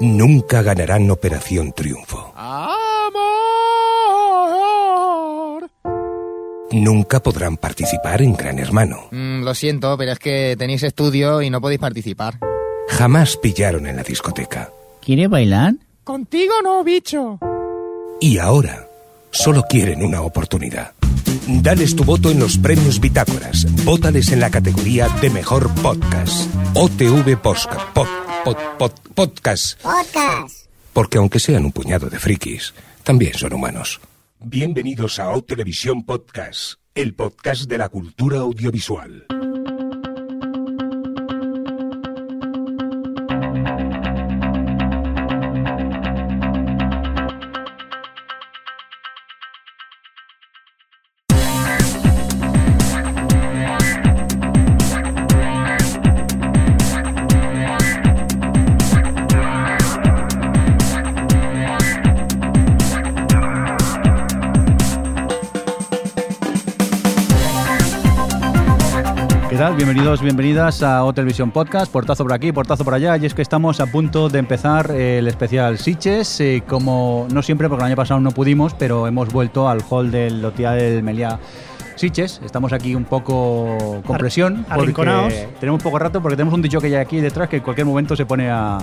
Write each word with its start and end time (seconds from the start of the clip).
nunca 0.00 0.62
ganarán 0.62 1.10
Operación 1.10 1.72
Triunfo. 1.72 2.32
¡Amor! 2.36 2.90
Nunca 6.72 7.20
podrán 7.20 7.56
participar 7.56 8.22
en 8.22 8.34
Gran 8.34 8.58
Hermano. 8.58 9.08
Mm, 9.10 9.42
lo 9.42 9.54
siento, 9.54 9.96
pero 9.98 10.12
es 10.12 10.18
que 10.18 10.56
tenéis 10.58 10.82
estudio 10.82 11.42
y 11.42 11.50
no 11.50 11.60
podéis 11.60 11.80
participar. 11.80 12.38
Jamás 12.88 13.36
pillaron 13.36 13.86
en 13.86 13.96
la 13.96 14.02
discoteca. 14.02 14.70
¿Quiere 15.00 15.28
bailar? 15.28 15.74
Contigo 16.04 16.54
no, 16.62 16.82
bicho. 16.84 17.38
Y 18.20 18.38
ahora 18.38 18.86
solo 19.30 19.64
quieren 19.68 20.02
una 20.04 20.22
oportunidad. 20.22 20.92
Dales 21.46 21.96
tu 21.96 22.04
voto 22.04 22.30
en 22.30 22.38
los 22.38 22.58
premios 22.58 23.00
Bitácoras. 23.00 23.66
Vótales 23.84 24.30
en 24.32 24.40
la 24.40 24.50
categoría 24.50 25.08
de 25.20 25.30
mejor 25.30 25.72
podcast. 25.76 26.48
OTV 26.74 27.36
Podcast. 27.40 27.88
Pod, 27.92 28.06
pod, 28.44 28.56
pod, 28.78 28.92
podcast. 29.20 29.82
Podcast. 29.82 30.66
Porque 30.94 31.18
aunque 31.18 31.40
sean 31.40 31.66
un 31.66 31.72
puñado 31.72 32.08
de 32.08 32.18
frikis, 32.18 32.72
también 33.04 33.34
son 33.34 33.52
humanos. 33.52 34.00
Bienvenidos 34.38 35.18
a 35.18 35.28
O 35.28 35.44
Televisión 35.44 36.06
Podcast, 36.06 36.80
el 36.94 37.12
podcast 37.12 37.68
de 37.68 37.76
la 37.76 37.90
cultura 37.90 38.38
audiovisual. 38.38 39.26
Bienvenidos, 70.10 70.24
bienvenidas 70.24 70.82
a 70.82 71.04
O 71.04 71.12
Televisión 71.12 71.52
Podcast, 71.52 71.92
portazo 71.92 72.24
por 72.24 72.32
aquí, 72.32 72.50
portazo 72.50 72.84
por 72.84 72.94
allá, 72.94 73.16
y 73.16 73.26
es 73.26 73.32
que 73.32 73.42
estamos 73.42 73.78
a 73.78 73.86
punto 73.86 74.28
de 74.28 74.40
empezar 74.40 74.90
el 74.90 75.28
especial 75.28 75.78
Siches, 75.78 76.40
eh, 76.40 76.64
como 76.66 77.28
no 77.32 77.42
siempre, 77.42 77.68
porque 77.68 77.84
el 77.84 77.86
año 77.86 77.96
pasado 77.96 78.18
no 78.18 78.32
pudimos, 78.32 78.74
pero 78.74 79.06
hemos 79.06 79.32
vuelto 79.32 79.68
al 79.68 79.84
hall 79.88 80.10
del 80.10 80.42
Lotia 80.42 80.72
del 80.72 81.04
Meliá 81.04 81.38
Siches, 81.94 82.40
estamos 82.44 82.72
aquí 82.72 82.96
un 82.96 83.04
poco 83.04 84.02
con 84.04 84.18
presión, 84.18 84.66
tenemos 85.60 85.80
poco 85.80 86.00
rato, 86.00 86.20
porque 86.20 86.34
tenemos 86.34 86.54
un 86.54 86.62
dicho 86.62 86.80
que 86.80 86.88
hay 86.88 86.94
aquí 86.96 87.20
detrás 87.20 87.48
que 87.48 87.58
en 87.58 87.62
cualquier 87.62 87.86
momento 87.86 88.16
se 88.16 88.26
pone 88.26 88.50
a, 88.50 88.78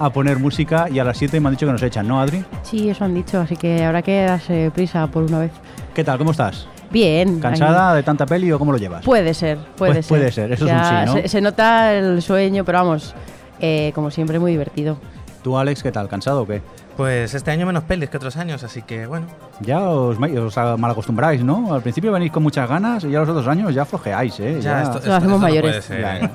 a 0.00 0.10
poner 0.10 0.40
música, 0.40 0.88
y 0.90 0.98
a 0.98 1.04
las 1.04 1.18
7 1.18 1.38
me 1.38 1.50
han 1.50 1.54
dicho 1.54 1.66
que 1.66 1.72
nos 1.72 1.82
echan, 1.84 2.08
¿no, 2.08 2.20
Adri? 2.20 2.44
Sí, 2.62 2.90
eso 2.90 3.04
han 3.04 3.14
dicho, 3.14 3.38
así 3.38 3.54
que 3.54 3.84
habrá 3.84 4.02
que 4.02 4.22
darse 4.22 4.72
prisa 4.74 5.06
por 5.06 5.22
una 5.22 5.38
vez. 5.38 5.52
¿Qué 5.94 6.02
tal? 6.02 6.18
¿Cómo 6.18 6.32
estás? 6.32 6.66
Bien. 6.90 7.40
¿Cansada 7.40 7.94
de 7.94 8.02
tanta 8.02 8.24
peli 8.26 8.50
o 8.52 8.58
cómo 8.58 8.72
lo 8.72 8.78
llevas? 8.78 9.04
Puede 9.04 9.34
ser, 9.34 9.58
puede 9.76 9.92
Pues 9.94 10.06
ser. 10.06 10.18
puede 10.18 10.32
ser, 10.32 10.52
eso 10.52 10.66
es 10.66 10.72
un 10.72 10.84
sí, 10.84 10.94
¿no? 11.06 11.12
Se, 11.14 11.28
se 11.28 11.40
nota 11.40 11.94
el 11.94 12.22
sueño, 12.22 12.64
pero 12.64 12.78
vamos, 12.78 13.14
eh, 13.60 13.92
como 13.94 14.10
siempre, 14.10 14.38
muy 14.38 14.52
divertido. 14.52 14.96
¿Tú, 15.42 15.56
Alex, 15.58 15.82
qué 15.82 15.92
tal? 15.92 16.08
¿Cansado 16.08 16.42
o 16.42 16.46
qué? 16.46 16.62
Pues 16.98 17.32
este 17.32 17.52
año 17.52 17.64
menos 17.64 17.84
pelis 17.84 18.10
que 18.10 18.16
otros 18.16 18.36
años, 18.36 18.64
así 18.64 18.82
que 18.82 19.06
bueno. 19.06 19.26
Ya 19.60 19.78
os, 19.88 20.18
os 20.18 20.56
mal 20.80 20.90
acostumbráis, 20.90 21.44
¿no? 21.44 21.72
Al 21.72 21.80
principio 21.80 22.10
venís 22.10 22.32
con 22.32 22.42
muchas 22.42 22.68
ganas 22.68 23.04
y 23.04 23.10
ya 23.10 23.20
los 23.20 23.28
otros 23.28 23.46
años 23.46 23.72
ya 23.72 23.84
flojeáis, 23.84 24.40
¿eh? 24.40 24.58
Ya. 24.60 24.82
esto- 24.82 24.94
Nos 24.98 25.08
hacemos 25.08 25.40
mayores. 25.40 25.84
ser. 25.84 26.00
Ya. 26.00 26.30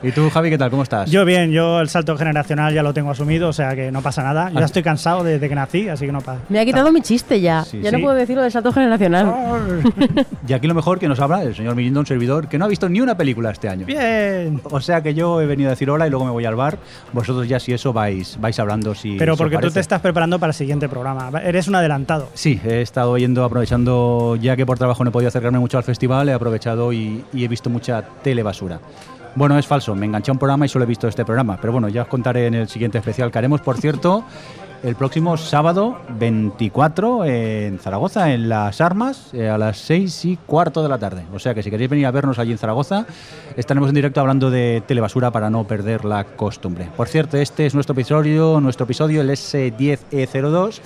¿Y 0.00 0.12
tú, 0.12 0.30
Javi, 0.30 0.48
qué 0.48 0.58
tal? 0.58 0.70
¿Cómo 0.70 0.84
estás? 0.84 1.10
Yo 1.10 1.24
bien, 1.24 1.50
yo 1.50 1.80
el 1.80 1.88
salto 1.88 2.16
generacional 2.16 2.72
ya 2.72 2.84
lo 2.84 2.94
tengo 2.94 3.10
asumido, 3.10 3.48
o 3.48 3.52
sea 3.52 3.74
que 3.74 3.90
no 3.90 4.00
pasa 4.00 4.22
nada. 4.22 4.48
Yo 4.50 4.60
ya 4.60 4.66
estoy 4.66 4.84
cansado 4.84 5.24
desde 5.24 5.48
que 5.48 5.56
nací, 5.56 5.88
así 5.88 6.06
que 6.06 6.12
no 6.12 6.20
pasa. 6.20 6.38
Me 6.48 6.60
ha 6.60 6.64
quitado 6.64 6.92
mi 6.92 7.00
chiste 7.00 7.40
ya. 7.40 7.64
Sí, 7.64 7.80
ya 7.82 7.90
sí. 7.90 7.96
no 7.96 8.00
puedo 8.02 8.14
decirlo 8.14 8.42
del 8.42 8.52
salto 8.52 8.72
generacional. 8.72 9.34
Y 10.46 10.52
aquí 10.52 10.66
lo 10.66 10.74
mejor 10.74 10.98
que 10.98 11.06
nos 11.06 11.20
habla 11.20 11.42
el 11.44 11.54
señor 11.54 11.76
Mirindo, 11.76 12.00
un 12.00 12.06
servidor, 12.06 12.48
que 12.48 12.58
no 12.58 12.64
ha 12.64 12.68
visto 12.68 12.88
ni 12.88 13.00
una 13.00 13.16
película 13.16 13.50
este 13.50 13.68
año. 13.68 13.86
Bien. 13.86 14.60
O 14.64 14.80
sea 14.80 15.00
que 15.02 15.14
yo 15.14 15.40
he 15.40 15.46
venido 15.46 15.68
a 15.68 15.72
decir 15.72 15.88
hola 15.90 16.06
y 16.06 16.10
luego 16.10 16.24
me 16.24 16.30
voy 16.32 16.44
al 16.44 16.56
bar. 16.56 16.78
Vosotros 17.12 17.48
ya 17.48 17.60
si 17.60 17.72
eso 17.72 17.92
vais, 17.92 18.36
vais 18.40 18.58
hablando 18.58 18.94
si 18.94 19.16
Pero 19.16 19.36
porque 19.36 19.56
tú 19.56 19.60
parece. 19.62 19.79
Te 19.80 19.82
estás 19.82 20.02
preparando 20.02 20.38
para 20.38 20.50
el 20.50 20.54
siguiente 20.54 20.90
programa. 20.90 21.30
Eres 21.42 21.66
un 21.66 21.74
adelantado. 21.74 22.28
Sí, 22.34 22.60
he 22.66 22.82
estado 22.82 23.16
yendo, 23.16 23.44
aprovechando, 23.44 24.36
ya 24.36 24.54
que 24.54 24.66
por 24.66 24.76
trabajo 24.76 25.02
no 25.04 25.08
he 25.08 25.12
podido 25.12 25.28
acercarme 25.28 25.58
mucho 25.58 25.78
al 25.78 25.84
festival, 25.84 26.28
he 26.28 26.34
aprovechado 26.34 26.92
y, 26.92 27.24
y 27.32 27.44
he 27.44 27.48
visto 27.48 27.70
mucha 27.70 28.02
telebasura. 28.22 28.78
Bueno, 29.36 29.58
es 29.58 29.66
falso, 29.66 29.94
me 29.94 30.04
enganché 30.04 30.30
a 30.30 30.34
un 30.34 30.38
programa 30.38 30.66
y 30.66 30.68
solo 30.68 30.84
he 30.84 30.86
visto 30.86 31.08
este 31.08 31.24
programa, 31.24 31.56
pero 31.58 31.72
bueno, 31.72 31.88
ya 31.88 32.02
os 32.02 32.08
contaré 32.08 32.48
en 32.48 32.54
el 32.56 32.68
siguiente 32.68 32.98
especial 32.98 33.30
que 33.30 33.38
haremos, 33.38 33.62
por 33.62 33.78
cierto, 33.78 34.22
el 34.82 34.96
próximo 34.96 35.36
sábado 35.36 35.98
24 36.18 37.24
en 37.24 37.78
Zaragoza, 37.78 38.32
en 38.32 38.48
Las 38.48 38.80
Armas, 38.80 39.30
eh, 39.34 39.48
a 39.48 39.58
las 39.58 39.78
6 39.78 40.24
y 40.24 40.36
cuarto 40.36 40.82
de 40.82 40.88
la 40.88 40.98
tarde. 40.98 41.24
O 41.32 41.38
sea 41.38 41.54
que 41.54 41.62
si 41.62 41.70
queréis 41.70 41.90
venir 41.90 42.06
a 42.06 42.10
vernos 42.10 42.38
allí 42.38 42.52
en 42.52 42.58
Zaragoza, 42.58 43.06
estaremos 43.56 43.88
en 43.90 43.94
directo 43.94 44.20
hablando 44.20 44.50
de 44.50 44.82
telebasura 44.86 45.30
para 45.30 45.50
no 45.50 45.64
perder 45.64 46.04
la 46.04 46.24
costumbre. 46.24 46.88
Por 46.96 47.08
cierto, 47.08 47.36
este 47.36 47.66
es 47.66 47.74
nuestro 47.74 47.92
episodio, 47.92 48.60
nuestro 48.60 48.84
episodio, 48.84 49.20
el 49.20 49.30
S10E02. 49.30 50.80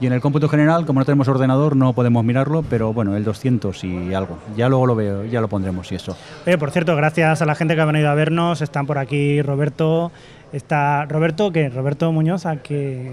Y 0.00 0.06
en 0.06 0.12
el 0.12 0.20
cómputo 0.20 0.48
general, 0.48 0.84
como 0.84 0.98
no 0.98 1.04
tenemos 1.04 1.28
ordenador, 1.28 1.76
no 1.76 1.92
podemos 1.92 2.24
mirarlo, 2.24 2.64
pero 2.68 2.92
bueno, 2.92 3.16
el 3.16 3.22
200 3.22 3.84
y 3.84 4.12
algo. 4.12 4.36
Ya 4.56 4.68
luego 4.68 4.84
lo 4.84 4.96
veo, 4.96 5.24
ya 5.26 5.40
lo 5.40 5.46
pondremos 5.46 5.92
y 5.92 5.94
eso. 5.94 6.16
Por 6.58 6.72
cierto, 6.72 6.96
gracias 6.96 7.40
a 7.40 7.46
la 7.46 7.54
gente 7.54 7.76
que 7.76 7.82
ha 7.82 7.84
venido 7.84 8.08
a 8.08 8.14
vernos. 8.14 8.62
Están 8.62 8.84
por 8.84 8.98
aquí 8.98 9.40
Roberto. 9.42 10.10
Está 10.52 11.04
Roberto, 11.06 11.50
¿qué? 11.52 11.68
Roberto 11.68 12.10
Muñoz, 12.12 12.46
a 12.46 12.56
que. 12.56 13.12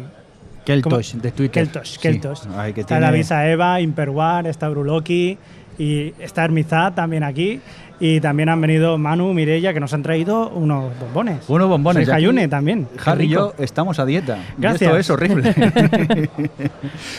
Keltosh, 0.66 1.14
de 1.16 1.32
Twitter. 1.32 1.64
Keltosh, 1.64 1.94
Sí. 1.94 2.00
Keltosh. 2.00 2.42
Ay, 2.56 2.74
que 2.74 2.82
está 2.82 2.96
tiene- 2.96 3.06
David 3.08 3.24
Saeva, 3.24 3.82
Imperwar, 3.82 4.46
está 4.46 4.70
Bruloki 4.70 5.38
y 5.78 6.14
está 6.20 6.44
Hermizad 6.46 6.94
también 6.94 7.24
aquí. 7.24 7.60
Y 8.02 8.22
también 8.22 8.48
han 8.48 8.62
venido 8.62 8.98
Manu, 8.98 9.34
Mirella, 9.34 9.74
que 9.74 9.80
nos 9.82 9.94
han 9.94 10.04
traído 10.04 10.50
unos 10.52 10.98
bombones. 11.00 11.50
Unos 11.50 11.68
bombones. 11.68 12.08
Y 12.08 12.12
aquí 12.12 12.18
Hayune 12.24 12.48
también. 12.48 12.88
Harry 13.06 13.26
y 13.26 13.30
yo 13.30 13.54
estamos 13.58 14.00
a 14.00 14.06
dieta. 14.06 14.38
Y 14.58 14.62
Gracias. 14.62 14.82
Esto 14.84 14.98
es 14.98 15.10
horrible. 15.10 15.50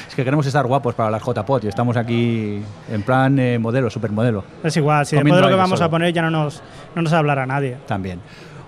es 0.08 0.14
que 0.14 0.24
queremos 0.24 0.46
estar 0.46 0.66
guapos 0.66 0.94
para 0.94 1.10
las 1.10 1.22
JPOT 1.22 1.64
y 1.64 1.68
estamos 1.68 1.96
aquí 1.98 2.62
en 2.90 3.02
plan 3.02 3.38
eh, 3.38 3.58
modelo, 3.58 3.90
supermodelo 3.90 4.42
Es 4.64 4.74
igual, 4.76 5.04
si 5.04 5.16
Comiendo 5.16 5.36
después 5.36 5.46
de 5.48 5.50
lo 5.50 5.56
que 5.56 5.60
vamos 5.60 5.78
solo. 5.78 5.86
a 5.86 5.90
poner 5.90 6.12
ya 6.14 6.22
no 6.22 6.30
nos, 6.30 6.62
no 6.94 7.02
nos 7.02 7.12
hablará 7.12 7.44
nadie. 7.46 7.76
también. 7.86 8.20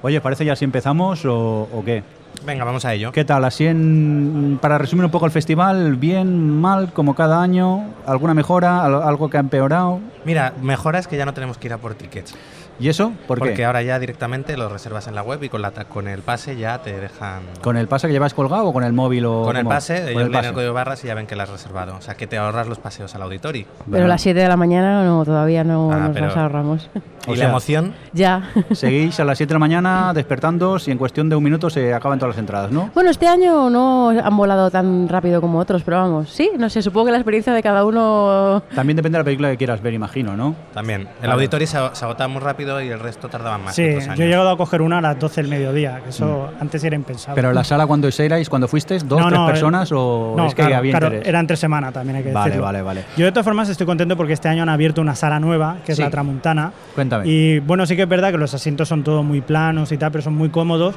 Oye, 0.03 0.21
¿parece 0.21 0.45
ya 0.45 0.57
si 0.57 0.65
empezamos 0.65 1.25
o, 1.25 1.69
o 1.73 1.83
qué? 1.85 2.03
Venga, 2.45 2.65
vamos 2.65 2.85
a 2.85 2.93
ello. 2.95 3.13
¿Qué 3.13 3.25
tal? 3.25 3.45
Así 3.45 3.67
en, 3.67 4.59
para 4.61 4.77
resumir 4.79 5.05
un 5.05 5.11
poco 5.13 5.27
el 5.27 5.33
festival, 5.33 5.95
bien, 5.97 6.61
mal, 6.61 6.93
como 6.93 7.15
cada 7.15 7.41
año, 7.41 7.85
alguna 8.07 8.35
mejora, 8.35 8.85
Al- 8.85 9.03
algo 9.03 9.31
que 9.31 9.37
ha 9.37 9.41
empeorado. 9.41 10.01
Mira, 10.25 10.53
mejora 10.61 10.99
es 10.99 11.07
que 11.07 11.17
ya 11.17 11.25
no 11.25 11.35
tenemos 11.35 11.57
que 11.59 11.69
ir 11.69 11.73
a 11.73 11.79
por 11.79 11.95
tickets. 11.95 12.35
¿Y 12.81 12.88
eso? 12.88 13.12
¿Por 13.28 13.38
porque 13.38 13.55
qué? 13.55 13.65
ahora 13.65 13.83
ya 13.83 13.99
directamente 13.99 14.56
lo 14.56 14.69
reservas 14.69 15.06
en 15.06 15.15
la 15.15 15.22
web 15.22 15.43
y 15.44 15.49
con, 15.49 15.62
la, 15.62 15.71
ta- 15.71 15.84
con 15.84 16.09
el 16.09 16.22
pase 16.22 16.56
ya 16.56 16.78
te 16.83 16.99
dejan. 16.99 17.43
¿Con 17.62 17.77
el 17.77 17.87
pase 17.87 18.06
que 18.09 18.12
llevas 18.12 18.34
colgado 18.34 18.66
o 18.66 18.72
con 18.72 18.83
el 18.83 18.93
móvil 18.93 19.25
o 19.27 19.43
Con 19.44 19.56
el 19.56 19.62
cómo? 19.62 19.75
pase, 19.75 19.99
Con 20.00 20.09
ellos 20.09 20.22
el 20.22 20.33
leen 20.33 20.44
el 20.47 20.53
código 20.53 20.72
barras 20.72 21.05
y 21.05 21.06
ya 21.06 21.15
ven 21.15 21.27
que 21.27 21.37
lo 21.37 21.43
has 21.43 21.50
reservado. 21.50 21.97
O 21.97 22.00
sea, 22.00 22.15
que 22.16 22.27
te 22.27 22.38
ahorras 22.38 22.66
los 22.66 22.78
paseos 22.78 23.15
al 23.15 23.22
auditorio. 23.22 23.66
Pero 23.91 24.05
a 24.05 24.09
las 24.09 24.22
7 24.22 24.41
de 24.41 24.49
la 24.49 24.56
mañana 24.56 25.05
no, 25.05 25.25
todavía 25.25 25.62
no 25.65 25.93
Ah, 25.93 25.97
nos 25.99 26.11
pero- 26.12 26.27
las 26.27 26.37
ahorramos. 26.37 26.91
Y 27.28 27.31
O 27.31 27.34
la 27.37 27.44
emoción, 27.44 27.94
ya. 28.12 28.50
Seguís 28.72 29.21
a 29.21 29.25
las 29.25 29.38
7 29.38 29.50
de 29.50 29.55
la 29.55 29.59
mañana 29.61 30.12
despertando 30.12 30.77
y 30.84 30.91
en 30.91 30.99
cuestión 30.99 31.28
de 31.28 31.37
un 31.37 31.44
minuto 31.44 31.71
se 31.71 31.94
acaban 31.94 32.19
todas 32.19 32.34
las 32.34 32.41
entradas, 32.41 32.72
¿no? 32.72 32.91
Bueno, 32.94 33.11
este 33.11 33.28
año 33.28 33.71
no 33.71 34.09
han 34.11 34.37
volado 34.37 34.71
tan 34.72 35.09
rápido 35.09 35.41
como 35.41 35.59
otros, 35.61 35.82
pero 35.84 35.99
vamos, 35.99 36.31
sí, 36.31 36.50
no 36.59 36.69
sé, 36.69 36.82
supongo 36.82 37.06
que 37.06 37.12
la 37.12 37.19
experiencia 37.19 37.53
de 37.53 37.62
cada 37.62 37.84
uno... 37.84 38.62
También 38.75 38.97
depende 38.97 39.19
de 39.19 39.21
la 39.21 39.25
película 39.25 39.50
que 39.50 39.56
quieras 39.56 39.81
ver, 39.82 39.93
imagino, 39.94 40.37
¿no? 40.37 40.56
también. 40.75 41.03
El 41.03 41.28
Vale. 41.28 41.32
auditorio 41.34 41.66
se, 41.66 41.78
se 41.93 42.05
agotaba 42.05 42.27
muy 42.28 42.41
rápido 42.41 42.62
y 42.62 42.89
el 42.89 42.99
resto 43.00 43.28
tardaban 43.28 43.65
más. 43.65 43.75
Sí, 43.75 43.83
yo 44.17 44.25
he 44.25 44.28
llegado 44.28 44.50
a 44.50 44.56
coger 44.56 44.83
una 44.83 44.99
a 44.99 45.00
las 45.00 45.19
12 45.19 45.43
del 45.43 45.50
mediodía, 45.50 46.00
que 46.03 46.11
eso 46.11 46.50
antes 46.61 46.83
era 46.84 46.97
impensable. 46.97 47.33
Mm. 47.33 47.37
Pero 47.43 47.53
la 47.53 47.65
sala 47.65 47.87
cuando 47.87 48.09
erais, 48.17 48.49
cuando 48.49 48.69
fuisteis, 48.69 49.06
dos, 49.06 49.20
No, 49.20 49.26
tres 49.29 49.38
no, 49.38 49.47
eh, 49.47 49.50
personas 49.53 49.93
o 49.93 50.35
no, 50.37 50.47
es 50.47 50.55
que 50.55 50.62
claro, 50.62 50.76
había 50.76 50.93
claro, 50.93 51.06
interés. 51.06 51.29
era 51.29 51.41
entre 51.41 51.56
semana 51.56 51.93
también 51.93 52.17
hay 52.17 52.23
que 52.23 52.32
Vale, 52.32 52.47
decirlo. 52.50 52.64
vale, 52.67 52.82
vale. 52.82 53.05
Yo 53.17 53.25
de 53.25 53.32
todas 53.32 53.44
formas 53.44 53.69
estoy 53.69 53.87
contento 53.87 54.17
porque 54.17 54.32
este 54.32 54.49
año 54.49 54.62
han 54.62 54.69
abierto 54.69 55.00
una 55.00 55.14
sala 55.14 55.38
nueva, 55.41 55.76
que 55.85 55.93
es 55.93 55.97
Sí. 55.97 56.03
la 56.03 56.11
Tramuntana. 56.11 56.73
Cuéntame. 56.94 57.26
Y 57.29 57.59
bueno, 57.61 57.85
sí 57.87 57.97
que 57.97 58.03
es 58.03 58.09
verdad 58.09 58.31
que 58.31 58.38
los 58.38 58.55
asientos 58.55 58.88
son 58.88 59.03
todos 59.05 59.25
muy 59.25 59.41
planos 59.41 59.91
y 59.93 59.99
tal, 59.99 60.11
pero 60.12 60.23
son 60.23 60.35
muy 60.35 60.49
cómodos. 60.50 60.94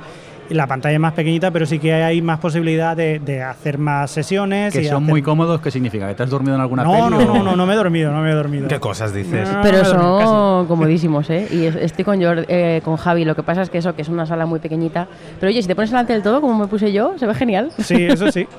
Y 0.49 0.53
la 0.53 0.67
pantalla 0.67 0.93
es 0.93 0.99
más 0.99 1.13
pequeñita, 1.13 1.49
pero 1.49 1.65
sí 1.65 1.79
que 1.79 1.91
hay 1.93 2.21
más 2.21 2.39
posibilidad 2.39 2.95
de, 2.95 3.17
de 3.19 3.41
hacer 3.41 3.79
más 3.79 4.11
sesiones. 4.11 4.71
que 4.73 4.81
y 4.81 4.85
son 4.85 4.97
hacer- 5.03 5.09
muy 5.09 5.21
cómodos, 5.23 5.59
¿qué 5.59 5.71
significa? 5.71 6.07
¿Que 6.07 6.13
te 6.13 6.21
has 6.23 6.29
dormido 6.29 6.53
en 6.55 6.61
alguna 6.61 6.83
No, 6.83 6.91
peli? 6.91 7.01
no, 7.09 7.17
o- 7.17 7.35
no, 7.37 7.43
no, 7.43 7.55
no 7.55 7.65
me 7.65 7.73
he 7.73 7.75
dormido, 7.75 8.11
no 8.11 8.21
me 8.21 8.29
he 8.29 8.33
dormido. 8.35 8.67
¿Qué 8.67 8.79
cosas 8.79 9.11
dices? 9.13 9.49
No, 9.51 9.61
Pero 9.63 9.79
no 9.79 9.83
he 9.83 9.87
dormido, 9.87 10.21
son 10.21 10.67
comodísimos, 10.67 11.29
¿eh? 11.31 11.47
Y 11.51 11.65
es- 11.65 11.75
estoy 11.75 12.05
con, 12.05 12.19
Jor- 12.19 12.45
eh, 12.47 12.81
con 12.85 12.95
Javi, 12.97 13.25
lo 13.25 13.35
que 13.35 13.41
pasa 13.41 13.63
es 13.63 13.71
que 13.71 13.79
eso, 13.79 13.95
que 13.95 14.03
es 14.03 14.09
una 14.09 14.27
sala 14.27 14.45
muy 14.45 14.59
pequeñita. 14.59 15.07
Pero 15.39 15.49
oye, 15.49 15.61
si 15.63 15.67
te 15.67 15.73
pones 15.75 15.89
delante 15.89 16.13
del 16.13 16.21
todo, 16.21 16.41
como 16.41 16.57
me 16.59 16.67
puse 16.67 16.91
yo, 16.93 17.15
se 17.17 17.25
ve 17.25 17.33
genial. 17.33 17.71
Sí, 17.79 18.05
eso 18.05 18.31
sí. 18.31 18.47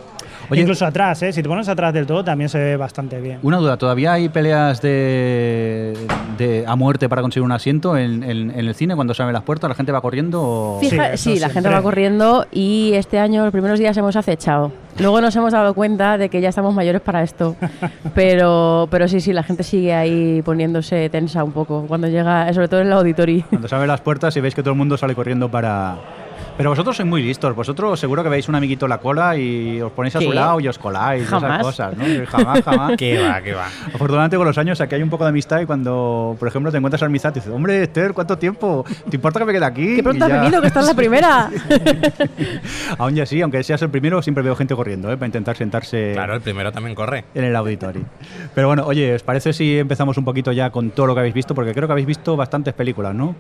Oye- 0.50 0.60
Incluso 0.62 0.86
atrás, 0.86 1.22
¿eh? 1.22 1.32
si 1.32 1.42
te 1.42 1.48
pones 1.48 1.68
atrás 1.68 1.92
del 1.92 2.06
todo 2.06 2.22
también 2.24 2.48
se 2.48 2.58
ve 2.58 2.76
bastante 2.76 3.20
bien. 3.20 3.38
Una 3.42 3.56
duda, 3.58 3.76
¿todavía 3.76 4.12
hay 4.12 4.28
peleas 4.28 4.80
de, 4.82 5.94
de- 6.38 6.64
a 6.66 6.76
muerte 6.76 7.08
para 7.08 7.22
conseguir 7.22 7.44
un 7.44 7.52
asiento 7.52 7.96
en, 7.96 8.22
en- 8.22 8.50
en 8.50 8.58
el 8.66 8.74
cine 8.74 8.94
cuando 8.94 9.14
se 9.14 9.22
abren 9.22 9.34
las 9.34 9.42
puertas? 9.42 9.68
¿La 9.68 9.74
gente 9.74 9.92
va 9.92 10.00
corriendo? 10.00 10.42
o- 10.42 10.78
Sí, 10.80 10.90
Fija, 10.90 11.16
sí, 11.16 11.38
la 11.38 11.48
gente 11.48 11.68
va 11.68 11.82
corriendo 11.82 12.46
y 12.52 12.92
este 12.94 13.18
año, 13.18 13.44
los 13.44 13.52
primeros 13.52 13.78
días, 13.78 13.96
hemos 13.96 14.16
acechado. 14.16 14.72
Luego 14.98 15.20
nos 15.20 15.34
hemos 15.36 15.52
dado 15.52 15.74
cuenta 15.74 16.16
de 16.16 16.28
que 16.30 16.40
ya 16.40 16.48
estamos 16.48 16.74
mayores 16.74 17.02
para 17.02 17.22
esto. 17.22 17.54
Pero, 18.14 18.88
pero 18.90 19.08
sí, 19.08 19.20
sí, 19.20 19.32
la 19.32 19.42
gente 19.42 19.62
sigue 19.62 19.92
ahí 19.94 20.40
poniéndose 20.42 21.08
tensa 21.10 21.44
un 21.44 21.52
poco 21.52 21.84
cuando 21.86 22.08
llega, 22.08 22.50
sobre 22.54 22.66
todo 22.68 22.80
en 22.80 22.86
el 22.86 22.92
auditorio. 22.94 23.44
Cuando 23.50 23.68
se 23.68 23.74
abren 23.74 23.88
las 23.88 24.00
puertas 24.00 24.34
y 24.36 24.40
veis 24.40 24.54
que 24.54 24.62
todo 24.62 24.72
el 24.72 24.78
mundo 24.78 24.96
sale 24.96 25.14
corriendo 25.14 25.50
para... 25.50 25.96
Pero 26.56 26.70
vosotros 26.70 26.96
sois 26.96 27.06
muy 27.06 27.22
listos. 27.22 27.54
Vosotros 27.54 28.00
seguro 28.00 28.22
que 28.22 28.30
veis 28.30 28.48
un 28.48 28.54
amiguito 28.54 28.86
en 28.86 28.90
la 28.90 28.96
cola 28.98 29.36
y 29.36 29.78
os 29.82 29.92
ponéis 29.92 30.16
a 30.16 30.20
su 30.22 30.30
¿Qué? 30.30 30.34
lado 30.34 30.58
y 30.58 30.66
os 30.68 30.78
coláis. 30.78 31.20
y 31.22 31.24
Esas 31.26 31.42
Jamás. 31.42 31.62
cosas, 31.62 31.96
¿no? 31.98 32.08
Y 32.08 32.24
Jamás, 32.24 32.62
jamás. 32.64 32.96
¿Qué 32.98 33.18
va, 33.22 33.42
qué 33.42 33.52
va? 33.52 33.66
Afortunadamente 33.92 34.38
con 34.38 34.46
los 34.46 34.56
años 34.56 34.80
aquí 34.80 34.94
hay 34.94 35.02
un 35.02 35.10
poco 35.10 35.24
de 35.24 35.30
amistad 35.30 35.60
y 35.60 35.66
cuando, 35.66 36.34
por 36.38 36.48
ejemplo, 36.48 36.70
te 36.72 36.78
encuentras 36.78 37.02
a 37.02 37.06
amistad 37.06 37.30
y 37.32 37.34
dices, 37.34 37.52
hombre, 37.52 37.82
Esther, 37.82 38.14
¿cuánto 38.14 38.38
tiempo? 38.38 38.86
¿Te 39.10 39.16
importa 39.16 39.38
que 39.40 39.44
me 39.44 39.52
quede 39.52 39.66
aquí? 39.66 39.96
¡Qué 39.96 40.02
pronto 40.02 40.24
has 40.24 40.32
venido, 40.32 40.60
que 40.62 40.68
estás 40.68 40.86
la 40.86 40.94
primera! 40.94 41.50
Aún 42.98 43.14
ya 43.14 43.26
sí, 43.26 43.42
aunque 43.42 43.62
seas 43.62 43.82
el 43.82 43.90
primero, 43.90 44.22
siempre 44.22 44.42
veo 44.42 44.56
gente 44.56 44.74
corriendo 44.74 45.12
¿eh? 45.12 45.16
para 45.18 45.26
intentar 45.26 45.56
sentarse 45.58 46.12
Claro, 46.14 46.34
el 46.36 46.40
primero 46.40 46.72
también 46.72 46.94
corre. 46.94 47.24
en 47.34 47.44
el 47.44 47.54
auditorio. 47.54 48.04
Pero 48.54 48.68
bueno, 48.68 48.84
oye, 48.86 49.14
¿os 49.14 49.22
parece 49.22 49.52
si 49.52 49.78
empezamos 49.78 50.16
un 50.16 50.24
poquito 50.24 50.52
ya 50.52 50.70
con 50.70 50.90
todo 50.90 51.06
lo 51.06 51.12
que 51.14 51.20
habéis 51.20 51.34
visto? 51.34 51.54
Porque 51.54 51.74
creo 51.74 51.86
que 51.86 51.92
habéis 51.92 52.06
visto 52.06 52.34
bastantes 52.34 52.72
películas, 52.72 53.14
¿no? 53.14 53.34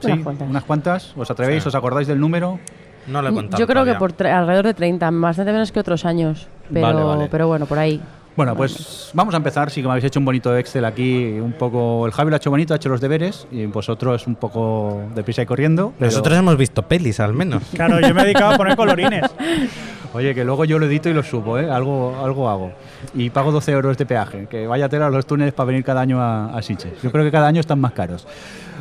Sí, 0.00 0.06
Unas 0.12 0.22
cuantas. 0.24 0.48
unas 0.50 0.64
cuantas. 0.64 1.14
¿Os 1.16 1.30
atrevéis? 1.30 1.62
Sí. 1.62 1.68
¿Os 1.68 1.74
acordáis 1.74 2.06
del 2.08 2.20
número? 2.20 2.58
No 3.06 3.22
lo 3.22 3.28
he 3.30 3.32
contado. 3.32 3.58
Yo 3.58 3.66
creo 3.66 3.84
que 3.84 3.94
por 3.94 4.12
tre- 4.12 4.30
alrededor 4.32 4.66
de 4.66 4.74
30, 4.74 5.08
bastante 5.12 5.50
menos 5.52 5.72
que 5.72 5.80
otros 5.80 6.04
años. 6.04 6.46
Pero, 6.72 6.86
Vale, 6.86 7.02
vale. 7.02 7.28
pero 7.30 7.48
bueno, 7.48 7.64
por 7.66 7.78
ahí. 7.78 8.00
Bueno, 8.38 8.54
pues 8.54 9.10
vamos 9.14 9.34
a 9.34 9.36
empezar. 9.38 9.68
Sí 9.68 9.80
que 9.82 9.88
me 9.88 9.94
habéis 9.94 10.04
hecho 10.04 10.20
un 10.20 10.24
bonito 10.24 10.56
Excel 10.56 10.84
aquí, 10.84 11.24
un 11.40 11.54
poco... 11.54 12.06
El 12.06 12.12
Javi 12.12 12.30
lo 12.30 12.36
ha 12.36 12.38
hecho 12.38 12.50
bonito, 12.50 12.72
ha 12.72 12.76
hecho 12.76 12.88
los 12.88 13.00
deberes 13.00 13.48
y 13.50 13.66
vosotros 13.66 14.28
un 14.28 14.36
poco 14.36 15.02
deprisa 15.12 15.42
y 15.42 15.46
corriendo. 15.46 15.92
pero- 15.98 16.08
Nosotros 16.12 16.38
hemos 16.38 16.56
visto 16.56 16.82
pelis, 16.82 17.18
al 17.18 17.34
menos. 17.34 17.64
Claro, 17.74 17.98
yo 17.98 18.14
me 18.14 18.20
he 18.22 18.24
dedicado 18.26 18.54
a 18.54 18.56
poner 18.56 18.76
colorines. 18.76 19.24
Oye, 20.14 20.36
que 20.36 20.44
luego 20.44 20.64
yo 20.64 20.78
lo 20.78 20.86
edito 20.86 21.08
y 21.08 21.14
lo 21.14 21.24
subo, 21.24 21.58
¿eh? 21.58 21.68
Algo, 21.68 22.16
algo 22.24 22.48
hago. 22.48 22.70
Y 23.12 23.28
pago 23.30 23.50
12 23.50 23.72
euros 23.72 23.98
de 23.98 24.06
peaje. 24.06 24.46
Que 24.48 24.68
vaya 24.68 24.88
tela 24.88 25.08
a 25.08 25.10
los 25.10 25.26
túneles 25.26 25.52
para 25.52 25.66
venir 25.66 25.82
cada 25.82 26.00
año 26.00 26.22
a, 26.22 26.56
a 26.56 26.62
Sitges. 26.62 26.92
Yo 27.02 27.10
creo 27.10 27.24
que 27.24 27.32
cada 27.32 27.48
año 27.48 27.58
están 27.58 27.80
más 27.80 27.90
caros. 27.90 28.24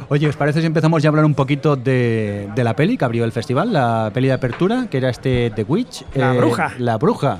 Oye, 0.09 0.27
¿os 0.29 0.35
parece 0.37 0.61
si 0.61 0.67
empezamos 0.67 1.01
ya 1.01 1.09
a 1.09 1.11
hablar 1.11 1.25
un 1.25 1.33
poquito 1.33 1.75
de, 1.75 2.47
de 2.55 2.63
la 2.63 2.75
peli 2.75 2.95
que 2.95 3.05
abrió 3.05 3.25
el 3.25 3.31
festival? 3.31 3.73
La 3.73 4.11
peli 4.13 4.27
de 4.27 4.33
apertura, 4.33 4.85
que 4.89 4.97
era 4.99 5.09
este 5.09 5.51
The 5.53 5.63
Witch. 5.63 6.03
La 6.13 6.33
eh, 6.35 6.37
bruja. 6.37 6.71
La 6.77 6.97
bruja. 6.97 7.39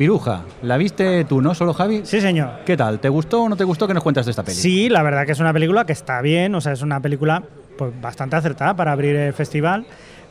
Piruja. 0.00 0.44
¿La 0.62 0.78
viste 0.78 1.26
tú, 1.26 1.42
no? 1.42 1.54
¿Solo 1.54 1.74
Javi? 1.74 2.00
Sí, 2.04 2.22
señor. 2.22 2.60
¿Qué 2.64 2.74
tal? 2.74 3.00
¿Te 3.00 3.10
gustó 3.10 3.42
o 3.42 3.48
no 3.50 3.54
te 3.54 3.64
gustó? 3.64 3.86
¿Qué 3.86 3.92
nos 3.92 4.02
cuentas 4.02 4.24
de 4.24 4.30
esta 4.30 4.42
peli? 4.42 4.56
Sí, 4.56 4.88
la 4.88 5.02
verdad 5.02 5.26
que 5.26 5.32
es 5.32 5.40
una 5.40 5.52
película 5.52 5.84
que 5.84 5.92
está 5.92 6.22
bien, 6.22 6.54
o 6.54 6.60
sea, 6.62 6.72
es 6.72 6.80
una 6.80 7.00
película 7.00 7.42
pues, 7.76 7.92
bastante 8.00 8.34
acertada 8.34 8.74
para 8.74 8.92
abrir 8.92 9.14
el 9.14 9.34
festival, 9.34 9.84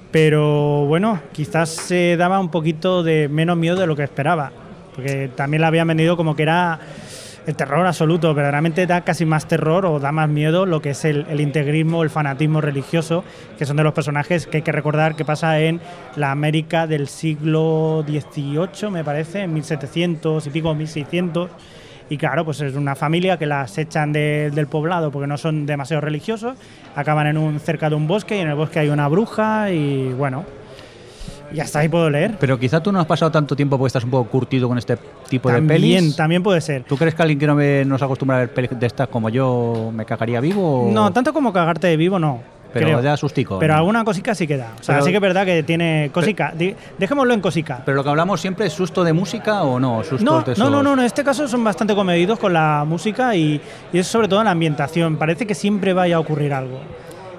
pero 0.09 0.87
bueno, 0.87 1.21
quizás 1.33 1.69
se 1.69 2.17
daba 2.17 2.39
un 2.39 2.49
poquito 2.49 3.03
de 3.03 3.29
menos 3.29 3.57
miedo 3.57 3.75
de 3.75 3.85
lo 3.85 3.95
que 3.95 4.01
esperaba, 4.01 4.51
porque 4.95 5.29
también 5.35 5.61
la 5.61 5.67
habían 5.67 5.87
vendido 5.87 6.17
como 6.17 6.35
que 6.35 6.41
era 6.41 6.79
el 7.49 7.55
terror 7.55 7.85
absoluto, 7.85 8.33
verdaderamente 8.33 8.85
da 8.85 9.01
casi 9.01 9.25
más 9.25 9.47
terror 9.47 9.85
o 9.85 9.99
da 9.99 10.11
más 10.11 10.29
miedo 10.29 10.65
lo 10.67 10.81
que 10.81 10.91
es 10.91 11.03
el, 11.03 11.25
el 11.29 11.41
integrismo, 11.41 12.03
el 12.03 12.09
fanatismo 12.11 12.61
religioso, 12.61 13.23
que 13.57 13.65
son 13.65 13.75
de 13.77 13.83
los 13.83 13.93
personajes 13.93 14.45
que 14.45 14.57
hay 14.57 14.63
que 14.63 14.71
recordar 14.71 15.15
que 15.15 15.25
pasa 15.25 15.59
en 15.59 15.81
la 16.15 16.31
América 16.31 16.85
del 16.85 17.07
siglo 17.07 18.03
XVIII, 18.07 18.91
me 18.91 19.03
parece, 19.03 19.41
en 19.41 19.53
1700 19.53 20.45
y 20.45 20.49
pico, 20.51 20.75
1600. 20.75 21.49
Y 22.11 22.17
claro, 22.17 22.43
pues 22.45 22.59
es 22.61 22.75
una 22.75 22.95
familia 22.95 23.37
que 23.37 23.45
las 23.45 23.77
echan 23.77 24.11
de- 24.13 24.51
del 24.53 24.67
poblado 24.67 25.11
porque 25.11 25.27
no 25.27 25.37
son 25.37 25.65
demasiado 25.65 26.01
religiosos, 26.01 26.55
acaban 26.95 27.27
en 27.27 27.37
un 27.37 27.59
cerca 27.59 27.89
de 27.89 27.95
un 27.95 28.07
bosque 28.07 28.35
y 28.37 28.39
en 28.41 28.49
el 28.49 28.55
bosque 28.55 28.79
hay 28.79 28.89
una 28.89 29.07
bruja 29.07 29.71
y 29.71 30.11
bueno, 30.13 30.43
y 31.53 31.59
hasta 31.59 31.79
ahí 31.79 31.89
puedo 31.89 32.09
leer. 32.09 32.37
Pero 32.39 32.59
quizá 32.59 32.81
tú 32.81 32.91
no 32.91 32.99
has 32.99 33.05
pasado 33.05 33.31
tanto 33.31 33.55
tiempo 33.55 33.77
porque 33.77 33.87
estás 33.87 34.03
un 34.03 34.11
poco 34.11 34.29
curtido 34.29 34.67
con 34.67 34.77
este 34.77 34.97
tipo 35.29 35.49
de 35.49 35.55
También, 35.55 35.81
pelis. 35.81 36.15
también 36.15 36.43
puede 36.43 36.61
ser. 36.61 36.83
¿Tú 36.83 36.97
crees 36.97 37.15
que 37.15 37.21
alguien 37.21 37.39
que 37.39 37.47
no, 37.47 37.55
ve, 37.55 37.83
no 37.85 37.97
se 37.97 38.05
acostumbra 38.05 38.37
a 38.37 38.39
ver 38.41 38.53
pelis 38.53 38.71
de 38.79 38.85
estas 38.87 39.07
como 39.07 39.29
yo 39.29 39.91
me 39.93 40.05
cagaría 40.05 40.39
vivo? 40.39 40.87
o- 40.87 40.91
No, 40.91 41.11
tanto 41.11 41.33
como 41.33 41.51
cagarte 41.53 41.87
de 41.87 41.97
vivo, 41.97 42.19
no. 42.19 42.41
Pero 42.71 42.85
creo. 42.85 43.01
da 43.01 43.17
sustico. 43.17 43.57
Pero 43.57 43.73
¿no? 43.73 43.79
alguna 43.79 44.03
cosica 44.03 44.35
sí 44.35 44.45
que 44.45 44.55
da. 44.55 44.73
O 44.79 44.83
sea, 44.83 44.95
Pero- 44.95 45.05
sí 45.05 45.09
que 45.11 45.17
es 45.17 45.21
verdad 45.21 45.43
que 45.43 45.63
tiene 45.63 46.11
cosica. 46.13 46.53
Di- 46.55 46.75
Dejémoslo 46.99 47.33
en 47.33 47.41
cosica. 47.41 47.81
Pero 47.83 47.95
lo 47.97 48.03
que 48.03 48.09
hablamos 48.11 48.39
siempre 48.39 48.67
es 48.67 48.73
susto 48.73 49.03
de 49.03 49.11
música 49.11 49.63
o 49.63 49.79
no, 49.79 50.03
sustos 50.03 50.21
No, 50.21 50.41
de 50.43 50.53
no, 50.55 50.69
no, 50.69 50.81
esos- 50.81 50.83
no, 50.83 50.93
en 51.01 51.05
este 51.07 51.23
caso 51.23 51.47
son 51.47 51.63
bastante 51.63 51.95
comedidos 51.95 52.37
con 52.37 52.53
la 52.53 52.85
música 52.87 53.35
y, 53.35 53.59
y 53.91 53.97
es 53.97 54.05
sobre 54.05 54.27
todo 54.27 54.37
en 54.41 54.45
la 54.45 54.51
ambientación. 54.51 55.17
Parece 55.17 55.47
que 55.47 55.55
siempre 55.55 55.93
vaya 55.93 56.17
a 56.17 56.19
ocurrir 56.19 56.53
algo. 56.53 56.79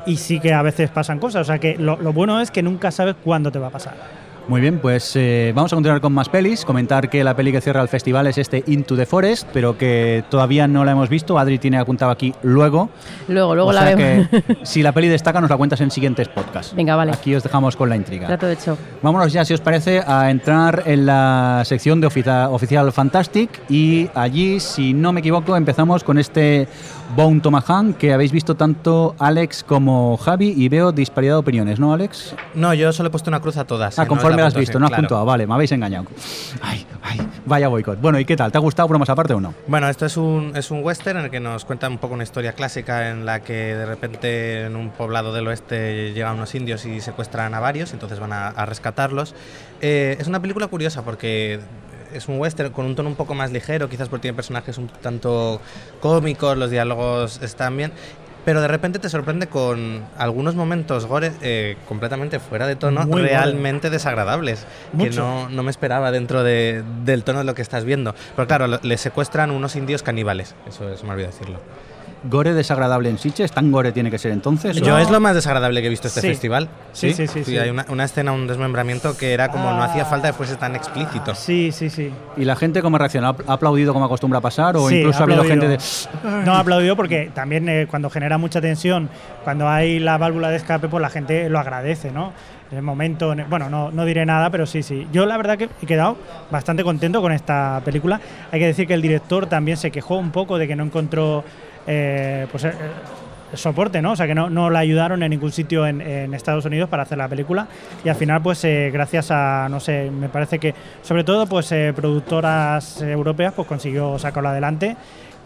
Y 0.06 0.16
sí 0.16 0.40
que 0.40 0.52
a 0.54 0.62
veces 0.62 0.90
pasan 0.90 1.18
cosas. 1.18 1.42
O 1.42 1.44
sea 1.44 1.58
que 1.58 1.76
lo, 1.76 1.96
lo 2.00 2.12
bueno 2.12 2.40
es 2.40 2.50
que 2.50 2.62
nunca 2.62 2.90
sabes 2.90 3.16
cuándo 3.24 3.50
te 3.52 3.58
va 3.58 3.68
a 3.68 3.70
pasar. 3.70 4.20
Muy 4.48 4.60
bien, 4.60 4.80
pues 4.80 5.14
eh, 5.14 5.52
vamos 5.54 5.72
a 5.72 5.76
continuar 5.76 6.00
con 6.00 6.12
más 6.12 6.28
pelis. 6.28 6.64
Comentar 6.64 7.08
que 7.08 7.22
la 7.22 7.36
peli 7.36 7.52
que 7.52 7.60
cierra 7.60 7.82
el 7.82 7.88
festival 7.88 8.26
es 8.26 8.36
este 8.36 8.64
Into 8.66 8.96
the 8.96 9.06
Forest, 9.06 9.46
pero 9.52 9.78
que 9.78 10.24
todavía 10.28 10.66
no 10.66 10.84
la 10.84 10.90
hemos 10.92 11.08
visto. 11.08 11.38
Adri 11.38 11.58
tiene 11.60 11.78
apuntado 11.78 12.10
aquí 12.10 12.34
luego. 12.42 12.88
Luego, 13.28 13.54
luego 13.54 13.70
O 13.70 13.72
la 13.72 13.86
sea 13.86 13.94
vemos. 13.96 14.26
que 14.28 14.56
si 14.64 14.82
la 14.82 14.90
peli 14.90 15.06
destaca 15.06 15.40
nos 15.40 15.50
la 15.50 15.56
cuentas 15.56 15.80
en 15.82 15.92
siguientes 15.92 16.26
podcasts. 16.28 16.74
Venga, 16.74 16.96
vale. 16.96 17.12
Aquí 17.12 17.32
os 17.32 17.44
dejamos 17.44 17.76
con 17.76 17.90
la 17.90 17.94
intriga. 17.96 18.26
Trato 18.26 18.46
de 18.46 18.54
hecho. 18.54 18.76
Vámonos 19.02 19.32
ya, 19.32 19.44
si 19.44 19.54
os 19.54 19.60
parece, 19.60 20.02
a 20.04 20.28
entrar 20.32 20.82
en 20.86 21.06
la 21.06 21.62
sección 21.64 22.00
de 22.00 22.08
oficia- 22.08 22.48
Oficial 22.50 22.90
Fantastic 22.90 23.50
y 23.68 24.08
allí, 24.16 24.58
si 24.58 24.94
no 24.94 25.12
me 25.12 25.20
equivoco, 25.20 25.56
empezamos 25.56 26.02
con 26.02 26.18
este 26.18 26.66
Bone 27.16 27.40
Tomahawk 27.40 27.96
que 27.96 28.12
habéis 28.12 28.32
visto 28.32 28.54
tanto 28.54 29.14
Alex 29.18 29.64
como 29.64 30.16
Javi 30.16 30.54
y 30.56 30.68
veo 30.68 30.92
disparidad 30.92 31.34
de 31.34 31.38
opiniones, 31.38 31.80
¿no, 31.80 31.92
Alex? 31.92 32.34
No, 32.54 32.72
yo 32.74 32.92
solo 32.92 33.08
he 33.08 33.10
puesto 33.10 33.30
una 33.30 33.40
cruz 33.40 33.56
a 33.56 33.66
todas. 33.66 33.98
Ah, 33.98 34.02
eh, 34.02 34.04
no 34.04 34.08
conforme 34.08 34.36
la 34.36 34.42
la 34.42 34.48
has 34.48 34.54
visto, 34.54 34.78
no 34.78 34.86
has 34.86 34.90
claro. 34.90 35.02
puntuado, 35.02 35.24
vale, 35.24 35.46
me 35.46 35.54
habéis 35.54 35.72
engañado. 35.72 36.06
Ay, 36.62 36.86
ay, 37.02 37.20
vaya 37.46 37.68
boicot. 37.68 38.00
Bueno, 38.00 38.18
¿y 38.18 38.24
qué 38.24 38.36
tal? 38.36 38.52
¿Te 38.52 38.58
ha 38.58 38.60
gustado 38.60 38.88
bromas 38.88 39.08
aparte 39.10 39.34
o 39.34 39.40
no? 39.40 39.54
Bueno, 39.66 39.88
esto 39.88 40.06
es 40.06 40.16
un, 40.16 40.52
es 40.54 40.70
un 40.70 40.84
western 40.84 41.18
en 41.18 41.24
el 41.24 41.30
que 41.30 41.40
nos 41.40 41.64
cuenta 41.64 41.88
un 41.88 41.98
poco 41.98 42.14
una 42.14 42.22
historia 42.22 42.52
clásica 42.52 43.10
en 43.10 43.26
la 43.26 43.40
que 43.40 43.52
de 43.52 43.86
repente 43.86 44.66
en 44.66 44.76
un 44.76 44.90
poblado 44.90 45.32
del 45.32 45.46
oeste 45.48 46.12
llegan 46.12 46.36
unos 46.36 46.54
indios 46.54 46.84
y 46.86 47.00
secuestran 47.00 47.54
a 47.54 47.60
varios, 47.60 47.92
entonces 47.92 48.20
van 48.20 48.32
a, 48.32 48.48
a 48.48 48.66
rescatarlos. 48.66 49.34
Eh, 49.80 50.16
es 50.20 50.26
una 50.26 50.40
película 50.40 50.68
curiosa 50.68 51.02
porque 51.02 51.60
es 52.14 52.28
un 52.28 52.38
western 52.38 52.72
con 52.72 52.86
un 52.86 52.94
tono 52.94 53.08
un 53.08 53.16
poco 53.16 53.34
más 53.34 53.50
ligero, 53.52 53.88
quizás 53.88 54.08
porque 54.08 54.22
tiene 54.22 54.34
personajes 54.36 54.78
un 54.78 54.88
tanto 54.88 55.60
cómicos, 56.00 56.56
los 56.56 56.70
diálogos 56.70 57.40
están 57.42 57.76
bien. 57.76 57.92
Pero 58.42 58.62
de 58.62 58.68
repente 58.68 58.98
te 58.98 59.10
sorprende 59.10 59.48
con 59.48 60.02
algunos 60.16 60.54
momentos 60.54 61.04
gore 61.04 61.30
eh, 61.42 61.76
completamente 61.86 62.40
fuera 62.40 62.66
de 62.66 62.74
tono, 62.74 63.02
Muy 63.02 63.10
gore. 63.20 63.24
realmente 63.28 63.90
desagradables, 63.90 64.66
que 64.98 65.10
no, 65.10 65.50
no 65.50 65.62
me 65.62 65.70
esperaba 65.70 66.10
dentro 66.10 66.42
de- 66.42 66.82
del 67.04 67.22
tono 67.22 67.40
de 67.40 67.44
lo 67.44 67.54
que 67.54 67.60
estás 67.60 67.84
viendo. 67.84 68.14
Pero 68.36 68.48
claro, 68.48 68.66
le 68.80 68.96
secuestran 68.96 69.50
unos 69.50 69.76
indios 69.76 70.02
caníbales, 70.02 70.54
eso 70.66 70.88
es, 70.90 71.04
me 71.04 71.10
olvidó 71.10 71.26
decirlo. 71.26 71.60
Gore 72.24 72.52
desagradable 72.52 73.08
en 73.08 73.16
Sitges, 73.18 73.50
¿tan 73.50 73.72
gore 73.72 73.92
tiene 73.92 74.10
que 74.10 74.18
ser 74.18 74.32
entonces? 74.32 74.76
Yo 74.76 74.94
o- 74.94 74.98
es 74.98 75.10
lo 75.10 75.20
más 75.20 75.34
desagradable 75.34 75.80
que 75.80 75.86
he 75.86 75.90
visto 75.90 76.08
este 76.08 76.20
Sí. 76.20 76.26
festival. 76.28 76.68
Sí, 76.92 77.14
sí, 77.14 77.26
sí, 77.26 77.44
sí. 77.44 77.56
Hay 77.56 77.70
una, 77.70 77.86
una 77.88 78.04
escena, 78.04 78.32
un 78.32 78.46
desmembramiento 78.46 79.16
que 79.16 79.32
era 79.32 79.48
como 79.48 79.70
no 79.72 79.82
hacía 79.82 80.04
falta 80.04 80.28
que 80.28 80.34
fuese 80.34 80.56
tan 80.56 80.76
explícito. 80.76 81.34
Sí, 81.34 81.72
sí, 81.72 81.88
sí. 81.88 82.10
¿Y 82.36 82.44
la 82.44 82.56
gente 82.56 82.82
cómo 82.82 82.98
reacciona? 82.98 83.34
¿Ha 83.46 83.52
aplaudido 83.54 83.92
como 83.94 84.04
acostumbra 84.04 84.40
pasar? 84.40 84.76
¿O 84.76 84.90
incluso 84.90 85.20
ha 85.20 85.22
habido 85.22 85.44
gente 85.44 85.66
de... 85.68 85.78
No 86.44 86.52
ha 86.54 86.60
aplaudido 86.60 86.94
porque 86.96 87.30
también 87.34 87.68
eh, 87.68 87.86
cuando 87.88 88.10
genera 88.10 88.36
mucha 88.38 88.60
tensión, 88.60 89.08
cuando 89.44 89.68
hay 89.68 89.98
la 89.98 90.18
válvula 90.18 90.50
de 90.50 90.56
escape, 90.56 90.88
pues 90.88 91.00
la 91.00 91.08
gente 91.10 91.48
lo 91.48 91.58
agradece, 91.58 92.10
¿no? 92.10 92.32
En 92.70 92.76
el 92.76 92.82
momento, 92.84 93.34
bueno, 93.48 93.68
no, 93.68 93.90
no 93.90 94.04
diré 94.04 94.24
nada, 94.26 94.48
pero 94.50 94.64
sí, 94.64 94.82
sí. 94.84 95.08
Yo 95.12 95.26
la 95.26 95.36
verdad 95.36 95.58
que 95.58 95.68
he 95.82 95.86
quedado 95.86 96.16
bastante 96.52 96.84
contento 96.84 97.20
con 97.20 97.32
esta 97.32 97.80
película. 97.84 98.20
Hay 98.52 98.60
que 98.60 98.66
decir 98.66 98.86
que 98.86 98.94
el 98.94 99.02
director 99.02 99.46
también 99.46 99.76
se 99.76 99.90
quejó 99.90 100.18
un 100.18 100.30
poco 100.30 100.56
de 100.56 100.68
que 100.68 100.76
no 100.76 100.84
encontró 100.84 101.42
eh, 101.86 102.46
pues, 102.50 102.64
eh, 102.64 102.68
eh, 102.70 103.56
soporte, 103.56 104.00
¿no? 104.00 104.12
O 104.12 104.16
sea, 104.16 104.26
que 104.26 104.34
no, 104.34 104.48
no 104.48 104.70
la 104.70 104.78
ayudaron 104.80 105.22
en 105.22 105.30
ningún 105.30 105.50
sitio 105.52 105.86
en, 105.86 106.00
en 106.00 106.34
Estados 106.34 106.64
Unidos 106.64 106.88
para 106.88 107.02
hacer 107.02 107.18
la 107.18 107.28
película. 107.28 107.66
Y 108.04 108.08
al 108.08 108.14
final, 108.16 108.40
pues 108.42 108.62
eh, 108.64 108.90
gracias 108.92 109.30
a, 109.30 109.66
no 109.70 109.80
sé, 109.80 110.10
me 110.10 110.28
parece 110.28 110.58
que 110.58 110.74
sobre 111.02 111.24
todo 111.24 111.46
pues 111.46 111.70
eh, 111.72 111.92
productoras 111.94 113.02
europeas, 113.02 113.52
pues 113.54 113.66
consiguió 113.66 114.18
sacarlo 114.18 114.50
adelante. 114.50 114.96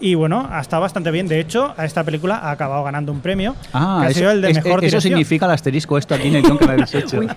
Y 0.01 0.17
bueno, 0.17 0.49
ha 0.51 0.61
estado 0.61 0.83
bastante 0.83 1.11
bien. 1.13 1.29
De 1.29 1.39
hecho, 1.39 1.73
a 1.77 1.85
esta 1.85 2.03
película 2.03 2.37
ha 2.37 2.51
acabado 2.51 2.83
ganando 2.83 3.13
un 3.13 3.21
premio. 3.21 3.55
Ah, 3.73 3.99
que 4.03 4.07
ha 4.07 4.11
eso, 4.11 4.19
sido 4.19 4.31
el 4.33 4.43
de 4.43 4.51
es- 4.51 4.57
mejor 4.57 4.71
eso 4.73 4.81
dirección. 4.81 5.01
significa 5.03 5.47
el 5.47 5.53
asterisco 5.53 5.97
esto 5.97 6.15
aquí 6.17 6.29
en 6.29 6.35
el 6.35 6.43
guion 6.43 6.59
que 6.59 6.67
me 6.67 6.73
habéis 6.73 6.95
hecho. 6.97 7.21
Uy, 7.21 7.29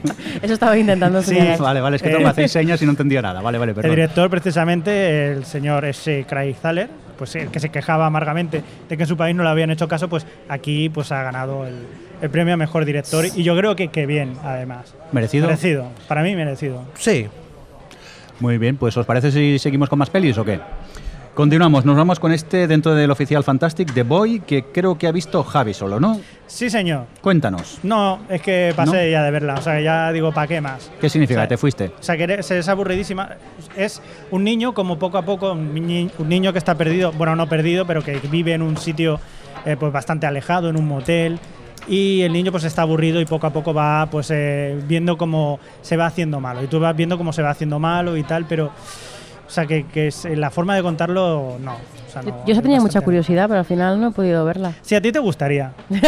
eso 0.42 0.54
estaba 0.54 0.76
intentando 0.78 1.22
Sí, 1.22 1.36
señalar. 1.36 1.60
Vale, 1.60 1.82
vale, 1.82 1.96
es 1.98 2.02
que 2.02 2.10
Eh, 2.10 2.16
tú 2.16 2.20
me 2.22 2.28
hacéis 2.30 2.52
señas 2.52 2.82
y 2.82 2.86
no 2.86 2.92
entendía 2.92 3.22
nada. 3.22 3.42
Vale, 3.42 3.58
vale, 3.60 3.70
El 3.72 3.76
perdón. 3.76 3.92
director, 3.92 4.30
precisamente, 4.30 5.32
el 5.34 5.46
señor 5.46 5.86
S. 5.86 6.26
Craig 6.28 6.56
Thaler, 6.60 6.90
pues 7.18 7.36
el 7.36 7.50
que 7.50 7.60
se 7.60 7.70
quejaba 7.70 8.06
amargamente 8.06 8.64
de 8.88 8.98
que 8.98 9.04
en 9.04 9.08
su 9.08 9.18
país 9.18 9.36
no 9.36 9.44
le 9.44 9.50
habían 9.50 9.70
hecho 9.72 9.88
caso, 9.88 10.08
pues 10.08 10.26
aquí 10.48 10.90
pues 10.90 11.12
ha 11.12 11.24
ganado 11.24 11.66
el, 11.66 11.76
el 12.22 12.30
premio 12.30 12.54
a 12.54 12.58
mejor 12.58 12.86
director. 12.86 13.26
Y 13.36 13.44
yo 13.44 13.56
creo 13.58 13.76
que, 13.76 13.90
que 13.90 14.06
bien, 14.06 14.34
además. 14.44 14.94
¿Merecido? 15.12 15.48
Merecido. 15.48 15.90
Para 16.08 16.24
mí, 16.24 16.36
merecido. 16.36 16.84
Sí, 16.96 17.28
Muy 18.40 18.58
bien, 18.58 18.78
pues 18.78 18.96
¿os 18.98 19.06
parece 19.06 19.32
si 19.32 19.58
seguimos 19.60 19.90
con 19.90 19.98
más 20.00 20.10
pelis 20.10 20.38
o 20.38 20.46
qué? 20.46 20.60
Continuamos, 21.38 21.86
nos 21.86 21.96
vamos 21.96 22.20
con 22.20 22.32
este 22.32 22.66
dentro 22.66 22.96
del 22.96 23.12
oficial 23.12 23.44
Fantastic, 23.44 23.94
The 23.94 24.02
Boy, 24.02 24.40
que 24.40 24.64
creo 24.64 24.98
que 24.98 25.06
ha 25.06 25.12
visto 25.12 25.44
Javi 25.44 25.72
solo, 25.72 26.00
¿no? 26.00 26.20
Sí, 26.48 26.68
señor. 26.68 27.06
Cuéntanos, 27.22 27.78
No, 27.84 28.22
es 28.28 28.42
que 28.42 28.74
pasé 28.76 29.06
¿No? 29.06 29.12
ya 29.12 29.22
de 29.24 29.30
verla. 29.30 29.54
O 29.54 29.62
sea, 29.62 29.78
que 29.78 29.84
ya 29.84 30.12
digo, 30.12 30.32
¿para 30.32 30.48
qué 30.48 30.62
más? 30.62 30.92
¿qué 31.00 31.08
significa? 31.12 31.42
O 31.42 31.44
sea, 31.44 31.48
¿Te 31.48 31.58
fuiste? 31.58 31.92
O 32.00 32.02
sea, 32.02 32.18
que 32.18 32.24
eres- 32.24 32.50
es 32.50 32.68
aburridísima. 32.68 33.30
Es 33.76 34.02
un 34.32 34.44
niño 34.44 34.74
como 34.74 34.98
poco 34.98 35.20
a 35.20 35.22
poco, 35.22 35.52
un, 35.52 36.10
un 36.18 36.28
niño 36.30 36.52
que 36.54 36.58
está 36.58 36.74
perdido, 36.74 37.12
bueno, 37.12 37.36
no 37.36 37.48
perdido, 37.48 37.86
pero 37.86 38.02
que 38.04 38.18
vive 38.32 38.54
en 38.56 38.64
un 38.64 38.76
sitio 38.76 39.20
eh, 39.64 39.78
pues 39.80 39.94
bastante 39.94 40.26
alejado, 40.26 40.70
en 40.70 40.76
un 40.76 40.88
motel. 40.88 41.38
Y 41.88 42.24
el 42.24 42.34
niño 42.34 42.52
pues 42.52 42.64
está 42.64 42.82
aburrido 42.82 43.22
y 43.22 43.26
poco 43.26 43.46
a 43.46 43.52
poco 43.52 43.76
va 43.76 44.08
pues 44.10 44.32
eh, 44.32 44.76
viendo 44.88 45.20
cómo 45.20 45.60
se 45.84 45.98
va 45.98 46.08
haciendo 46.08 46.40
malo. 46.40 46.64
Y 46.64 46.68
tú 46.68 46.80
vas 46.80 46.96
viendo 46.96 47.16
cómo 47.16 47.32
se 47.32 47.44
va 47.44 47.52
haciendo 47.52 47.78
malo 47.78 48.18
y 48.18 48.24
tal, 48.24 48.46
pero... 48.50 48.72
O 49.48 49.50
sea, 49.50 49.66
que, 49.66 49.86
que 49.86 50.08
es, 50.08 50.26
la 50.26 50.52
forma 50.52 50.76
de 50.76 50.84
contarlo, 50.84 51.58
no. 51.60 51.78
No, 52.22 52.30
yo 52.46 52.52
esa 52.52 52.60
es 52.60 52.62
tenía 52.62 52.80
mucha 52.82 53.02
curiosidad, 53.02 53.48
pero 53.48 53.60
al 53.60 53.66
final 53.66 54.00
no 54.00 54.10
he 54.10 54.12
podido 54.12 54.44
verla. 54.46 54.74
Sí, 54.82 54.96
a 54.96 55.02
ti 55.02 55.12
te 55.12 55.20
gustaría. 55.20 55.72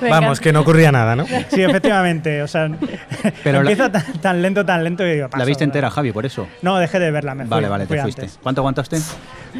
Vamos, 0.10 0.40
que 0.40 0.52
no 0.52 0.60
ocurría 0.60 0.90
nada, 0.92 1.16
¿no? 1.16 1.26
Sí, 1.48 1.62
efectivamente. 1.62 2.42
O 2.42 2.48
sea, 2.48 2.68
Pero 3.44 3.62
la- 3.62 3.70
empieza 3.70 3.90
tan, 3.90 4.12
tan 4.20 4.42
lento, 4.42 4.64
tan 4.64 4.82
lento 4.84 5.04
que 5.04 5.12
digo, 5.14 5.24
La 5.24 5.28
paso, 5.30 5.44
viste 5.46 5.64
¿verdad? 5.64 5.76
entera, 5.76 5.90
Javi, 5.90 6.12
por 6.12 6.26
eso. 6.26 6.46
No, 6.62 6.76
dejé 6.78 6.98
de 6.98 7.10
verla, 7.10 7.34
me 7.34 7.44
fui. 7.44 7.50
Vale, 7.50 7.68
vale, 7.68 7.86
fui 7.86 7.96
te 7.96 8.02
fuiste. 8.02 8.22
antes. 8.22 8.38
¿Cuánto 8.42 8.60
aguantaste? 8.62 8.98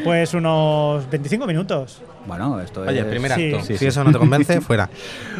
Pues 0.03 0.33
unos 0.33 1.09
25 1.09 1.47
minutos. 1.47 2.01
Bueno, 2.25 2.59
esto 2.59 2.81
Oye, 2.81 2.99
es... 2.99 3.05
primer 3.05 3.31
Sí. 3.31 3.53
acto. 3.53 3.65
Sí, 3.65 3.73
si 3.73 3.77
sí. 3.79 3.85
eso 3.87 4.03
no 4.03 4.11
te 4.11 4.19
convence, 4.19 4.61
fuera. 4.61 4.89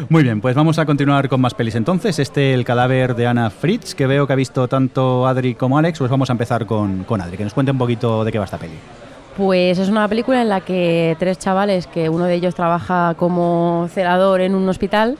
Muy 0.08 0.22
bien, 0.22 0.40
pues 0.40 0.54
vamos 0.54 0.78
a 0.78 0.86
continuar 0.86 1.28
con 1.28 1.40
más 1.40 1.54
pelis 1.54 1.74
entonces. 1.74 2.18
Este, 2.18 2.54
el 2.54 2.64
cadáver 2.64 3.14
de 3.14 3.26
Ana 3.26 3.50
Fritz, 3.50 3.94
que 3.94 4.06
veo 4.06 4.26
que 4.26 4.32
ha 4.32 4.36
visto 4.36 4.66
tanto 4.68 5.26
Adri 5.26 5.54
como 5.54 5.78
Alex, 5.78 5.98
pues 5.98 6.10
vamos 6.10 6.30
a 6.30 6.32
empezar 6.32 6.66
con, 6.66 7.04
con 7.04 7.20
Adri, 7.20 7.36
que 7.36 7.44
nos 7.44 7.54
cuente 7.54 7.72
un 7.72 7.78
poquito 7.78 8.24
de 8.24 8.32
qué 8.32 8.38
va 8.38 8.44
esta 8.46 8.58
peli. 8.58 8.74
Pues 9.38 9.78
es 9.78 9.88
una 9.88 10.08
película 10.08 10.42
en 10.42 10.48
la 10.48 10.60
que 10.62 11.14
tres 11.20 11.38
chavales, 11.38 11.86
que 11.86 12.08
uno 12.08 12.24
de 12.24 12.34
ellos 12.34 12.56
trabaja 12.56 13.14
como 13.16 13.86
celador 13.88 14.40
en 14.40 14.52
un 14.56 14.68
hospital, 14.68 15.16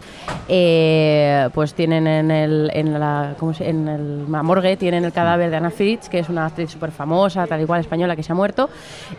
eh, 0.48 1.48
pues 1.54 1.72
tienen 1.72 2.08
en, 2.08 2.32
el, 2.32 2.68
en, 2.74 2.98
la, 2.98 3.36
¿cómo 3.38 3.54
se- 3.54 3.68
en 3.70 3.86
el- 3.86 4.32
la 4.32 4.42
morgue 4.42 4.76
tienen 4.76 5.04
el 5.04 5.12
cadáver 5.12 5.50
de 5.50 5.56
Ana 5.58 5.70
Fritz, 5.70 6.08
que 6.08 6.18
es 6.18 6.28
una 6.28 6.46
actriz 6.46 6.68
súper 6.68 6.90
famosa, 6.90 7.46
tal 7.46 7.62
y 7.62 7.66
cual 7.66 7.80
española, 7.80 8.16
que 8.16 8.24
se 8.24 8.32
ha 8.32 8.34
muerto. 8.34 8.68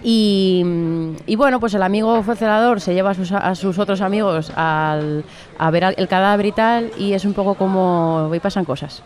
Y, 0.03 0.65
bueno, 1.37 1.61
pues 1.61 1.73
el 1.75 1.83
amigo 1.83 2.21
fue 2.21 2.35
celador, 2.35 2.81
se 2.81 2.93
lleva 2.93 3.11
a 3.11 3.13
sus, 3.13 3.31
a 3.31 3.55
sus 3.55 3.79
otros 3.79 4.01
amigos 4.01 4.51
al- 4.53 5.23
a 5.57 5.71
ver 5.71 5.93
el 5.95 6.07
cadáver 6.09 6.45
y 6.45 6.51
tal, 6.51 6.91
y 6.97 7.13
es 7.13 7.23
un 7.23 7.33
poco 7.33 7.55
como... 7.55 8.29
y 8.35 8.39
pasan 8.41 8.65
cosas. 8.65 9.01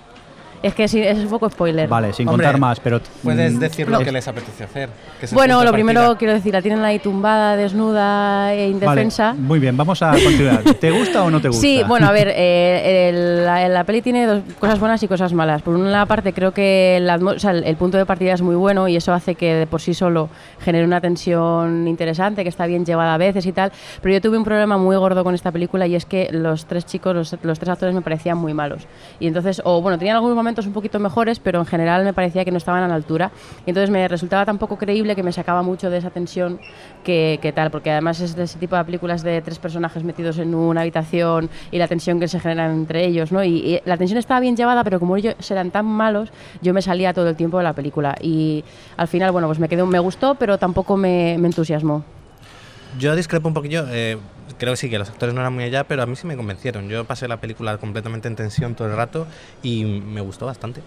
Es 0.63 0.73
que 0.73 0.87
sí, 0.87 1.01
es 1.01 1.17
un 1.19 1.27
poco 1.29 1.49
spoiler. 1.49 1.87
Vale, 1.89 2.13
sin 2.13 2.27
Hombre, 2.27 2.45
contar 2.45 2.59
más, 2.59 2.79
pero... 2.79 3.01
Puedes 3.21 3.53
mm, 3.53 3.59
decir 3.59 3.89
lo 3.89 3.99
que 3.99 4.11
les 4.13 4.25
apetece 4.27 4.63
hacer. 4.63 4.89
que 5.19 5.25
es 5.25 5.33
Bueno, 5.33 5.61
lo 5.63 5.73
primero 5.73 5.99
partida. 5.99 6.17
quiero 6.17 6.33
decir, 6.33 6.53
la 6.53 6.61
tienen 6.61 6.81
ahí 6.85 6.99
tumbada, 6.99 7.57
desnuda 7.57 8.53
e 8.53 8.69
indefensa. 8.69 9.27
Vale, 9.31 9.39
muy 9.41 9.59
bien, 9.59 9.75
vamos 9.75 10.01
a 10.01 10.11
continuar. 10.11 10.63
¿Te 10.79 10.89
gusta 10.91 11.23
o 11.23 11.29
no 11.29 11.41
te 11.41 11.49
gusta? 11.49 11.61
Sí, 11.61 11.81
bueno, 11.85 12.07
a 12.07 12.13
ver, 12.13 12.29
eh, 12.33 13.09
el- 13.09 13.45
la, 13.45 13.67
la 13.67 13.83
peli 13.83 14.01
tiene 14.01 14.25
dos 14.25 14.41
cosas 14.57 14.79
buenas 14.79 15.03
y 15.03 15.07
cosas 15.09 15.33
malas. 15.33 15.61
Por 15.61 15.75
una 15.75 16.05
parte, 16.05 16.31
creo 16.31 16.53
que 16.53 16.97
la 17.01 17.17
o 17.17 17.39
sea, 17.39 17.51
el, 17.51 17.65
el 17.65 17.75
punto 17.75 17.97
de 17.97 18.05
partida 18.05 18.33
es 18.33 18.41
muy 18.41 18.55
bueno 18.55 18.87
y 18.87 18.95
eso 18.95 19.11
hace 19.13 19.35
que 19.35 19.53
de 19.53 19.67
por 19.67 19.81
sí 19.81 19.93
solo 19.93 20.29
genere 20.61 20.85
una 20.85 21.01
tensión 21.01 21.89
interesante, 21.89 22.43
que 22.43 22.49
está 22.49 22.67
bien 22.67 22.85
llevada 22.85 23.15
a 23.15 23.17
veces 23.17 23.45
y 23.45 23.51
tal. 23.51 23.73
Pero 24.01 24.13
yo 24.13 24.21
tuve 24.21 24.37
un 24.37 24.45
problema 24.45 24.77
muy 24.77 24.95
gordo 24.95 25.25
con 25.25 25.35
esta 25.35 25.51
película 25.51 25.87
y 25.87 25.95
es 25.95 26.05
que 26.05 26.29
los 26.31 26.65
tres 26.67 26.85
chicos, 26.85 27.13
los, 27.13 27.35
los 27.43 27.59
tres 27.59 27.69
actores 27.69 27.93
me 27.93 28.01
parecían 28.01 28.37
muy 28.37 28.53
malos. 28.53 28.83
Y 29.19 29.27
entonces, 29.27 29.61
o 29.65 29.81
bueno, 29.81 29.97
tenían 29.97 30.15
algunos 30.15 30.37
momentos 30.37 30.52
un 30.67 30.73
poquito 30.73 30.99
mejores, 30.99 31.39
pero 31.39 31.59
en 31.59 31.65
general 31.65 32.03
me 32.03 32.13
parecía 32.13 32.45
que 32.45 32.51
no 32.51 32.57
estaban 32.57 32.83
a 32.83 32.87
la 32.87 32.95
altura. 32.95 33.31
Y 33.65 33.71
entonces 33.71 33.89
me 33.89 34.07
resultaba 34.07 34.45
tan 34.45 34.57
poco 34.57 34.77
creíble 34.77 35.15
que 35.15 35.23
me 35.23 35.31
sacaba 35.31 35.61
mucho 35.63 35.89
de 35.89 35.97
esa 35.97 36.09
tensión 36.09 36.59
que, 37.03 37.39
que 37.41 37.51
tal, 37.51 37.71
porque 37.71 37.91
además 37.91 38.19
es 38.19 38.35
de 38.35 38.43
ese 38.43 38.59
tipo 38.59 38.75
de 38.75 38.83
películas 38.85 39.23
de 39.23 39.41
tres 39.41 39.59
personajes 39.59 40.03
metidos 40.03 40.37
en 40.37 40.53
una 40.55 40.81
habitación 40.81 41.49
y 41.71 41.77
la 41.77 41.87
tensión 41.87 42.19
que 42.19 42.27
se 42.27 42.39
genera 42.39 42.71
entre 42.71 43.05
ellos, 43.05 43.31
¿no? 43.31 43.43
Y, 43.43 43.49
y 43.57 43.81
la 43.85 43.97
tensión 43.97 44.17
estaba 44.17 44.39
bien 44.39 44.55
llevada, 44.55 44.83
pero 44.83 44.99
como 44.99 45.17
ellos 45.17 45.35
eran 45.51 45.71
tan 45.71 45.85
malos, 45.85 46.29
yo 46.61 46.73
me 46.73 46.81
salía 46.81 47.13
todo 47.13 47.29
el 47.29 47.35
tiempo 47.35 47.57
de 47.57 47.63
la 47.63 47.73
película. 47.73 48.15
Y 48.21 48.63
al 48.97 49.07
final, 49.07 49.31
bueno, 49.31 49.47
pues 49.47 49.59
me 49.59 49.67
quedó, 49.67 49.85
me 49.85 49.99
gustó, 49.99 50.35
pero 50.35 50.57
tampoco 50.57 50.97
me, 50.97 51.37
me 51.39 51.47
entusiasmó. 51.47 52.03
Yo 52.99 53.15
discrepo 53.15 53.47
un 53.47 53.53
poquillo. 53.53 53.85
eh, 53.89 54.17
creo 54.57 54.73
que 54.73 54.77
sí, 54.77 54.89
que 54.89 54.99
los 54.99 55.09
actores 55.09 55.33
no 55.33 55.41
eran 55.41 55.53
muy 55.53 55.63
allá, 55.63 55.85
pero 55.85 56.03
a 56.03 56.05
mí 56.05 56.15
sí 56.15 56.27
me 56.27 56.35
convencieron. 56.35 56.89
Yo 56.89 57.05
pasé 57.05 57.27
la 57.27 57.37
película 57.37 57.77
completamente 57.77 58.27
en 58.27 58.35
tensión 58.35 58.75
todo 58.75 58.87
el 58.87 58.95
rato 58.95 59.27
y 59.61 59.83
me 59.85 60.21
gustó 60.21 60.45
bastante. 60.45 60.81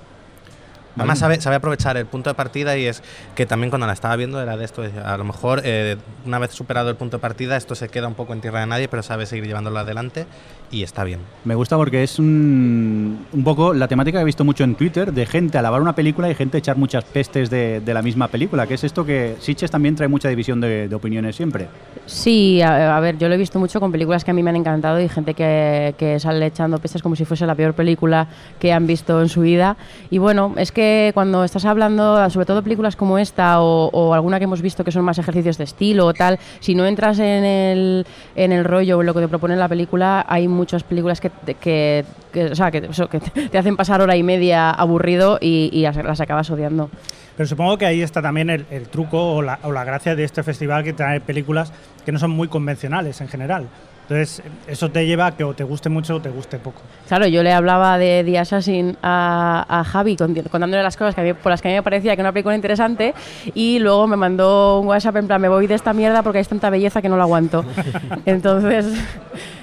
Además, 0.97 1.19
sabe, 1.19 1.41
sabe 1.41 1.57
aprovechar 1.57 1.99
el 1.99 2.07
punto 2.07 2.31
de 2.31 2.35
partida 2.35 2.77
y 2.79 2.87
es 2.87 3.03
que 3.35 3.45
también 3.45 3.71
cuando 3.71 3.87
la 3.87 3.93
estaba 3.93 4.17
viendo 4.17 4.41
era 4.41 4.57
de 4.57 4.65
esto. 4.65 4.83
A 5.05 5.17
lo 5.19 5.25
mejor, 5.25 5.61
eh, 5.65 5.97
una 6.25 6.39
vez 6.39 6.53
superado 6.53 6.89
el 6.89 6.97
punto 6.97 7.19
de 7.19 7.21
partida, 7.21 7.57
esto 7.57 7.75
se 7.75 7.89
queda 7.89 8.09
un 8.09 8.15
poco 8.15 8.33
en 8.33 8.41
tierra 8.41 8.61
de 8.61 8.67
nadie, 8.67 8.89
pero 8.89 9.03
sabe 9.03 9.27
seguir 9.27 9.47
llevándolo 9.47 9.79
adelante 9.79 10.27
y 10.71 10.83
está 10.83 11.05
bien. 11.05 11.21
Me 11.45 11.55
gusta 11.55 11.77
porque 11.77 12.03
es 12.03 12.19
un, 12.19 13.27
un 13.33 13.45
poco 13.45 13.73
la 13.73 13.89
temática 13.89 14.19
que 14.19 14.23
he 14.23 14.25
visto 14.25 14.45
mucho 14.45 14.65
en 14.65 14.75
Twitter 14.75 15.13
de 15.13 15.27
gente 15.27 15.59
alabar 15.59 15.81
una 15.81 15.95
película 15.95 16.31
y 16.31 16.35
gente 16.35 16.59
echar 16.59 16.77
muchas 16.77 17.05
pestes 17.05 17.51
de, 17.51 17.81
de 17.81 17.95
la 17.95 18.03
misma 18.03 18.29
película, 18.29 18.67
que 18.67 18.75
es 18.75 18.85
esto 18.85 19.05
que 19.05 19.37
Sitches 19.41 19.71
también 19.71 19.95
trae 19.95 20.09
mucha 20.09 20.29
división 20.29 20.61
de, 20.61 20.89
de 20.89 20.95
opiniones 20.95 21.37
siempre. 21.37 21.69
Sí, 22.07 22.61
a, 22.63 22.97
a 22.97 23.01
ver, 23.01 23.19
yo 23.19 23.29
lo 23.29 23.35
he 23.35 23.39
visto 23.39 23.59
mucho 23.59 23.81
con 23.81 23.93
películas 23.93 24.25
que 24.25 24.31
a 24.31 24.35
mí 24.35 24.43
me 24.43 24.51
han 24.51 24.57
encantado 24.57 25.01
y 25.01 25.09
gente 25.09 25.35
que, 25.35 25.95
que 25.99 26.19
sale 26.21 26.47
echando 26.47 26.79
pestes 26.79 27.03
como 27.03 27.17
si 27.17 27.25
fuese 27.25 27.47
la 27.47 27.55
peor 27.55 27.75
película 27.75 28.29
que 28.59 28.73
han 28.73 28.87
visto 28.87 29.21
en 29.23 29.29
su 29.29 29.43
vida. 29.43 29.77
Y 30.11 30.19
bueno, 30.19 30.55
es 30.57 30.73
que 30.73 31.11
cuando 31.15 31.45
estás 31.45 31.65
hablando, 31.65 32.29
sobre 32.31 32.47
todo 32.47 32.63
películas 32.63 32.97
como 32.97 33.19
esta 33.19 33.61
o, 33.61 33.89
o 33.93 34.15
alguna 34.15 34.39
que 34.39 34.45
hemos 34.45 34.63
visto 34.63 34.85
que 34.85 34.93
son 34.93 35.05
más 35.05 35.19
ejercicios 35.19 35.59
de 35.59 35.65
estilo 35.65 36.07
o 36.07 36.15
tal, 36.15 36.39
si 36.61 36.75
no 36.75 36.87
entras 36.87 37.19
en 37.19 37.45
el, 37.45 38.07
en 38.35 38.53
el 38.53 38.65
rollo 38.65 38.99
o 38.99 39.01
en 39.01 39.07
lo 39.07 39.15
que 39.15 39.21
te 39.21 39.29
propone 39.29 39.57
la 39.57 39.69
película, 39.69 40.25
hay 40.29 40.49
muchas 40.57 40.83
películas 40.83 41.21
que, 41.21 41.31
que, 41.61 42.05
o 42.51 42.55
sea, 42.55 42.71
que, 42.71 42.81
te 42.81 43.59
hacen 43.59 43.77
pasar 43.77 44.01
hora 44.01 44.17
y 44.17 44.23
media 44.23 44.71
aburrido 44.71 45.39
y, 45.41 45.83
las, 45.83 46.21
acabas 46.21 46.51
odiando. 46.51 46.91
Pero 47.37 47.47
supongo 47.47 47.79
que 47.79 47.87
ahí 47.87 48.03
está 48.03 48.23
también 48.23 48.51
el, 48.51 48.67
el 48.71 48.89
truco 48.89 49.35
o 49.35 49.43
la, 49.43 49.59
o 49.63 49.73
la 49.73 49.85
gracia 49.85 50.17
de 50.17 50.25
este 50.25 50.43
festival 50.43 50.85
que 50.85 50.93
trae 50.93 51.21
películas 51.21 51.73
que 52.05 52.13
no 52.13 52.19
son 52.19 52.31
muy 52.31 52.49
convencionales 52.49 53.21
en 53.21 53.29
general. 53.29 53.69
Entonces, 54.09 54.41
eso 54.69 54.89
te 54.89 55.05
lleva 55.05 55.27
a 55.27 55.37
que 55.37 55.43
o 55.43 55.53
te 55.53 55.65
guste 55.65 55.89
mucho 55.89 56.15
o 56.15 56.21
te 56.23 56.29
guste 56.31 56.59
poco. 56.59 56.81
Claro, 57.09 57.27
yo 57.27 57.43
le 57.43 57.53
hablaba 57.53 57.99
de 57.99 58.23
The 58.25 58.39
Assassin 58.39 58.97
a, 59.03 59.67
a 59.69 59.83
Javi 59.83 60.17
con- 60.17 60.33
contándole 60.49 60.81
las 60.85 60.97
cosas 60.97 61.13
que 61.15 61.23
a 61.23 61.25
mí- 61.25 61.33
por 61.35 61.51
las 61.51 61.61
que 61.61 61.67
a 61.69 61.71
mí 61.73 61.77
me 61.77 61.83
parecía 61.83 62.15
que 62.15 62.21
era 62.21 62.29
una 62.29 62.33
película 62.33 62.55
interesante 62.55 63.15
y 63.53 63.81
luego 63.81 64.07
me 64.07 64.17
mandó 64.17 64.79
un 64.81 64.87
WhatsApp 64.87 65.17
en 65.17 65.27
plan, 65.27 65.41
me 65.41 65.49
voy 65.49 65.67
de 65.67 65.75
esta 65.75 65.93
mierda 65.93 66.23
porque 66.23 66.39
hay 66.39 66.45
tanta 66.45 66.71
belleza 66.71 67.03
que 67.03 67.09
no 67.09 67.17
lo 67.17 67.23
aguanto. 67.23 67.65
Entonces, 68.27 68.87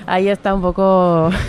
ahí 0.05 0.27
está 0.27 0.53
un 0.53 0.61
poco... 0.61 1.29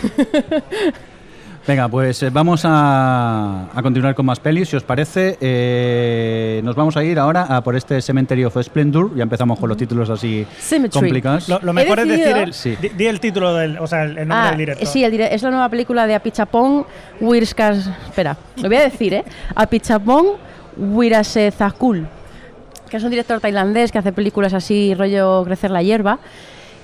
Venga, 1.67 1.89
pues 1.89 2.23
eh, 2.23 2.29
vamos 2.31 2.63
a, 2.67 3.69
a 3.75 3.83
continuar 3.83 4.15
con 4.15 4.27
más 4.27 4.39
pelis, 4.39 4.69
si 4.69 4.77
os 4.77 4.83
parece. 4.83 5.39
Eh, 5.41 6.61
nos 6.63 6.77
vamos 6.77 6.95
a 6.99 7.03
ir 7.03 7.19
ahora 7.19 7.45
a 7.45 7.63
por 7.65 7.75
este 7.75 8.03
Cemetery 8.03 8.45
of 8.45 8.59
Splendor. 8.63 9.15
Ya 9.17 9.23
empezamos 9.23 9.59
con 9.59 9.71
los 9.71 9.79
títulos 9.79 10.11
así 10.11 10.47
Symmetry. 10.59 11.01
complicados. 11.01 11.49
Lo, 11.49 11.61
lo 11.63 11.73
mejor 11.73 12.01
es 12.01 12.09
decidido- 12.09 12.29
decir 12.35 12.43
el, 12.49 12.53
Sí. 12.53 12.77
di, 12.83 12.89
di 12.91 13.07
el 13.07 13.19
título 13.19 13.55
del, 13.55 13.79
o 13.79 13.87
sea, 13.87 14.03
el, 14.05 14.11
el 14.19 14.29
nombre 14.29 14.37
Ah, 14.47 14.49
del 14.51 14.59
director. 14.59 14.87
sí, 14.87 15.05
el 15.05 15.11
dire- 15.13 15.29
es 15.33 15.43
la 15.43 15.51
nueva 15.51 15.71
película 15.71 16.07
de 16.07 16.15
Apichapong 16.15 16.85
Wirskas... 17.23 17.87
Espera, 18.09 18.37
lo 18.57 18.69
voy 18.69 18.77
a 18.77 18.83
decir, 18.83 19.15
¿eh? 19.15 19.25
Apichapong 19.55 20.27
Wirasezakul, 20.77 22.07
que 22.91 22.97
es 22.99 23.03
un 23.05 23.09
director 23.11 23.41
tailandés 23.41 23.91
que 23.91 23.97
hace 23.99 24.13
películas 24.13 24.53
así, 24.53 24.93
rollo 24.95 25.43
Crecer 25.45 25.71
la 25.71 25.83
hierba. 25.83 26.19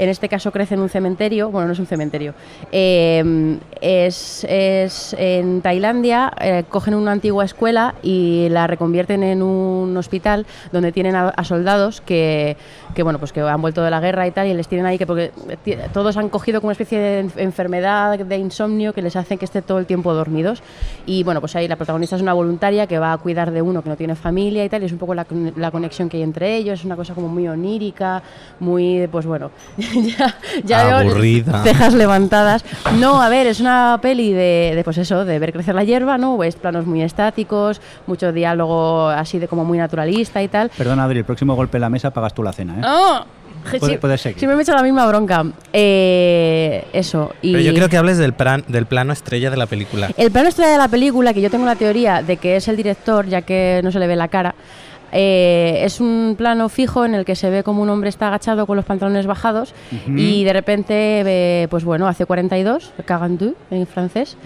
En 0.01 0.09
este 0.09 0.31
caso 0.31 0.51
crece 0.51 0.73
en 0.77 0.81
un 0.81 0.89
cementerio, 0.89 1.51
bueno, 1.51 1.67
no 1.67 1.75
es 1.75 1.79
un 1.79 1.85
cementerio, 1.85 2.33
eh, 2.73 3.59
es, 3.83 4.47
es 4.49 5.15
en 5.19 5.61
Tailandia, 5.61 6.33
eh, 6.41 6.65
cogen 6.71 6.95
una 6.95 7.13
antigua 7.13 7.45
escuela 7.45 7.95
y 8.03 8.49
la 8.49 8.67
reconvierten 8.67 9.23
en 9.23 9.43
un 9.43 9.95
hospital 9.99 10.47
donde 10.73 10.91
tienen 10.91 11.15
a, 11.17 11.45
soldados 11.45 12.01
que, 12.01 12.57
que, 12.95 13.03
bueno, 13.03 13.19
pues 13.19 13.31
que 13.35 13.43
han 13.43 13.61
vuelto 13.61 13.83
de 13.83 13.91
la 13.91 14.01
guerra 14.01 14.27
y 14.27 14.31
tal, 14.31 14.47
y 14.47 14.55
les 14.55 14.69
tienen 14.69 14.87
ahí 14.87 14.97
que 14.97 15.07
porque 15.07 15.33
todos 15.93 16.17
han 16.17 16.31
cogido 16.31 16.63
como 16.63 16.69
una 16.69 16.73
especie 16.73 16.99
de 16.99 17.19
en- 17.21 17.33
enfermedad 17.37 18.19
de 18.19 18.37
insomnio 18.39 18.95
que 18.95 19.03
les 19.03 19.17
hace 19.17 19.37
que 19.37 19.45
esté 19.45 19.61
todo 19.61 19.79
el 19.79 19.85
tiempo 19.85 20.15
dormidos. 20.15 20.63
Y 21.05 21.25
bueno, 21.25 21.41
pues 21.41 21.55
ahí 21.57 21.69
la 21.69 21.77
protagonista 21.77 22.17
es 22.17 22.23
una 22.23 22.33
voluntaria 22.33 22.87
que 22.87 22.99
va 22.99 23.13
a 23.13 23.19
cuidar 23.19 23.51
de 23.51 23.61
uno 23.61 23.83
que 23.83 23.91
no 23.91 23.97
tiene 23.97 24.15
familia 24.15 24.65
y 24.65 24.69
tal, 24.71 24.83
y 24.83 24.87
es 24.87 24.93
un 24.93 24.99
poco 24.99 25.15
la, 25.15 25.27
la 25.57 25.71
conexión 25.71 26.09
que 26.09 26.17
hay 26.17 26.23
entre 26.23 26.57
ellos, 26.57 26.81
es 26.81 26.87
una 26.87 26.97
cosa 26.97 27.13
como 27.15 27.29
muy 27.29 27.47
onírica, 27.49 28.23
muy, 28.61 29.07
pues 29.09 29.27
bueno, 29.27 29.51
ya, 30.19 30.37
ya 30.65 30.85
veo 30.85 30.97
Aburrida. 30.99 31.63
cejas 31.65 31.95
levantadas. 31.95 32.65
No, 32.99 33.21
a 33.23 33.29
ver, 33.29 33.47
es 33.47 33.61
una 33.61 33.99
peli 34.01 34.33
de, 34.33 34.73
de, 34.75 34.85
pues 34.85 34.99
eso, 34.99 35.25
de 35.25 35.39
ver 35.39 35.53
crecer 35.53 35.75
la 35.75 35.85
hierba, 35.85 36.19
¿no? 36.19 36.37
Ves 36.39 36.57
planos 36.57 36.87
muy 36.87 37.03
estáticos, 37.03 37.81
mucho 38.07 38.33
diálogo 38.33 39.09
así 39.09 39.39
de 39.39 39.49
como 39.49 39.65
muy 39.65 39.79
naturalista 39.79 40.43
y 40.43 40.49
tal. 40.49 40.71
Perdona, 40.77 41.05
Adri, 41.05 41.19
el 41.19 41.25
próximo 41.25 41.55
golpe 41.55 41.77
en 41.79 41.83
la 41.83 41.91
mesa 41.91 42.11
pagas 42.11 42.35
tú 42.35 42.43
la 42.43 42.53
cena, 42.53 42.75
¿eh? 42.75 42.83
¡Ah! 42.85 43.27
Puede- 43.79 43.93
Sí, 43.93 43.99
puede 43.99 44.17
seguir. 44.17 44.39
Siempre 44.39 44.57
me 44.57 44.63
he 44.63 44.65
hecho 44.65 44.75
la 44.75 44.83
misma 44.83 45.07
bronca. 45.07 45.45
Eh, 45.73 46.83
eso. 46.95 47.35
Y 47.43 47.53
Pero 47.53 47.63
yo 47.65 47.75
creo 47.75 47.89
que 47.91 47.99
hables 47.99 48.17
del, 48.17 48.33
plan, 48.33 48.65
del 48.69 48.87
plano 48.87 49.13
estrella 49.13 49.51
de 49.51 49.57
la 49.59 49.67
película. 49.67 50.09
El 50.17 50.31
plano 50.31 50.49
estrella 50.49 50.73
de 50.73 50.79
la 50.79 50.89
película, 50.89 51.35
que 51.35 51.43
yo 51.43 51.51
tengo 51.51 51.67
la 51.67 51.77
teoría 51.77 52.23
de 52.23 52.39
que 52.39 52.57
es 52.57 52.69
el 52.69 52.77
director, 52.77 53.27
ya 53.27 53.43
que 53.43 53.81
no 53.85 53.93
se 53.93 53.99
le 53.99 54.07
ve 54.07 54.17
la 54.17 54.29
cara, 54.29 54.55
eh, 55.13 55.81
es 55.85 56.01
un 56.01 56.35
plano 56.39 56.69
fijo 56.69 57.05
en 57.05 57.15
el 57.15 57.25
que 57.25 57.35
se 57.37 57.51
ve 57.51 57.63
como 57.63 57.83
un 57.83 57.89
hombre 57.91 58.09
está 58.09 58.29
agachado 58.29 58.67
con 58.67 58.77
los 58.77 58.85
pantalones 58.85 59.27
bajados 59.27 59.75
y 60.17 60.45
de 60.45 60.53
repente, 60.53 61.23
ve, 61.25 61.67
pues 61.71 61.85
bueno, 61.85 62.07
hace 62.09 62.27
42, 62.27 62.93
cagandu 63.05 63.55
en 63.71 63.87
francés, 63.87 64.37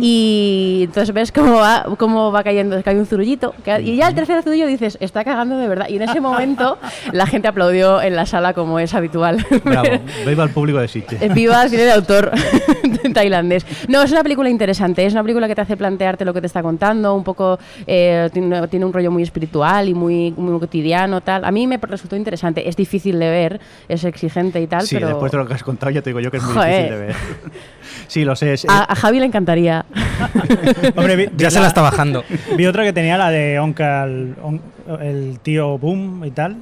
y 0.00 0.82
entonces 0.84 1.12
ves 1.14 1.32
cómo 1.32 1.54
va, 1.56 1.86
cómo 1.98 2.32
va 2.32 2.42
cayendo, 2.42 2.80
cae 2.82 2.98
un 2.98 3.06
zurullito, 3.06 3.54
que- 3.64 3.80
y 3.82 3.96
ya 3.96 4.08
el 4.08 4.14
tercer 4.14 4.42
zurullo 4.42 4.66
dices, 4.66 4.96
está 5.00 5.24
cagando 5.24 5.56
de 5.58 5.68
verdad, 5.68 5.88
y 5.88 5.96
en 5.96 6.02
ese 6.02 6.20
momento 6.20 6.78
la 7.12 7.26
gente 7.26 7.48
aplaudió 7.48 8.00
en 8.02 8.16
la 8.16 8.26
sala 8.26 8.52
como 8.54 8.78
es 8.78 8.94
habitual. 8.94 9.44
Bravo, 9.64 9.88
viva 10.26 10.42
al 10.44 10.50
público 10.50 10.78
de 10.78 10.88
Sitges. 10.88 11.22
Eh, 11.22 11.28
Viva 11.32 11.62
el 11.62 11.70
cine 11.70 11.82
de 11.84 11.92
autor 11.92 12.32
tailandés. 13.14 13.64
No, 13.88 14.02
es 14.02 14.10
una 14.12 14.22
película 14.22 14.48
interesante, 14.50 15.04
es 15.06 15.12
una 15.12 15.22
película 15.22 15.46
que 15.48 15.54
te 15.54 15.60
hace 15.60 15.76
plantearte 15.76 16.24
lo 16.24 16.34
que 16.34 16.40
te 16.40 16.46
está 16.46 16.62
contando, 16.62 17.14
un 17.14 17.24
poco, 17.24 17.58
eh, 17.86 18.28
tiene, 18.32 18.66
tiene 18.68 18.84
un 18.86 18.92
rollo 18.92 19.10
muy 19.10 19.22
espiritual 19.22 19.88
y 19.88 19.94
muy, 19.94 20.07
muy 20.36 20.58
cotidiano, 20.60 21.20
tal. 21.20 21.44
A 21.44 21.50
mí 21.50 21.66
me 21.66 21.76
resultó 21.78 22.16
interesante, 22.16 22.68
es 22.68 22.76
difícil 22.76 23.18
de 23.18 23.28
ver, 23.30 23.60
es 23.88 24.04
exigente 24.04 24.60
y 24.60 24.66
tal, 24.66 24.82
Sí, 24.86 24.94
pero 24.96 25.08
después 25.08 25.30
de 25.32 25.38
lo 25.38 25.46
que 25.46 25.54
has 25.54 25.62
contado 25.62 25.90
ya 25.90 26.02
te 26.02 26.10
digo 26.10 26.20
yo 26.20 26.30
que 26.30 26.38
es 26.38 26.42
muy 26.42 26.54
Joder. 26.54 26.70
difícil 26.84 26.90
de 27.00 27.06
ver. 27.06 27.16
sí, 28.08 28.24
lo 28.24 28.36
sé. 28.36 28.52
es- 28.54 28.66
a, 28.68 28.92
a 28.92 28.94
Javi 28.94 29.20
le 29.20 29.26
encantaría. 29.26 29.84
Hombre, 30.96 31.16
vi, 31.16 31.28
Ya 31.36 31.50
se 31.50 31.60
la 31.60 31.68
está 31.68 31.82
bajando. 31.82 32.24
vi 32.56 32.66
otra 32.66 32.84
que 32.84 32.92
tenía 32.92 33.16
la 33.18 33.30
de 33.30 33.58
Uncle, 33.60 34.34
Un- 34.42 34.60
el 35.00 35.38
tío 35.42 35.78
Boom 35.78 36.24
y 36.24 36.30
tal. 36.30 36.56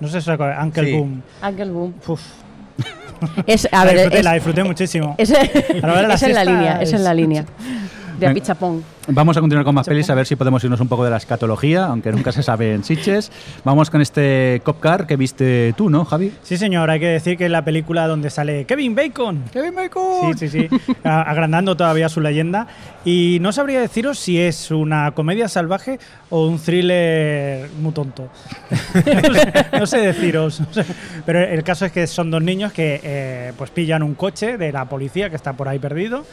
No 0.00 0.08
sé 0.08 0.20
si 0.20 0.30
acordáis, 0.30 0.62
Uncle 0.64 0.84
Sí. 0.86 0.92
Boom. 0.96 1.22
Uncle 1.46 1.70
Boom. 1.70 1.94
Uf, 2.06 2.20
Es, 3.46 3.68
a 3.70 3.84
la, 3.84 3.84
ver, 3.84 3.94
disfruté, 3.96 4.18
es, 4.18 4.24
la 4.24 4.32
disfruté 4.34 4.64
muchísimo. 4.64 5.14
es- 5.18 5.28
la 5.30 6.14
es 6.14 6.22
en 6.22 6.34
la 6.34 6.44
línea, 6.44 6.80
es 6.80 6.92
en 6.94 7.04
la 7.04 7.10
es- 7.10 7.16
línea. 7.16 7.44
De 8.20 8.26
Ven- 8.26 8.36
Apichapón. 8.36 8.84
Vamos 9.08 9.36
a 9.36 9.40
continuar 9.40 9.64
con 9.64 9.74
más 9.74 9.88
pelis, 9.88 10.08
a 10.10 10.14
ver 10.14 10.24
si 10.26 10.36
podemos 10.36 10.62
irnos 10.62 10.78
un 10.80 10.86
poco 10.86 11.02
de 11.04 11.10
la 11.10 11.16
escatología, 11.16 11.86
aunque 11.86 12.12
nunca 12.12 12.30
se 12.30 12.42
sabe 12.44 12.74
en 12.74 12.84
Sitges. 12.84 13.32
Vamos 13.64 13.90
con 13.90 14.00
este 14.00 14.60
Cop 14.64 14.78
Car 14.78 15.06
que 15.06 15.16
viste 15.16 15.74
tú, 15.76 15.90
¿no, 15.90 16.04
Javi? 16.04 16.32
Sí, 16.42 16.56
señor, 16.56 16.90
hay 16.90 17.00
que 17.00 17.06
decir 17.08 17.36
que 17.36 17.46
es 17.46 17.50
la 17.50 17.64
película 17.64 18.06
donde 18.06 18.30
sale 18.30 18.66
Kevin 18.66 18.94
Bacon. 18.94 19.42
¡Kevin 19.52 19.74
Bacon! 19.74 20.38
Sí, 20.38 20.48
sí, 20.48 20.68
sí. 20.70 20.80
Agrandando 21.02 21.76
todavía 21.76 22.08
su 22.08 22.20
leyenda. 22.20 22.68
Y 23.04 23.38
no 23.40 23.50
sabría 23.52 23.80
deciros 23.80 24.18
si 24.18 24.38
es 24.38 24.70
una 24.70 25.10
comedia 25.12 25.48
salvaje 25.48 25.98
o 26.28 26.46
un 26.46 26.58
thriller 26.60 27.68
muy 27.80 27.92
tonto. 27.92 28.28
no, 28.70 29.34
sé, 29.34 29.52
no 29.80 29.86
sé 29.86 29.98
deciros. 29.98 30.60
no 30.60 30.72
sé. 30.72 30.84
Pero 31.26 31.40
el 31.40 31.64
caso 31.64 31.84
es 31.86 31.92
que 31.92 32.06
son 32.06 32.30
dos 32.30 32.42
niños 32.42 32.72
que 32.72 33.00
eh, 33.02 33.52
pues 33.56 33.70
pillan 33.70 34.02
un 34.02 34.14
coche 34.14 34.56
de 34.56 34.70
la 34.70 34.84
policía 34.84 35.30
que 35.30 35.36
está 35.36 35.54
por 35.54 35.66
ahí 35.68 35.78
perdido. 35.78 36.24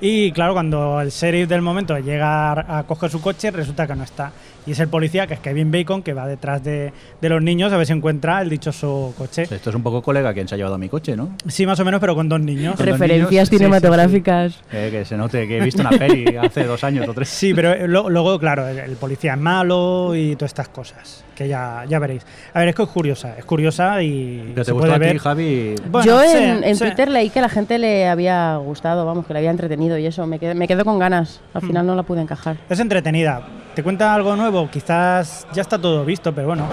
Y 0.00 0.30
claro, 0.32 0.52
cuando 0.52 1.00
el 1.00 1.10
sheriff 1.10 1.48
del 1.48 1.62
momento 1.62 1.98
llega 1.98 2.78
a, 2.78 2.84
coger 2.84 3.10
su 3.10 3.20
coche, 3.20 3.50
resulta 3.50 3.86
que 3.86 3.96
no 3.96 4.04
está. 4.04 4.32
Y 4.66 4.72
es 4.72 4.80
el 4.80 4.88
policía, 4.88 5.26
que 5.28 5.34
es 5.34 5.40
Kevin 5.40 5.70
Bacon, 5.70 6.02
que 6.02 6.12
va 6.12 6.26
detrás 6.26 6.62
de, 6.64 6.92
de 7.20 7.28
los 7.28 7.40
niños 7.40 7.72
a 7.72 7.76
ver 7.76 7.86
si 7.86 7.92
encuentra 7.92 8.42
el 8.42 8.48
dichoso 8.50 9.14
coche. 9.16 9.42
Esto 9.44 9.70
es 9.70 9.76
un 9.76 9.82
poco 9.82 10.02
colega 10.02 10.34
quien 10.34 10.48
se 10.48 10.54
ha 10.54 10.58
llevado 10.58 10.74
a 10.74 10.78
mi 10.78 10.88
coche, 10.88 11.16
¿no? 11.16 11.30
Sí, 11.46 11.64
más 11.66 11.78
o 11.78 11.84
menos, 11.84 12.00
pero 12.00 12.14
con 12.16 12.28
dos 12.28 12.40
niños. 12.40 12.74
Con 12.74 12.84
dos 12.84 12.98
Referencias 12.98 13.30
niños, 13.30 13.48
sí, 13.48 13.54
sí, 13.54 13.58
cinematográficas. 13.58 14.60
Eh, 14.72 14.88
que 14.90 15.04
se 15.04 15.16
note 15.16 15.46
que 15.46 15.58
he 15.58 15.60
visto 15.64 15.80
una 15.82 15.90
peli 15.90 16.36
hace 16.40 16.64
dos 16.64 16.82
años 16.84 17.08
o 17.08 17.14
tres. 17.14 17.28
Sí, 17.28 17.54
pero 17.54 17.72
eh, 17.72 17.86
lo- 17.86 18.10
luego, 18.10 18.38
claro, 18.38 18.66
el, 18.66 18.78
el 18.78 18.96
policía 18.96 19.34
es 19.34 19.38
malo 19.40 20.14
y 20.16 20.34
todas 20.34 20.50
estas 20.50 20.68
cosas, 20.68 21.24
que 21.36 21.46
ya, 21.46 21.84
ya 21.88 21.98
veréis. 22.00 22.26
A 22.52 22.58
ver, 22.58 22.68
es 22.70 22.74
que 22.74 22.82
es 22.82 22.88
curiosa, 22.88 23.36
es 23.38 23.44
curiosa 23.44 24.02
y 24.02 24.50
¿Pero 24.52 24.64
se 24.64 24.70
te 24.70 24.72
gustó 24.72 24.88
puede 24.88 24.92
a 24.94 24.98
ti, 24.98 25.12
ver. 25.14 25.18
Javi? 25.18 25.74
Bueno, 25.90 26.06
Yo 26.06 26.20
sí, 26.22 26.36
en, 26.38 26.64
en 26.64 26.74
sí. 26.76 26.84
Twitter 26.84 27.08
leí 27.08 27.30
que 27.30 27.40
la 27.40 27.48
gente 27.48 27.78
le 27.78 28.08
había 28.08 28.56
gustado, 28.56 29.06
vamos, 29.06 29.26
que 29.26 29.32
le 29.32 29.38
había 29.38 29.50
entretenido 29.52 29.96
y 29.96 30.06
eso. 30.06 30.26
Me 30.26 30.40
quedé, 30.40 30.54
me 30.54 30.66
quedo 30.66 30.84
con 30.84 30.98
ganas. 30.98 31.40
Al 31.54 31.62
Hmm. 31.62 31.66
final 31.68 31.86
no 31.86 31.94
la 31.94 32.02
pude 32.02 32.20
encajar. 32.20 32.56
Es 32.68 32.80
entretenida. 32.80 33.42
¿Te 33.76 33.82
cuenta 33.82 34.14
algo 34.14 34.34
nuevo? 34.36 34.70
Quizás 34.70 35.46
ya 35.52 35.60
está 35.60 35.78
todo 35.78 36.02
visto, 36.02 36.34
pero 36.34 36.46
bueno, 36.46 36.66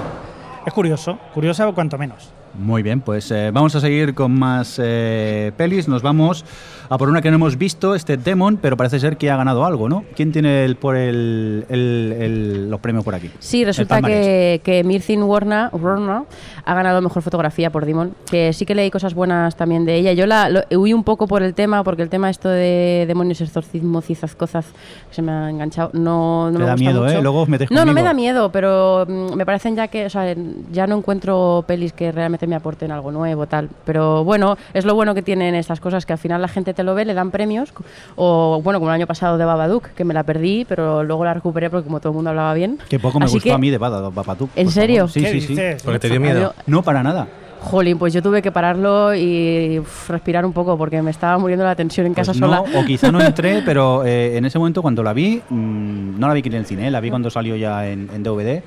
es 0.65 0.71
curioso, 0.71 1.19
curiosa 1.33 1.69
cuanto 1.73 1.97
menos. 1.97 2.31
Muy 2.57 2.83
bien, 2.83 3.01
pues 3.01 3.31
eh, 3.31 3.49
vamos 3.51 3.75
a 3.75 3.79
seguir 3.79 4.13
con 4.13 4.31
más 4.37 4.79
eh, 4.81 5.51
pelis. 5.57 5.87
Nos 5.87 6.03
vamos 6.03 6.45
a 6.89 6.97
por 6.99 7.09
una 7.09 7.21
que 7.21 7.29
no 7.31 7.35
hemos 7.35 7.57
visto, 7.57 7.95
este 7.95 8.15
Demon, 8.17 8.57
pero 8.57 8.77
parece 8.77 8.99
ser 8.99 9.17
que 9.17 9.31
ha 9.31 9.37
ganado 9.37 9.65
algo, 9.65 9.89
¿no? 9.89 10.03
¿Quién 10.15 10.31
tiene 10.31 10.63
el, 10.63 10.75
por 10.75 10.95
el, 10.95 11.65
el- 11.69 12.15
el- 12.19 12.69
los 12.69 12.79
premios 12.79 13.03
por 13.03 13.15
aquí? 13.15 13.31
Sí, 13.39 13.65
resulta 13.65 14.01
que, 14.03 14.61
que 14.63 14.83
Mirthin 14.83 15.23
Warner, 15.23 15.69
Warner 15.71 16.21
ha 16.65 16.73
ganado 16.75 17.01
mejor 17.01 17.23
fotografía 17.23 17.71
por 17.71 17.85
Demon, 17.87 18.13
que 18.29 18.53
sí 18.53 18.65
que 18.67 18.75
leí 18.75 18.91
cosas 18.91 19.15
buenas 19.15 19.55
también 19.55 19.85
de 19.85 19.95
ella. 19.95 20.13
Yo 20.13 20.27
la 20.27 20.49
lo- 20.49 20.61
huí 20.77 20.93
un 20.93 21.03
poco 21.03 21.25
por 21.27 21.41
el 21.41 21.55
tema, 21.55 21.83
porque 21.83 22.03
el 22.03 22.09
tema 22.09 22.29
esto 22.29 22.49
de 22.49 23.05
demonios, 23.07 23.41
exorcismo, 23.41 24.01
cizaz, 24.01 24.35
cosas, 24.35 24.67
que 25.09 25.15
se 25.15 25.21
me 25.23 25.31
ha 25.31 25.49
enganchado, 25.49 25.89
no, 25.93 26.51
no 26.51 26.57
Te 26.57 26.59
me 26.59 26.65
da 26.65 26.73
gusta 26.73 26.85
miedo, 26.89 27.01
mucho. 27.03 27.17
¿eh? 27.17 27.21
Luego 27.23 27.41
os 27.41 27.49
metéis 27.49 27.71
No, 27.71 27.77
no 27.79 27.85
me 27.85 28.01
conmigo. 28.01 28.05
da 28.07 28.13
miedo, 28.13 28.51
pero 28.51 29.05
mm, 29.07 29.33
me 29.35 29.45
parecen 29.45 29.75
ya 29.75 29.87
que, 29.87 30.05
o 30.05 30.09
sea, 30.11 30.35
ya 30.71 30.85
no 30.85 30.97
encuentro 30.97 31.63
pelis 31.67 31.93
que 31.93 32.11
realmente 32.11 32.42
me 32.47 32.55
aporten 32.55 32.91
algo 32.91 33.11
nuevo, 33.11 33.47
tal. 33.47 33.69
Pero 33.85 34.23
bueno, 34.23 34.57
es 34.73 34.85
lo 34.85 34.95
bueno 34.95 35.13
que 35.15 35.21
tienen 35.21 35.55
estas 35.55 35.79
cosas, 35.79 36.05
que 36.05 36.13
al 36.13 36.19
final 36.19 36.41
la 36.41 36.47
gente 36.47 36.73
te 36.73 36.83
lo 36.83 36.95
ve, 36.95 37.05
le 37.05 37.13
dan 37.13 37.31
premios, 37.31 37.73
o 38.15 38.61
bueno, 38.63 38.79
como 38.79 38.91
el 38.91 38.95
año 38.95 39.07
pasado 39.07 39.37
de 39.37 39.45
Babadook, 39.45 39.89
que 39.95 40.03
me 40.03 40.13
la 40.13 40.23
perdí, 40.23 40.65
pero 40.65 41.03
luego 41.03 41.25
la 41.25 41.33
recuperé 41.33 41.69
porque 41.69 41.85
como 41.85 41.99
todo 41.99 42.09
el 42.11 42.15
mundo 42.15 42.29
hablaba 42.31 42.53
bien. 42.53 42.77
Que 42.89 42.99
poco 42.99 43.19
me 43.19 43.25
Así 43.25 43.35
gustó 43.35 43.49
que- 43.49 43.53
a 43.53 43.57
mí 43.57 43.69
de 43.69 43.77
Babadook, 43.77 44.49
¿En 44.55 44.69
serio? 44.69 45.07
favor. 45.07 45.11
Sí, 45.11 45.21
¿Qué 45.21 45.31
sí, 45.41 45.41
sí. 45.41 45.61
Porque 45.83 45.99
te 45.99 46.09
dio 46.09 46.19
miedo. 46.19 46.41
Yo- 46.41 46.53
No, 46.67 46.81
para 46.83 47.03
nada. 47.03 47.27
Jolín, 47.61 47.97
pues 47.97 48.11
yo 48.13 48.21
tuve 48.21 48.41
que 48.41 48.51
pararlo 48.51 49.15
y 49.15 49.79
uf, 49.79 50.09
respirar 50.09 50.45
un 50.45 50.51
poco 50.51 50.77
porque 50.77 51.01
me 51.01 51.11
estaba 51.11 51.37
muriendo 51.37 51.63
la 51.63 51.75
tensión 51.77 52.05
en 52.05 52.13
Pues 52.13 52.27
casa 52.27 52.37
no, 52.37 52.47
sola. 52.47 52.61
o 52.77 52.83
quizá 52.85 53.09
no 53.09 53.21
entré, 53.21 53.61
pero 53.65 54.03
eh, 54.05 54.35
en 54.35 54.43
ese 54.43 54.59
momento 54.59 54.81
cuando 54.81 55.01
la 55.01 55.13
vi, 55.13 55.41
mm, 55.49 56.19
no 56.19 56.27
la 56.27 56.33
vi 56.33 56.41
aquí 56.41 56.49
en 56.49 56.55
el 56.55 56.65
cine, 56.65 56.91
la 56.91 56.99
vi 56.99 57.09
cuando 57.09 57.29
salió 57.29 57.55
ya 57.55 57.87
en, 57.87 58.09
en 58.13 58.21
DVD 58.21 58.61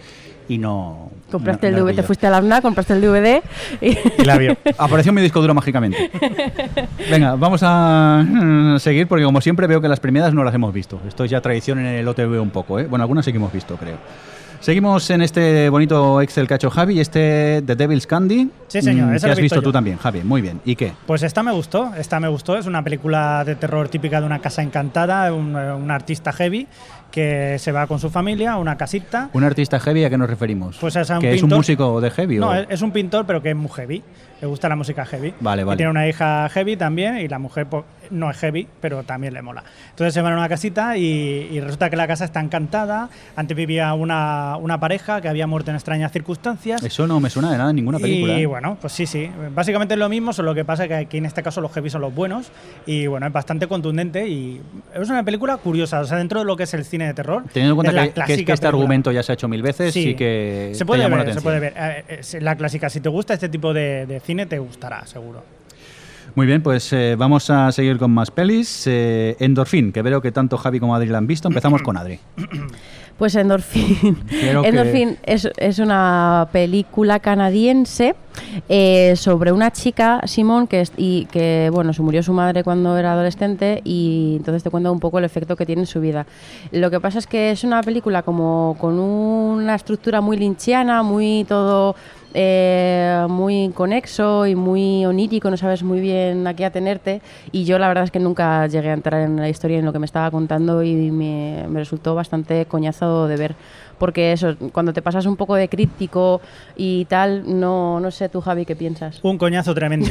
y 0.48 0.58
no... 0.58 1.10
Compraste 1.30 1.70
no- 1.70 1.78
el 1.78 1.84
DVD, 1.84 1.96
te 1.96 2.02
fuiste 2.02 2.26
a 2.26 2.30
la 2.30 2.38
UNA, 2.40 2.60
compraste 2.60 2.92
el 2.92 3.00
DVD 3.00 3.42
y 3.80 3.98
Y 4.18 4.24
la 4.24 4.38
vio. 4.38 4.56
Apareció 4.78 5.12
mi 5.12 5.20
disco 5.20 5.40
duro 5.40 5.54
mágicamente. 5.54 6.10
Venga, 7.10 7.34
vamos 7.34 7.60
a 7.64 8.24
mm, 8.26 8.78
seguir 8.78 9.06
porque 9.08 9.24
como 9.24 9.40
siempre 9.40 9.66
veo 9.66 9.80
que 9.80 9.88
las 9.88 10.00
premiadas 10.00 10.32
no 10.34 10.44
las 10.44 10.54
hemos 10.54 10.72
visto. 10.72 11.00
Esto 11.06 11.24
es 11.24 11.30
ya 11.30 11.40
tradición 11.40 11.78
en 11.80 11.86
el 11.86 12.06
OTV 12.08 12.40
un 12.40 12.50
poco, 12.50 12.78
¿eh? 12.78 12.86
Bueno, 12.86 13.02
algunas 13.02 13.24
sí 13.24 13.32
que 13.32 13.38
hemos 13.38 13.52
visto, 13.52 13.76
creo. 13.76 13.96
Seguimos 14.60 15.10
en 15.10 15.20
este 15.22 15.68
bonito 15.68 16.20
Excel 16.22 16.48
que 16.48 16.54
ha 16.54 16.56
hecho 16.56 16.70
Javi 16.70 16.98
este 16.98 17.62
The 17.66 17.76
Devil's 17.76 18.06
Candy. 18.06 18.50
Sí, 18.68 18.80
señor, 18.82 19.08
mm, 19.10 19.14
esa 19.14 19.26
que 19.26 19.28
la 19.28 19.32
has 19.34 19.38
visto 19.40 19.56
visto 19.56 19.62
tú 19.62 19.72
también, 19.72 19.98
Javi. 19.98 20.22
Muy 20.22 20.40
bien. 20.40 20.60
¿Y 20.64 20.74
qué? 20.76 20.92
Pues 21.06 21.22
esta 21.22 21.42
me 21.42 21.52
gustó, 21.52 21.92
esta 21.96 22.18
me 22.20 22.28
gustó. 22.28 22.56
Es 22.56 22.66
una 22.66 22.82
película 22.82 23.44
de 23.44 23.54
terror 23.54 23.88
típica 23.88 24.18
de 24.20 24.26
una 24.26 24.38
casa 24.40 24.62
encantada, 24.62 25.32
un, 25.32 25.54
eh, 25.56 25.72
un 25.72 25.90
artista 25.90 26.32
heavy 26.32 26.66
que 27.10 27.56
se 27.58 27.72
va 27.72 27.86
con 27.86 27.98
su 27.98 28.10
familia 28.10 28.52
a 28.52 28.58
una 28.58 28.76
casita. 28.76 29.30
¿Un 29.32 29.44
artista 29.44 29.80
heavy 29.80 30.04
a 30.04 30.10
qué 30.10 30.18
nos 30.18 30.28
referimos? 30.28 30.76
Pues 30.80 30.96
es 30.96 31.10
a 31.10 31.14
un 31.16 31.20
¿Que 31.22 31.34
es 31.34 31.42
un 31.42 31.50
músico 31.50 32.00
de 32.00 32.10
heavy? 32.10 32.38
No, 32.38 32.50
o- 32.50 32.54
es 32.54 32.82
un 32.82 32.92
pintor, 32.92 33.24
pero 33.26 33.40
que 33.42 33.50
es 33.50 33.56
muy 33.56 33.70
heavy. 33.70 34.02
Le 34.40 34.46
gusta 34.46 34.68
la 34.68 34.76
música 34.76 35.04
heavy. 35.06 35.32
Vale, 35.40 35.62
Y 35.62 35.64
vale. 35.64 35.76
tiene 35.78 35.90
una 35.90 36.06
hija 36.06 36.48
heavy 36.50 36.76
también, 36.76 37.16
y 37.18 37.28
la 37.28 37.38
mujer 37.38 37.66
pues, 37.66 37.84
no 38.10 38.30
es 38.30 38.36
heavy, 38.36 38.68
pero 38.80 39.02
también 39.02 39.32
le 39.32 39.40
mola. 39.42 39.64
Entonces 39.90 40.12
se 40.12 40.20
van 40.20 40.34
a 40.34 40.36
una 40.36 40.48
casita 40.48 40.96
y, 40.98 41.48
y 41.50 41.58
resulta 41.60 41.88
que 41.88 41.96
la 41.96 42.06
casa 42.06 42.26
está 42.26 42.40
encantada. 42.40 43.08
Antes 43.34 43.56
vivía 43.56 43.92
una, 43.94 44.56
una 44.58 44.78
pareja 44.78 45.20
que 45.22 45.28
había 45.28 45.46
muerto 45.46 45.70
en 45.70 45.76
extrañas 45.76 46.12
circunstancias. 46.12 46.82
Eso 46.82 47.06
no 47.06 47.18
me 47.18 47.30
suena 47.30 47.50
de 47.50 47.56
nada 47.58 47.70
en 47.70 47.76
ninguna 47.76 47.98
película. 47.98 48.38
Y 48.38 48.42
¿eh? 48.42 48.46
bueno, 48.46 48.76
pues 48.80 48.92
sí, 48.92 49.06
sí. 49.06 49.30
Básicamente 49.54 49.94
es 49.94 49.98
lo 50.00 50.08
mismo, 50.10 50.32
solo 50.34 50.54
que 50.54 50.64
pasa 50.66 50.86
que 50.86 50.94
aquí 50.94 51.16
en 51.16 51.24
este 51.26 51.42
caso 51.42 51.60
los 51.62 51.72
heavy 51.72 51.88
son 51.88 52.02
los 52.02 52.14
buenos. 52.14 52.52
Y 52.84 53.06
bueno, 53.06 53.26
es 53.26 53.32
bastante 53.32 53.66
contundente 53.66 54.28
y 54.28 54.60
es 54.94 55.08
una 55.08 55.24
película 55.24 55.56
curiosa. 55.56 56.00
O 56.00 56.04
sea, 56.04 56.18
dentro 56.18 56.40
de 56.40 56.44
lo 56.44 56.56
que 56.56 56.64
es 56.64 56.74
el 56.74 56.84
cine 56.84 57.06
de 57.06 57.14
terror. 57.14 57.42
Teniendo 57.52 57.72
en 57.72 57.76
cuenta 57.76 57.90
es 57.90 57.94
la 58.16 58.24
que, 58.26 58.34
que 58.34 58.40
es 58.40 58.44
que 58.46 58.52
este 58.52 58.66
película. 58.66 58.68
argumento 58.68 59.12
ya 59.12 59.22
se 59.22 59.32
ha 59.32 59.34
hecho 59.34 59.48
mil 59.48 59.62
veces 59.62 59.94
Sí, 59.94 60.10
y 60.10 60.14
que 60.14 60.70
se 60.74 60.80
te 60.80 60.86
puede 60.86 61.02
la 61.02 61.08
ver, 61.08 61.16
se 61.16 61.22
atención. 61.22 61.42
puede 61.42 61.60
ver. 61.60 61.72
Eh, 61.76 62.04
Es 62.20 62.34
la 62.42 62.54
clásica. 62.54 62.90
Si 62.90 63.00
te 63.00 63.08
gusta 63.08 63.32
este 63.34 63.48
tipo 63.48 63.72
de, 63.72 64.04
de 64.06 64.20
cine, 64.26 64.46
te 64.46 64.58
gustará, 64.58 65.06
seguro. 65.06 65.42
Muy 66.34 66.46
bien, 66.46 66.62
pues 66.62 66.92
eh, 66.92 67.14
vamos 67.16 67.48
a 67.48 67.72
seguir 67.72 67.96
con 67.96 68.10
más 68.10 68.30
pelis. 68.30 68.84
Eh, 68.86 69.36
Endorphin, 69.40 69.90
que 69.92 70.02
veo 70.02 70.20
que 70.20 70.32
tanto 70.32 70.58
Javi 70.58 70.78
como 70.80 70.94
Adri 70.94 71.08
la 71.08 71.16
han 71.18 71.26
visto. 71.26 71.48
Empezamos 71.48 71.80
con 71.82 71.96
Adri. 71.96 72.18
Pues. 73.18 73.32
Quiero 73.32 73.56
que- 74.60 74.68
Endorphin 74.68 75.16
es, 75.22 75.48
es 75.56 75.78
una 75.78 76.48
película 76.52 77.18
canadiense 77.18 78.14
eh, 78.68 79.14
sobre 79.16 79.52
una 79.52 79.70
chica, 79.70 80.20
Simón, 80.26 80.66
que, 80.66 80.82
es- 80.82 80.92
y, 80.98 81.24
que 81.32 81.70
bueno, 81.72 81.94
se 81.94 82.02
murió 82.02 82.22
su 82.22 82.34
madre 82.34 82.62
cuando 82.62 82.94
era 82.98 83.12
adolescente 83.14 83.80
y 83.84 84.34
entonces 84.36 84.62
te 84.62 84.68
cuenta 84.68 84.90
un 84.90 85.00
poco 85.00 85.18
el 85.18 85.24
efecto 85.24 85.56
que 85.56 85.64
tiene 85.64 85.80
en 85.80 85.86
su 85.86 85.98
vida. 86.02 86.26
Lo 86.72 86.90
que 86.90 87.00
pasa 87.00 87.18
es 87.18 87.26
que 87.26 87.52
es 87.52 87.64
una 87.64 87.82
película 87.82 88.20
como 88.22 88.76
con 88.78 88.98
una 88.98 89.74
estructura 89.76 90.20
muy 90.20 90.36
linchiana, 90.36 91.02
muy 91.02 91.46
todo 91.48 91.96
eh, 92.38 93.24
muy 93.30 93.70
conexo 93.74 94.46
y 94.46 94.54
muy 94.54 95.06
onírico, 95.06 95.48
no 95.48 95.56
sabes 95.56 95.82
muy 95.82 96.00
bien 96.00 96.46
a 96.46 96.52
qué 96.52 96.66
atenerte. 96.66 97.22
Y 97.50 97.64
yo 97.64 97.78
la 97.78 97.88
verdad 97.88 98.04
es 98.04 98.10
que 98.10 98.18
nunca 98.18 98.66
llegué 98.66 98.90
a 98.90 98.92
entrar 98.92 99.22
en 99.22 99.36
la 99.36 99.48
historia, 99.48 99.78
en 99.78 99.86
lo 99.86 99.92
que 99.94 99.98
me 99.98 100.04
estaba 100.04 100.30
contando 100.30 100.82
y 100.82 101.10
me, 101.10 101.64
me 101.66 101.78
resultó 101.78 102.14
bastante 102.14 102.66
coñazo 102.66 103.26
de 103.26 103.36
ver. 103.36 103.54
Porque 103.96 104.32
eso, 104.32 104.54
cuando 104.72 104.92
te 104.92 105.00
pasas 105.00 105.24
un 105.24 105.36
poco 105.36 105.54
de 105.54 105.70
críptico 105.70 106.42
y 106.76 107.06
tal, 107.06 107.58
no, 107.58 108.00
no 108.00 108.10
sé 108.10 108.28
tú, 108.28 108.42
Javi, 108.42 108.66
qué 108.66 108.76
piensas. 108.76 109.18
Un 109.22 109.38
coñazo 109.38 109.74
tremendo. 109.74 110.10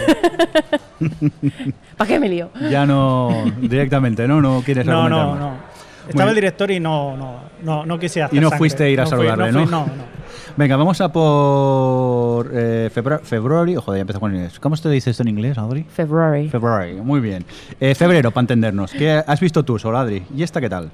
¿Para 1.97 2.07
qué 2.07 2.19
me 2.19 2.27
lío? 2.27 2.49
Ya 2.71 2.87
no 2.87 3.29
directamente, 3.61 4.27
¿no? 4.27 4.41
No 4.41 4.63
quieres 4.65 4.87
No, 4.87 5.07
no, 5.07 5.35
no. 5.35 5.74
Estaba 6.07 6.29
el 6.29 6.35
director 6.35 6.69
y 6.71 6.79
no, 6.79 7.15
no, 7.17 7.39
no, 7.63 7.85
no 7.85 7.99
quise 7.99 8.21
hacer 8.23 8.37
Y 8.37 8.41
no 8.41 8.49
sangre. 8.49 8.57
fuiste 8.59 8.83
a 8.83 8.89
ir 8.89 8.99
a 8.99 9.03
No 9.03 9.09
fui- 9.09 9.17
saludarle, 9.17 9.51
no 9.51 9.59
¿no? 9.59 9.63
fui- 9.65 9.71
no, 9.71 9.85
no. 9.85 10.15
Venga, 10.57 10.77
vamos 10.77 11.01
a 11.01 11.11
por 11.11 12.49
eh, 12.53 12.89
febrero. 12.91 13.81
Joder, 13.81 13.97
ya 13.97 14.01
empezó 14.01 14.19
con 14.19 14.33
inglés. 14.33 14.59
¿Cómo 14.59 14.75
se 14.77 14.89
dice 14.89 15.09
esto 15.11 15.23
en 15.23 15.29
inglés, 15.29 15.57
Adri? 15.57 15.83
February. 15.83 16.49
Febrero, 16.49 17.03
muy 17.03 17.19
bien. 17.19 17.43
Eh, 17.79 17.93
febrero, 17.95 18.31
para 18.31 18.43
entendernos. 18.43 18.91
¿Qué 18.91 19.11
has 19.25 19.39
visto 19.39 19.63
tú, 19.63 19.77
Sol, 19.79 19.95
Adri? 19.95 20.23
¿Y 20.35 20.43
esta 20.43 20.61
qué 20.61 20.69
tal? 20.69 20.91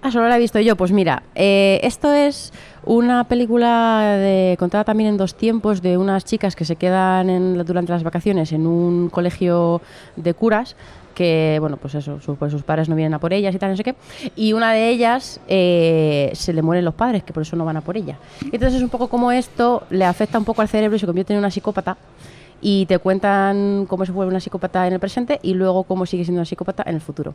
Ah, 0.00 0.12
solo 0.12 0.28
la 0.28 0.36
he 0.36 0.38
visto 0.38 0.60
yo. 0.60 0.76
Pues 0.76 0.92
mira, 0.92 1.24
eh, 1.34 1.80
esto 1.82 2.12
es 2.12 2.52
una 2.84 3.24
película 3.24 4.16
de, 4.18 4.56
contada 4.58 4.84
también 4.84 5.08
en 5.10 5.16
dos 5.16 5.34
tiempos 5.34 5.82
de 5.82 5.98
unas 5.98 6.24
chicas 6.24 6.54
que 6.54 6.64
se 6.64 6.76
quedan 6.76 7.28
en- 7.30 7.64
durante 7.64 7.92
las 7.92 8.04
vacaciones 8.04 8.52
en 8.52 8.66
un 8.66 9.08
colegio 9.10 9.80
de 10.16 10.34
curas 10.34 10.76
que, 11.18 11.56
bueno, 11.60 11.76
pues 11.76 11.96
eso, 11.96 12.20
su- 12.20 12.36
pues 12.36 12.52
sus 12.52 12.62
padres 12.62 12.88
no 12.88 12.94
vienen 12.94 13.12
a 13.14 13.18
por 13.18 13.32
ellas 13.32 13.52
y 13.52 13.58
tal, 13.58 13.70
no 13.72 13.76
sé 13.76 13.82
qué. 13.82 13.96
Y 14.36 14.52
una 14.52 14.72
de 14.72 14.88
ellas 14.88 15.40
eh, 15.48 16.30
se 16.34 16.52
le 16.52 16.62
mueren 16.62 16.84
los 16.84 16.94
padres, 16.94 17.24
que 17.24 17.32
por 17.32 17.42
eso 17.42 17.56
no 17.56 17.64
van 17.64 17.76
a 17.76 17.80
por 17.80 17.96
ella. 17.96 18.16
Entonces 18.44 18.74
es 18.74 18.82
un 18.82 18.88
poco 18.88 19.08
como 19.08 19.32
esto 19.32 19.82
le 19.90 20.04
afecta 20.04 20.38
un 20.38 20.44
poco 20.44 20.62
al 20.62 20.68
cerebro 20.68 20.94
y 20.96 21.00
se 21.00 21.06
convierte 21.06 21.32
en 21.32 21.40
una 21.40 21.50
psicópata. 21.50 21.96
Y 22.60 22.86
te 22.86 22.98
cuentan 22.98 23.86
cómo 23.88 24.06
se 24.06 24.12
vuelve 24.12 24.30
una 24.30 24.40
psicópata 24.40 24.86
en 24.86 24.92
el 24.92 25.00
presente 25.00 25.40
y 25.42 25.54
luego 25.54 25.82
cómo 25.82 26.06
sigue 26.06 26.24
siendo 26.24 26.38
una 26.40 26.44
psicópata 26.46 26.84
en 26.86 26.94
el 26.94 27.00
futuro 27.00 27.34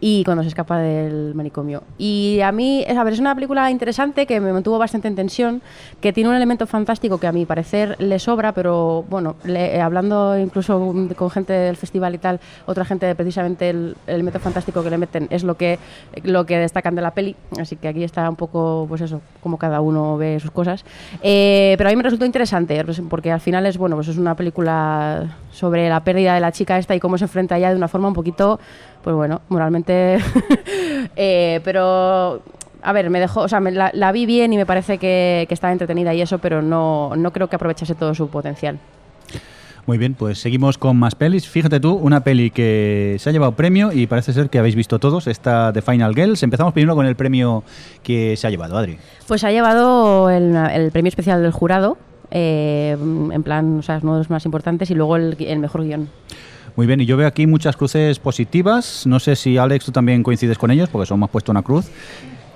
y 0.00 0.22
cuando 0.24 0.42
se 0.44 0.48
escapa 0.48 0.78
del 0.78 1.34
manicomio. 1.34 1.82
Y 1.98 2.40
a 2.42 2.52
mí, 2.52 2.84
a 2.88 3.02
ver, 3.04 3.12
es 3.14 3.18
una 3.18 3.34
película 3.34 3.70
interesante 3.70 4.26
que 4.26 4.40
me 4.40 4.52
mantuvo 4.52 4.78
bastante 4.78 5.08
en 5.08 5.16
tensión, 5.16 5.60
que 6.00 6.12
tiene 6.12 6.30
un 6.30 6.36
elemento 6.36 6.66
fantástico 6.66 7.18
que 7.18 7.26
a 7.26 7.32
mi 7.32 7.46
parecer 7.46 7.96
le 7.98 8.18
sobra, 8.18 8.52
pero 8.52 9.04
bueno, 9.10 9.34
le- 9.44 9.76
eh, 9.76 9.80
hablando 9.80 10.38
incluso 10.38 10.94
con 11.16 11.30
gente 11.30 11.52
del 11.52 11.76
festival 11.76 12.14
y 12.14 12.18
tal, 12.18 12.38
otra 12.66 12.84
gente 12.84 13.12
precisamente 13.14 13.70
el, 13.70 13.96
el 14.06 14.14
elemento 14.14 14.38
fantástico 14.38 14.82
que 14.84 14.90
le 14.90 14.98
meten 14.98 15.26
es 15.30 15.42
lo 15.42 15.56
que, 15.56 15.78
lo 16.22 16.46
que 16.46 16.58
destacan 16.58 16.94
de 16.94 17.02
la 17.02 17.10
peli, 17.12 17.34
así 17.60 17.74
que 17.76 17.88
aquí 17.88 18.04
está 18.04 18.28
un 18.30 18.36
poco, 18.36 18.86
pues 18.88 19.00
eso, 19.00 19.20
como 19.42 19.58
cada 19.58 19.80
uno 19.80 20.16
ve 20.16 20.38
sus 20.40 20.50
cosas. 20.52 20.84
Eh, 21.22 21.74
pero 21.76 21.88
a 21.88 21.92
mí 21.92 21.96
me 21.96 22.02
resultó 22.04 22.24
interesante, 22.24 22.84
pues, 22.84 23.00
porque 23.10 23.32
al 23.32 23.40
final 23.40 23.66
es, 23.66 23.76
bueno, 23.78 23.96
pues 23.96 24.08
es 24.08 24.16
una 24.18 24.34
película 24.36 25.36
sobre 25.50 25.88
la 25.88 26.04
pérdida 26.04 26.34
de 26.34 26.40
la 26.40 26.52
chica 26.52 26.78
esta 26.78 26.94
y 26.94 27.00
cómo 27.00 27.18
se 27.18 27.24
enfrenta 27.24 27.56
ella 27.56 27.70
de 27.70 27.76
una 27.76 27.88
forma 27.88 28.06
un 28.08 28.14
poquito, 28.14 28.60
pues 29.02 29.14
bueno, 29.14 29.40
moralmente... 29.48 30.18
eh, 31.16 31.60
pero... 31.64 32.42
A 32.80 32.92
ver, 32.92 33.10
me 33.10 33.18
dejó, 33.18 33.40
o 33.40 33.48
sea, 33.48 33.58
me 33.58 33.72
la, 33.72 33.90
la 33.92 34.12
vi 34.12 34.24
bien 34.24 34.52
y 34.52 34.56
me 34.56 34.64
parece 34.64 34.98
que, 34.98 35.46
que 35.48 35.54
estaba 35.54 35.72
entretenida 35.72 36.14
y 36.14 36.22
eso, 36.22 36.38
pero 36.38 36.62
no, 36.62 37.12
no 37.16 37.32
creo 37.32 37.48
que 37.48 37.56
aprovechase 37.56 37.96
todo 37.96 38.14
su 38.14 38.28
potencial. 38.28 38.78
Muy 39.88 39.96
bien, 39.96 40.12
pues 40.12 40.38
seguimos 40.38 40.76
con 40.76 40.98
más 40.98 41.14
pelis. 41.14 41.48
Fíjate 41.48 41.80
tú, 41.80 41.94
una 41.94 42.20
peli 42.22 42.50
que 42.50 43.16
se 43.18 43.30
ha 43.30 43.32
llevado 43.32 43.52
premio 43.52 43.90
y 43.90 44.06
parece 44.06 44.34
ser 44.34 44.50
que 44.50 44.58
habéis 44.58 44.74
visto 44.74 44.98
todos, 44.98 45.26
esta 45.26 45.72
de 45.72 45.80
Final 45.80 46.14
Girls. 46.14 46.42
Empezamos 46.42 46.74
primero 46.74 46.94
con 46.94 47.06
el 47.06 47.16
premio 47.16 47.64
que 48.02 48.36
se 48.36 48.46
ha 48.46 48.50
llevado, 48.50 48.76
Adri. 48.76 48.98
Pues 49.26 49.44
ha 49.44 49.50
llevado 49.50 50.28
el, 50.28 50.54
el 50.54 50.90
premio 50.90 51.08
especial 51.08 51.42
del 51.42 51.52
jurado, 51.52 51.96
eh, 52.30 52.98
en 53.00 53.42
plan, 53.42 53.78
o 53.78 53.82
sea, 53.82 53.96
es 53.96 54.02
uno 54.02 54.12
de 54.12 54.18
los 54.18 54.28
más 54.28 54.44
importantes, 54.44 54.90
y 54.90 54.94
luego 54.94 55.16
el, 55.16 55.36
el 55.40 55.58
mejor 55.58 55.84
guion. 55.84 56.10
Muy 56.78 56.86
bien, 56.86 57.00
y 57.00 57.06
yo 57.06 57.16
veo 57.16 57.26
aquí 57.26 57.48
muchas 57.48 57.76
cruces 57.76 58.20
positivas. 58.20 59.04
No 59.04 59.18
sé 59.18 59.34
si 59.34 59.58
Alex 59.58 59.86
tú 59.86 59.90
también 59.90 60.22
coincides 60.22 60.56
con 60.56 60.70
ellos, 60.70 60.88
porque 60.88 61.06
solo 61.06 61.16
hemos 61.16 61.30
puesto 61.30 61.50
una 61.50 61.64
cruz. 61.64 61.86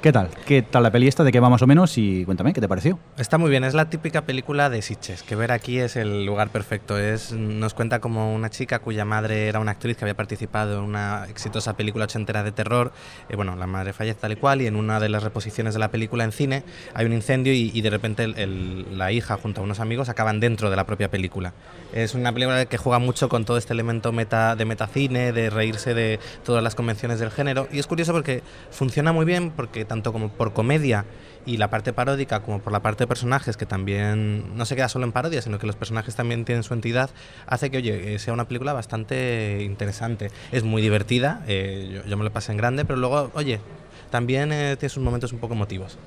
¿Qué 0.02 0.10
tal? 0.10 0.30
¿Qué 0.46 0.62
tal 0.62 0.82
la 0.82 0.90
peli 0.90 1.06
esta? 1.06 1.22
¿De 1.22 1.30
qué 1.30 1.38
va 1.38 1.48
más 1.48 1.62
o 1.62 1.66
menos? 1.68 1.96
Y 1.96 2.24
cuéntame, 2.24 2.52
¿qué 2.52 2.60
te 2.60 2.66
pareció? 2.66 2.98
Está 3.18 3.38
muy 3.38 3.50
bien, 3.50 3.62
es 3.62 3.72
la 3.72 3.88
típica 3.88 4.22
película 4.22 4.68
de 4.68 4.82
Sitges, 4.82 5.22
que 5.22 5.36
ver 5.36 5.52
aquí 5.52 5.78
es 5.78 5.94
el 5.94 6.26
lugar 6.26 6.48
perfecto. 6.48 6.98
Es, 6.98 7.30
nos 7.30 7.72
cuenta 7.72 8.00
como 8.00 8.34
una 8.34 8.50
chica 8.50 8.80
cuya 8.80 9.04
madre 9.04 9.46
era 9.46 9.60
una 9.60 9.70
actriz 9.70 9.96
que 9.96 10.04
había 10.04 10.16
participado 10.16 10.78
en 10.78 10.84
una 10.84 11.26
exitosa 11.30 11.76
película 11.76 12.06
ochentera 12.06 12.42
de 12.42 12.50
terror. 12.50 12.90
Eh, 13.28 13.36
bueno, 13.36 13.54
la 13.54 13.68
madre 13.68 13.92
fallece 13.92 14.18
tal 14.20 14.32
y 14.32 14.36
cual, 14.36 14.60
y 14.60 14.66
en 14.66 14.74
una 14.74 14.98
de 14.98 15.08
las 15.08 15.22
reposiciones 15.22 15.72
de 15.72 15.78
la 15.78 15.92
película 15.92 16.24
en 16.24 16.32
cine 16.32 16.64
hay 16.94 17.06
un 17.06 17.12
incendio 17.12 17.52
y, 17.52 17.70
y 17.72 17.80
de 17.80 17.90
repente 17.90 18.24
el- 18.24 18.36
el- 18.40 18.98
la 18.98 19.12
hija 19.12 19.36
junto 19.36 19.60
a 19.60 19.64
unos 19.64 19.78
amigos 19.78 20.08
acaban 20.08 20.40
dentro 20.40 20.68
de 20.68 20.74
la 20.74 20.84
propia 20.84 21.12
película. 21.12 21.52
Es 21.92 22.14
una 22.16 22.32
película 22.32 22.66
que 22.66 22.76
juega 22.76 22.98
mucho 22.98 23.28
con 23.28 23.44
todo 23.44 23.56
este 23.56 23.72
elemento 23.72 24.10
meta, 24.10 24.56
de 24.56 24.64
metacine, 24.64 25.30
de 25.30 25.48
reírse 25.48 25.94
de 25.94 26.18
todas 26.44 26.64
las 26.64 26.74
convenciones 26.74 27.20
del 27.20 27.30
género. 27.30 27.68
Y 27.70 27.78
es 27.78 27.86
curioso 27.86 28.10
porque 28.12 28.42
funciona 28.72 29.12
muy 29.12 29.24
bien, 29.24 29.52
porque 29.52 29.91
tanto 29.92 30.11
como 30.11 30.31
por 30.31 30.55
comedia 30.55 31.05
y 31.44 31.59
la 31.59 31.68
parte 31.68 31.92
paródica 31.92 32.40
como 32.40 32.61
por 32.61 32.72
la 32.72 32.81
parte 32.81 33.05
de 33.05 33.09
personajes, 33.09 33.59
que 33.59 33.66
también 33.66 34.57
no 34.57 34.64
se 34.64 34.74
queda 34.74 34.88
solo 34.88 35.05
en 35.05 35.12
parodia, 35.12 35.42
sino 35.42 35.59
que 35.59 35.66
los 35.66 35.76
personajes 35.76 36.14
también 36.14 36.46
tienen 36.46 36.62
su 36.62 36.72
entidad, 36.72 37.11
hace 37.46 37.70
que, 37.70 37.76
oye, 37.76 38.14
eh, 38.14 38.18
sea 38.18 38.33
una 38.33 38.48
película 38.48 38.72
bastante 38.72 39.61
interesante. 39.62 40.31
Es 40.50 40.62
muy 40.62 40.81
divertida, 40.81 41.42
eh, 41.46 41.90
yo, 41.92 42.09
yo 42.09 42.16
me 42.16 42.24
lo 42.24 42.33
pasé 42.33 42.52
en 42.52 42.59
grande, 42.59 42.87
pero 42.87 42.98
luego, 42.98 43.31
oye, 43.35 43.61
también 44.09 44.50
eh, 44.50 44.76
tiene 44.78 44.88
sus 44.88 45.02
momentos 45.02 45.31
un 45.35 45.40
poco 45.40 45.52
emotivos. 45.52 45.98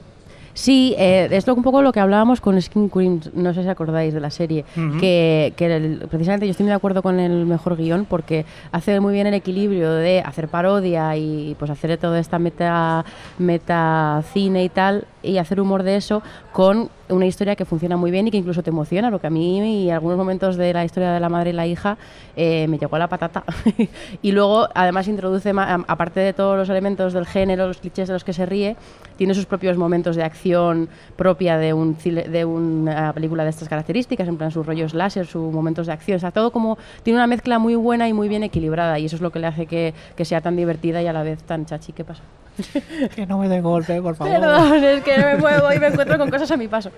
Sí, 0.55 0.95
eh, 0.97 1.27
es 1.31 1.45
lo, 1.45 1.53
un 1.53 1.63
poco 1.63 1.81
lo 1.81 1.91
que 1.91 1.99
hablábamos 1.99 2.39
con 2.39 2.59
Skin 2.61 2.89
Queens, 2.89 3.33
no 3.33 3.53
sé 3.53 3.61
si 3.61 3.67
acordáis 3.67 4.13
de 4.13 4.21
la 4.21 4.29
serie, 4.29 4.63
que, 5.01 5.53
que 5.57 5.65
el- 5.75 6.07
precisamente 6.09 6.45
yo 6.47 6.51
estoy 6.51 6.63
muy 6.63 6.69
de 6.71 6.75
acuerdo 6.77 7.03
con 7.03 7.19
el 7.19 7.45
mejor 7.45 7.75
guion 7.75 8.05
porque 8.05 8.45
hace 8.71 8.99
muy 9.01 9.13
bien 9.13 9.27
el 9.27 9.33
equilibrio 9.33 9.91
de 9.91 10.21
hacer 10.21 10.47
parodia 10.47 11.15
y 11.17 11.55
pues 11.59 11.69
hacer 11.71 11.97
toda 11.97 12.19
esta 12.19 12.39
meta, 12.39 13.03
meta 13.37 14.23
cine 14.33 14.63
y 14.63 14.69
tal 14.69 15.05
y 15.21 15.37
hacer 15.39 15.59
humor 15.59 15.83
de 15.83 15.97
eso 15.97 16.23
con 16.53 16.89
una 17.09 17.25
historia 17.25 17.55
que 17.55 17.65
funciona 17.65 17.97
muy 17.97 18.11
bien 18.11 18.27
y 18.27 18.31
que 18.31 18.37
incluso 18.37 18.63
te 18.63 18.69
emociona, 18.69 19.09
lo 19.09 19.19
que 19.19 19.27
a 19.27 19.29
mí 19.29 19.85
y 19.85 19.91
algunos 19.91 20.17
momentos 20.17 20.57
de 20.57 20.73
la 20.73 20.85
historia 20.85 21.11
de 21.11 21.19
la 21.19 21.29
madre 21.29 21.51
y 21.51 21.53
la 21.53 21.67
hija 21.67 21.97
eh, 22.35 22.67
me 22.67 22.77
llegó 22.77 22.95
a 22.95 22.99
la 22.99 23.07
patata. 23.07 23.43
y 24.21 24.31
luego 24.31 24.67
además 24.73 25.07
introduce, 25.07 25.51
aparte 25.55 26.19
de 26.19 26.33
todos 26.33 26.57
los 26.57 26.69
elementos 26.69 27.13
del 27.13 27.25
género, 27.25 27.67
los 27.67 27.77
clichés 27.77 28.07
de 28.07 28.13
los 28.13 28.23
que 28.23 28.33
se 28.33 28.45
ríe, 28.45 28.75
tiene 29.17 29.33
sus 29.33 29.45
propios 29.45 29.77
momentos 29.77 30.15
de 30.15 30.23
acción 30.23 30.89
propia 31.15 31.57
de, 31.57 31.73
un, 31.73 31.97
de 31.97 32.45
una 32.45 33.13
película 33.13 33.43
de 33.43 33.49
estas 33.49 33.69
características, 33.69 34.27
en 34.27 34.37
plan 34.37 34.51
sus 34.51 34.65
rollos 34.65 34.93
láser, 34.93 35.25
sus 35.25 35.53
momentos 35.53 35.87
de 35.87 35.93
acción, 35.93 36.17
o 36.17 36.19
sea, 36.19 36.31
todo 36.31 36.51
como 36.51 36.77
tiene 37.03 37.17
una 37.17 37.27
mezcla 37.27 37.59
muy 37.59 37.75
buena 37.75 38.09
y 38.09 38.13
muy 38.13 38.27
bien 38.27 38.43
equilibrada 38.43 38.99
y 38.99 39.05
eso 39.05 39.15
es 39.15 39.21
lo 39.21 39.31
que 39.31 39.39
le 39.39 39.47
hace 39.47 39.65
que, 39.65 39.93
que 40.15 40.25
sea 40.25 40.41
tan 40.41 40.55
divertida 40.55 41.01
y 41.01 41.07
a 41.07 41.13
la 41.13 41.23
vez 41.23 41.43
tan 41.43 41.65
chachi. 41.65 41.93
¿Qué 41.93 42.03
pasa? 42.03 42.23
Que 43.15 43.25
no 43.25 43.37
me 43.37 43.47
dé 43.49 43.61
golpe, 43.61 44.01
por 44.01 44.15
Perdón, 44.17 44.83
es 44.83 45.03
que 45.03 45.17
me 45.17 45.35
muevo 45.37 45.73
y 45.73 45.79
me 45.79 45.87
encuentro 45.87 46.17
con 46.17 46.29
cosas 46.29 46.49
a 46.51 46.57
mi 46.57 46.67
paso. 46.67 46.91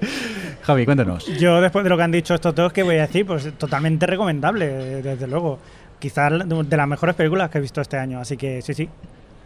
Javi, 0.64 0.86
cuéntanos. 0.86 1.26
Yo, 1.40 1.62
después 1.62 1.84
de 1.84 1.90
lo 1.90 1.98
que 1.98 2.04
han 2.04 2.12
dicho 2.12 2.34
estos 2.36 2.54
dos, 2.56 2.72
¿qué 2.74 2.84
voy 2.84 2.98
a 2.98 3.02
decir? 3.08 3.26
Pues 3.26 3.52
totalmente 3.58 4.06
recomendable, 4.06 5.02
desde 5.02 5.28
luego. 5.28 5.60
Quizás 6.00 6.32
de 6.48 6.78
las 6.78 6.88
mejores 6.88 7.16
películas 7.16 7.50
que 7.50 7.58
he 7.58 7.62
visto 7.62 7.82
este 7.82 7.98
año, 7.98 8.20
así 8.20 8.38
que 8.38 8.62
sí, 8.62 8.74
sí. 8.76 8.88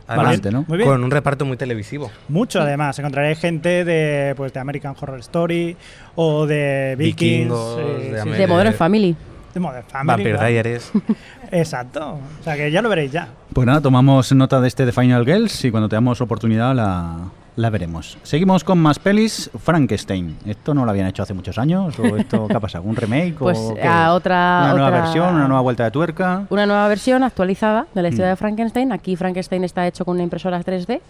Además, 0.07 0.25
Valiente, 0.25 0.51
¿no? 0.51 0.65
Muy 0.67 0.77
bien. 0.77 0.89
Con 0.89 1.01
un 1.03 1.11
reparto 1.11 1.45
muy 1.45 1.55
televisivo. 1.55 2.11
Mucho 2.27 2.59
además, 2.59 2.99
encontraréis 2.99 3.39
gente 3.39 3.85
de, 3.85 4.33
pues, 4.35 4.51
de 4.51 4.59
American 4.59 4.93
Horror 4.99 5.19
Story 5.19 5.77
o 6.15 6.45
de 6.45 6.95
Vikings, 6.97 7.43
Vikingos, 7.45 7.79
eh, 7.79 7.83
de 8.11 8.21
sí, 8.21 8.27
Amer- 8.29 8.37
De 8.37 8.47
Modern 8.47 8.73
Family. 8.73 9.15
De 9.53 9.59
Modern 9.59 9.85
Family. 9.87 10.07
Vampire 10.07 10.31
claro. 10.37 10.47
Diaries. 10.49 10.91
Exacto. 11.51 12.19
O 12.39 12.43
sea 12.43 12.55
que 12.55 12.71
ya 12.71 12.81
lo 12.81 12.89
veréis 12.89 13.11
ya. 13.11 13.27
Pues 13.53 13.65
nada, 13.67 13.81
tomamos 13.81 14.31
nota 14.33 14.61
de 14.61 14.67
este 14.67 14.85
de 14.85 14.91
Final 14.91 15.25
Girls 15.25 15.65
y 15.65 15.71
cuando 15.71 15.89
tengamos 15.89 16.21
oportunidad 16.21 16.73
la, 16.75 17.17
la 17.57 17.69
veremos. 17.69 18.17
Seguimos 18.23 18.63
con 18.63 18.79
más 18.79 18.99
pelis. 18.99 19.49
Frankenstein. 19.61 20.37
¿Esto 20.45 20.73
no 20.73 20.85
lo 20.85 20.91
habían 20.91 21.07
hecho 21.07 21.23
hace 21.23 21.33
muchos 21.33 21.57
años? 21.57 21.97
¿O 21.99 22.15
esto 22.15 22.47
qué 22.47 22.55
ha 22.55 22.59
pasado? 22.59 22.83
¿Un 22.85 22.95
remake? 22.95 23.35
Pues, 23.37 23.57
o 23.57 23.73
qué 23.75 23.83
a 23.87 24.13
otra- 24.13 24.61
Una 24.63 24.73
nueva 24.73 24.87
otra- 24.87 25.01
versión, 25.01 25.35
una 25.35 25.47
nueva 25.47 25.61
vuelta 25.61 25.83
de 25.83 25.91
tuerca. 25.91 26.45
Una 26.49 26.65
nueva 26.65 26.87
versión 26.87 27.23
actualizada 27.23 27.87
de 27.93 28.01
la 28.01 28.07
historia 28.09 28.27
Mm. 28.27 28.33
de 28.33 28.35
Frankenstein. 28.37 28.91
Aquí 28.93 29.15
Frankenstein 29.15 29.63
está 29.65 29.85
hecho 29.87 30.05
con 30.05 30.15
una 30.15 30.23
impresora 30.23 30.61
3D 30.63 31.01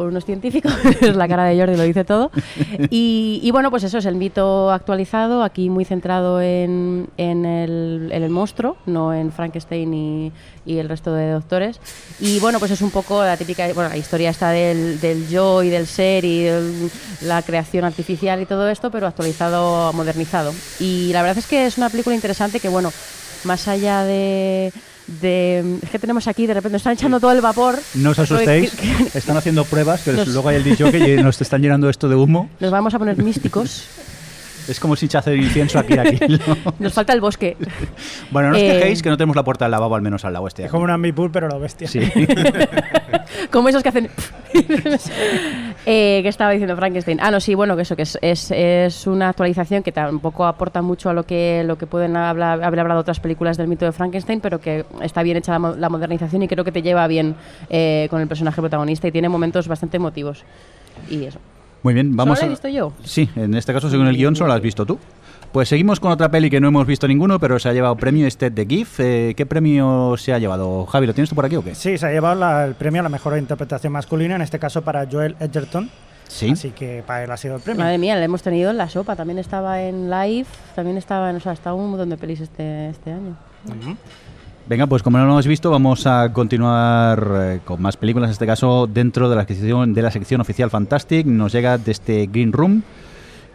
por 0.00 0.08
unos 0.08 0.24
científicos, 0.24 0.72
la 1.14 1.28
cara 1.28 1.44
de 1.44 1.58
Jordi, 1.60 1.76
lo 1.76 1.82
dice 1.82 2.04
todo. 2.06 2.30
Y, 2.88 3.38
y 3.42 3.50
bueno, 3.50 3.70
pues 3.70 3.84
eso 3.84 3.98
es 3.98 4.06
el 4.06 4.14
mito 4.14 4.70
actualizado, 4.70 5.42
aquí 5.42 5.68
muy 5.68 5.84
centrado 5.84 6.40
en, 6.40 7.06
en 7.18 7.44
el, 7.44 8.08
en 8.10 8.22
el 8.22 8.30
monstruo, 8.30 8.78
no 8.86 9.12
en 9.12 9.30
Frankenstein 9.30 9.92
y, 9.92 10.32
y 10.64 10.78
el 10.78 10.88
resto 10.88 11.12
de 11.12 11.30
doctores. 11.32 11.80
Y 12.18 12.40
bueno, 12.40 12.58
pues 12.58 12.70
es 12.70 12.80
un 12.80 12.90
poco 12.90 13.22
la 13.22 13.36
típica, 13.36 13.70
bueno, 13.74 13.90
la 13.90 13.98
historia 13.98 14.30
está 14.30 14.48
del, 14.52 14.98
del 15.02 15.28
yo 15.28 15.62
y 15.62 15.68
del 15.68 15.86
ser 15.86 16.24
y 16.24 16.46
el- 16.46 16.90
la 17.20 17.42
creación 17.42 17.84
artificial 17.84 18.40
y 18.40 18.46
todo 18.46 18.70
esto, 18.70 18.90
pero 18.90 19.06
actualizado, 19.06 19.92
modernizado. 19.92 20.54
Y 20.78 21.12
la 21.12 21.20
verdad 21.20 21.36
es 21.36 21.46
que 21.46 21.66
es 21.66 21.76
una 21.76 21.90
película 21.90 22.16
interesante 22.16 22.58
que, 22.58 22.70
bueno, 22.70 22.90
más 23.44 23.68
allá 23.68 24.04
de... 24.04 24.72
de 25.20 25.78
es 25.82 25.90
que 25.90 25.98
tenemos 25.98 26.26
aquí, 26.28 26.46
de 26.46 26.54
repente, 26.54 26.74
nos 26.74 26.80
están 26.80 26.92
echando 26.94 27.18
todo 27.20 27.32
el 27.32 27.40
vapor. 27.40 27.78
No 27.94 28.10
os 28.10 28.18
asustéis, 28.18 28.70
Que- 28.72 29.06
que- 29.10 29.18
están 29.18 29.36
haciendo 29.36 29.64
pruebas, 29.64 30.02
que 30.02 30.12
Nos- 30.14 30.28
luego 30.28 30.48
hay 30.48 30.56
el 30.56 30.64
dicho 30.64 30.90
que 30.90 31.22
nos 31.22 31.40
están 31.40 31.62
llenando 31.62 31.88
esto 31.88 32.08
de 32.08 32.14
humo. 32.16 32.48
Nos 32.60 32.70
vamos 32.70 32.94
a 32.94 32.98
poner 32.98 33.16
místicos. 33.22 33.84
Es 34.68 34.78
como 34.80 34.96
si 34.96 35.08
hacer 35.16 35.36
incienso 35.36 35.78
aquí, 35.78 35.98
aquí. 35.98 36.18
¿no? 36.28 36.56
Nos 36.78 36.92
falta 36.92 37.12
el 37.12 37.20
bosque. 37.20 37.56
Bueno, 38.30 38.50
no 38.50 38.56
os 38.56 38.62
Eh, 38.62 38.72
quejéis 38.78 39.02
que 39.02 39.10
no 39.10 39.16
tenemos 39.16 39.34
la 39.36 39.42
puerta 39.42 39.64
del 39.64 39.72
lavabo 39.72 39.94
al 39.96 40.02
menos 40.02 40.24
al 40.24 40.32
lado 40.32 40.46
este. 40.46 40.64
Es 40.64 40.70
como 40.70 40.84
un 40.84 40.90
Ambipur, 40.90 41.32
pero 41.32 41.48
lo 41.48 41.58
bestia. 41.58 41.88
Sí. 41.88 42.00
Como 43.50 43.68
esos 43.68 43.82
que 43.82 43.88
hacen. 43.88 44.08
eh, 45.86 46.20
que 46.22 46.28
estaba 46.28 46.50
diciendo 46.52 46.76
Frankenstein. 46.76 47.18
Ah, 47.20 47.30
no, 47.30 47.40
sí, 47.40 47.54
bueno, 47.54 47.76
que 47.76 47.82
eso, 47.82 47.96
que 47.96 48.02
es, 48.02 48.18
es, 48.22 48.50
es 48.50 49.06
una 49.06 49.28
actualización 49.30 49.82
que 49.82 49.92
tampoco 49.92 50.46
aporta 50.46 50.82
mucho 50.82 51.10
a 51.10 51.14
lo 51.14 51.24
que, 51.24 51.62
lo 51.64 51.76
que 51.78 51.86
pueden 51.86 52.16
hablar, 52.16 52.62
haber 52.62 52.80
hablado 52.80 53.00
otras 53.00 53.20
películas 53.20 53.56
del 53.56 53.68
mito 53.68 53.84
de 53.84 53.92
Frankenstein, 53.92 54.40
pero 54.40 54.60
que 54.60 54.84
está 55.02 55.22
bien 55.22 55.36
hecha 55.36 55.58
la, 55.58 55.70
la 55.76 55.88
modernización 55.88 56.42
y 56.42 56.48
creo 56.48 56.64
que 56.64 56.72
te 56.72 56.82
lleva 56.82 57.06
bien 57.06 57.34
eh, 57.68 58.06
con 58.10 58.20
el 58.20 58.28
personaje 58.28 58.60
protagonista 58.60 59.08
y 59.08 59.12
tiene 59.12 59.28
momentos 59.28 59.68
bastante 59.68 59.96
emotivos. 59.96 60.44
Y 61.08 61.24
eso. 61.24 61.38
Muy 61.82 61.94
bien, 61.94 62.14
vamos 62.16 62.38
¿Solo 62.38 62.46
la 62.48 62.52
he 62.52 62.54
visto 62.54 62.68
yo? 62.68 62.92
Sí, 63.04 63.28
en 63.36 63.54
este 63.54 63.72
caso, 63.72 63.88
según 63.90 64.06
el 64.06 64.16
guion, 64.16 64.36
solo 64.36 64.48
lo 64.48 64.54
has 64.54 64.60
visto 64.60 64.84
tú. 64.86 64.98
Pues 65.52 65.68
seguimos 65.68 65.98
con 65.98 66.12
otra 66.12 66.30
peli 66.30 66.48
que 66.48 66.60
no 66.60 66.68
hemos 66.68 66.86
visto 66.86 67.08
ninguno, 67.08 67.40
pero 67.40 67.58
se 67.58 67.68
ha 67.68 67.72
llevado 67.72 67.96
premio 67.96 68.24
este 68.26 68.50
de 68.50 68.66
GIF. 68.66 69.00
Eh, 69.00 69.34
¿Qué 69.36 69.46
premio 69.46 70.14
se 70.16 70.32
ha 70.32 70.38
llevado? 70.38 70.86
Javi, 70.86 71.06
¿lo 71.08 71.14
tienes 71.14 71.28
tú 71.28 71.34
por 71.34 71.44
aquí 71.44 71.56
o 71.56 71.64
qué? 71.64 71.74
Sí, 71.74 71.98
se 71.98 72.06
ha 72.06 72.12
llevado 72.12 72.36
la- 72.36 72.64
el 72.66 72.74
premio 72.74 73.00
a 73.00 73.02
la 73.02 73.08
mejor 73.08 73.36
interpretación 73.36 73.92
masculina, 73.92 74.36
en 74.36 74.42
este 74.42 74.58
caso 74.60 74.82
para 74.82 75.08
Joel 75.10 75.34
Edgerton. 75.40 75.90
Sí. 76.28 76.50
Así 76.50 76.70
que 76.70 77.02
para 77.04 77.24
él 77.24 77.30
ha 77.32 77.36
sido 77.36 77.56
el 77.56 77.62
premio. 77.62 77.82
Madre 77.82 77.98
mía, 77.98 78.14
la 78.14 78.22
hemos 78.24 78.42
tenido 78.42 78.70
en 78.70 78.76
la 78.76 78.88
sopa. 78.88 79.16
También 79.16 79.40
estaba 79.40 79.82
en 79.82 80.08
Live, 80.08 80.46
también 80.76 80.96
estaba 80.98 81.30
en. 81.30 81.36
O 81.36 81.40
sea, 81.40 81.50
estaba 81.52 81.74
un 81.74 81.90
montón 81.90 82.08
de 82.10 82.16
pelis 82.16 82.40
este, 82.40 82.90
este 82.90 83.10
año. 83.10 83.36
Venga, 84.70 84.86
pues 84.86 85.02
como 85.02 85.18
no 85.18 85.24
lo 85.24 85.32
hemos 85.32 85.48
visto, 85.48 85.68
vamos 85.68 86.06
a 86.06 86.32
continuar 86.32 87.28
eh, 87.34 87.60
con 87.64 87.82
más 87.82 87.96
películas, 87.96 88.28
en 88.28 88.32
este 88.34 88.46
caso 88.46 88.86
dentro 88.86 89.28
de 89.28 89.34
la 89.34 89.44
sección, 89.44 89.94
de 89.94 90.00
la 90.00 90.12
sección 90.12 90.40
oficial 90.40 90.70
Fantastic. 90.70 91.26
Nos 91.26 91.50
llega 91.50 91.76
de 91.76 91.90
este 91.90 92.28
Green 92.28 92.52
Room, 92.52 92.84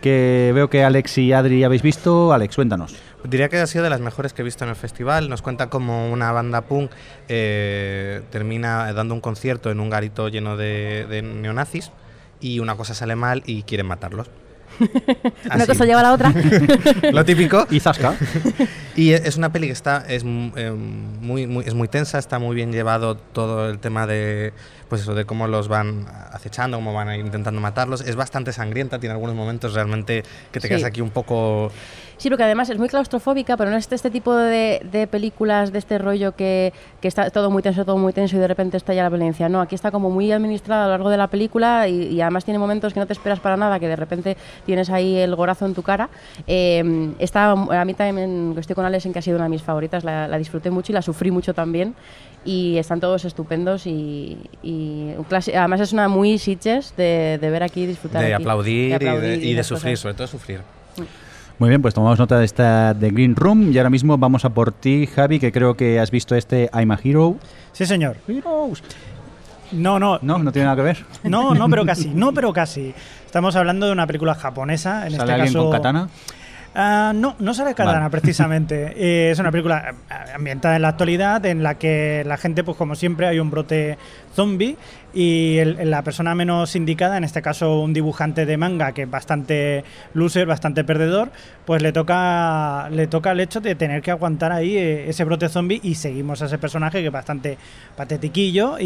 que 0.01 0.51
veo 0.54 0.69
que 0.69 0.84
Alex 0.84 1.17
y 1.19 1.32
Adri 1.32 1.63
habéis 1.63 1.84
visto. 1.84 2.34
Alex, 2.34 2.58
cuéntanos. 2.58 2.97
Diría 3.23 3.47
que 3.47 3.56
ha 3.60 3.65
sido 3.65 3.86
de 3.86 3.91
las 3.91 4.01
mejores 4.01 4.34
que 4.34 4.41
he 4.41 4.43
visto 4.43 4.65
en 4.65 4.71
el 4.71 4.75
festival. 4.75 5.30
Nos 5.30 5.41
cuenta 5.41 5.69
como 5.69 6.12
una 6.12 6.34
banda 6.34 6.63
punk 6.63 6.91
eh, 7.30 8.21
termina 8.30 8.91
dando 8.91 9.13
un 9.13 9.21
concierto 9.21 9.71
en 9.71 9.80
un 9.80 9.89
garito 9.89 10.28
lleno 10.28 10.58
de 10.58 11.21
neonazis 11.23 11.93
y 12.41 12.60
una 12.60 12.75
cosa 12.75 12.93
sale 12.93 13.15
mal 13.15 13.41
y 13.45 13.63
quieren 13.63 13.88
matarlos. 13.88 14.30
Una 15.46 15.56
Así. 15.56 15.68
cosa 15.68 15.86
lleva 15.86 16.00
a 16.02 16.04
la 16.04 16.14
otra. 16.14 16.34
Lo 17.12 17.24
típico. 17.26 17.66
Y 17.70 17.80
Zasca. 17.80 18.16
Y 18.98 19.12
es 19.12 19.36
una 19.36 19.52
peli 19.52 19.68
que 19.68 19.74
está 19.74 20.06
es 20.08 20.24
eh, 20.26 20.72
muy, 20.72 21.48
muy 21.48 21.66
es 21.66 21.74
muy 21.74 21.90
tensa, 21.90 22.18
está 22.18 22.40
muy 22.40 22.56
bien 22.56 22.72
llevado 22.72 23.16
todo 23.18 23.70
el 23.70 23.78
tema 23.80 24.08
de 24.08 24.54
pues 24.88 25.02
eso 25.02 25.14
de 25.14 25.26
cómo 25.26 25.48
los 25.50 25.68
van 25.68 26.06
acechando, 26.32 26.78
cómo 26.78 26.94
van 26.94 27.14
intentando 27.20 27.60
matarlos. 27.60 28.00
Es 28.00 28.16
bastante 28.16 28.54
sangrienta, 28.54 28.98
tiene 28.98 29.12
algunos 29.12 29.36
momentos 29.36 29.74
realmente 29.74 30.24
que 30.54 30.62
te 30.62 30.68
Sí. 30.68 30.70
quedas 30.70 30.86
aquí 30.86 31.02
un 31.02 31.10
poco 31.10 31.74
Sí, 32.17 32.30
porque 32.30 32.43
además 32.43 32.69
es 32.69 32.78
muy 32.78 32.88
claustrofóbica, 32.88 33.58
pero 33.58 33.69
no 33.71 33.78
es 33.78 33.91
este 33.91 34.10
tipo 34.10 34.34
de, 34.36 34.82
de 34.91 35.08
películas 35.08 35.71
de 35.71 35.80
este 35.80 35.97
rollo 35.97 36.36
que, 36.36 36.73
que 37.01 37.08
está 37.08 37.30
todo 37.30 37.49
muy 37.51 37.62
tenso, 37.62 37.86
todo 37.86 37.97
muy 37.97 38.13
tenso 38.13 38.36
y 38.38 38.39
de 38.39 38.47
repente 38.47 38.78
estalla 38.78 39.04
la 39.04 39.10
violencia. 39.10 39.49
No, 39.49 39.62
aquí 39.62 39.75
está 39.75 39.91
como 39.91 40.10
muy 40.10 40.32
administrada 40.32 40.84
a 40.84 40.88
lo 40.88 40.91
largo 40.93 41.10
de 41.10 41.17
la 41.17 41.28
película 41.28 41.88
y, 41.88 42.13
y 42.13 42.21
además 42.21 42.45
tiene 42.45 42.58
momentos 42.58 42.93
que 42.93 42.99
no 42.99 43.06
te 43.06 43.13
esperas 43.13 43.39
para 43.39 43.58
nada, 43.58 43.80
que 43.80 43.88
de 43.88 43.95
repente 43.95 44.38
tienes 44.65 44.89
ahí 44.89 45.17
el 45.17 45.36
gorazo 45.36 45.65
en 45.65 45.73
tu 45.73 45.84
cara. 45.84 46.10
Eh, 46.47 47.12
está, 47.19 47.51
a 47.51 47.86
mí 47.86 47.93
también, 47.93 48.56
estoy 48.58 48.75
con 48.75 48.86
Alex 48.86 49.06
en 49.06 49.13
que 49.13 49.19
ha 49.19 49.21
sido 49.21 49.36
una 49.36 49.45
de 49.45 49.49
mis 49.49 49.62
favoritas, 49.63 50.04
la, 50.04 50.28
la 50.28 50.38
disfruté 50.38 50.71
mucho 50.71 50.91
y 50.91 50.95
la 50.95 51.01
sufrí 51.01 51.32
mucho 51.32 51.54
también. 51.54 51.95
Y 52.45 52.78
están 52.78 52.99
todos 52.99 53.25
estupendos 53.25 53.88
y, 53.88 54.38
y 54.62 55.13
un 55.17 55.25
además 55.32 55.82
es 55.82 55.93
una 55.93 56.08
muy 56.08 56.38
sitches 56.38 56.95
de, 56.95 57.39
de 57.41 57.49
ver 57.49 57.63
aquí 57.63 57.88
disfrutar. 57.88 58.21
de 58.21 58.36
aquí, 58.36 58.43
aplaudir, 58.43 58.86
y 58.86 58.89
de, 58.89 58.95
aplaudir 58.95 59.43
y 59.43 59.54
de 59.54 59.62
esas 59.62 59.67
sufrir, 59.67 59.93
cosas. 59.93 59.99
sobre 59.99 60.13
todo 60.13 60.28
sufrir. 60.28 60.62
Muy 61.58 61.70
bien, 61.70 61.82
pues 61.82 61.94
tomamos 61.94 62.20
nota 62.20 62.38
de 62.38 62.46
esta 62.46 62.94
de 62.94 63.12
Green 63.12 63.36
Room 63.36 63.72
y 63.72 63.78
ahora 63.78 63.89
mismo 63.89 64.18
vamos 64.18 64.44
a 64.44 64.50
por 64.50 64.74
ti, 64.74 65.08
Javi, 65.08 65.39
que 65.39 65.54
creo 65.54 65.76
que 65.78 66.00
has 66.00 66.12
visto 66.12 66.36
este 66.36 66.70
I'm 66.74 66.91
a 66.91 67.00
Hero. 67.02 67.38
Sí, 67.72 67.86
señor. 67.86 68.18
No, 69.72 69.98
no, 70.00 70.20
No, 70.22 70.38
no 70.38 70.52
tiene 70.52 70.65
nada 70.65 70.76
que 70.76 70.82
ver. 70.82 71.06
no, 71.24 71.56
no, 71.56 71.70
pero 71.70 71.86
casi, 71.86 72.10
no, 72.10 72.34
pero 72.34 72.52
casi. 72.52 72.94
Estamos 73.26 73.56
hablando 73.56 73.86
de 73.86 73.94
una 73.94 74.06
película 74.06 74.36
japonesa, 74.36 75.06
en 75.08 75.12
¿Sale 75.12 75.18
este 75.18 75.32
alguien 75.32 75.54
caso. 75.54 75.63
con 75.63 75.72
katana? 75.72 76.10
Ah, 76.78 77.13
no, 77.15 77.36
no 77.39 77.54
sale 77.54 77.74
katana 77.74 78.00
Vale. 78.00 78.10
precisamente. 78.12 78.94
Eh, 78.98 79.32
es 79.32 79.39
una 79.39 79.52
película 79.52 79.91
eh, 80.10 80.13
ambientada 80.36 80.76
en 80.76 80.82
la 80.82 80.89
actualidad 80.89 81.46
en 81.46 81.63
la 81.63 81.76
que 81.76 82.24
la 82.26 82.36
gente, 82.36 82.65
pues 82.65 82.78
como 82.78 82.96
siempre, 82.96 83.28
hay 83.28 83.39
un 83.39 83.50
brote 83.50 83.98
zombie 84.36 84.76
y 85.15 85.58
el- 85.58 85.89
la 85.89 86.04
persona 86.04 86.36
menos 86.36 86.75
indicada, 86.75 87.17
en 87.17 87.23
este 87.23 87.41
caso 87.41 87.80
un 87.80 87.93
dibujante 87.93 88.45
de 88.45 88.58
manga 88.58 88.91
que 88.91 89.04
es 89.04 89.10
bastante 89.10 89.84
loser, 90.13 90.45
bastante 90.45 90.84
perdedor, 90.84 91.30
pues 91.65 91.82
le 91.82 91.91
toca 91.91 92.89
le 92.91 93.08
toca 93.08 93.32
el 93.32 93.39
hecho 93.39 93.62
de 93.62 93.73
tener 93.75 94.01
que 94.01 94.12
aguantar 94.12 94.51
ahí 94.51 94.78
eh, 94.78 95.10
ese 95.10 95.23
brote 95.23 95.49
zombie 95.49 95.80
y 95.82 95.95
seguimos 95.95 96.41
a 96.41 96.45
ese 96.45 96.58
personaje 96.60 96.99
que 97.01 97.08
es 97.08 97.13
bastante 97.13 97.58
patetiquillo 97.95 98.78
y, 98.80 98.86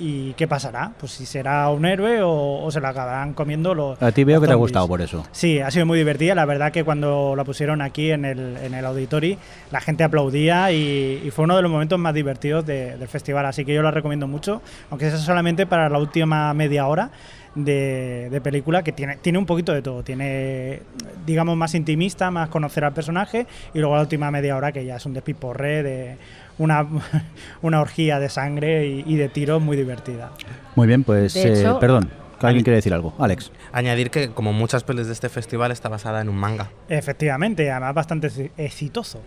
y 0.00 0.34
¿qué 0.36 0.48
pasará? 0.48 0.92
Pues 0.98 1.12
si 1.12 1.26
será 1.26 1.68
un 1.70 1.84
héroe 1.84 2.22
o, 2.22 2.64
o 2.64 2.70
se 2.70 2.80
lo 2.80 2.88
acabarán 2.88 3.34
comiendo 3.34 3.74
los 3.74 4.00
A 4.02 4.10
ti 4.12 4.24
veo 4.24 4.40
que 4.40 4.46
te 4.46 4.52
ha 4.52 4.56
gustado 4.56 4.88
por 4.88 5.00
eso. 5.02 5.24
Sí, 5.32 5.60
ha 5.60 5.70
sido 5.70 5.86
muy 5.86 5.98
divertida. 5.98 6.34
La 6.34 6.44
verdad 6.46 6.72
que 6.72 6.82
cuando 6.84 7.34
la 7.36 7.44
pusieron 7.44 7.82
aquí 7.82 8.10
en 8.10 8.24
el, 8.24 8.56
en 8.62 8.74
el 8.74 8.84
auditori, 8.84 9.38
la 9.70 9.80
gente 9.80 10.02
aplaudía 10.04 10.72
y, 10.72 11.22
y 11.24 11.30
fue 11.30 11.44
uno 11.44 11.54
de 11.56 11.62
los 11.62 11.70
momentos 11.70 11.98
más 11.98 12.14
divertidos 12.14 12.64
de- 12.66 12.96
del 12.96 13.08
festival. 13.08 13.46
Así 13.46 13.64
que 13.64 13.74
yo 13.74 13.82
la 13.82 13.90
recomiendo 13.90 14.26
mucho, 14.26 14.62
aunque 14.90 15.10
sea 15.10 15.18
solamente 15.18 15.65
para 15.66 15.88
la 15.88 15.98
última 15.98 16.52
media 16.54 16.86
hora 16.86 17.10
de, 17.54 18.28
de 18.30 18.40
película, 18.40 18.82
que 18.82 18.92
tiene, 18.92 19.16
tiene 19.16 19.38
un 19.38 19.46
poquito 19.46 19.72
de 19.72 19.82
todo. 19.82 20.02
Tiene, 20.02 20.80
digamos, 21.26 21.56
más 21.56 21.74
intimista, 21.74 22.30
más 22.30 22.48
conocer 22.48 22.84
al 22.84 22.92
personaje, 22.92 23.46
y 23.74 23.78
luego 23.78 23.94
la 23.96 24.02
última 24.02 24.30
media 24.30 24.56
hora 24.56 24.72
que 24.72 24.84
ya 24.84 24.96
es 24.96 25.06
un 25.06 25.14
despiporre 25.14 25.82
de 25.82 26.16
una, 26.58 26.86
una 27.62 27.80
orgía 27.80 28.18
de 28.18 28.28
sangre 28.28 28.86
y, 28.86 29.04
y 29.06 29.16
de 29.16 29.28
tiros 29.28 29.62
muy 29.62 29.76
divertida. 29.76 30.32
Muy 30.74 30.86
bien, 30.86 31.02
pues 31.04 31.34
eh, 31.36 31.66
perdón, 31.80 32.10
alguien 32.40 32.62
quiere 32.64 32.76
decir 32.76 32.92
algo. 32.92 33.14
Alex. 33.18 33.50
Añadir 33.72 34.10
que 34.10 34.28
como 34.30 34.52
muchas 34.52 34.84
pelis 34.84 35.06
de 35.06 35.12
este 35.14 35.28
festival 35.30 35.70
está 35.72 35.88
basada 35.88 36.20
en 36.20 36.28
un 36.28 36.36
manga. 36.36 36.68
Efectivamente, 36.88 37.70
además 37.70 37.94
bastante 37.94 38.28
exi- 38.28 38.50
exitoso. 38.58 39.20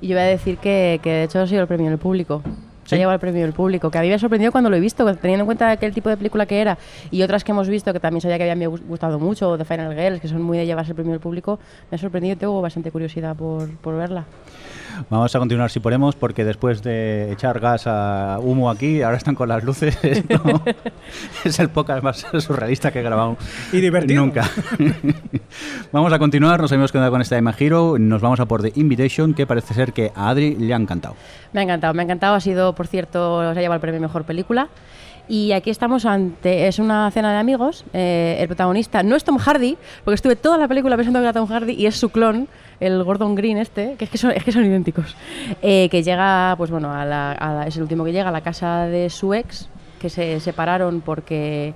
Y 0.00 0.08
yo 0.08 0.16
voy 0.16 0.22
a 0.24 0.28
decir 0.28 0.58
que, 0.58 0.98
que 1.02 1.10
de 1.10 1.22
hecho 1.24 1.40
ha 1.40 1.46
sido 1.46 1.60
el 1.62 1.68
premio 1.68 1.88
del 1.90 1.98
público. 1.98 2.42
Se 2.86 2.94
ha 2.94 2.98
llevado 2.98 3.14
el 3.14 3.20
premio 3.20 3.42
del 3.42 3.52
público, 3.52 3.90
que 3.90 3.98
a 3.98 4.00
mí 4.00 4.08
me 4.08 4.14
ha 4.14 4.18
sorprendido 4.18 4.52
cuando 4.52 4.70
lo 4.70 4.76
he 4.76 4.80
visto, 4.80 5.04
teniendo 5.16 5.42
en 5.42 5.46
cuenta 5.46 5.70
aquel 5.70 5.92
tipo 5.92 6.08
de 6.08 6.16
película 6.16 6.46
que 6.46 6.60
era 6.60 6.78
y 7.10 7.22
otras 7.22 7.44
que 7.44 7.52
hemos 7.52 7.68
visto 7.68 7.92
que 7.92 8.00
también 8.00 8.20
sabía 8.20 8.38
que 8.38 8.50
habían 8.50 8.70
gustado 8.88 9.18
mucho, 9.18 9.58
The 9.58 9.64
Final 9.64 9.94
Girls, 9.94 10.20
que 10.20 10.28
son 10.28 10.42
muy 10.42 10.56
de 10.56 10.66
llevarse 10.66 10.92
el 10.92 10.94
premio 10.94 11.12
del 11.12 11.20
público, 11.20 11.58
me 11.90 11.96
ha 11.96 11.98
sorprendido 11.98 12.34
y 12.34 12.36
tengo 12.36 12.60
bastante 12.62 12.90
curiosidad 12.90 13.36
por, 13.36 13.68
por 13.78 13.96
verla. 13.96 14.24
Vamos 15.10 15.34
a 15.34 15.38
continuar 15.38 15.70
si 15.70 15.80
podemos, 15.80 16.16
porque 16.16 16.44
después 16.44 16.82
de 16.82 17.30
echar 17.32 17.60
gas 17.60 17.86
a 17.86 18.38
humo 18.40 18.70
aquí, 18.70 19.02
ahora 19.02 19.16
están 19.16 19.34
con 19.34 19.48
las 19.48 19.62
luces. 19.64 19.98
Esto 20.02 20.40
es 21.44 21.58
el 21.58 21.68
podcast 21.70 22.02
más 22.02 22.26
surrealista 22.42 22.90
que 22.90 23.00
he 23.00 23.02
grabado 23.02 23.36
Y 23.72 23.80
divertido. 23.80 24.22
nunca. 24.24 24.48
vamos 25.92 26.12
a 26.12 26.18
continuar, 26.18 26.60
nos 26.60 26.72
hemos 26.72 26.92
quedado 26.92 27.10
con 27.10 27.20
esta 27.20 27.36
Emma 27.36 27.54
Hero, 27.58 27.96
nos 27.98 28.20
vamos 28.20 28.40
a 28.40 28.46
por 28.46 28.62
The 28.62 28.72
Invitation, 28.74 29.34
que 29.34 29.46
parece 29.46 29.74
ser 29.74 29.92
que 29.92 30.12
a 30.14 30.30
Adri 30.30 30.54
le 30.56 30.72
ha 30.72 30.76
encantado. 30.76 31.14
Me 31.52 31.60
ha 31.60 31.62
encantado, 31.64 31.94
me 31.94 32.02
ha 32.02 32.04
encantado. 32.04 32.34
Ha 32.34 32.40
sido, 32.40 32.74
por 32.74 32.86
cierto, 32.86 33.40
se 33.52 33.58
ha 33.58 33.62
llevado 33.62 33.74
el 33.76 33.80
premio 33.80 34.00
Mejor 34.00 34.24
Película. 34.24 34.68
Y 35.28 35.50
aquí 35.52 35.70
estamos 35.70 36.06
ante, 36.06 36.68
es 36.68 36.78
una 36.78 37.10
cena 37.10 37.32
de 37.32 37.38
amigos. 37.38 37.84
eh, 37.92 38.36
el 38.38 38.46
protagonista 38.46 39.02
no 39.02 39.16
es 39.16 39.24
Tom 39.24 39.38
Hardy, 39.38 39.76
porque 40.04 40.14
estuve 40.14 40.36
toda 40.36 40.56
la 40.56 40.68
película 40.68 40.96
pensando 40.96 41.18
que 41.18 41.24
era 41.24 41.32
Tom 41.32 41.48
Hardy 41.48 41.72
y 41.72 41.86
es 41.86 41.96
su 41.96 42.10
clon, 42.10 42.46
el 42.78 43.02
Gordon 43.02 43.34
Green 43.34 43.58
este, 43.58 43.94
que 43.98 44.04
es 44.04 44.10
que 44.10 44.18
son, 44.18 44.30
es 44.30 44.44
que 44.44 44.52
son 44.52 44.64
idénticos. 44.64 45.16
eh, 45.62 45.88
que 45.90 46.02
llega, 46.04 46.54
pues 46.56 46.70
bueno, 46.70 46.92
a 46.92 47.04
la- 47.04 47.32
a 47.32 47.54
la- 47.54 47.66
es 47.66 47.76
el 47.76 47.82
último 47.82 48.04
que 48.04 48.12
llega 48.12 48.28
a 48.28 48.32
la 48.32 48.42
casa 48.42 48.86
de 48.86 49.10
su 49.10 49.34
ex, 49.34 49.68
que 50.00 50.10
se 50.10 50.38
separaron 50.40 51.00
porque, 51.00 51.74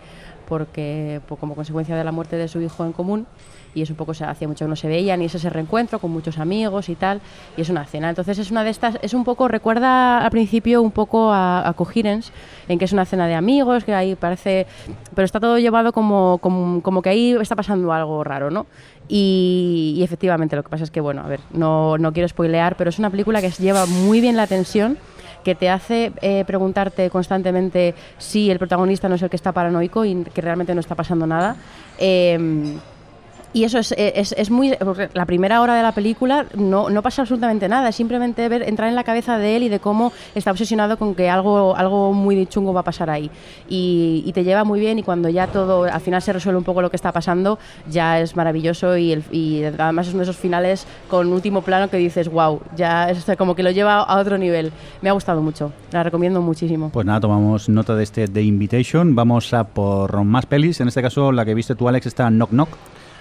porque 0.48 1.20
por- 1.28 1.38
como 1.38 1.54
consecuencia 1.56 1.96
de 1.96 2.04
la 2.04 2.12
muerte 2.12 2.36
de 2.36 2.46
su 2.48 2.60
hijo 2.60 2.84
en 2.84 2.92
común 2.92 3.26
y 3.74 3.82
es 3.82 3.90
un 3.90 3.96
poco, 3.96 4.14
se 4.14 4.24
hacía 4.24 4.48
mucho 4.48 4.64
que 4.64 4.68
no 4.68 4.76
se 4.76 4.88
veían 4.88 5.22
y 5.22 5.26
es 5.26 5.34
ese 5.34 5.50
reencuentro 5.50 5.98
con 5.98 6.10
muchos 6.10 6.38
amigos 6.38 6.88
y 6.88 6.94
tal, 6.94 7.20
y 7.56 7.62
es 7.62 7.68
una 7.68 7.84
cena. 7.84 8.08
Entonces 8.08 8.38
es 8.38 8.50
una 8.50 8.64
de 8.64 8.70
estas, 8.70 8.98
es 9.02 9.14
un 9.14 9.24
poco, 9.24 9.48
recuerda 9.48 10.18
al 10.18 10.30
principio 10.30 10.82
un 10.82 10.90
poco 10.90 11.32
a, 11.32 11.68
a 11.68 11.72
Coherence, 11.74 12.32
en 12.68 12.78
que 12.78 12.84
es 12.84 12.92
una 12.92 13.04
cena 13.04 13.26
de 13.26 13.34
amigos, 13.34 13.84
que 13.84 13.94
ahí 13.94 14.14
parece, 14.14 14.66
pero 15.14 15.24
está 15.24 15.40
todo 15.40 15.58
llevado 15.58 15.92
como, 15.92 16.38
como, 16.38 16.82
como 16.82 17.02
que 17.02 17.10
ahí 17.10 17.36
está 17.40 17.56
pasando 17.56 17.92
algo 17.92 18.24
raro, 18.24 18.50
¿no? 18.50 18.66
Y, 19.08 19.94
y 19.96 20.02
efectivamente, 20.02 20.54
lo 20.54 20.62
que 20.62 20.68
pasa 20.68 20.84
es 20.84 20.90
que, 20.90 21.00
bueno, 21.00 21.22
a 21.22 21.28
ver, 21.28 21.40
no, 21.52 21.98
no 21.98 22.12
quiero 22.12 22.28
spoilear, 22.28 22.76
pero 22.76 22.90
es 22.90 22.98
una 22.98 23.10
película 23.10 23.40
que 23.40 23.50
lleva 23.50 23.86
muy 23.86 24.20
bien 24.20 24.36
la 24.36 24.46
tensión 24.46 24.98
que 25.42 25.54
te 25.54 25.70
hace 25.70 26.12
eh, 26.20 26.44
preguntarte 26.46 27.08
constantemente 27.10 27.94
si 28.18 28.50
el 28.50 28.58
protagonista 28.58 29.08
no 29.08 29.14
es 29.14 29.22
el 29.22 29.30
que 29.30 29.36
está 29.36 29.52
paranoico 29.52 30.04
y 30.04 30.22
que 30.24 30.40
realmente 30.42 30.74
no 30.74 30.80
está 30.80 30.94
pasando 30.94 31.26
nada. 31.26 31.56
Eh, 31.98 32.76
Y 33.52 33.64
eso 33.64 33.78
es, 33.78 33.92
eh, 33.92 34.12
es, 34.14 34.32
es 34.38 34.50
muy. 34.50 34.74
La 35.14 35.26
primera 35.26 35.60
hora 35.60 35.74
de 35.74 35.82
la 35.82 35.92
película 35.92 36.46
no, 36.54 36.88
no 36.88 37.02
pasa 37.02 37.22
absolutamente 37.22 37.68
nada, 37.68 37.88
es 37.88 37.96
simplemente 37.96 38.48
ver, 38.48 38.62
entrar 38.62 38.88
en 38.88 38.94
la 38.94 39.02
cabeza 39.02 39.38
de 39.38 39.56
él 39.56 39.64
y 39.64 39.68
de 39.68 39.80
cómo 39.80 40.12
está 40.36 40.52
obsesionado 40.52 40.96
con 40.98 41.14
que 41.16 41.28
algo, 41.28 41.74
algo 41.76 42.12
muy 42.12 42.46
chungo 42.46 42.72
va 42.72 42.80
a 42.80 42.84
pasar 42.84 43.10
ahí. 43.10 43.28
Y, 43.68 44.22
y 44.24 44.32
te 44.32 44.44
lleva 44.44 44.62
muy 44.64 44.78
bien, 44.78 44.98
y 44.98 45.02
cuando 45.02 45.28
ya 45.28 45.48
todo, 45.48 45.84
al 45.84 46.00
final 46.00 46.22
se 46.22 46.32
resuelve 46.32 46.58
un 46.58 46.64
poco 46.64 46.80
lo 46.80 46.90
que 46.90 46.96
está 46.96 47.10
pasando, 47.12 47.58
ya 47.90 48.20
es 48.20 48.36
maravilloso. 48.36 48.96
Y, 48.96 49.12
el- 49.12 49.24
y 49.32 49.64
además 49.64 50.06
es 50.06 50.14
uno 50.14 50.20
de 50.24 50.30
esos 50.30 50.36
finales 50.36 50.86
con 51.08 51.32
último 51.32 51.62
plano 51.62 51.88
que 51.90 51.96
dices, 51.96 52.28
wow, 52.28 52.60
ya 52.76 53.10
es 53.10 53.26
como 53.36 53.54
que 53.56 53.62
lo 53.64 53.70
lleva 53.72 54.00
a 54.00 54.18
otro 54.20 54.38
nivel. 54.38 54.70
Me 55.02 55.08
ha 55.08 55.12
gustado 55.12 55.42
mucho, 55.42 55.72
la 55.92 56.02
recomiendo 56.04 56.40
muchísimo. 56.40 56.90
Pues 56.90 57.04
nada, 57.06 57.20
tomamos 57.20 57.68
nota 57.68 57.96
de 57.96 58.04
este 58.04 58.28
The 58.28 58.42
Invitation. 58.42 59.14
Vamos 59.16 59.52
a 59.54 59.64
por 59.64 60.22
más 60.24 60.46
pelis. 60.46 60.80
En 60.80 60.88
este 60.88 61.02
caso, 61.02 61.32
la 61.32 61.44
que 61.44 61.54
viste 61.54 61.74
tú, 61.74 61.88
Alex, 61.88 62.06
está 62.06 62.28
Knock 62.30 62.50
Knock. 62.50 62.68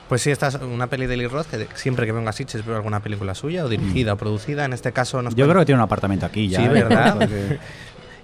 Pues 0.09 0.21
sí, 0.23 0.31
esta 0.31 0.47
es 0.47 0.55
una 0.55 0.87
peli 0.87 1.05
de 1.05 1.15
Lee 1.15 1.27
Roth 1.27 1.47
que 1.47 1.67
siempre 1.75 2.05
que 2.05 2.11
vengo 2.11 2.27
a 2.29 2.33
Sitges 2.33 2.65
veo 2.65 2.75
alguna 2.75 2.99
película 2.99 3.35
suya 3.35 3.63
o 3.63 3.69
dirigida 3.69 4.13
o 4.13 4.17
producida. 4.17 4.65
En 4.65 4.73
este 4.73 4.91
caso 4.91 5.21
nos 5.21 5.35
Yo 5.35 5.47
creo 5.47 5.59
que 5.61 5.67
tiene 5.67 5.79
un 5.79 5.83
apartamento 5.83 6.25
aquí 6.25 6.49
ya. 6.49 6.59
Sí, 6.59 6.65
¿eh? 6.65 6.69
¿verdad? 6.69 7.13
Porque- 7.19 7.59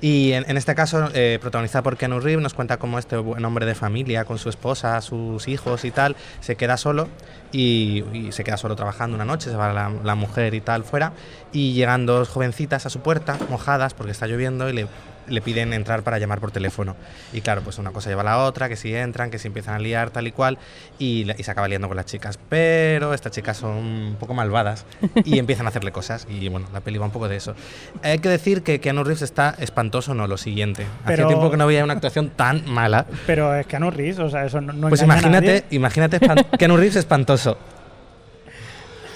Y 0.02 0.34
en, 0.34 0.44
en 0.50 0.58
este 0.58 0.76
caso, 0.76 1.10
eh, 1.14 1.40
protagonizada 1.42 1.82
por 1.82 1.96
Keanu 1.96 2.20
Reeves, 2.20 2.44
nos 2.44 2.54
cuenta 2.54 2.78
cómo 2.78 3.00
este 3.00 3.16
buen 3.16 3.44
hombre 3.46 3.66
de 3.66 3.76
familia, 3.76 4.26
con 4.26 4.38
su 4.38 4.50
esposa, 4.50 5.00
sus 5.02 5.48
hijos 5.48 5.86
y 5.86 5.90
tal, 5.90 6.18
se 6.42 6.58
queda 6.58 6.76
solo 6.78 7.08
y, 7.54 8.04
y 8.14 8.32
se 8.34 8.44
queda 8.44 8.58
solo 8.58 8.76
trabajando 8.76 9.16
una 9.16 9.24
noche, 9.26 9.50
se 9.50 9.56
va 9.56 9.72
la, 9.72 9.90
la 10.04 10.16
mujer 10.16 10.54
y 10.54 10.60
tal 10.62 10.84
fuera, 10.84 11.14
y 11.54 11.74
llegan 11.74 12.06
dos 12.06 12.28
jovencitas 12.28 12.86
a 12.86 12.90
su 12.90 13.00
puerta, 13.00 13.38
mojadas 13.50 13.94
porque 13.94 14.12
está 14.12 14.28
lloviendo, 14.28 14.70
y 14.70 14.74
le, 14.74 14.88
le 15.28 15.42
piden 15.42 15.74
entrar 15.74 16.04
para 16.04 16.18
llamar 16.20 16.40
por 16.40 16.52
teléfono. 16.52 16.96
Y 17.34 17.42
claro, 17.42 17.62
pues 17.62 17.78
una 17.78 17.92
cosa 17.92 18.10
lleva 18.10 18.22
a 18.22 18.26
la 18.26 18.38
otra, 18.40 18.70
que 18.70 18.76
si 18.76 18.94
entran, 18.96 19.30
que 19.32 19.40
si 19.40 19.48
empiezan 19.48 19.76
a 19.76 19.80
liar, 19.80 20.10
tal 20.10 20.28
y 20.28 20.32
cual, 20.32 20.58
y, 21.00 21.30
y 21.38 21.44
se 21.44 21.52
acaba 21.52 21.68
liando 21.68 21.88
con 21.88 21.98
las 21.98 22.06
chicas. 22.06 22.40
Pero 22.50 23.14
estas 23.14 23.32
chicas 23.32 23.58
son 23.58 23.72
un 23.76 24.16
poco 24.20 24.34
malvadas 24.34 24.86
y 25.24 25.38
empiezan 25.40 25.66
a 25.66 25.70
hacerle 25.70 25.92
cosas, 25.92 26.28
y 26.30 26.48
bueno, 26.50 26.68
la 26.74 26.82
peli 26.82 26.98
va 26.98 27.06
un 27.06 27.12
poco 27.12 27.28
de 27.28 27.36
eso. 27.38 27.56
Hay 28.04 28.20
que 28.20 28.30
decir 28.30 28.64
que 28.64 28.80
Keanu 28.80 29.04
Reeves 29.04 29.22
está 29.22 29.56
espantoso, 29.60 30.14
no, 30.14 30.28
lo 30.28 30.38
siguiente. 30.38 30.86
Pero- 31.06 31.28
tiempo 31.28 31.52
que 31.52 31.58
no 31.58 31.68
veía 31.68 31.84
una 31.84 31.94
actuación 31.94 32.30
tan 32.30 32.70
mala. 32.70 33.06
Pero 33.26 33.54
es 33.56 33.68
no 33.80 33.92
Reeves, 33.92 34.20
o 34.20 34.30
sea, 34.30 34.46
eso 34.46 34.62
no, 34.62 34.74
no 34.74 34.90
Pues 34.90 35.02
engaña 35.02 35.16
a 35.16 35.22
imagínate, 35.28 35.48
nadie. 35.48 35.66
imagínate 35.72 36.20
Keanu 36.58 36.78
Reeves 36.78 36.96
espantoso. 36.96 37.58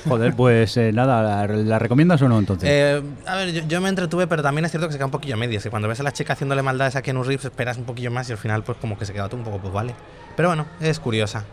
Joder, 0.10 0.34
pues 0.36 0.76
eh, 0.78 0.92
nada, 0.92 1.48
¿la, 1.48 1.54
la 1.56 1.80
recomiendas 1.80 2.22
o 2.22 2.30
no 2.30 2.38
entonces? 2.40 2.70
Eh, 2.72 3.02
a 3.26 3.36
ver, 3.36 3.52
yo, 3.52 3.62
yo 3.68 3.82
me 3.82 3.90
entretuve, 3.90 4.28
pero 4.28 4.42
también 4.44 4.66
es 4.66 4.72
cierto 4.72 4.88
que 4.88 4.94
se 4.94 4.98
queda 4.98 5.06
un 5.06 5.12
poquillo 5.12 5.36
a 5.36 5.38
medias. 5.38 5.64
Que 5.64 5.70
cuando 5.70 5.88
ves 5.88 6.00
a 6.00 6.04
la 6.04 6.12
chica 6.12 6.34
haciéndole 6.34 6.62
maldades 6.62 6.96
a 6.96 7.02
Keanu 7.02 7.24
Reeves, 7.24 7.46
esperas 7.46 7.78
un 7.78 7.86
poquillo 7.86 8.12
más 8.12 8.30
y 8.30 8.34
al 8.34 8.38
final, 8.38 8.64
pues 8.64 8.78
como 8.80 8.98
que 8.98 9.06
se 9.06 9.14
queda 9.14 9.28
todo 9.30 9.38
un 9.38 9.44
poco, 9.44 9.60
pues 9.60 9.74
vale. 9.74 9.96
Pero 10.36 10.50
bueno, 10.50 10.66
es 10.80 11.00
curiosa. 11.00 11.46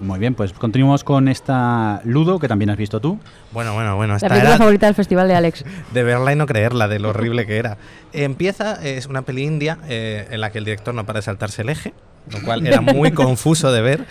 Muy 0.00 0.18
bien, 0.18 0.34
pues 0.34 0.52
continuamos 0.52 1.04
con 1.04 1.28
esta 1.28 2.00
Ludo, 2.04 2.40
que 2.40 2.48
también 2.48 2.68
has 2.70 2.76
visto 2.76 3.00
tú. 3.00 3.20
Bueno, 3.52 3.74
bueno, 3.74 3.94
bueno. 3.94 4.14
La 4.14 4.16
Esta 4.16 4.28
película 4.28 4.48
era 4.50 4.58
favorita 4.58 4.86
del 4.86 4.94
festival 4.96 5.28
de 5.28 5.34
Alex. 5.36 5.64
de 5.92 6.02
verla 6.02 6.32
y 6.32 6.36
no 6.36 6.46
creerla, 6.46 6.88
de 6.88 6.98
lo 6.98 7.10
horrible 7.10 7.46
que 7.46 7.58
era. 7.58 7.78
Empieza, 8.12 8.84
es 8.84 9.06
una 9.06 9.22
peli 9.22 9.44
india 9.44 9.78
eh, 9.88 10.26
en 10.32 10.40
la 10.40 10.50
que 10.50 10.58
el 10.58 10.64
director 10.64 10.94
no 10.94 11.06
para 11.06 11.20
de 11.20 11.22
saltarse 11.22 11.62
el 11.62 11.68
eje, 11.68 11.94
lo 12.32 12.42
cual 12.42 12.66
era 12.66 12.80
muy 12.80 13.12
confuso 13.12 13.70
de 13.70 13.82
ver. 13.82 14.04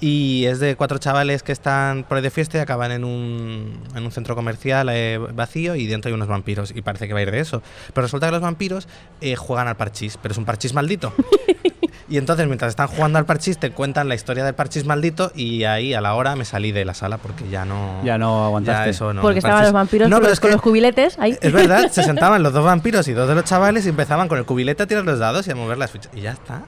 Y 0.00 0.46
es 0.46 0.60
de 0.60 0.76
cuatro 0.76 0.98
chavales 0.98 1.42
que 1.42 1.52
están 1.52 2.04
por 2.04 2.16
ahí 2.16 2.22
de 2.22 2.30
fiesta 2.30 2.56
y 2.56 2.60
acaban 2.60 2.90
en 2.90 3.04
un, 3.04 3.82
en 3.94 4.04
un 4.04 4.10
centro 4.10 4.34
comercial 4.34 4.88
eh, 4.90 5.18
vacío 5.18 5.74
y 5.76 5.86
dentro 5.86 6.08
hay 6.08 6.14
unos 6.14 6.28
vampiros. 6.28 6.72
Y 6.74 6.80
parece 6.80 7.06
que 7.06 7.12
va 7.12 7.20
a 7.20 7.22
ir 7.22 7.30
de 7.30 7.40
eso. 7.40 7.62
Pero 7.92 8.06
resulta 8.06 8.26
que 8.26 8.32
los 8.32 8.40
vampiros 8.40 8.88
eh, 9.20 9.36
juegan 9.36 9.68
al 9.68 9.76
parchís, 9.76 10.18
pero 10.20 10.32
es 10.32 10.38
un 10.38 10.46
parchís 10.46 10.72
maldito. 10.72 11.12
Y 12.10 12.18
entonces, 12.18 12.46
mientras 12.48 12.70
están 12.70 12.88
jugando 12.88 13.18
al 13.18 13.24
parchís, 13.24 13.56
te 13.58 13.70
cuentan 13.70 14.08
la 14.08 14.14
historia 14.16 14.44
del 14.44 14.54
parchís 14.54 14.84
maldito. 14.84 15.30
Y 15.34 15.62
ahí, 15.64 15.94
a 15.94 16.00
la 16.00 16.14
hora, 16.14 16.34
me 16.36 16.44
salí 16.44 16.72
de 16.72 16.84
la 16.84 16.92
sala 16.92 17.18
porque 17.18 17.48
ya 17.48 17.64
no. 17.64 18.00
Ya 18.04 18.18
no 18.18 18.44
aguantaste. 18.46 18.84
ya 18.86 18.90
eso 18.90 19.12
no, 19.14 19.22
Porque 19.22 19.38
estaban 19.38 19.62
los 19.62 19.72
vampiros 19.72 20.08
No, 20.10 20.16
con, 20.16 20.20
pero 20.22 20.28
los, 20.30 20.32
es 20.34 20.40
con 20.40 20.48
que- 20.50 20.54
los 20.56 20.62
cubiletes 20.62 21.18
ahí. 21.20 21.38
es 21.40 21.52
verdad, 21.52 21.88
se 21.90 22.02
sentaban 22.10 22.42
los 22.42 22.52
dos 22.52 22.64
vampiros 22.64 23.06
y 23.08 23.12
dos 23.12 23.28
de 23.28 23.36
los 23.36 23.44
chavales 23.44 23.86
y 23.86 23.90
empezaban 23.90 24.26
con 24.28 24.38
el 24.38 24.44
cubilete 24.44 24.82
a 24.82 24.86
tirar 24.86 25.04
los 25.04 25.18
dados 25.20 25.46
y 25.46 25.52
a 25.52 25.54
mover 25.54 25.78
las 25.78 25.92
fichas. 25.92 26.10
Y 26.14 26.20
ya 26.22 26.32
está. 26.32 26.62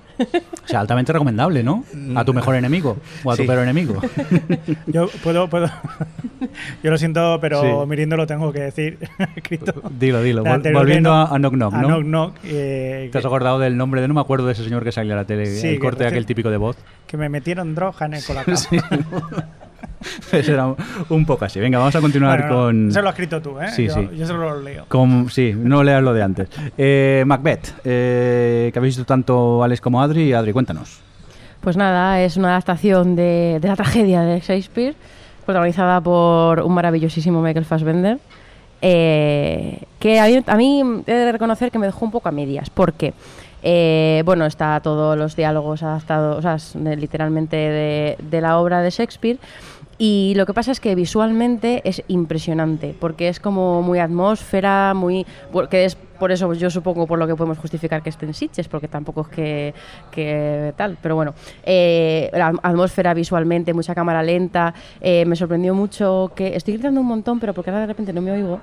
O 0.65 0.69
sea, 0.69 0.79
altamente 0.81 1.13
recomendable, 1.13 1.65
¿no? 1.65 1.85
A 2.15 2.25
tu 2.25 2.33
mejor 2.33 2.55
enemigo 2.55 2.97
o 3.25 3.33
a 3.33 3.37
tu 3.37 3.43
Sí. 3.43 3.49
peor 3.49 3.61
enemigo. 3.65 4.01
Yo 4.87 5.09
puedo, 5.25 5.49
puedo. 5.49 5.67
Yo 6.85 6.91
lo 6.91 6.99
siento, 6.99 7.39
pero 7.41 7.61
Sí. 7.63 7.89
Mirindo 7.89 8.17
lo 8.17 8.27
tengo 8.27 8.53
que 8.53 8.61
decir 8.61 8.99
escrito. 9.37 9.75
dilo, 9.99 10.23
dilo. 10.23 10.45
Volviendo 10.45 11.11
no- 11.11 11.17
a, 11.23 11.35
a 11.35 11.39
Knock 11.39 11.55
Knock, 11.55 11.75
a 11.75 11.79
¿no? 11.83 11.89
Knock 11.89 12.03
Knock, 12.05 12.35
eh, 12.45 13.09
¿Te 13.11 13.19
has 13.19 13.25
acordado 13.25 13.59
del 13.59 13.77
nombre 13.77 14.01
de 14.01 14.09
no 14.09 14.15
me 14.15 14.21
acuerdo 14.21 14.47
de 14.47 14.53
ese 14.53 14.63
señor 14.65 14.85
que 14.85 14.93
salía 14.93 15.15
a 15.15 15.17
la 15.17 15.25
tele? 15.37 15.47
Sí, 15.47 15.69
el 15.69 15.75
que 15.75 15.81
corte 15.81 16.05
recién- 16.05 16.09
aquel 16.15 16.27
típico 16.27 16.51
de 16.51 16.57
voz. 16.57 16.77
que 17.07 17.17
me 17.17 17.29
metieron 17.29 17.75
droga 17.75 18.07
en 18.07 18.15
el 18.15 18.25
colacao. 18.25 18.55
Ese 20.33 20.53
era 20.53 20.75
un- 21.09 21.25
poco 21.27 21.45
así. 21.45 21.61
Venga, 21.61 21.79
vamos 21.79 21.95
a 21.95 22.01
continuar 22.01 22.41
Bueno, 22.41 22.55
no, 22.55 22.61
con. 22.63 22.93
Se 22.93 23.01
lo 23.03 23.09
has 23.09 23.15
escrito 23.15 23.41
tú, 23.41 23.61
¿eh? 23.61 23.69
Sí, 23.69 23.87
yo, 23.87 23.95
sí. 23.95 24.09
yo 24.17 24.27
solo 24.27 24.51
lo 24.51 24.61
leo. 24.61 24.85
con- 24.89 25.31
sí, 25.31 25.55
no 25.57 25.85
leas 25.85 26.03
lo 26.03 26.13
de 26.13 26.23
antes. 26.23 26.49
Eh, 26.77 27.23
Macbeth, 27.27 27.73
eh, 27.85 28.71
que 28.73 28.79
habéis 28.79 28.97
visto 28.97 29.07
tanto 29.07 29.63
Alex 29.63 29.81
como 29.81 30.03
Adri. 30.03 30.33
Adri, 30.33 30.53
cuéntanos. 30.53 30.99
Pues 31.61 31.77
nada, 31.77 32.21
es 32.21 32.37
una 32.37 32.49
adaptación 32.49 33.15
de, 33.15 33.59
de 33.61 33.69
la 33.69 33.77
tragedia 33.77 34.23
de 34.23 34.41
Shakespeare, 34.41 34.97
protagonizada 35.47 36.01
por 36.01 36.61
un 36.61 36.75
maravillosísimo 36.75 37.41
Michael 37.41 37.65
Fassbender, 37.65 38.19
eh, 38.81 39.79
que 40.01 40.19
a 40.19 40.27
mí, 40.27 40.43
a 40.45 40.57
mí 40.57 40.83
he 41.07 41.13
de 41.13 41.31
reconocer 41.31 41.71
que 41.71 41.79
me 41.79 41.87
dejó 41.87 42.05
un 42.05 42.11
poco 42.11 42.29
a 42.29 42.33
medias, 42.33 42.69
porque, 42.71 43.15
eh, 43.63 44.23
bueno, 44.25 44.47
está 44.47 44.81
todos 44.81 45.17
los 45.17 45.37
diálogos 45.37 45.83
adaptados, 45.83 46.39
o 46.39 46.43
sea, 46.43 46.57
literalmente 46.97 47.57
de, 47.57 48.17
de 48.19 48.41
la 48.41 48.59
obra 48.59 48.83
de 48.83 48.91
Shakespeare, 48.91 49.39
y 50.05 50.33
lo 50.35 50.47
que 50.47 50.53
pasa 50.53 50.73
es 50.73 50.81
que 50.81 50.97
visualmente 50.97 51.81
es 51.85 52.03
impresionante, 52.09 52.93
porque 52.99 53.29
es 53.29 53.39
como 53.39 53.83
muy 53.83 54.01
atmósfera, 54.01 54.95
muy. 54.95 55.25
que 55.71 55.85
es 55.85 55.97
por 56.19 56.33
eso 56.33 56.53
yo 56.55 56.71
supongo 56.71 57.07
por 57.07 57.21
lo 57.21 57.27
que 57.29 57.37
podemos 57.37 57.57
justificar 57.59 58.03
que 58.03 58.11
esté 58.11 58.27
en 58.27 58.35
Sitges, 58.35 58.67
porque 58.67 58.89
tampoco 58.89 59.21
es 59.21 59.29
que, 59.29 59.75
que 60.11 60.75
tal. 60.77 60.99
Pero 61.01 61.15
bueno, 61.15 61.35
eh, 61.63 62.31
la 62.33 62.53
atmósfera 62.65 63.15
visualmente, 63.15 63.73
mucha 63.75 63.95
cámara 63.95 64.25
lenta. 64.25 64.75
eh, 65.01 65.25
me 65.25 65.37
sorprendió 65.37 65.73
mucho 65.73 66.33
que. 66.35 66.57
Estoy 66.57 66.75
gritando 66.75 67.01
un 67.01 67.07
montón, 67.07 67.39
pero 67.39 67.55
porque 67.55 67.71
ahora 67.71 67.83
de 67.83 67.87
repente 67.87 68.13
no 68.13 68.23
me 68.23 68.33
oigo. 68.33 68.61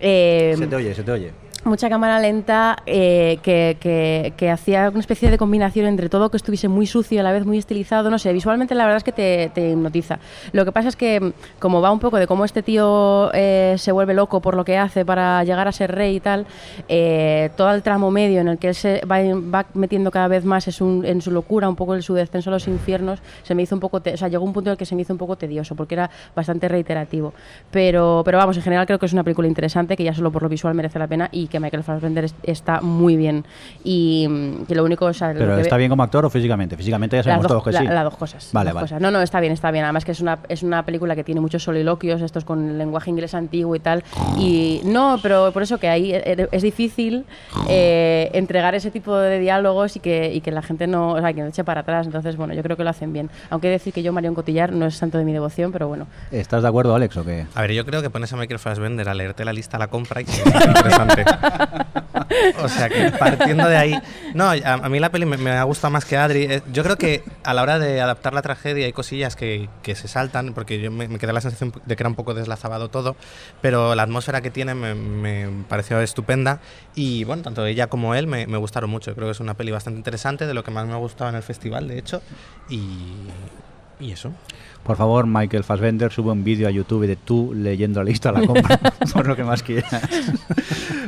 Eh, 0.00 0.54
se 0.58 0.66
te 0.66 0.76
oye, 0.76 0.94
se 0.94 1.02
te 1.02 1.12
oye. 1.12 1.45
Mucha 1.66 1.88
cámara 1.88 2.18
lenta 2.20 2.76
eh, 2.86 3.38
que, 3.42 3.76
que- 3.80 4.32
que 4.36 4.50
hacía 4.50 4.88
una 4.90 5.00
especie 5.00 5.30
de 5.30 5.38
combinación 5.38 5.86
entre 5.86 6.08
todo 6.08 6.30
que 6.30 6.36
estuviese 6.36 6.68
muy 6.68 6.86
sucio 6.86 7.20
a 7.20 7.22
la 7.22 7.32
vez 7.32 7.44
muy 7.44 7.58
estilizado. 7.58 8.10
No 8.10 8.18
sé, 8.18 8.32
visualmente 8.32 8.74
la 8.74 8.84
verdad 8.84 8.98
es 8.98 9.04
que 9.04 9.12
te, 9.12 9.50
te 9.54 9.70
hipnotiza. 9.70 10.18
Lo 10.52 10.64
que 10.64 10.72
pasa 10.72 10.88
es 10.88 10.96
que, 10.96 11.20
mm, 11.20 11.32
como 11.58 11.80
va 11.80 11.90
un 11.90 11.98
poco 12.00 12.16
de 12.18 12.26
cómo 12.26 12.44
este 12.44 12.62
tío 12.62 13.30
eh, 13.34 13.74
se 13.78 13.92
vuelve 13.92 14.14
loco 14.14 14.40
por 14.40 14.54
lo 14.56 14.64
que 14.64 14.78
hace 14.78 15.04
para 15.04 15.42
llegar 15.44 15.68
a 15.68 15.72
ser 15.72 15.92
rey 15.94 16.16
y 16.16 16.20
tal, 16.20 16.46
eh, 16.88 17.50
todo 17.56 17.72
el 17.72 17.82
tramo 17.82 18.10
medio 18.10 18.40
en 18.40 18.48
el 18.48 18.58
que 18.58 18.68
él 18.68 18.74
se 18.74 19.02
va, 19.04 19.18
va 19.22 19.66
metiendo 19.74 20.10
cada 20.10 20.28
vez 20.28 20.44
más 20.44 20.66
en 20.66 20.72
su, 20.72 21.02
en 21.04 21.20
su 21.20 21.30
locura, 21.30 21.68
un 21.68 21.76
poco 21.76 21.94
en 21.94 22.02
su 22.02 22.14
descenso 22.14 22.50
a 22.50 22.52
los 22.54 22.68
infiernos, 22.68 23.20
se 23.42 23.54
me 23.54 23.62
hizo 23.62 23.74
un 23.74 23.80
poco, 23.80 24.00
te- 24.00 24.14
o 24.14 24.16
sea, 24.16 24.28
llegó 24.28 24.44
un 24.44 24.52
punto 24.52 24.70
en 24.70 24.72
el 24.72 24.78
que 24.78 24.86
se 24.86 24.94
me 24.94 25.02
hizo 25.02 25.12
un 25.12 25.18
poco 25.18 25.36
tedioso 25.36 25.74
porque 25.74 25.94
era 25.94 26.10
bastante 26.34 26.68
reiterativo. 26.68 27.32
Pero, 27.70 28.22
pero 28.24 28.38
vamos, 28.38 28.56
en 28.56 28.62
general 28.62 28.86
creo 28.86 28.98
que 28.98 29.06
es 29.06 29.12
una 29.12 29.24
película 29.24 29.48
interesante 29.48 29.96
que 29.96 30.04
ya 30.04 30.14
solo 30.14 30.30
por 30.30 30.42
lo 30.42 30.48
visual 30.48 30.74
merece 30.74 30.98
la 30.98 31.06
pena 31.06 31.28
y 31.32 31.48
que 31.48 31.55
Michael 31.60 31.82
Fassbender 31.84 32.24
es- 32.24 32.34
está 32.42 32.80
muy 32.80 33.16
bien. 33.16 33.44
Y 33.84 34.26
mm, 34.28 34.64
que 34.66 34.74
lo 34.74 34.84
único, 34.84 35.06
o 35.06 35.12
sea, 35.12 35.32
lo 35.32 35.38
Pero 35.40 35.56
que 35.56 35.62
¿está 35.62 35.76
ve- 35.76 35.80
bien 35.80 35.90
como 35.90 36.02
actor 36.02 36.24
o 36.24 36.30
físicamente? 36.30 36.76
Físicamente 36.76 37.16
ya 37.16 37.22
sabemos 37.22 37.42
dos, 37.44 37.50
todos 37.50 37.64
que 37.64 37.72
la- 37.72 37.80
sí. 37.80 37.86
las 37.86 38.04
dos 38.04 38.16
cosas. 38.16 38.50
Vale, 38.52 38.72
vale. 38.72 38.84
cosas. 38.84 39.00
No, 39.00 39.10
no, 39.10 39.20
está 39.22 39.40
bien, 39.40 39.52
está 39.52 39.70
bien. 39.70 39.84
Además 39.84 40.04
que 40.04 40.12
es 40.12 40.20
una, 40.20 40.38
es 40.48 40.62
una 40.62 40.84
película 40.84 41.14
que 41.14 41.24
tiene 41.24 41.40
muchos 41.40 41.62
soliloquios, 41.62 42.20
estos 42.22 42.44
con 42.44 42.68
el 42.70 42.78
lenguaje 42.78 43.10
inglés 43.10 43.34
antiguo 43.34 43.74
y 43.76 43.80
tal. 43.80 44.04
Y 44.38 44.80
no, 44.84 45.18
pero 45.22 45.50
por 45.52 45.62
eso 45.62 45.78
que 45.78 45.88
ahí 45.88 46.12
eh, 46.12 46.48
es 46.52 46.62
difícil 46.62 47.24
eh, 47.68 48.30
entregar 48.34 48.74
ese 48.74 48.90
tipo 48.90 49.16
de 49.16 49.38
diálogos 49.38 49.96
y 49.96 50.00
que, 50.00 50.32
y 50.34 50.40
que 50.40 50.50
la 50.50 50.62
gente 50.62 50.86
no, 50.86 51.12
o 51.12 51.20
sea, 51.20 51.32
que 51.32 51.40
no 51.42 51.48
eche 51.48 51.64
para 51.64 51.80
atrás. 51.82 52.06
Entonces, 52.06 52.36
bueno, 52.36 52.54
yo 52.54 52.62
creo 52.62 52.76
que 52.76 52.84
lo 52.84 52.90
hacen 52.90 53.12
bien. 53.12 53.30
Aunque 53.50 53.68
he 53.68 53.70
de 53.70 53.76
decir 53.76 53.92
que 53.92 54.02
yo, 54.02 54.12
Marion 54.12 54.34
Cotillar, 54.34 54.72
no 54.72 54.86
es 54.86 54.96
santo 54.96 55.18
de 55.18 55.24
mi 55.24 55.32
devoción, 55.32 55.72
pero 55.72 55.88
bueno. 55.88 56.06
¿Estás 56.30 56.62
de 56.62 56.68
acuerdo, 56.68 56.94
Alex, 56.94 57.16
o 57.16 57.24
qué? 57.24 57.46
A 57.54 57.60
ver, 57.62 57.72
yo 57.72 57.84
creo 57.84 58.02
que 58.02 58.10
pones 58.10 58.32
a 58.32 58.36
Michael 58.36 58.58
Fassbender 58.58 59.08
a 59.08 59.14
leerte 59.14 59.44
la 59.44 59.52
lista 59.52 59.76
a 59.76 59.80
la 59.80 59.88
compra 59.88 60.20
y 60.20 60.24
es 60.28 60.38
interesante. 60.44 61.24
o 62.62 62.68
sea 62.68 62.88
que 62.88 63.10
partiendo 63.18 63.68
de 63.68 63.76
ahí. 63.76 63.98
No, 64.34 64.50
a, 64.50 64.88
mí 64.88 65.00
la 65.00 65.10
peli 65.10 65.26
me, 65.26 65.36
me 65.36 65.50
ha 65.52 65.62
gustado 65.64 65.90
más 65.90 66.04
que 66.04 66.16
Adri. 66.16 66.44
Eh, 66.44 66.62
Yo 66.72 66.82
creo 66.82 66.96
que 66.96 67.22
a 67.44 67.54
la 67.54 67.62
hora 67.62 67.78
de 67.78 68.00
adaptar 68.00 68.34
la 68.34 68.42
tragedia 68.42 68.86
hay 68.86 68.92
cosillas 68.92 69.36
que, 69.36 69.68
que 69.82 69.94
se 69.94 70.08
saltan, 70.08 70.52
porque 70.54 70.80
yo 70.80 70.90
me, 70.90 71.08
me 71.08 71.18
quedé 71.18 71.32
la 71.32 71.40
sensación 71.40 71.72
de 71.84 71.96
que 71.96 72.02
era 72.02 72.08
un 72.08 72.16
poco 72.16 72.34
deslazabado 72.34 72.88
todo, 72.88 73.16
pero 73.60 73.94
la 73.94 74.02
atmósfera 74.02 74.40
que 74.40 74.50
tiene 74.50 74.74
me, 74.74 74.94
me 74.94 75.64
pareció 75.68 76.00
estupenda 76.00 76.60
y 76.94 77.24
bueno, 77.24 77.42
tanto 77.42 77.64
ella 77.66 77.88
como 77.88 78.14
él 78.14 78.26
me, 78.26 78.46
me 78.46 78.58
gustaron 78.58 78.90
mucho. 78.90 79.14
Creo 79.14 79.28
que 79.28 79.32
es 79.32 79.40
una 79.40 79.54
peli 79.54 79.70
bastante 79.70 79.98
interesante, 79.98 80.46
de 80.46 80.54
lo 80.54 80.64
que 80.64 80.70
más 80.70 80.86
me 80.86 80.92
ha 80.92 80.96
gustado 80.96 81.30
en 81.30 81.36
el 81.36 81.42
festival, 81.42 81.88
de 81.88 81.98
hecho, 81.98 82.22
y, 82.68 82.78
y 84.00 84.12
eso. 84.12 84.32
Por 84.84 84.96
favor, 84.96 85.26
Michael 85.26 85.64
Fassbender, 85.64 86.12
sube 86.12 86.30
un 86.30 86.44
vídeo 86.44 86.68
a 86.68 86.70
YouTube 86.70 87.06
de 87.06 87.16
tú 87.16 87.52
leyendo 87.54 88.00
la 88.00 88.04
lista 88.04 88.28
a 88.28 88.32
la 88.32 88.46
compra, 88.46 88.78
por 89.12 89.26
lo 89.26 89.34
que 89.34 89.42
más 89.42 89.62
quieras. 89.62 90.00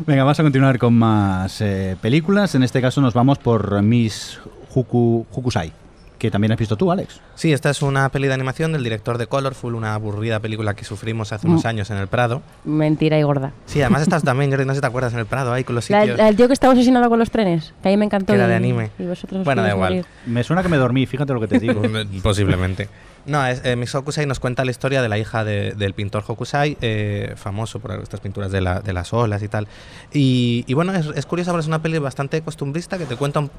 Venga, 0.05 0.25
vamos 0.25 0.41
a 0.41 0.43
continuar 0.43 0.79
con 0.79 0.95
más 0.95 1.61
eh, 1.61 1.97
películas. 2.01 2.55
En 2.55 2.65
este 2.65 2.81
caso 2.81 3.01
nos 3.01 3.15
vamos 3.15 3.39
por 3.39 3.81
Miss 3.83 4.41
Huku, 4.75 5.27
Hukusai. 5.31 5.73
Que 6.19 6.31
también 6.31 6.53
has 6.53 6.59
visto 6.59 6.77
tú, 6.77 6.91
Alex. 6.91 7.21
Sí, 7.37 7.53
esta 7.53 7.71
es 7.71 7.81
una 7.81 8.09
peli 8.09 8.27
de 8.29 8.35
animación 8.35 8.73
del 8.73 8.83
director 8.83 9.19
de 9.19 9.27
Colorful, 9.29 9.75
una 9.75 9.95
aburrida 9.95 10.41
película 10.41 10.75
que 10.75 10.85
sufrimos 10.85 11.33
hace 11.33 11.47
unos 11.47 11.65
Mm. 11.65 11.69
años 11.69 11.91
en 11.91 11.97
el 11.99 12.09
Prado. 12.09 12.43
Mentira 12.65 13.19
y 13.19 13.23
gorda. 13.23 13.53
Sí, 13.67 13.81
además 13.81 14.03
estás 14.03 14.23
también, 14.25 14.51
Jordi, 14.51 14.65
no 14.65 14.73
sé 14.73 14.77
si 14.79 14.81
te 14.81 14.87
acuerdas, 14.89 15.13
en 15.13 15.21
el 15.21 15.27
Prado, 15.27 15.53
ahí 15.53 15.65
con 15.65 15.75
los 15.77 15.85
sitios. 15.85 16.19
la- 16.19 16.29
el 16.29 16.37
tío 16.37 16.47
que 16.49 16.53
estaba 16.55 16.73
obsesionado 16.73 17.09
con 17.09 17.19
los 17.19 17.31
trenes, 17.31 17.73
que 17.83 17.89
a 17.89 17.91
mí 17.93 17.97
me 17.97 18.05
encantó. 18.07 18.33
Que 18.33 18.39
era 18.39 18.49
de 18.49 18.55
anime. 18.57 18.91
Y 18.99 19.05
vosotros 19.05 19.41
os 19.41 19.45
Bueno, 19.45 19.63
da 19.63 19.71
igual. 19.71 19.91
morir. 19.93 20.07
Me 20.27 20.43
suena 20.43 20.63
que 20.63 20.69
me 20.69 20.77
dormí, 20.77 21.07
fíjate 21.07 21.33
lo 21.33 21.41
que 21.41 21.47
te 21.49 21.59
digo. 21.61 21.81
Posiblemente. 22.23 22.89
No, 23.29 23.47
es, 23.47 23.61
eh, 23.63 23.77
Hokusai 23.93 24.25
nos 24.25 24.41
cuenta 24.41 24.65
la 24.65 24.71
historia 24.71 25.03
de 25.03 25.09
la 25.11 25.19
hija 25.19 25.45
de- 25.45 25.73
del 25.73 25.93
pintor 25.93 26.25
Hokusai, 26.27 26.79
eh, 26.81 27.35
famoso 27.37 27.79
por 27.79 27.93
estas 28.03 28.21
pinturas 28.21 28.51
de, 28.51 28.63
la- 28.63 28.81
de 28.81 28.95
las 28.95 29.13
olas 29.13 29.43
y 29.43 29.49
tal. 29.49 29.69
Y, 30.15 30.65
y 30.67 30.73
bueno, 30.73 30.95
es, 30.95 31.07
es 31.15 31.27
curiosa 31.27 31.57
es 31.59 31.67
una 31.67 31.83
peli 31.83 31.99
bastante 31.99 32.41
costumbrista 32.41 32.97
que 32.97 33.05
te 33.05 33.17
cuenta 33.17 33.41
un, 33.41 33.51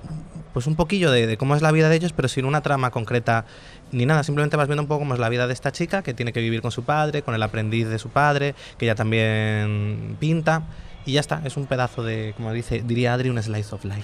pues 0.55 0.65
un 0.65 0.75
poquillo 0.75 1.11
de, 1.11 1.27
de 1.27 1.37
cómo 1.37 1.55
es 1.55 1.61
la 1.61 1.71
vida 1.71 1.87
de 1.87 1.95
ellos, 1.97 2.13
pero 2.13 2.27
sin 2.27 2.45
una 2.45 2.61
trama 2.61 2.89
concreta 2.89 3.45
ni 3.91 4.07
nada. 4.07 4.23
Simplemente 4.23 4.57
vas 4.57 4.67
viendo 4.67 4.81
un 4.81 4.87
poco 4.87 5.01
cómo 5.01 5.13
es 5.13 5.19
la 5.19 5.29
vida 5.29 5.45
de 5.45 5.53
esta 5.53 5.71
chica 5.71 6.01
que 6.01 6.15
tiene 6.15 6.33
que 6.33 6.39
vivir 6.41 6.63
con 6.63 6.71
su 6.71 6.83
padre, 6.83 7.21
con 7.21 7.35
el 7.35 7.43
aprendiz 7.43 7.87
de 7.89 7.99
su 7.99 8.09
padre, 8.09 8.55
que 8.79 8.85
ella 8.85 8.95
también 8.95 10.17
pinta. 10.19 10.63
Y 11.05 11.13
ya 11.13 11.19
está, 11.19 11.41
es 11.45 11.57
un 11.57 11.67
pedazo 11.67 12.01
de, 12.03 12.33
como 12.35 12.51
dice, 12.53 12.81
diría 12.83 13.13
Adri, 13.13 13.29
un 13.29 13.41
slice 13.41 13.75
of 13.75 13.85
life. 13.85 14.01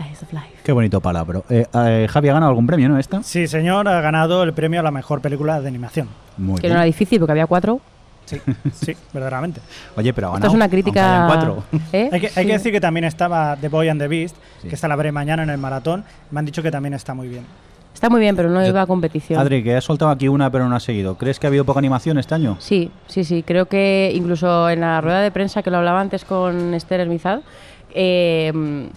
Slice 0.00 0.24
of 0.24 0.32
life. 0.32 0.46
Qué 0.64 0.72
bonito 0.72 1.00
palabra. 1.00 1.42
Eh, 1.50 1.66
eh, 1.74 2.06
Javi 2.10 2.28
ha 2.28 2.32
ganado 2.32 2.50
algún 2.50 2.66
premio, 2.66 2.88
¿no? 2.88 2.98
Esta. 2.98 3.22
Sí, 3.22 3.46
señor, 3.46 3.86
ha 3.88 4.00
ganado 4.00 4.42
el 4.42 4.52
premio 4.54 4.80
a 4.80 4.82
la 4.82 4.90
mejor 4.90 5.20
película 5.20 5.60
de 5.60 5.68
animación. 5.68 6.08
Muy 6.38 6.56
Que 6.56 6.62
bien. 6.62 6.72
no 6.74 6.78
era 6.78 6.86
difícil 6.86 7.18
porque 7.18 7.32
había 7.32 7.46
cuatro. 7.46 7.80
Sí, 8.24 8.40
sí, 8.72 8.92
verdaderamente. 9.12 9.60
Oye, 9.96 10.12
pero 10.14 10.28
ha 10.28 10.30
Esto 10.30 10.34
ganado. 10.38 10.52
es 10.52 10.54
una 10.56 10.68
crítica. 10.68 11.24
cuatro. 11.26 11.64
¿Eh? 11.92 12.08
Hay 12.12 12.20
que, 12.20 12.26
hay 12.28 12.32
Sí. 12.32 12.46
que 12.46 12.52
decir 12.52 12.72
que 12.72 12.80
también 12.80 13.04
estaba 13.04 13.56
The 13.60 13.68
Boy 13.68 13.88
and 13.88 14.00
the 14.00 14.08
Beast, 14.08 14.36
Sí. 14.62 14.68
que 14.68 14.74
esta 14.74 14.88
la 14.88 14.96
veré 14.96 15.12
mañana 15.12 15.42
en 15.42 15.50
el 15.50 15.58
maratón. 15.58 16.04
Me 16.30 16.38
han 16.38 16.46
dicho 16.46 16.62
que 16.62 16.70
también 16.70 16.94
está 16.94 17.12
muy 17.12 17.28
bien. 17.28 17.44
Está 17.92 18.08
muy 18.08 18.20
bien, 18.20 18.34
pero 18.36 18.48
no 18.48 18.64
iba 18.64 18.80
a 18.80 18.86
competición. 18.86 19.38
Adri, 19.40 19.62
que 19.62 19.76
has 19.76 19.84
soltado 19.84 20.10
aquí 20.12 20.28
una, 20.28 20.48
pero 20.50 20.66
no 20.68 20.76
has 20.76 20.82
seguido. 20.84 21.16
¿Crees 21.18 21.38
que 21.38 21.46
ha 21.46 21.48
habido 21.48 21.64
poca 21.66 21.80
animación 21.80 22.16
este 22.18 22.34
año? 22.34 22.56
Sí, 22.60 22.90
sí, 23.08 23.24
sí. 23.24 23.42
Creo 23.42 23.66
que 23.66 24.10
incluso 24.14 24.70
en 24.70 24.80
la 24.80 25.00
rueda 25.02 25.20
de 25.20 25.30
prensa 25.32 25.62
que 25.62 25.70
lo 25.70 25.78
hablaba 25.78 26.00
antes 26.00 26.24
con 26.24 26.72
Esther 26.72 27.00
Hermizad, 27.00 27.40
eh, 27.94 28.52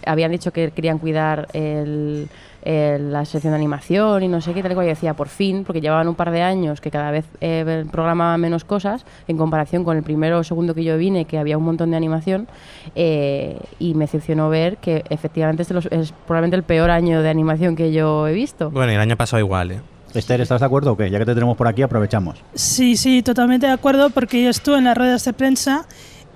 habían 0.06 0.32
dicho 0.32 0.52
que 0.52 0.72
querían 0.72 0.98
cuidar 1.00 1.48
el- 1.54 2.28
el- 2.64 3.12
la 3.12 3.26
sección 3.26 3.52
de 3.52 3.58
animación 3.58 4.24
y 4.24 4.30
no 4.30 4.40
sé 4.40 4.54
qué, 4.54 4.62
tal 4.62 4.72
y 4.72 4.76
cual. 4.76 4.86
Yo 4.88 4.92
decía, 4.92 5.14
por 5.14 5.28
fin, 5.28 5.64
porque 5.66 5.82
llevaban 5.82 6.08
un 6.08 6.16
par 6.16 6.32
de 6.32 6.42
años 6.42 6.80
que 6.80 6.90
cada 6.92 7.12
vez 7.12 7.26
eh, 7.42 7.84
programaban 7.92 8.40
menos 8.40 8.64
cosas 8.64 9.06
en 9.28 9.38
comparación 9.38 9.84
con 9.84 9.98
el 9.98 10.04
primero 10.04 10.40
o 10.40 10.44
segundo 10.46 10.74
que 10.74 10.84
yo 10.86 10.98
vine, 10.98 11.26
que 11.26 11.38
había 11.38 11.58
un 11.58 11.66
montón 11.66 11.92
de 11.92 11.98
animación. 11.98 12.48
eh, 12.96 13.58
y 13.80 13.94
me 13.96 14.06
decepcionó 14.06 14.50
ver 14.50 14.78
que 14.78 15.04
efectivamente 15.10 15.64
es, 15.64 15.68
de 15.70 15.74
los- 15.76 15.86
es 15.88 16.14
probablemente 16.28 16.56
el 16.58 16.64
peor 16.64 16.90
año 16.90 17.22
de 17.22 17.30
animación 17.30 17.76
que 17.76 17.92
yo 17.92 18.28
he 18.28 18.34
visto. 18.34 18.70
Bueno, 18.72 18.92
y 18.92 18.96
el 18.96 19.02
año 19.02 19.18
pasado 19.18 19.40
igual, 19.40 19.72
¿eh? 19.72 19.82
Esther, 20.14 20.42
¿estás 20.42 20.60
de 20.60 20.66
acuerdo 20.68 20.92
o 20.92 20.98
qué? 20.98 21.10
Ya 21.10 21.18
que 21.18 21.26
te 21.26 21.34
tenemos 21.34 21.58
por 21.58 21.68
aquí, 21.68 21.82
aprovechamos. 21.82 22.40
Sí, 22.54 22.96
sí, 22.98 23.24
totalmente 23.24 23.66
de 23.66 23.72
acuerdo 23.74 24.10
porque 24.12 24.44
yo 24.44 24.50
estuve 24.52 24.78
en 24.78 24.84
las 24.84 24.96
ruedas 24.96 25.26
de 25.26 25.34
prensa 25.34 25.86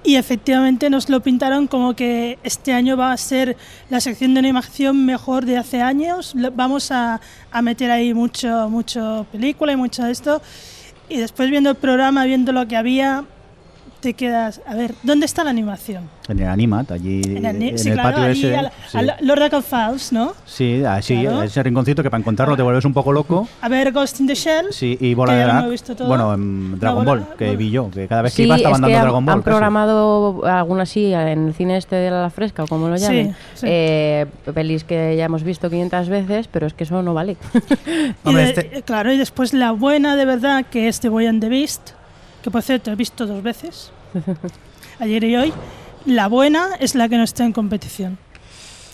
y 0.03 0.15
efectivamente 0.15 0.89
nos 0.89 1.09
lo 1.09 1.21
pintaron 1.21 1.67
como 1.67 1.95
que 1.95 2.39
este 2.43 2.71
año 2.73 2.95
va 2.95 3.11
a 3.11 3.17
ser 3.17 3.57
la 3.89 3.99
sección 3.99 4.33
de 4.33 4.39
animación 4.39 5.05
mejor 5.05 5.45
de 5.45 5.57
hace 5.57 5.81
años. 5.81 6.33
Vamos 6.53 6.91
a, 6.91 7.19
a 7.51 7.61
meter 7.61 7.91
ahí 7.91 8.13
mucho, 8.13 8.69
mucho 8.69 9.25
película 9.31 9.73
y 9.73 9.75
mucho 9.75 10.03
de 10.03 10.11
esto. 10.11 10.41
Y 11.09 11.17
después 11.17 11.49
viendo 11.49 11.69
el 11.69 11.75
programa, 11.75 12.25
viendo 12.25 12.51
lo 12.51 12.67
que 12.67 12.77
había, 12.77 13.25
te 13.99 14.13
quedas, 14.13 14.61
a 14.67 14.75
ver, 14.75 14.93
¿dónde 15.03 15.25
está 15.25 15.43
la 15.43 15.49
animación? 15.49 16.09
En 16.29 16.39
el 16.39 16.47
Animat, 16.49 16.91
allí 16.91 17.21
en, 17.25 17.37
En 17.45 17.45
el, 17.61 17.63
el 17.69 17.79
sí, 17.79 17.89
claro, 17.91 18.09
patio 18.09 18.23
allí 18.25 18.45
ese. 18.45 18.57
al, 18.57 18.71
sí. 18.91 18.97
al 18.97 19.15
Lord 19.21 19.53
of 19.53 19.65
Falls, 19.65 20.11
¿no? 20.11 20.33
Sí, 20.45 20.83
así, 20.83 21.21
Claro. 21.21 21.41
ese 21.43 21.63
rinconcito 21.63 22.03
que 22.03 22.09
para 22.09 22.19
encontrarlo 22.19 22.57
te 22.57 22.63
vuelves 22.63 22.83
un 22.83 22.93
poco 22.93 23.13
loco. 23.13 23.47
A 23.61 23.69
ver 23.69 23.91
Ghost 23.93 24.19
in 24.19 24.27
the 24.27 24.35
Shell. 24.35 24.67
Sí, 24.71 24.97
y 24.99 25.13
bola 25.13 25.31
Que 25.33 25.37
de 25.39 25.43
drag. 25.45 25.65
he 25.65 25.69
visto 25.69 25.95
todo. 25.95 26.07
Bueno, 26.09 26.33
en 26.33 26.77
Dragon 26.79 27.05
bola- 27.05 27.21
Ball, 27.25 27.35
que 27.37 27.45
bola- 27.45 27.57
vi 27.57 27.71
yo, 27.71 27.89
que 27.89 28.07
cada 28.09 28.23
vez 28.23 28.33
que 28.33 28.37
Sí, 28.37 28.43
iba 28.43 28.55
es 28.55 28.59
estaban 28.61 28.81
que 28.81 28.81
dando 28.91 28.97
han, 28.97 29.03
Dragon 29.03 29.25
Ball. 29.25 29.33
han 29.35 29.39
casi. 29.41 29.49
programado 29.51 30.45
alguna 30.45 30.83
así 30.83 31.13
en 31.13 31.47
el 31.47 31.53
cine 31.53 31.77
este 31.77 31.95
de 31.95 32.11
la 32.11 32.29
fresca 32.29 32.63
o 32.65 32.67
como 32.67 32.89
lo 32.89 32.97
llamen. 32.97 33.35
sí. 33.55 33.65
eh, 33.69 34.25
pelis 34.53 34.83
que 34.83 35.15
ya 35.15 35.25
hemos 35.25 35.43
visto 35.43 35.69
500 35.69 36.09
veces, 36.09 36.47
pero 36.49 36.67
es 36.67 36.73
que 36.73 36.83
eso 36.83 37.01
no 37.03 37.13
vale. 37.13 37.37
Y 38.25 38.27
Hombre, 38.27 38.43
de- 38.43 38.49
este- 38.49 38.77
eh, 38.79 38.81
Claro, 38.83 39.11
y 39.13 39.17
después 39.17 39.53
la 39.53 39.71
buena 39.71 40.15
de 40.17 40.25
verdad, 40.25 40.65
que 40.69 40.87
es 40.89 40.99
The 40.99 41.07
Boy 41.09 41.25
and 41.27 41.39
the 41.41 41.47
Beast, 41.49 41.91
que 42.47 42.51
por 42.51 42.63
cierto 42.63 42.91
he 42.91 42.95
visto 42.95 43.27
dos 43.27 43.43
veces, 43.43 43.91
ayer 44.99 45.21
y 45.25 45.35
hoy. 45.35 45.53
La 46.05 46.29
buena 46.29 46.69
es 46.79 46.95
la 46.95 47.09
que 47.09 47.17
no 47.17 47.23
está 47.23 47.43
en 47.43 47.51
competición. 47.51 48.17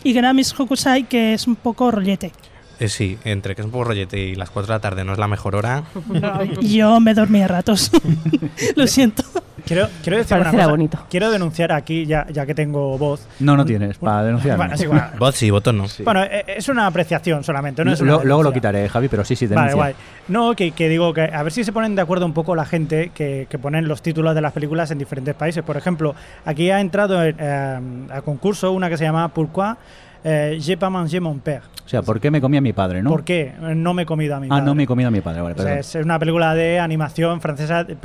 Y 0.04 0.12
Grammys 0.14 0.60
Hokusai, 0.60 1.04
que 1.04 1.36
es 1.36 1.46
un 1.46 1.56
poco 1.56 1.92
rollete. 1.92 2.32
Eh, 2.80 2.90
sí, 2.90 3.16
entre 3.24 3.54
que 3.54 3.62
es 3.62 3.66
un 3.66 3.72
poco 3.72 3.84
rollete 3.84 4.18
y 4.18 4.34
las 4.34 4.50
4 4.50 4.66
de 4.66 4.74
la 4.74 4.80
tarde 4.80 5.04
no 5.06 5.14
es 5.14 5.20
la 5.20 5.28
mejor 5.28 5.56
hora. 5.56 5.84
Y 6.62 6.78
Yo 6.78 7.00
me 7.00 7.14
dormí 7.14 7.44
a 7.44 7.48
ratos. 7.48 7.92
Lo 8.76 8.88
siento. 8.88 9.24
Quiero, 9.66 9.88
quiero 10.02 10.18
decir 10.18 10.36
una 10.36 10.44
Parecerá 10.44 10.64
cosa. 10.64 10.72
bonito. 10.72 11.00
Quiero 11.10 11.32
denunciar 11.32 11.72
aquí, 11.72 12.06
ya, 12.06 12.28
ya 12.30 12.46
que 12.46 12.54
tengo 12.54 12.98
voz. 12.98 13.26
No, 13.40 13.56
no 13.56 13.64
tienes, 13.66 13.98
para 13.98 14.24
denunciar. 14.24 14.58
Bueno, 14.58 14.74
es 14.76 14.82
igual. 14.82 15.12
Voz 15.18 15.36
sí, 15.36 15.50
voto 15.52 15.72
no. 15.72 15.86
Bueno, 16.04 16.24
eh, 16.24 16.44
es 16.48 16.68
una 16.68 16.86
apreciación 16.88 17.44
solamente. 17.44 17.84
No 17.86 17.94
es 17.94 18.02
una 18.02 18.12
luego 18.12 18.24
lo 18.26 18.38
denuncia. 18.50 18.54
quitaré, 18.54 18.90
Javi, 18.90 19.08
pero 19.08 19.24
sí, 19.24 19.36
sí, 19.38 19.48
Vale, 19.48 19.72
denuncia. 19.72 19.76
guay. 19.76 19.96
No, 20.28 20.54
que, 20.54 20.72
que 20.72 20.90
digo 20.90 21.14
que 21.14 21.22
a 21.22 21.44
ver 21.44 21.52
si 21.54 21.64
se 21.64 21.72
ponen 21.72 21.96
de 21.96 22.02
acuerdo 22.02 22.26
un 22.26 22.34
poco 22.34 22.56
la 22.56 22.66
gente 22.66 23.12
que, 23.16 23.48
que 23.50 23.58
ponen 23.58 23.88
los 23.88 24.02
títulos 24.02 24.36
de 24.36 24.42
las 24.42 24.52
películas 24.52 24.92
en 24.92 24.98
diferentes 24.98 25.34
países. 25.36 25.64
Por 25.64 25.78
ejemplo, 25.78 26.14
aquí 26.46 26.70
ha 26.70 26.82
entrado 26.82 27.24
en, 27.24 27.36
eh, 27.40 27.80
a 28.12 28.22
concurso 28.22 28.72
una 28.74 28.90
que 28.90 28.98
se 28.98 29.06
llama 29.06 29.30
Pourquoi 29.30 29.76
eh, 30.24 30.58
j'ai 30.60 30.78
pas 30.78 30.90
mangé 30.90 31.20
mon 31.20 31.40
père. 31.40 31.64
O 31.86 31.90
sea, 31.90 32.02
¿por 32.02 32.20
qué 32.22 32.32
me 32.32 32.40
comí 32.40 32.56
a 32.58 32.62
mi 32.62 32.72
padre, 32.72 33.04
no? 33.04 33.10
¿Por 33.10 33.24
qué? 33.26 33.54
No 33.60 33.94
me 33.94 34.04
he 34.04 34.06
comido 34.06 34.36
a 34.36 34.40
mi 34.40 34.48
Ah, 34.48 34.52
padre. 34.52 34.64
no 34.66 34.74
me 34.76 34.84
he 34.84 34.88
comido 34.88 35.10
a 35.10 35.12
mi 35.12 35.20
padre, 35.20 35.42
vale, 35.42 35.56
O 35.60 35.62
sea, 35.62 35.80
es 35.80 35.96
una 35.96 36.18
película 36.18 36.54
de 36.56 36.80
animación 36.80 37.42
francesa 37.42 37.82
eh, 37.82 37.96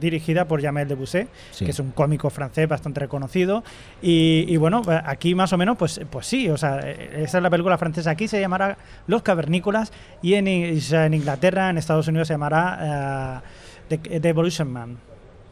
dirigida 0.00 0.46
por 0.46 0.60
Jamel 0.60 0.88
Debbouze, 0.88 1.28
Sí. 1.52 1.64
que 1.64 1.70
es 1.70 1.78
un 1.78 1.92
cómico 1.92 2.28
francés 2.30 2.68
bastante 2.68 2.98
reconocido. 2.98 3.62
Y, 4.02 4.46
y 4.48 4.56
bueno, 4.56 4.82
eh, 4.90 5.00
aquí 5.04 5.34
más 5.36 5.52
o 5.52 5.58
menos, 5.58 5.76
pues, 5.76 6.00
pues 6.10 6.26
sí, 6.26 6.48
o 6.50 6.56
sea, 6.56 6.80
eh, 6.82 7.22
esa 7.22 7.38
es 7.38 7.42
la 7.42 7.50
película 7.50 7.78
francesa. 7.78 8.10
Aquí 8.10 8.26
se 8.26 8.40
llamará 8.40 8.76
Los 9.06 9.22
Cavernícolas 9.22 9.92
y 10.22 10.34
en, 10.34 10.48
Inglaterra, 10.48 11.70
en 11.70 11.78
Estados 11.78 12.08
Unidos, 12.08 12.26
se 12.26 12.34
llamará 12.34 13.40
eh, 13.88 13.96
The, 13.96 14.20
The 14.20 14.28
Evolution 14.28 14.72
Man. 14.72 14.96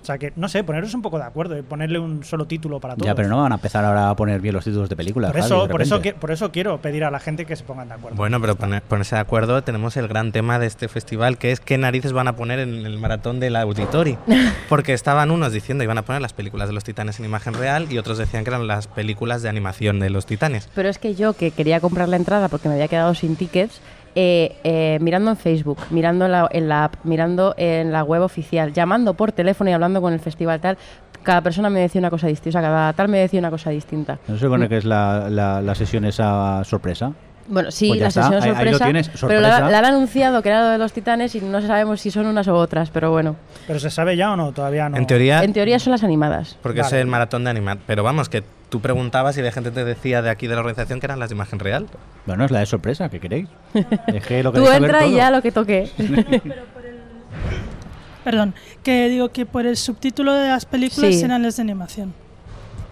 O 0.09 0.11
sea 0.11 0.17
que, 0.17 0.33
no 0.37 0.49
sé, 0.49 0.65
poneros 0.65 0.95
un 0.95 1.03
poco 1.03 1.19
de 1.19 1.25
acuerdo 1.25 1.59
y 1.59 1.61
ponerle 1.61 1.99
un 1.99 2.25
solo 2.25 2.47
título 2.47 2.81
para 2.81 2.95
todos. 2.95 3.05
Ya, 3.07 3.15
pero 3.15 3.29
no 3.29 3.43
van 3.43 3.53
a 3.53 3.57
empezar 3.57 3.85
ahora 3.85 4.09
a 4.09 4.17
poner 4.17 4.41
bien 4.41 4.55
los 4.55 4.65
títulos 4.65 4.89
de 4.89 4.97
películas. 4.97 5.33
Por 5.33 5.41
eso, 5.41 5.65
de 5.65 5.69
por, 5.69 5.83
eso, 5.83 5.97
repente. 5.97 6.15
que- 6.15 6.19
por 6.19 6.31
eso 6.31 6.51
quiero 6.51 6.79
pedir 6.81 7.05
a 7.05 7.11
la 7.11 7.19
gente 7.21 7.45
que 7.45 7.55
se 7.57 7.63
pongan 7.63 7.89
de 7.89 7.95
acuerdo. 7.95 8.17
Bueno, 8.17 8.41
pero 8.41 8.57
poner- 8.57 8.81
ponerse 8.81 9.17
de 9.17 9.21
acuerdo, 9.21 9.63
tenemos 9.65 9.99
el 9.99 10.09
gran 10.09 10.33
tema 10.33 10.59
de 10.59 10.67
este 10.67 10.89
festival, 10.89 11.37
que 11.37 11.53
es 11.53 11.61
qué 11.61 11.77
narices 11.77 12.15
van 12.15 12.27
a 12.27 12.37
poner 12.37 12.59
en 12.59 12.87
el 12.87 12.97
maratón 12.99 13.39
del 13.39 13.55
Auditori. 13.57 14.17
Porque 14.71 14.95
estaban 14.95 15.31
unos 15.31 15.53
diciendo 15.53 15.85
iban 15.85 15.99
a 15.99 16.03
poner 16.07 16.23
las 16.23 16.33
películas 16.33 16.69
de 16.69 16.73
los 16.75 16.85
titanes 16.85 17.19
en 17.19 17.27
imagen 17.27 17.53
real 17.53 17.93
y 17.93 17.99
otros 17.99 18.17
decían 18.17 18.45
que 18.45 18.51
eran 18.51 18.67
las 18.67 18.87
películas 18.87 19.43
de 19.43 19.51
animación 19.51 20.01
de 20.01 20.09
los 20.09 20.25
titanes. 20.25 20.71
Pero 20.75 20.89
es 20.89 20.99
que 20.99 21.15
yo, 21.17 21.35
que 21.35 21.51
quería 21.51 21.81
comprar 21.81 22.09
la 22.09 22.17
entrada 22.17 22.49
porque 22.49 22.69
me 22.69 22.75
había 22.77 22.89
quedado 22.89 23.15
sin 23.15 23.37
tickets, 23.37 23.83
eh, 24.21 24.57
eh, 24.65 24.99
mirando 25.01 25.31
en 25.31 25.37
Facebook, 25.37 25.79
mirando 25.91 26.25
en 26.25 26.33
la, 26.33 26.49
en 26.51 26.69
la 26.69 26.85
app, 26.87 26.97
mirando 27.05 27.55
en 27.57 27.93
la 27.93 28.03
web 28.03 28.23
oficial, 28.23 28.73
llamando 28.73 29.15
por 29.15 29.31
teléfono 29.31 29.71
y 29.71 29.73
hablando 29.73 30.01
con 30.01 30.13
el 30.13 30.19
festival 30.19 30.61
tal, 30.61 30.77
cada 31.23 31.41
persona 31.41 31.71
me 31.71 31.79
decía 31.79 32.01
una 32.01 32.11
cosa 32.11 32.27
distinta, 32.27 32.59
o 32.59 32.61
sea, 32.61 32.69
cada 32.69 32.93
tal 32.95 33.07
me 33.07 33.19
decía 33.19 33.39
una 33.39 33.51
cosa 33.51 33.71
distinta. 33.71 34.19
No 34.27 34.35
se 34.35 34.41
supone 34.41 34.69
que 34.69 34.79
es 34.79 34.85
la, 34.85 35.31
la, 35.31 35.63
la 35.63 35.75
sesión 35.77 36.05
esa 36.05 36.65
sorpresa. 36.65 37.13
Bueno, 37.51 37.71
sí, 37.71 37.89
Pues 37.89 38.01
la 38.01 38.09
está, 38.09 38.23
sesión 38.25 38.43
ahí- 38.43 38.49
ahí 38.67 38.73
lo 38.73 38.79
sorpresa, 38.79 39.11
pero 39.27 39.41
la, 39.41 39.57
han 39.79 39.85
anunciado 39.87 40.43
que 40.43 40.51
era 40.51 40.61
lo 40.65 40.69
de 40.69 40.79
los 40.79 40.93
titanes 40.93 41.35
y 41.35 41.41
no 41.41 41.61
sabemos 41.63 41.99
si 42.01 42.11
son 42.11 42.27
unas 42.27 42.47
u 42.47 42.53
otras, 42.55 42.91
pero 42.91 43.11
bueno, 43.11 43.37
¿Pero 43.67 43.81
se 43.81 43.89
sabe 43.91 44.17
ya 44.17 44.33
o 44.33 44.37
no? 44.37 44.53
Todavía 44.53 44.89
no. 44.91 44.97
En 44.99 45.07
teoría, 45.07 45.43
en 45.43 45.53
teoría 45.55 45.79
son 45.79 45.93
las 45.93 46.05
animadas. 46.05 46.59
porque 46.63 46.81
es 46.83 46.93
el 46.93 47.07
maratón 47.07 47.45
de 47.45 47.51
animar. 47.51 47.79
Pero 47.87 48.03
vamos, 48.03 48.29
que 48.29 48.43
tú 48.69 48.81
preguntabas 48.81 49.39
y 49.39 49.43
la 49.43 49.51
gente 49.51 49.71
te 49.71 49.85
decía 49.85 50.21
de 50.21 50.29
aquí 50.29 50.47
de 50.47 50.55
la 50.55 50.61
organización 50.61 51.01
que 51.01 51.07
eran 51.07 51.19
las 51.19 51.31
de 51.31 51.37
imagen 51.37 51.59
real. 51.59 51.87
Bueno, 52.27 52.45
es 52.45 52.51
la 52.51 52.61
de 52.61 52.67
sorpresa, 52.67 53.09
¿qué 53.09 53.19
queréis? 53.19 53.49
Dejé 54.09 54.43
lo 54.43 54.53
que 54.53 54.61
Tú 54.61 54.71
entra 54.71 55.07
y 55.07 55.15
ya 55.15 55.31
lo 55.31 55.41
que 55.41 55.51
toque. 55.51 55.91
Perdón, 58.25 58.55
que 58.83 59.09
digo 59.09 59.31
que 59.31 59.47
por 59.47 59.65
el 59.65 59.77
subtítulo 59.77 60.35
de 60.35 60.49
las 60.49 60.67
películas 60.67 61.15
Sí. 61.15 61.25
eran 61.25 61.43
las 61.43 61.57
de 61.57 61.63
animación. 61.63 62.13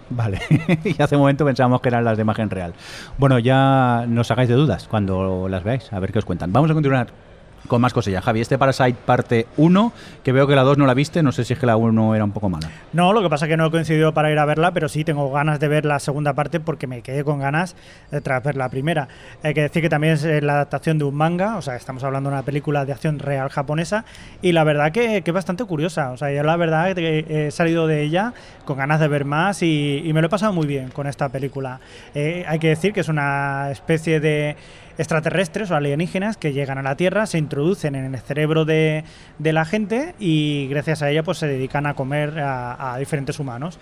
Vale, 0.08 0.40
y 0.84 1.02
hace 1.02 1.16
un 1.16 1.22
momento 1.22 1.44
pensábamos 1.44 1.80
que 1.80 1.88
eran 1.88 2.04
las 2.04 2.16
de 2.16 2.22
imagen 2.22 2.48
real. 2.50 2.74
Bueno, 3.18 3.38
ya 3.38 4.04
no 4.08 4.20
os 4.20 4.30
hagáis 4.30 4.48
de 4.48 4.54
dudas 4.54 4.86
cuando 4.88 5.48
las 5.48 5.64
veáis, 5.64 5.92
a 5.92 5.98
ver 5.98 6.12
qué 6.12 6.18
os 6.18 6.24
cuentan. 6.24 6.52
Vamos 6.52 6.70
a 6.70 6.74
continuar 6.74 7.25
con 7.66 7.80
más 7.80 7.92
cosillas. 7.92 8.24
Javi, 8.24 8.40
este 8.40 8.58
Parasite 8.58 8.96
parte 9.04 9.46
1, 9.56 9.92
que 10.22 10.32
veo 10.32 10.46
que 10.46 10.54
la 10.54 10.62
2 10.62 10.78
no 10.78 10.86
la 10.86 10.94
viste, 10.94 11.22
no 11.22 11.32
sé 11.32 11.44
si 11.44 11.52
es 11.52 11.58
que 11.58 11.66
la 11.66 11.76
1 11.76 12.14
era 12.14 12.24
un 12.24 12.32
poco 12.32 12.48
mala. 12.48 12.68
No, 12.92 13.12
lo 13.12 13.22
que 13.22 13.28
pasa 13.28 13.46
es 13.46 13.50
que 13.50 13.56
no 13.56 13.66
he 13.66 13.70
coincidido 13.70 14.12
para 14.14 14.30
ir 14.30 14.38
a 14.38 14.44
verla, 14.44 14.72
pero 14.72 14.88
sí 14.88 15.04
tengo 15.04 15.30
ganas 15.30 15.60
de 15.60 15.68
ver 15.68 15.84
la 15.84 15.98
segunda 15.98 16.34
parte 16.34 16.60
porque 16.60 16.86
me 16.86 17.02
quedé 17.02 17.24
con 17.24 17.38
ganas 17.38 17.76
eh, 18.12 18.20
tras 18.20 18.42
ver 18.42 18.56
la 18.56 18.68
primera. 18.68 19.08
Hay 19.42 19.54
que 19.54 19.62
decir 19.62 19.82
que 19.82 19.88
también 19.88 20.14
es 20.14 20.24
eh, 20.24 20.40
la 20.40 20.54
adaptación 20.54 20.98
de 20.98 21.04
un 21.04 21.14
manga, 21.14 21.56
o 21.56 21.62
sea, 21.62 21.76
estamos 21.76 22.04
hablando 22.04 22.30
de 22.30 22.36
una 22.36 22.44
película 22.44 22.84
de 22.84 22.92
acción 22.92 23.18
real 23.18 23.48
japonesa 23.48 24.04
y 24.42 24.52
la 24.52 24.64
verdad 24.64 24.92
que, 24.92 25.22
es 25.24 25.32
bastante 25.32 25.64
curiosa. 25.64 26.12
O 26.12 26.16
sea, 26.16 26.32
yo 26.32 26.42
la 26.42 26.56
verdad 26.56 26.94
que 26.94 27.24
he 27.28 27.50
salido 27.50 27.86
de 27.86 28.02
ella 28.02 28.32
con 28.64 28.78
ganas 28.78 29.00
de 29.00 29.08
ver 29.08 29.24
más 29.24 29.62
y, 29.62 30.02
y 30.04 30.12
me 30.12 30.20
lo 30.20 30.28
he 30.28 30.30
pasado 30.30 30.52
muy 30.52 30.66
bien 30.66 30.90
con 30.90 31.06
esta 31.06 31.28
película. 31.28 31.80
Eh, 32.14 32.44
hay 32.46 32.58
que 32.58 32.68
decir 32.68 32.92
que 32.92 33.00
es 33.00 33.08
una 33.08 33.70
especie 33.70 34.20
de 34.20 34.56
extraterrestres 34.98 35.70
o 35.70 35.76
alienígenas 35.76 36.36
que 36.36 36.52
llegan 36.52 36.78
a 36.78 36.82
la 36.82 36.96
Tierra, 36.96 37.26
se 37.26 37.38
introducen 37.38 37.55
en 37.60 37.94
el 37.94 38.18
cerebro 38.20 38.64
de, 38.64 39.04
de 39.38 39.52
la 39.52 39.64
gente 39.64 40.14
y 40.18 40.66
gracias 40.68 41.02
a 41.02 41.10
ella 41.10 41.22
pues 41.22 41.38
se 41.38 41.46
dedican 41.46 41.86
a 41.86 41.94
comer 41.94 42.38
a, 42.38 42.94
a 42.94 42.98
diferentes 42.98 43.38
humanos. 43.38 43.78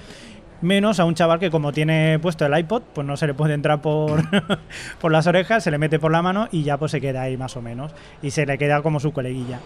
Menos 0.60 1.00
a 1.00 1.04
un 1.04 1.14
chaval 1.14 1.40
que 1.40 1.50
como 1.50 1.72
tiene 1.72 2.18
puesto 2.20 2.46
el 2.46 2.56
iPod, 2.56 2.82
pues 2.94 3.06
no 3.06 3.16
se 3.16 3.26
le 3.26 3.34
puede 3.34 3.54
entrar 3.54 3.82
por, 3.82 4.22
por 5.00 5.10
las 5.12 5.26
orejas, 5.26 5.62
se 5.64 5.70
le 5.70 5.78
mete 5.78 5.98
por 5.98 6.12
la 6.12 6.22
mano 6.22 6.48
y 6.52 6.62
ya 6.62 6.78
pues 6.78 6.92
se 6.92 7.00
queda 7.00 7.22
ahí 7.22 7.36
más 7.36 7.56
o 7.56 7.62
menos. 7.62 7.92
Y 8.22 8.30
se 8.30 8.46
le 8.46 8.56
queda 8.56 8.80
como 8.80 9.00
su 9.00 9.12
coleguilla. 9.12 9.58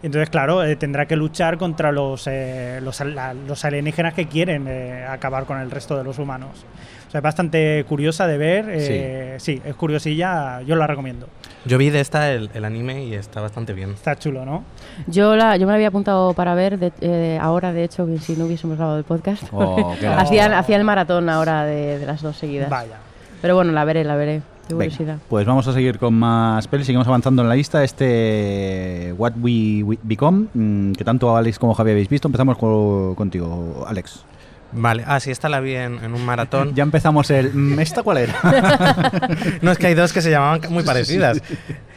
Entonces, 0.00 0.30
claro, 0.30 0.62
eh, 0.62 0.76
tendrá 0.76 1.06
que 1.06 1.16
luchar 1.16 1.58
contra 1.58 1.90
los, 1.90 2.28
eh, 2.28 2.78
los, 2.82 3.00
la- 3.00 3.34
los 3.34 3.64
alienígenas 3.64 4.14
que 4.14 4.26
quieren 4.26 4.66
eh, 4.68 5.04
acabar 5.08 5.44
con 5.44 5.58
el 5.58 5.72
resto 5.72 5.96
de 5.96 6.04
los 6.04 6.20
humanos. 6.20 6.64
O 7.08 7.10
sea, 7.10 7.18
es 7.18 7.22
bastante 7.22 7.84
curiosa 7.88 8.26
de 8.26 8.38
ver. 8.38 8.66
eh, 8.68 9.36
sí. 9.38 9.60
es 9.64 9.74
curiosilla, 9.74 10.60
yo 10.62 10.76
la 10.76 10.86
recomiendo. 10.86 11.26
Yo 11.64 11.76
vi 11.78 11.90
de 11.90 12.00
esta 12.00 12.30
el, 12.30 12.50
el 12.54 12.64
anime 12.64 13.04
y 13.04 13.14
está 13.14 13.40
bastante 13.40 13.72
bien. 13.72 13.90
Está 13.90 14.16
chulo, 14.16 14.44
¿no? 14.44 14.62
Yo, 15.06 15.34
la, 15.34 15.56
yo 15.56 15.66
me 15.66 15.72
la 15.72 15.76
había 15.76 15.88
apuntado 15.88 16.32
para 16.34 16.54
ver 16.54 16.78
de- 16.78 16.92
eh, 17.00 17.38
ahora, 17.40 17.72
de 17.72 17.84
hecho, 17.84 18.06
que 18.06 18.18
si 18.18 18.36
no 18.36 18.44
hubiésemos 18.44 18.76
grabado 18.76 18.98
el 18.98 19.04
podcast. 19.04 19.42
Oh, 19.52 19.94
hacía, 20.18 20.58
hacía 20.58 20.76
el 20.76 20.84
maratón 20.84 21.28
ahora 21.28 21.64
de, 21.64 21.98
de 21.98 22.06
las 22.06 22.22
dos 22.22 22.36
seguidas. 22.36 22.70
Vaya. 22.70 22.96
Pero 23.42 23.54
bueno, 23.54 23.72
la 23.72 23.84
veré, 23.84 24.04
la 24.04 24.14
veré. 24.16 24.42
Qué 24.68 24.74
Venga, 24.74 24.84
curiosidad. 24.94 25.16
pues 25.30 25.46
vamos 25.46 25.66
a 25.66 25.72
seguir 25.72 25.98
con 25.98 26.12
más 26.12 26.68
pelis, 26.68 26.84
seguimos 26.84 27.08
avanzando 27.08 27.40
en 27.40 27.48
la 27.48 27.54
lista. 27.54 27.82
Este 27.82 29.14
What 29.16 29.32
We, 29.40 29.82
We 29.82 29.98
Become, 30.02 30.46
mm, 30.52 30.92
que 30.92 31.04
tanto 31.04 31.34
Alex 31.36 31.58
como 31.58 31.72
Javi 31.74 31.92
habéis 31.92 32.08
visto. 32.10 32.28
Empezamos 32.28 32.58
co- 32.58 33.14
contigo, 33.16 33.84
Alex. 33.88 34.24
Vale, 34.72 35.02
ah, 35.06 35.18
sí, 35.20 35.30
esta 35.30 35.48
la 35.48 35.60
vi 35.60 35.74
en, 35.74 36.02
en 36.04 36.12
un 36.14 36.24
maratón. 36.24 36.72
Ya 36.74 36.82
empezamos 36.82 37.30
el... 37.30 37.52
mm, 37.54 37.78
¿Esta 37.80 38.02
cuál 38.02 38.18
era? 38.18 38.34
No, 39.62 39.72
es 39.72 39.78
que 39.78 39.86
hay 39.88 39.94
dos 39.94 40.12
que 40.12 40.20
se 40.22 40.30
llamaban 40.30 40.60
muy 40.70 40.82
parecidas. 40.84 41.40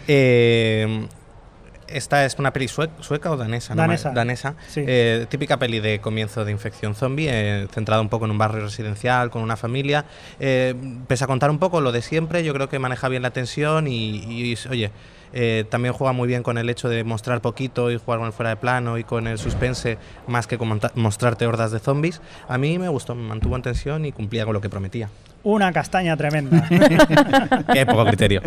Eh, 0.08 1.08
esta 1.88 2.26
es 2.26 2.36
una 2.40 2.54
peli 2.54 2.68
sue- 2.70 2.90
sueca 3.02 3.30
o 3.32 3.36
danesa, 3.38 3.76
¿no? 3.76 3.82
Danesa. 3.82 4.12
danesa. 4.12 4.56
Sí. 4.70 4.82
Eh, 4.88 5.26
típica 5.30 5.58
peli 5.60 5.82
de 5.82 6.00
comienzo 6.00 6.46
de 6.46 6.52
infección 6.54 6.96
zombie, 6.96 7.28
eh, 7.30 7.68
centrada 7.74 8.02
un 8.02 8.08
poco 8.08 8.24
en 8.26 8.32
un 8.32 8.38
barrio 8.38 8.62
residencial, 8.64 9.30
con 9.30 9.42
una 9.42 9.58
familia. 9.58 10.06
Eh, 10.40 10.74
pese 11.08 11.26
a 11.26 11.28
contar 11.28 11.50
un 11.50 11.60
poco 11.60 11.82
lo 11.82 11.92
de 11.92 12.02
siempre, 12.02 12.46
yo 12.46 12.54
creo 12.54 12.70
que 12.70 12.80
maneja 12.80 13.10
bien 13.10 13.22
la 13.24 13.32
tensión 13.32 13.88
y, 13.88 14.20
y, 14.20 14.58
oye, 14.70 14.92
eh, 15.34 15.66
también 15.70 15.94
juega 15.94 16.14
muy 16.14 16.28
bien 16.28 16.44
con 16.44 16.58
el 16.58 16.70
hecho 16.70 16.90
de 16.90 17.04
mostrar 17.04 17.42
poquito 17.42 17.92
y 17.92 17.98
jugar 17.98 18.20
con 18.20 18.28
el 18.28 18.34
fuera 18.34 18.50
de 18.50 18.56
plano 18.58 18.98
y 18.98 19.04
con 19.04 19.28
el 19.28 19.38
suspense, 19.38 19.98
más 20.28 20.48
que 20.48 20.58
con 20.58 20.80
mostrarte 20.96 21.46
hordas 21.48 21.72
de 21.72 21.80
zombies. 21.80 22.22
A 22.48 22.58
mí 22.58 22.78
me 22.80 22.90
gustó, 22.90 23.16
me 23.16 23.28
mantuvo 23.28 23.56
en 23.56 23.62
tensión 23.62 24.06
y 24.06 24.12
cumplía 24.12 24.46
con 24.46 24.54
lo 24.54 24.62
que 24.62 24.70
prometía. 24.70 25.10
Una 25.44 25.72
castaña 25.72 26.16
tremenda. 26.18 26.68
Qué 27.74 27.86
poco 27.88 28.06
criterio. 28.06 28.42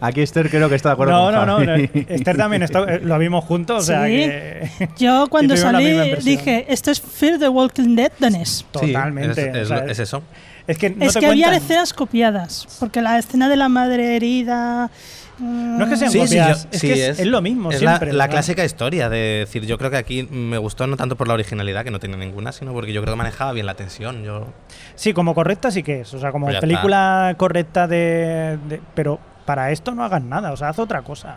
Aquí 0.00 0.20
Esther 0.20 0.48
creo 0.48 0.68
que 0.68 0.76
está 0.76 0.90
de 0.90 0.92
acuerdo 0.92 1.12
no, 1.32 1.38
con 1.38 1.46
no, 1.46 1.58
no, 1.60 1.64
no. 1.64 1.74
Esther 1.74 2.36
también 2.36 2.62
está- 2.62 2.84
eh, 2.84 3.00
lo 3.02 3.18
vimos 3.18 3.44
juntos, 3.44 3.82
o 3.82 3.86
sea 3.86 4.04
Sí. 4.06 4.12
que. 4.12 4.88
Yo 4.96 5.26
cuando 5.30 5.56
salí 5.56 6.14
dije, 6.22 6.66
esto 6.68 6.92
es 6.92 7.00
Fear 7.00 7.40
the 7.40 7.48
Walking 7.48 7.96
Dead 7.96 8.12
danés. 8.20 8.64
Totalmente. 8.70 9.34
Sí, 9.34 9.40
es, 9.50 9.56
es 9.56 9.62
o 9.64 9.66
sea, 9.74 9.84
es 9.86 9.98
eso. 9.98 10.22
es 10.68 10.78
que 10.78 10.90
no 10.90 11.04
es 11.04 11.14
te 11.14 11.20
que 11.20 11.26
había 11.26 11.52
escenas 11.52 11.92
copiadas, 11.92 12.68
porque 12.78 13.02
la 13.02 13.18
escena 13.18 13.48
de 13.48 13.56
la 13.56 13.68
madre 13.68 14.14
herida... 14.14 14.90
No 15.38 15.84
es 15.84 15.90
que 15.90 15.96
sean 15.96 16.10
Sí, 16.10 16.18
yo- 16.18 16.24
es 16.24 16.66
sí, 16.70 16.86
que 16.88 17.08
es, 17.10 17.20
es 17.20 17.26
lo 17.26 17.42
mismo 17.42 17.70
es 17.70 17.82
la- 17.82 17.90
siempre. 17.98 18.12
La, 18.12 18.24
¿verdad? 18.24 18.30
clásica 18.36 18.64
historia 18.64 19.08
de 19.08 19.18
decir, 19.40 19.66
yo 19.66 19.76
creo 19.78 19.90
que 19.90 19.96
aquí 19.98 20.22
me 20.30 20.56
gustó 20.58 20.86
no 20.86 20.96
tanto 20.96 21.16
por 21.16 21.28
la 21.28 21.34
originalidad, 21.34 21.84
que 21.84 21.90
no 21.90 21.98
tiene 22.00 22.16
ninguna, 22.16 22.52
sino 22.52 22.72
porque 22.72 22.92
yo 22.92 23.02
creo 23.02 23.14
que 23.14 23.18
manejaba 23.18 23.52
bien 23.52 23.66
la 23.66 23.74
tensión. 23.74 24.22
Yo, 24.24 24.46
Sí, 24.94 25.12
como 25.12 25.34
correcta 25.34 25.70
sí 25.70 25.82
que 25.82 26.00
es. 26.00 26.14
O 26.14 26.18
sea, 26.18 26.32
como 26.32 26.46
Pues 26.46 26.58
película 26.60 27.34
correcta 27.36 27.86
de, 27.86 28.58
de- 28.68 28.80
Pero 28.94 29.18
para 29.44 29.70
esto 29.70 29.94
no 29.94 30.04
hagas 30.04 30.22
nada, 30.22 30.52
o 30.52 30.56
sea, 30.56 30.70
haz 30.70 30.78
otra 30.78 31.02
cosa. 31.02 31.36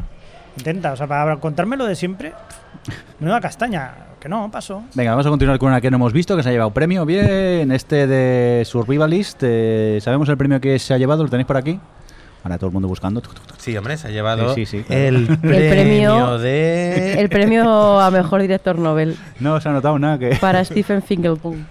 Intenta, 0.58 0.94
o 0.94 0.96
sea, 0.96 1.06
para 1.08 1.36
contarme 1.38 1.78
lo 1.78 1.86
de 1.86 1.96
siempre, 1.96 2.34
nueva 3.20 3.40
castaña. 3.42 3.92
Que 4.20 4.28
no, 4.28 4.52
pasó. 4.52 4.84
Venga, 4.96 5.12
vamos 5.12 5.26
a 5.26 5.30
continuar 5.30 5.58
con 5.60 5.70
una 5.70 5.80
que 5.80 5.90
no 5.90 5.96
hemos 5.96 6.12
visto, 6.12 6.36
que 6.36 6.44
se 6.44 6.50
ha 6.50 6.52
llevado 6.52 6.72
premio. 6.72 7.06
Bien, 7.06 7.72
este 7.72 8.06
de 8.06 8.66
Survivalist. 8.66 9.42
eh, 9.44 10.00
¿Sabemos 10.02 10.28
el 10.28 10.36
premio 10.36 10.60
que 10.60 10.78
se 10.78 10.94
ha 10.94 10.98
llevado? 10.98 11.24
¿Lo 11.24 11.30
tenéis 11.30 11.48
por 11.48 11.56
aquí? 11.56 11.80
Ahora 12.44 12.58
todo 12.58 12.68
el 12.68 12.74
mundo 12.74 12.88
buscando. 12.88 13.22
sí, 13.58 13.76
hombre, 13.76 13.98
se 13.98 14.08
ha 14.08 14.12
llevado 14.12 14.54
Sí, 14.56 14.66
sí, 14.66 14.78
sí, 14.80 14.84
claro. 14.84 15.02
el, 15.04 15.28
premio- 15.42 15.70
premio 15.72 16.38
de... 16.38 17.14
El 17.20 17.30
premio 17.30 18.00
a 18.00 18.10
mejor 18.12 18.42
director 18.42 18.80
Nobel 18.80 19.18
No 19.40 19.56
os 19.56 19.66
ha 19.66 19.72
notado 19.72 20.00
nada 20.00 20.18
que... 20.18 20.36
para 20.38 20.64
Stephen 20.66 21.02
Finkelpun. 21.02 21.68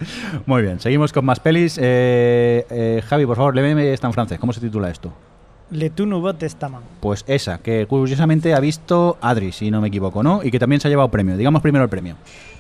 Muy 0.47 0.63
bien, 0.63 0.79
seguimos 0.81 1.13
con 1.13 1.25
más 1.25 1.41
pelis. 1.41 1.79
Eh, 1.81 2.67
eh, 2.71 3.03
Javi, 3.09 3.25
por 3.25 3.37
favor, 3.37 3.55
léeme 3.55 3.93
esta 3.93 4.07
en 4.09 4.13
francés. 4.13 4.39
¿Cómo 4.39 4.53
se 4.53 4.61
titula 4.61 4.91
esto? 4.91 5.13
Le 5.71 5.91
nouveau 5.99 6.33
testament. 6.35 6.83
Pues 7.01 7.25
esa, 7.27 7.59
que 7.59 7.87
curiosamente 7.87 8.55
ha 8.55 8.61
visto 8.61 9.19
Adri, 9.21 9.53
si 9.53 9.71
no 9.71 9.81
me 9.83 9.89
equivoco, 9.89 10.23
¿no? 10.23 10.41
Y 10.43 10.51
que 10.51 10.59
también 10.59 10.81
se 10.81 10.89
ha 10.89 10.91
llevado 10.91 11.11
premio. 11.11 11.37
Digamos 11.37 11.61
primero 11.61 11.85
el 11.85 11.91
premio. 11.91 12.15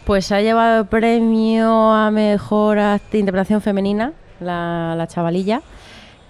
Pues 0.05 0.31
ha 0.33 0.41
llevado 0.43 0.81
el 0.81 0.87
premio 0.87 1.91
a 1.95 2.11
mejor 2.11 2.79
interpretación 3.13 3.61
femenina, 3.63 4.13
la, 4.41 4.95
la 4.97 5.07
chavalilla, 5.07 5.63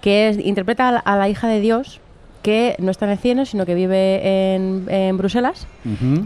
que 0.01 0.29
es- 0.29 0.37
interpreta 0.45 0.89
a 0.89 0.91
la, 0.93 0.99
a 0.99 1.17
la 1.17 1.29
hija 1.29 1.47
de 1.47 1.59
Dios, 1.59 1.99
que 2.41 2.75
no 2.79 2.89
está 2.89 3.03
en 3.05 3.11
el 3.11 3.17
cielo, 3.17 3.45
sino 3.45 3.65
que 3.65 3.73
vive 3.75 4.55
en, 4.55 4.85
en 4.89 5.17
Bruselas. 5.17 5.67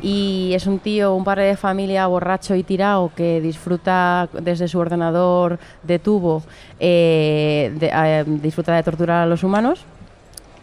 Y 0.03 0.51
es 0.53 0.67
un 0.67 0.78
tío, 0.78 1.15
un 1.15 1.24
padre 1.24 1.45
de 1.45 1.57
familia 1.57 2.05
borracho 2.05 2.53
y 2.53 2.61
tirado 2.61 3.11
que 3.15 3.41
disfruta 3.41 4.30
desde 4.39 4.67
su 4.67 4.78
ordenador 4.78 5.57
de 5.82 5.97
tubo, 5.97 6.43
eh, 6.80 7.71
de- 7.80 7.91
eh, 7.93 8.24
disfruta 8.28 8.76
de 8.76 8.84
torturar 8.84 9.24
a 9.24 9.26
los 9.26 9.43
humanos. 9.43 9.86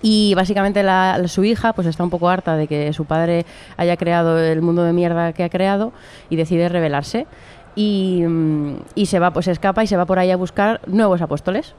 Y 0.03 0.33
básicamente 0.35 0.83
la- 0.85 1.19
la- 1.19 1.29
su 1.29 1.43
hija 1.45 1.73
pues 1.73 1.87
está 1.89 2.05
un 2.05 2.11
poco 2.11 2.29
harta 2.29 2.57
de 2.57 2.67
que 2.69 2.93
su 2.93 3.05
padre 3.05 3.45
haya 3.77 3.97
creado 3.97 4.39
el 4.39 4.63
mundo 4.63 4.83
de 4.85 4.93
mierda 4.93 5.33
que 5.33 5.43
ha 5.45 5.49
creado 5.51 5.93
y 6.31 6.37
decide 6.37 6.69
rebelarse. 6.69 7.27
Y, 7.75 8.23
mm, 8.27 8.77
y 8.95 9.07
se 9.07 9.19
va, 9.19 9.33
pues 9.33 9.45
se 9.47 9.53
escapa 9.53 9.83
y 9.83 9.87
se 9.89 9.97
va 9.97 10.07
por 10.07 10.19
ahí 10.19 10.31
a 10.31 10.37
buscar 10.37 10.81
nuevos 10.87 11.21
apóstoles. 11.23 11.75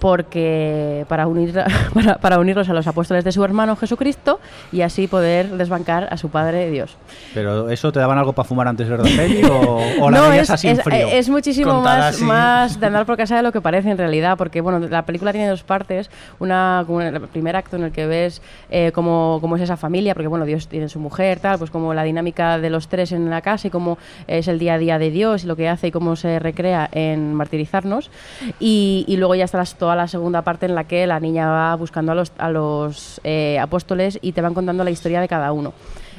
Porque 0.00 1.04
para, 1.08 1.26
unir, 1.26 1.54
para, 1.94 2.16
para 2.18 2.38
unirlos 2.38 2.68
a 2.68 2.72
los 2.72 2.86
apóstoles 2.86 3.22
de 3.24 3.32
su 3.32 3.44
hermano 3.44 3.76
Jesucristo 3.76 4.40
y 4.72 4.80
así 4.82 5.06
poder 5.06 5.50
desbancar 5.56 6.08
a 6.10 6.16
su 6.16 6.30
padre 6.30 6.70
Dios. 6.70 6.96
¿Pero 7.34 7.70
eso 7.70 7.92
te 7.92 8.00
daban 8.00 8.18
algo 8.18 8.32
para 8.32 8.48
fumar 8.48 8.66
antes 8.66 8.88
de 8.88 8.96
la 8.96 9.02
peli 9.04 9.44
o, 9.44 9.78
o 10.00 10.10
la 10.10 10.18
no, 10.18 10.32
es, 10.32 10.50
así 10.50 10.68
en 10.68 10.78
es- 10.78 10.82
frío? 10.84 11.06
es 11.08 11.28
muchísimo 11.28 11.70
Contada 11.72 11.98
más, 11.98 12.14
así. 12.14 12.24
más 12.24 12.80
de 12.80 12.86
andar 12.86 13.06
por 13.06 13.16
casa 13.16 13.36
de 13.36 13.42
lo 13.42 13.52
que 13.52 13.60
parece 13.60 13.90
en 13.90 13.98
realidad, 13.98 14.36
porque 14.36 14.60
bueno, 14.60 14.80
la 14.80 15.02
película 15.04 15.32
tiene 15.32 15.48
dos 15.48 15.62
partes. 15.62 16.10
Una, 16.38 16.82
como 16.86 17.00
el 17.02 17.20
primer 17.28 17.54
acto 17.56 17.76
en 17.76 17.84
el 17.84 17.92
que 17.92 18.06
ves 18.06 18.42
eh, 18.70 18.92
cómo, 18.94 19.38
cómo 19.40 19.56
es 19.56 19.62
esa 19.62 19.76
familia, 19.76 20.14
porque 20.14 20.28
bueno, 20.28 20.44
Dios 20.44 20.66
tiene 20.68 20.88
su 20.88 20.98
mujer, 20.98 21.40
tal, 21.40 21.58
pues 21.58 21.70
como 21.70 21.94
la 21.94 22.02
dinámica 22.02 22.58
de 22.58 22.70
los 22.70 22.88
tres 22.88 23.12
en 23.12 23.30
la 23.30 23.40
casa 23.42 23.68
y 23.68 23.70
cómo 23.70 23.98
es 24.26 24.48
el 24.48 24.58
día 24.58 24.74
a 24.74 24.78
día 24.78 24.98
de 24.98 25.10
Dios 25.10 25.44
y 25.44 25.46
lo 25.46 25.56
que 25.56 25.68
hace 25.68 25.88
y 25.88 25.90
cómo 25.90 26.16
se 26.16 26.38
recrea 26.38 26.88
en 26.92 27.34
martirizarnos. 27.34 28.10
Y, 28.58 29.04
y 29.06 29.16
luego 29.16 29.34
ya 29.34 29.44
está 29.44 29.58
las- 29.58 29.74
toda 29.90 30.02
la 30.02 30.06
segunda 30.06 30.42
parte 30.42 30.66
en 30.66 30.76
la 30.76 30.84
que 30.84 31.04
la 31.04 31.18
niña 31.18 31.48
va 31.48 31.74
buscando 31.74 32.12
a 32.12 32.48
los, 32.48 33.20
eh, 33.24 33.58
apóstoles 33.58 34.20
y 34.22 34.30
te 34.30 34.40
van 34.40 34.54
contando 34.54 34.84
la 34.84 34.92
historia 34.92 35.20
de 35.20 35.26
cada 35.26 35.50
uno. 35.50 35.72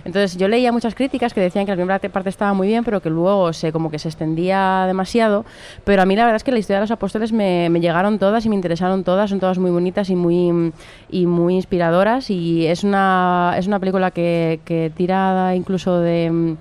Entonces 0.03 0.35
yo 0.35 0.49
leía 0.49 0.73
muchas 0.73 0.93
críticas 0.93 1.33
que 1.33 1.39
decían 1.39 1.65
que 1.65 1.71
la 1.71 1.77
primera 1.77 1.99
parte 1.99 2.27
estaba 2.27 2.53
muy 2.53 2.67
bien, 2.67 2.83
pero 2.83 3.01
que 3.01 3.09
luego 3.09 3.53
se 3.53 3.71
como 3.71 3.89
que 3.89 3.97
se 3.97 4.09
extendía 4.09 4.83
demasiado. 4.87 5.45
Pero 5.85 6.01
a 6.01 6.05
mí 6.05 6.17
la 6.17 6.23
verdad 6.23 6.35
es 6.35 6.43
que 6.43 6.51
la 6.51 6.59
historia 6.59 6.79
de 6.79 6.83
los 6.83 6.91
apóstoles 6.91 7.31
me, 7.31 7.69
llegaron 7.79 8.19
todas 8.19 8.45
y 8.45 8.49
me 8.49 8.55
interesaron 8.55 9.05
todas, 9.05 9.29
son 9.29 9.39
todas 9.39 9.57
muy 9.57 9.71
bonitas 9.71 10.09
y 10.09 10.17
muy 10.17 10.73
y 11.09 11.25
muy 11.25 11.55
inspiradoras. 11.55 12.29
Y 12.29 12.67
es 12.67 12.83
una, 12.83 13.53
es 13.57 13.67
una 13.67 13.79
película 13.79 14.11
que, 14.11 14.59
que 14.65 14.91
tira 14.93 15.55
incluso 15.55 15.99
de 15.99 16.57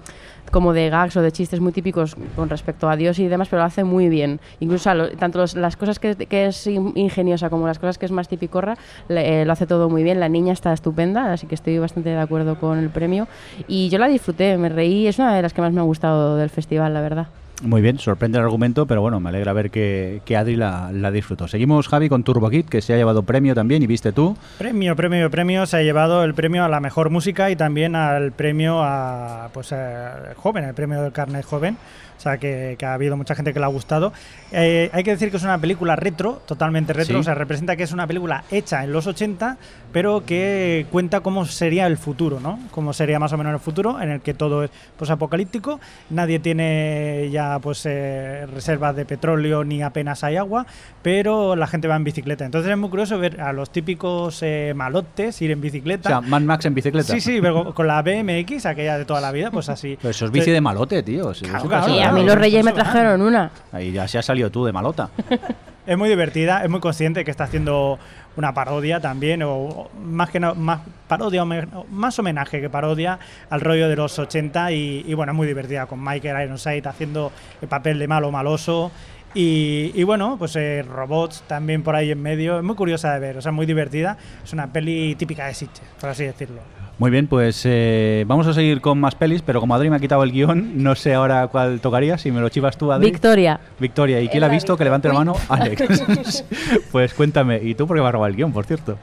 como 0.50 0.72
de 0.72 0.90
gags 0.90 1.16
o 1.16 1.22
de 1.22 1.32
chistes 1.32 1.60
muy 1.60 1.72
típicos 1.72 2.16
con 2.36 2.48
respecto 2.48 2.88
a 2.88 2.96
Dios 2.96 3.18
y 3.18 3.28
demás, 3.28 3.48
pero 3.48 3.62
lo 3.62 3.66
hace 3.66 3.84
muy 3.84 4.08
bien. 4.08 4.40
Incluso 4.60 4.90
tanto 5.18 5.38
los- 5.38 5.54
las 5.54 5.76
cosas 5.76 5.98
que, 5.98 6.16
es 6.30 6.66
in- 6.66 6.92
ingeniosa 6.96 7.50
como 7.50 7.66
las 7.66 7.78
cosas 7.78 7.98
que 7.98 8.06
es 8.06 8.12
más 8.12 8.28
tipicorra, 8.28 8.76
le- 9.08 9.42
eh, 9.42 9.44
lo 9.44 9.52
hace 9.52 9.66
todo 9.66 9.88
muy 9.88 10.02
bien. 10.02 10.20
La 10.20 10.28
niña 10.28 10.52
está 10.52 10.72
estupenda, 10.72 11.32
así 11.32 11.46
que 11.46 11.54
estoy 11.54 11.78
bastante 11.78 12.10
de 12.10 12.18
acuerdo 12.18 12.58
con 12.58 12.78
el 12.78 12.90
premio. 12.90 13.28
Y 13.68 13.88
yo 13.88 13.98
la 13.98 14.08
disfruté, 14.08 14.56
me 14.58 14.68
reí, 14.68 15.06
es 15.06 15.18
una 15.18 15.34
de 15.34 15.42
las 15.42 15.52
que 15.54 15.60
más 15.60 15.72
me 15.72 15.80
ha 15.80 15.84
gustado 15.84 16.36
del 16.36 16.50
festival, 16.50 16.92
la 16.94 17.00
verdad. 17.00 17.26
Muy 17.62 17.82
bien, 17.82 17.98
sorprende 17.98 18.38
el 18.38 18.44
argumento, 18.44 18.86
pero 18.86 19.02
bueno, 19.02 19.20
me 19.20 19.28
alegra 19.28 19.52
ver 19.52 19.70
que, 19.70 20.22
que 20.24 20.36
Adri 20.36 20.56
la, 20.56 20.90
la 20.92 21.10
disfrutó. 21.10 21.46
Seguimos, 21.46 21.88
Javi, 21.88 22.08
con 22.08 22.24
Turbo 22.24 22.48
Kid, 22.48 22.64
que 22.64 22.80
se 22.80 22.94
ha 22.94 22.96
llevado 22.96 23.22
premio 23.22 23.54
también, 23.54 23.82
y 23.82 23.86
viste 23.86 24.12
tú. 24.12 24.34
Premio, 24.56 24.96
premio, 24.96 25.30
premio. 25.30 25.66
Se 25.66 25.76
ha 25.76 25.82
llevado 25.82 26.24
el 26.24 26.32
premio 26.32 26.64
a 26.64 26.68
la 26.68 26.80
mejor 26.80 27.10
música 27.10 27.50
y 27.50 27.56
también 27.56 27.96
al 27.96 28.32
premio 28.32 28.82
a 28.82 29.50
pues 29.52 29.72
eh, 29.72 30.08
joven, 30.36 30.64
el 30.64 30.74
premio 30.74 31.02
del 31.02 31.12
carnet 31.12 31.44
joven. 31.44 31.76
O 32.20 32.22
sea, 32.22 32.36
que, 32.36 32.76
que 32.78 32.84
ha 32.84 32.92
habido 32.92 33.16
mucha 33.16 33.34
gente 33.34 33.54
que 33.54 33.58
le 33.58 33.64
ha 33.64 33.68
gustado. 33.68 34.12
Eh, 34.52 34.90
hay 34.92 35.02
que 35.02 35.12
decir 35.12 35.30
que 35.30 35.38
es 35.38 35.42
una 35.42 35.56
película 35.56 35.96
retro, 35.96 36.42
totalmente 36.44 36.92
retro. 36.92 37.14
Sí. 37.14 37.20
O 37.20 37.22
sea, 37.22 37.32
representa 37.32 37.76
que 37.76 37.84
es 37.84 37.92
una 37.92 38.06
película 38.06 38.44
hecha 38.50 38.84
en 38.84 38.92
los 38.92 39.06
80, 39.06 39.56
pero 39.90 40.26
que 40.26 40.84
cuenta 40.90 41.20
cómo 41.20 41.46
sería 41.46 41.86
el 41.86 41.96
futuro, 41.96 42.38
¿no? 42.38 42.58
Cómo 42.72 42.92
sería 42.92 43.18
más 43.18 43.32
o 43.32 43.38
menos 43.38 43.54
el 43.54 43.58
futuro, 43.58 44.02
en 44.02 44.10
el 44.10 44.20
que 44.20 44.34
todo 44.34 44.64
es 44.64 44.70
pues, 44.98 45.08
apocalíptico. 45.08 45.80
Nadie 46.10 46.40
tiene 46.40 47.30
ya 47.32 47.58
pues 47.58 47.86
eh, 47.86 48.44
reservas 48.52 48.94
de 48.96 49.06
petróleo 49.06 49.64
ni 49.64 49.82
apenas 49.82 50.22
hay 50.22 50.36
agua, 50.36 50.66
pero 51.00 51.56
la 51.56 51.66
gente 51.68 51.88
va 51.88 51.96
en 51.96 52.04
bicicleta. 52.04 52.44
Entonces 52.44 52.70
es 52.70 52.76
muy 52.76 52.90
curioso 52.90 53.18
ver 53.18 53.40
a 53.40 53.54
los 53.54 53.70
típicos 53.70 54.40
eh, 54.42 54.74
malotes 54.76 55.40
ir 55.40 55.52
en 55.52 55.58
O 55.58 55.62
bicicleta. 55.62 56.08
sea, 56.08 56.20
Mad 56.20 56.42
Max 56.42 56.66
en 56.66 56.74
bicicleta. 56.74 57.14
Sí, 57.14 57.22
sí, 57.22 57.38
pero 57.40 57.74
con 57.74 57.86
la 57.86 58.02
BMX, 58.02 58.66
aquella 58.66 58.98
de 58.98 59.06
toda 59.06 59.22
la 59.22 59.32
vida, 59.32 59.50
pues 59.50 59.70
así. 59.70 59.96
Pero 60.02 60.10
eso 60.10 60.26
es 60.26 60.30
bici 60.30 60.50
de 60.50 60.60
malote, 60.60 61.02
tío. 61.02 61.32
Claro, 61.32 61.68
claro, 61.68 62.09
a 62.10 62.12
mí 62.12 62.24
los 62.24 62.36
reyes 62.36 62.64
me 62.64 62.72
trajeron 62.72 63.22
una. 63.22 63.50
Ahí 63.72 63.92
ya 63.92 64.06
se 64.08 64.18
has 64.18 64.26
salido 64.26 64.50
tú 64.50 64.64
de 64.64 64.72
malota. 64.72 65.10
Es 65.86 65.96
muy 65.96 66.10
divertida, 66.10 66.62
es 66.62 66.70
muy 66.70 66.78
consciente 66.78 67.24
que 67.24 67.32
está 67.32 67.44
haciendo 67.44 67.98
una 68.36 68.54
parodia 68.54 69.00
también, 69.00 69.42
o 69.42 69.50
o 69.50 69.90
más 70.04 70.30
que 70.30 70.38
no, 70.38 70.54
más 70.54 70.82
parodia, 71.08 71.44
más 71.44 72.18
homenaje 72.18 72.60
que 72.60 72.68
parodia 72.68 73.18
al 73.48 73.60
rollo 73.60 73.88
de 73.88 73.96
los 73.96 74.16
80 74.16 74.70
y, 74.70 75.04
y 75.08 75.14
bueno, 75.14 75.32
es 75.32 75.36
muy 75.36 75.48
divertida 75.48 75.86
con 75.86 76.04
Michael 76.04 76.44
Ironside 76.44 76.86
haciendo 76.86 77.32
el 77.60 77.66
papel 77.66 77.98
de 77.98 78.06
malo 78.06 78.30
maloso 78.30 78.92
y, 79.34 79.92
y 79.94 80.02
bueno, 80.04 80.36
pues 80.38 80.54
eh, 80.56 80.82
robots 80.82 81.42
también 81.46 81.82
por 81.82 81.96
ahí 81.96 82.10
en 82.10 82.20
medio, 82.20 82.58
es 82.58 82.64
muy 82.64 82.76
curiosa 82.76 83.14
de 83.14 83.20
ver, 83.20 83.38
o 83.38 83.42
sea, 83.42 83.50
muy 83.50 83.66
divertida, 83.66 84.16
es 84.44 84.52
una 84.52 84.72
peli 84.72 85.14
típica 85.14 85.46
de 85.46 85.54
Sitges, 85.54 85.88
por 86.00 86.10
así 86.10 86.24
decirlo. 86.24 86.79
Muy 87.00 87.10
bien, 87.10 87.28
pues 87.28 87.62
eh, 87.64 88.24
vamos 88.26 88.46
a 88.46 88.52
seguir 88.52 88.82
con 88.82 89.00
más 89.00 89.14
pelis, 89.14 89.40
pero 89.40 89.58
como 89.58 89.74
Adri 89.74 89.88
me 89.88 89.96
ha 89.96 90.00
quitado 90.00 90.22
el 90.22 90.32
guion, 90.32 90.82
no 90.82 90.94
sé 90.94 91.14
ahora 91.14 91.48
cuál 91.48 91.80
tocaría, 91.80 92.18
si 92.18 92.30
me 92.30 92.42
lo 92.42 92.50
chivas 92.50 92.76
tú, 92.76 92.92
Adri. 92.92 93.10
Victoria. 93.10 93.58
Victoria, 93.78 94.20
¿y 94.20 94.28
quién 94.28 94.42
la 94.42 94.48
ha 94.48 94.50
visto? 94.50 94.76
Que 94.76 94.84
levante 94.84 95.08
la 95.08 95.14
mano. 95.14 95.34
Alex. 95.48 96.44
pues 96.92 97.14
cuéntame, 97.14 97.58
¿y 97.62 97.74
tú 97.74 97.86
por 97.86 97.96
qué 97.96 98.02
me 98.02 98.08
has 98.08 98.12
robado 98.12 98.28
el 98.28 98.36
guion, 98.36 98.52
por 98.52 98.66
cierto? 98.66 98.98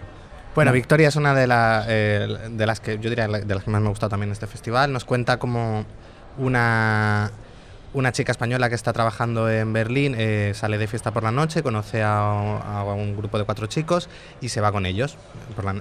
Bueno, 0.54 0.72
Victoria 0.74 1.08
es 1.08 1.16
una 1.16 1.34
de, 1.34 1.48
la, 1.48 1.86
eh, 1.88 2.28
de 2.52 2.66
las 2.68 2.80
que 2.80 3.00
yo 3.00 3.10
diría 3.10 3.28
de 3.28 3.56
las 3.56 3.64
que 3.64 3.72
más 3.72 3.82
me 3.82 3.88
ha 3.88 3.89
gustado 3.89 4.12
también 4.12 4.32
este 4.32 4.45
festival. 4.45 4.93
Nos 4.93 5.04
cuenta 5.04 5.39
como 5.39 5.84
una, 6.38 7.32
una 7.93 8.11
chica 8.11 8.31
española 8.31 8.69
que 8.69 8.75
está 8.75 8.93
trabajando 8.93 9.49
en 9.49 9.71
Berlín 9.73 10.15
eh, 10.17 10.51
sale 10.53 10.77
de 10.77 10.88
fiesta 10.88 11.11
por 11.11 11.23
la 11.23 11.31
noche, 11.31 11.63
conoce 11.63 12.03
a, 12.03 12.83
un 12.95 13.15
grupo 13.15 13.38
de 13.38 13.45
cuatro 13.45 13.67
chicos 13.67 14.09
y 14.41 14.49
se 14.49 14.61
va 14.61 14.71
con 14.71 14.85
ellos 14.85 15.17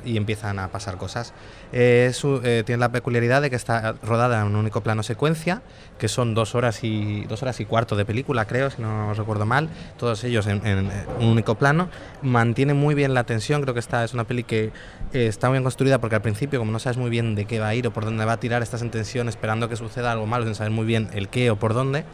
y 0.04 0.16
empiezan 0.16 0.59
a 0.59 0.68
pasar 0.68 0.96
cosas. 0.96 1.32
Eh, 1.72 2.12
eh, 2.44 2.62
tiene 2.64 2.80
la 2.80 2.90
peculiaridad 2.90 3.42
de 3.42 3.50
que 3.50 3.57
está 3.57 3.94
rodada 4.02 4.40
en 4.40 4.46
un 4.48 4.57
único 4.57 4.82
plano 4.82 5.02
secuencia, 5.02 5.62
que 5.98 6.09
son 6.09 6.34
dos 6.34 6.54
horas 6.54 6.84
y 6.84 7.24
dos 7.24 7.42
horas 7.42 7.61
y 7.61 7.64
cuarto 7.64 7.96
de 7.96 8.04
película, 8.04 8.46
creo, 8.46 8.70
si 8.70 8.82
no 8.82 9.12
recuerdo 9.14 9.46
mal, 9.46 9.68
todos 9.98 10.22
ellos 10.24 10.46
en, 10.46 10.64
en, 10.66 10.90
un 11.20 11.26
único 11.26 11.57
plano. 11.57 11.88
Mantiene 12.22 12.74
muy 12.74 12.94
bien 12.94 13.14
la 13.14 13.24
tensión, 13.24 13.62
creo 13.62 13.74
que 13.74 13.80
esta 13.80 14.04
es 14.04 14.14
una 14.14 14.24
peli 14.24 14.44
que 14.44 14.72
está 15.12 15.48
muy 15.48 15.57
bien 15.57 15.62
construida 15.62 16.00
porque 16.00 16.16
al 16.16 16.22
principio, 16.22 16.59
como 16.59 16.72
no 16.72 16.78
sabes 16.78 16.98
muy 16.98 17.11
bien 17.11 17.34
de 17.34 17.44
qué 17.44 17.59
va 17.59 17.68
a 17.68 17.74
ir 17.74 17.86
o 17.86 17.92
por 17.92 18.04
dónde 18.04 18.24
va 18.24 18.32
a 18.32 18.40
tirar, 18.40 18.62
estás 18.62 18.82
en 18.82 18.90
tensión 18.90 19.28
esperando 19.28 19.68
que 19.68 19.76
suceda 19.76 20.12
algo 20.12 20.26
malo 20.26 20.44
sin 20.44 20.54
saber 20.54 20.72
muy 20.72 20.84
bien 20.86 21.09
el 21.12 21.28
qué 21.28 21.50
o 21.50 21.57
por 21.57 21.74
dónde. 21.74 22.04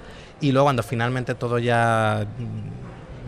Y 0.40 0.53
luego 0.53 0.66
cuando 0.66 0.82
finalmente 0.82 1.34
todo 1.34 1.59
ya 1.59 2.26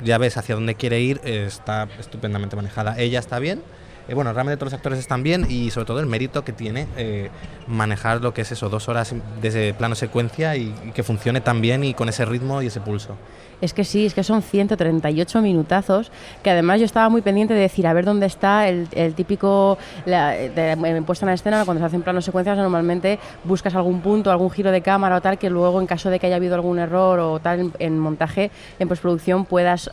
ya 0.05 0.19
ves 0.19 0.37
hacia 0.37 0.55
dónde 0.55 0.75
quiere 0.75 1.01
ir, 1.01 1.21
eh, 1.25 1.45
está 1.47 1.89
estupendamente 1.99 2.57
manejada. 2.57 2.99
Ella 2.99 3.19
está 3.19 3.39
bien. 3.39 3.63
eh, 4.09 4.15
bueno, 4.15 4.33
realmente 4.33 4.59
todos 4.59 4.73
los 4.73 4.79
actores 4.79 4.99
están 4.99 5.23
bien 5.23 5.47
y 5.49 5.71
sobre 5.71 5.87
todo 5.87 6.01
el 6.01 6.07
mérito 6.07 6.45
que 6.45 6.53
tiene 6.53 6.87
eh, 6.97 7.31
manejar 7.67 8.21
lo 8.21 8.35
que 8.35 8.43
es 8.43 8.53
eso, 8.53 8.69
dos 8.69 8.89
horas 8.89 9.15
de 9.41 9.49
ese 9.49 9.75
plano 9.75 9.95
secuencia 9.95 10.57
y 10.57 10.73
que 10.95 11.03
funcione 11.03 11.41
tan 11.41 11.61
bien 11.63 11.85
y 11.85 11.95
con 11.95 12.09
ese 12.09 12.25
ritmo 12.27 12.61
y 12.61 12.67
ese 12.67 12.81
pulso. 12.81 13.17
Es 13.65 13.73
que 13.73 13.83
sí, 13.83 14.05
es 14.05 14.13
que 14.13 14.23
son 14.23 14.43
138 14.43 15.41
minutazos, 15.41 16.13
que 16.43 16.51
además 16.51 16.81
yo 16.81 16.85
estaba 16.85 17.09
muy 17.09 17.23
pendiente 17.23 17.55
de 17.55 17.61
decir, 17.61 17.87
a 17.87 17.95
ver 17.95 18.05
dónde 18.05 18.27
está 18.27 18.69
el, 18.69 18.89
el 18.93 19.15
típico, 19.15 19.79
la, 20.05 20.33
de, 20.33 20.73
en 20.73 21.05
puesta 21.05 21.25
en 21.25 21.33
escena, 21.33 21.65
cuando 21.65 21.81
se 21.81 21.87
hacen 21.87 22.03
planos 22.03 22.27
secuencias, 22.27 22.59
normalmente 22.59 23.19
buscas 23.43 23.75
algún 23.75 24.03
punto, 24.03 24.31
algún 24.31 24.51
giro 24.51 24.71
de 24.71 24.83
cámara 24.83 25.17
o 25.17 25.23
tal, 25.23 25.39
que 25.39 25.49
luego 25.49 25.81
en 25.81 25.87
caso 25.87 26.11
de 26.11 26.19
que 26.19 26.27
haya 26.27 26.37
habido 26.37 26.55
algún 26.55 26.79
error 26.79 27.19
o 27.21 27.41
tal 27.41 27.73
en, 27.79 27.99
montaje, 27.99 28.51
en 28.79 28.87
postproducción, 28.87 29.47
puedas 29.47 29.91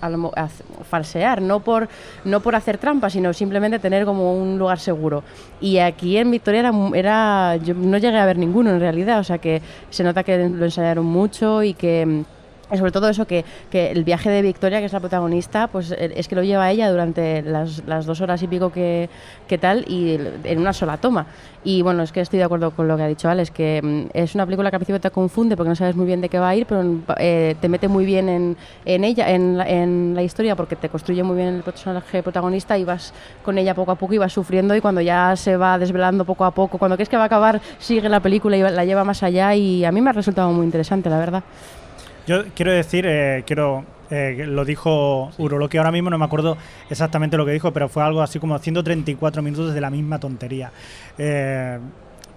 falsear, 0.90 1.42
no 1.42 1.62
por, 1.62 1.88
no 2.26 2.42
por 2.42 2.56
hacer 2.56 2.78
trampa, 2.78 3.10
sino 3.10 3.32
simplemente 3.32 3.80
tener 3.80 4.04
como 4.04 4.36
un 4.36 4.60
lugar 4.60 4.80
seguro. 4.80 5.24
Y 5.62 5.78
aquí 5.78 6.18
en 6.18 6.30
Victoria 6.30 6.60
era, 6.60 6.74
era 6.94 7.56
yo 7.56 7.74
no 7.74 7.98
llegué 7.98 8.18
a 8.18 8.26
ver 8.26 8.38
ninguno 8.38 8.72
en 8.72 8.82
realidad, 8.82 9.20
o 9.20 9.24
sea 9.24 9.38
que 9.38 9.62
se 9.90 10.04
nota 10.04 10.24
que 10.24 10.50
lo 10.50 10.66
ensayaron 10.66 11.06
mucho 11.06 11.64
y 11.64 11.74
que... 11.74 12.26
mm, 12.72 12.74
y 12.74 12.78
sobre 12.78 12.92
todo 12.92 13.10
eso, 13.10 13.26
que, 13.26 13.46
que 13.70 13.92
el 13.92 14.04
viaje 14.04 14.30
de 14.30 14.42
Victoria, 14.42 14.80
que 14.80 14.86
es 14.86 14.94
la 14.94 15.00
protagonista, 15.00 15.68
pues 15.68 15.92
eh, 15.92 16.14
es 16.16 16.28
que 16.28 16.36
lo 16.36 16.44
lleva 16.44 16.72
ella 16.72 16.90
durante 16.90 17.42
las, 17.42 17.84
las 17.86 18.06
dos 18.06 18.22
horas 18.22 18.42
y 18.44 18.48
pico 18.48 18.72
que, 18.72 19.10
que 19.48 19.58
tal, 19.58 19.86
y 19.88 20.18
en 20.44 20.60
una 20.60 20.74
sola 20.74 20.98
toma. 20.98 21.28
Y 21.64 21.84
bueno, 21.84 22.02
es 22.02 22.12
que 22.12 22.22
estoy 22.22 22.40
de 22.40 22.46
acuerdo 22.46 22.72
con 22.72 22.88
lo 22.88 22.98
que 22.98 23.04
ha 23.04 23.08
dicho 23.08 23.30
Alex, 23.30 23.52
que 23.52 23.82
mm, 23.84 24.18
es 24.18 24.34
una 24.34 24.46
película 24.46 24.70
que 24.70 24.78
al 24.78 24.80
principio 24.80 25.00
te 25.00 25.12
confunde 25.12 25.56
porque 25.56 25.70
no 25.70 25.76
sabes 25.76 25.96
muy 25.96 26.06
bien 26.06 26.22
de 26.22 26.30
qué 26.30 26.40
va 26.40 26.50
a 26.50 26.56
ir, 26.56 26.66
pero 26.66 26.84
eh, 27.18 27.56
te 27.62 27.70
mete 27.70 27.88
muy 27.88 28.06
bien 28.06 28.30
en, 28.30 28.58
en 28.86 29.04
ella, 29.04 29.30
en 29.30 29.58
la, 29.58 29.70
en 29.70 30.14
la 30.16 30.24
historia, 30.24 30.56
porque 30.56 30.76
te 30.76 30.90
construye 30.90 31.24
muy 31.24 31.36
bien 31.36 31.50
el 31.50 31.64
personaje 31.64 32.24
protagonista 32.24 32.78
y 32.78 32.84
vas 32.84 33.14
con 33.44 33.58
ella 33.58 33.76
poco 33.76 33.92
a 33.92 33.96
poco 33.96 34.14
y 34.14 34.18
vas 34.18 34.34
sufriendo, 34.34 34.76
y 34.76 34.82
cuando 34.82 35.02
ya 35.02 35.36
se 35.36 35.56
va 35.58 35.78
desvelando 35.78 36.26
poco 36.26 36.46
a 36.46 36.52
poco, 36.52 36.78
cuando 36.78 36.96
crees 36.96 37.10
que 37.10 37.18
va 37.18 37.24
a 37.24 37.28
acabar, 37.28 37.62
sigue 37.78 38.10
la 38.10 38.20
película 38.20 38.58
y 38.58 38.62
la 38.62 38.86
lleva 38.86 39.04
más 39.04 39.22
allá, 39.22 39.54
y 39.54 39.86
a 39.86 39.92
mí 39.92 40.02
me 40.02 40.10
ha 40.10 40.14
resultado 40.14 40.52
muy 40.52 40.66
interesante, 40.66 41.10
la 41.10 41.20
verdad. 41.20 41.44
Yo 42.32 42.46
quiero 42.56 42.72
decir, 42.72 43.06
eh, 43.06 43.44
quiero 43.46 43.84
eh, 44.10 44.46
lo 44.48 44.64
dijo 44.64 45.32
Uroloqui 45.38 45.78
ahora 45.78 45.92
mismo, 45.92 46.10
no 46.10 46.18
me 46.18 46.24
acuerdo 46.24 46.58
exactamente 46.90 47.36
lo 47.36 47.46
que 47.46 47.52
dijo, 47.52 47.74
pero 47.74 47.90
fue 47.90 48.04
algo 48.04 48.22
así 48.22 48.40
como 48.40 48.58
134 48.58 49.42
minutos 49.42 49.74
de 49.74 49.82
la 49.82 49.90
misma 49.90 50.18
tontería. 50.18 50.72
Eh, 51.18 51.78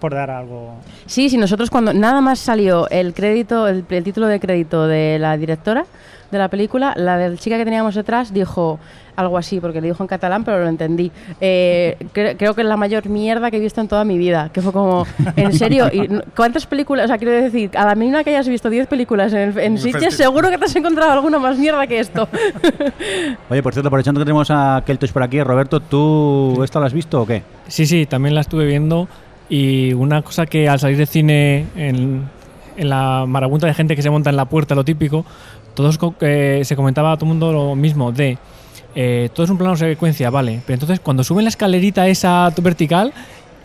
por 0.01 0.13
dar 0.13 0.33
algo. 0.33 0.75
Sí, 1.07 1.31
sí, 1.31 1.37
nosotros 1.37 1.71
cuando 1.71 1.95
nada 1.95 2.21
más 2.21 2.41
salió 2.41 2.91
el 2.91 3.15
crédito, 3.15 3.69
el, 3.69 3.85
el 3.89 4.03
título 4.03 4.27
de 4.27 4.41
crédito 4.41 4.89
de 4.89 5.21
la 5.21 5.37
directora 5.37 5.87
de 6.35 6.39
la 6.41 6.49
película, 6.49 6.93
la 6.97 7.17
del 7.17 7.39
chica 7.39 7.57
que 7.57 7.65
teníamos 7.65 7.95
detrás 7.95 8.33
dijo 8.33 8.79
algo 9.17 9.39
así, 9.39 9.61
porque 9.61 9.81
le 9.81 9.87
dijo 9.89 10.03
en 10.03 10.09
catalán, 10.09 10.43
pero 10.45 10.59
lo 10.61 10.69
entendí. 10.69 11.11
Eh, 11.41 11.97
cre- 12.13 12.35
creo 12.37 12.53
que 12.55 12.63
es 12.63 12.67
la 12.67 12.77
mayor 12.77 13.09
mierda 13.09 13.49
que 13.51 13.59
he 13.59 13.61
visto 13.61 13.81
en 13.81 13.87
toda 13.87 14.05
mi 14.05 14.19
vida, 14.19 14.51
que 14.53 14.61
fue 14.61 14.73
como, 14.73 15.07
¿en 15.37 15.53
serio? 15.59 15.87
¿Y 15.93 16.09
¿Cuántas 16.35 16.67
películas? 16.67 17.05
O 17.05 17.09
sea, 17.09 17.19
quiero 17.19 17.33
decir, 17.33 17.71
a 17.77 17.87
la 17.87 17.95
mínima 17.95 18.25
que 18.25 18.31
hayas 18.31 18.49
visto 18.49 18.69
10 18.69 18.89
películas 18.89 19.33
en, 19.33 19.57
en 19.59 19.79
Sitges, 19.79 20.15
seguro 20.17 20.51
que 20.51 20.59
te 20.59 20.65
has 20.65 20.75
encontrado 20.75 21.13
alguna 21.13 21.39
más 21.39 21.57
mierda 21.57 21.87
que 21.87 22.01
esto. 22.01 22.29
Oye, 23.51 23.63
por 23.63 23.73
cierto, 23.73 23.89
aprovechando 23.89 24.21
que 24.21 24.25
tenemos 24.25 24.51
a 24.51 24.83
Keltosh 24.85 25.13
por 25.13 25.23
aquí, 25.23 25.41
Roberto, 25.43 25.79
¿tú 25.81 26.61
esto 26.65 26.81
lo 26.81 26.87
has 26.87 26.93
visto 26.93 27.23
o 27.23 27.27
qué? 27.27 27.43
Sí, 27.69 27.87
sí, 27.87 28.07
también 28.07 28.35
la 28.35 28.41
estuve 28.41 28.67
viendo 28.67 29.09
y 29.49 29.93
una 29.93 30.23
cosa 30.23 30.47
que 30.47 30.69
al 30.69 30.81
salir 30.81 30.97
de 30.97 31.07
cine 31.07 31.67
en, 31.77 32.25
en 32.77 32.89
la 32.89 33.25
marabunta 33.29 33.67
de 33.67 33.75
gente 33.75 33.95
que 33.95 34.03
se 34.03 34.11
monta 34.11 34.31
en 34.31 34.37
la 34.37 34.47
puerta, 34.47 34.75
lo 34.75 34.85
típico, 34.85 35.25
todos 35.75 35.99
eh, 36.21 36.63
se 36.65 36.77
comentaba 36.77 37.13
a 37.13 37.17
todo 37.17 37.27
el 37.27 37.29
mundo 37.31 37.53
lo 37.53 37.75
mismo 37.75 38.13
de 38.13 38.39
eh, 38.95 39.29
todo 39.35 39.45
es 39.45 39.51
un 39.51 39.59
plano 39.59 39.77
secuencia, 39.77 40.31
vale, 40.31 40.61
pero 40.67 40.75
entonces 40.75 41.01
cuando 41.01 41.25
suben 41.25 41.45
la 41.45 41.49
escalerita 41.49 42.07
esa 42.07 42.53
vertical 42.63 43.13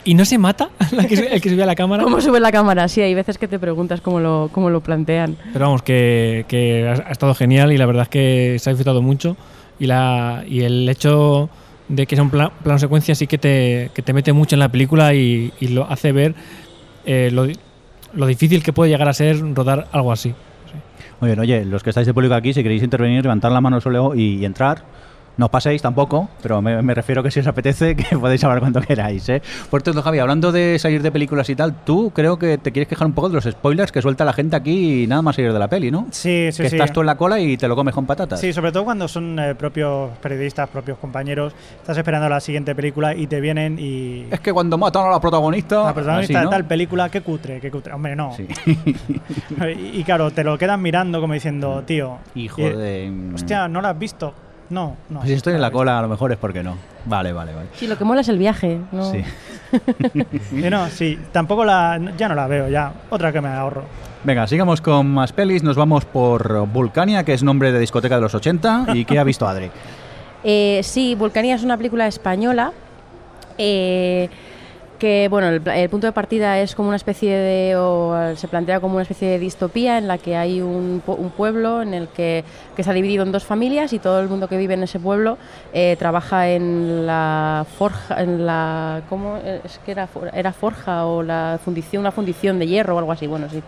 y 0.04 0.14
no 0.16 0.26
se 0.26 0.38
mata 0.38 0.70
la 0.92 1.06
que, 1.06 1.14
el 1.16 1.40
que 1.42 1.50
sube 1.50 1.62
a 1.62 1.66
la 1.68 1.76
cámara, 1.76 2.04
¿Cómo 2.04 2.20
sube 2.22 2.40
la 2.40 2.52
cámara? 2.52 2.88
Sí, 2.88 3.02
hay 3.02 3.14
veces 3.14 3.38
que 3.38 3.48
te 3.48 3.60
preguntas 3.60 4.02
cómo 4.02 4.20
lo, 4.20 4.50
cómo 4.52 4.70
lo 4.70 4.82
plantean. 4.82 5.38
pero 5.54 5.66
vamos, 5.66 5.84
que, 5.84 6.46
que 6.48 6.88
ha, 6.88 7.08
ha 7.08 7.12
estado 7.12 7.36
genial 7.36 7.72
y 7.72 7.78
la 7.78 7.86
verdad 7.86 8.04
es 8.04 8.10
que 8.10 8.58
se 8.60 8.70
ha 8.70 8.74
disfrutado 8.74 9.02
mucho 9.02 9.38
y, 9.80 9.86
la, 9.86 10.44
y 10.48 10.62
el 10.62 10.88
hecho 10.90 11.50
de 11.90 12.06
que 12.08 12.16
sea 12.16 12.24
un 12.24 12.30
pla- 12.32 12.52
plano 12.64 12.80
secuencia 12.80 13.14
sí 13.16 13.28
que 13.28 13.38
te, 13.38 13.92
que 13.94 14.02
te 14.02 14.14
mete 14.14 14.32
mucho 14.34 14.56
en 14.56 14.60
la 14.62 14.70
película 14.70 15.14
y, 15.14 15.52
y 15.60 15.68
lo 15.70 15.86
hace 15.90 16.12
ver 16.12 16.34
eh, 17.06 17.30
lo, 17.32 17.48
lo 18.14 18.26
difícil 18.26 18.64
que 18.64 18.74
puede 18.74 18.90
llegar 18.92 19.08
a 19.10 19.14
ser 19.14 19.40
rodar 19.54 19.88
algo 19.92 20.12
así. 20.12 20.34
Muy 21.20 21.30
bien, 21.30 21.40
oye, 21.40 21.66
los 21.66 21.84
que 21.84 21.90
estáis 21.90 22.08
de 22.08 22.14
público 22.14 22.34
aquí, 22.34 22.54
si 22.54 22.64
queréis 22.64 22.82
intervenir, 22.82 23.24
levantar 23.24 23.52
la 23.52 23.60
mano 23.60 23.82
solo 23.82 24.16
y, 24.16 24.38
y 24.38 24.46
entrar. 24.46 24.84
No 25.40 25.46
os 25.46 25.52
paséis 25.52 25.82
tampoco, 25.82 26.28
pero 26.44 26.62
me, 26.62 26.82
me 26.82 26.94
refiero 26.94 27.24
que 27.24 27.32
si 27.32 27.40
os 27.40 27.48
apetece, 27.48 27.96
que 27.96 28.18
podéis 28.18 28.44
hablar 28.44 28.60
cuando 28.60 28.82
queráis. 28.82 29.30
¿eh? 29.30 29.42
Por 29.70 29.82
cierto, 29.82 30.02
Javi, 30.02 30.20
hablando 30.20 30.52
de 30.52 30.78
salir 30.80 31.02
de 31.02 31.12
películas 31.14 31.50
y 31.50 31.56
tal, 31.56 31.74
tú 31.86 32.12
creo 32.14 32.38
que 32.38 32.58
te 32.58 32.74
quieres 32.74 32.90
quejar 32.90 33.08
un 33.08 33.14
poco 33.14 33.30
de 33.30 33.36
los 33.36 33.46
spoilers 33.46 33.94
que 33.94 34.02
suelta 34.02 34.26
la 34.26 34.34
gente 34.34 34.58
aquí 34.58 35.04
y 35.04 35.08
nada 35.08 35.22
más 35.22 35.38
salir 35.38 35.54
de 35.54 35.60
la 35.60 35.70
peli, 35.70 35.92
¿no? 35.92 36.08
Sí, 36.12 36.50
sí, 36.52 36.62
que 36.64 36.70
sí. 36.70 36.76
estás 36.76 36.92
tú 36.92 37.00
en 37.00 37.06
la 37.06 37.16
cola 37.16 37.40
y 37.40 37.56
te 37.56 37.70
lo 37.70 37.76
comes 37.78 37.96
con 37.96 38.06
patatas. 38.06 38.42
Sí, 38.42 38.52
sobre 38.52 38.74
todo 38.74 38.84
cuando 38.84 39.08
son 39.08 39.40
eh, 39.40 39.56
propios 39.56 40.10
periodistas, 40.18 40.68
propios 40.68 40.98
compañeros, 40.98 41.54
estás 41.78 41.98
esperando 41.98 42.28
la 42.28 42.42
siguiente 42.42 42.76
película 42.76 43.16
y 43.16 43.26
te 43.28 43.40
vienen 43.40 43.78
y... 43.80 44.26
Es 44.30 44.42
que 44.42 44.52
cuando 44.52 44.78
matan 44.78 45.06
a 45.08 45.12
la 45.12 45.22
protagonista... 45.22 45.86
La 45.86 45.94
protagonista 45.94 46.40
así, 46.40 46.44
¿no? 46.44 46.50
de 46.52 46.56
tal 46.58 46.66
película, 46.66 47.08
qué 47.08 47.22
cutre, 47.22 47.62
qué 47.62 47.72
cutre. 47.72 47.94
Hombre, 47.94 48.14
no. 48.14 48.34
Sí. 48.36 48.46
Y, 49.78 50.00
y 50.00 50.04
claro, 50.04 50.32
te 50.32 50.44
lo 50.44 50.58
quedan 50.58 50.82
mirando 50.82 51.22
como 51.22 51.34
diciendo, 51.34 51.82
tío. 51.86 52.18
Hijo 52.36 52.62
y- 52.62 52.72
de... 52.76 53.32
Hostia, 53.36 53.68
¿no 53.70 53.80
lo 53.82 53.88
has 53.88 53.98
visto? 53.98 54.34
No, 54.70 54.96
no. 55.10 55.20
Pues 55.20 55.30
si 55.30 55.36
estoy 55.36 55.56
en 55.56 55.62
la 55.62 55.72
cola, 55.72 55.98
a 55.98 56.02
lo 56.02 56.08
mejor 56.08 56.32
es 56.32 56.38
porque 56.38 56.64
no. 56.64 56.78
Vale, 57.06 57.34
vale, 57.34 57.54
vale. 57.54 57.68
Sí, 57.74 57.88
lo 57.88 57.98
que 57.98 58.04
mola 58.04 58.22
es 58.22 58.30
el 58.30 58.38
viaje. 58.38 58.80
¿no? 58.92 59.12
Sí. 59.12 59.24
Y 60.52 60.56
no, 60.70 60.88
sí, 60.90 61.18
tampoco 61.32 61.66
la. 61.66 62.00
Ya 62.18 62.30
no 62.30 62.36
la 62.36 62.48
veo, 62.48 62.70
ya. 62.70 62.94
Otra 63.10 63.32
que 63.32 63.42
me 63.42 63.50
ahorro. 63.50 63.84
Venga, 64.24 64.46
sigamos 64.48 64.82
con 64.82 65.08
más 65.08 65.32
pelis. 65.34 65.64
Nos 65.64 65.76
vamos 65.76 66.06
por 66.06 66.68
Vulcania, 66.68 67.24
que 67.24 67.34
es 67.34 67.42
nombre 67.42 67.72
de 67.72 67.80
discoteca 67.80 68.16
de 68.16 68.22
los 68.22 68.36
80. 68.36 68.88
¿Y 68.94 69.06
qué 69.06 69.18
ha 69.20 69.24
visto 69.24 69.48
Adri? 69.48 69.72
Eh, 70.42 70.80
sí, 70.84 71.16
Vulcania 71.16 71.56
es 71.56 71.64
una 71.64 71.76
película 71.76 72.08
española 72.08 72.72
eh, 73.62 74.30
que, 75.00 75.28
bueno, 75.30 75.48
el, 75.48 75.90
punto 75.90 76.06
de 76.06 76.14
partida 76.14 76.60
es 76.60 76.76
como 76.76 76.90
una 76.90 76.98
especie 76.98 77.36
de, 77.36 77.76
o 77.76 78.36
se 78.36 78.48
plantea 78.48 78.80
como 78.80 78.96
una 78.96 79.04
especie 79.04 79.30
de 79.30 79.40
distopía 79.40 79.98
en 79.98 80.08
la 80.08 80.18
que 80.18 80.36
hay 80.36 80.62
un, 80.62 81.02
un 81.08 81.30
pueblo 81.32 81.82
en 81.82 81.94
el 81.94 82.08
que, 82.10 82.44
que 82.76 82.82
está 82.82 82.94
dividido 82.94 83.24
en 83.24 83.32
dos 83.32 83.44
familias 83.44 83.94
y 83.94 84.00
todo 84.00 84.20
el 84.20 84.28
mundo 84.28 84.48
que 84.48 84.58
vive 84.58 84.76
en 84.76 84.84
ese 84.84 85.00
pueblo 85.00 85.38
eh, 85.74 85.96
trabaja 85.98 86.50
en 86.50 87.08
la 87.08 87.66
forja, 87.78 88.22
en 88.22 88.46
la, 88.46 89.02
¿cómo? 89.10 89.38
Es 89.38 89.80
que 89.86 89.92
era, 89.92 90.08
era 90.34 90.54
forja 90.54 91.06
o 91.06 91.24
la 91.24 91.60
fundición, 91.64 92.02
una 92.02 92.12
fundición 92.12 92.60
de 92.60 92.68
hierro 92.68 92.96
o 92.96 93.00
algo 93.00 93.12
así, 93.12 93.26
bueno, 93.26 93.48
sí. 93.50 93.64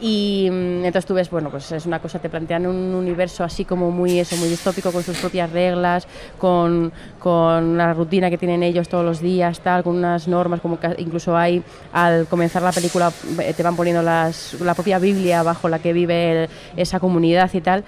Y 0.00 0.48
mm, 0.50 0.84
entonces 0.84 1.06
tú 1.06 1.14
ves, 1.14 1.30
bueno, 1.30 1.50
pues 1.50 1.70
es 1.72 1.86
una 1.86 1.98
cosa, 1.98 2.18
te 2.18 2.28
plantean 2.28 2.66
un 2.66 2.94
universo 2.94 3.44
así 3.44 3.64
como 3.64 3.90
muy 3.90 4.18
eso, 4.18 4.36
muy 4.36 4.48
distópico, 4.48 4.92
con 4.92 5.02
sus 5.02 5.18
propias 5.18 5.50
reglas, 5.50 6.06
con, 6.38 6.92
con 7.18 7.76
la 7.76 7.92
rutina 7.92 8.30
que 8.30 8.38
tienen 8.38 8.62
ellos 8.62 8.88
todos 8.88 9.04
los 9.04 9.20
días, 9.20 9.60
tal, 9.60 9.82
con 9.82 9.96
unas 9.96 10.28
normas, 10.28 10.60
como 10.62 10.78
que 10.80 10.94
incluso 10.98 11.36
hay, 11.36 11.62
al 11.92 12.26
comenzar 12.28 12.62
la 12.62 12.72
película, 12.72 13.12
eh, 13.40 13.52
te 13.54 13.62
van 13.62 13.76
poniendo 13.76 14.02
las, 14.02 14.54
la 14.60 14.74
propia 14.74 14.98
Biblia 14.98 15.42
bajo 15.42 15.68
la 15.68 15.80
que 15.80 15.92
vive 15.92 16.48
esa 16.76 17.00
comunidad 17.00 17.50
y 17.52 17.60
tal. 17.60 17.84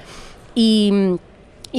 Y. 0.54 1.18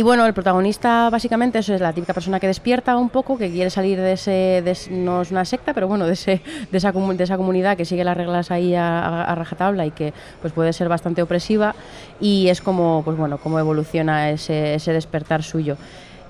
bueno, 0.04 0.26
el 0.26 0.34
protagonista 0.34 1.10
básicamente 1.10 1.60
eso 1.60 1.74
es 1.74 1.80
la 1.80 1.94
típica 1.94 2.14
persona 2.14 2.38
que 2.40 2.48
despierta 2.48 2.98
un 2.98 3.10
poco, 3.10 3.38
que 3.38 3.50
quiere 3.50 3.70
salir 3.70 3.98
de 3.98 4.12
ese, 4.14 4.62
de 4.62 4.78
no 4.92 5.22
es 5.22 5.32
una 5.32 5.46
secta, 5.46 5.74
pero 5.74 5.88
bueno, 5.88 6.06
de, 6.06 6.14
ese, 6.14 6.42
de, 6.70 6.78
esa, 6.78 6.92
de 6.92 7.24
esa 7.24 7.38
comunidad 7.38 7.78
que 7.78 7.86
sigue 7.86 8.04
las 8.04 8.18
reglas 8.18 8.52
ahí 8.52 8.76
a, 8.76 9.24
a- 9.24 9.36
rajatabla 9.36 9.86
y 9.86 9.92
que 9.92 10.14
pues 10.42 10.52
puede 10.52 10.74
ser 10.74 10.90
bastante 10.90 11.22
opresiva 11.22 11.76
y 12.20 12.50
es 12.50 12.60
como, 12.60 13.04
pues 13.06 13.16
bueno, 13.18 13.38
cómo 13.38 13.58
evoluciona 13.58 14.32
ese 14.32 14.92
despertar 14.92 15.44
suyo. 15.44 15.78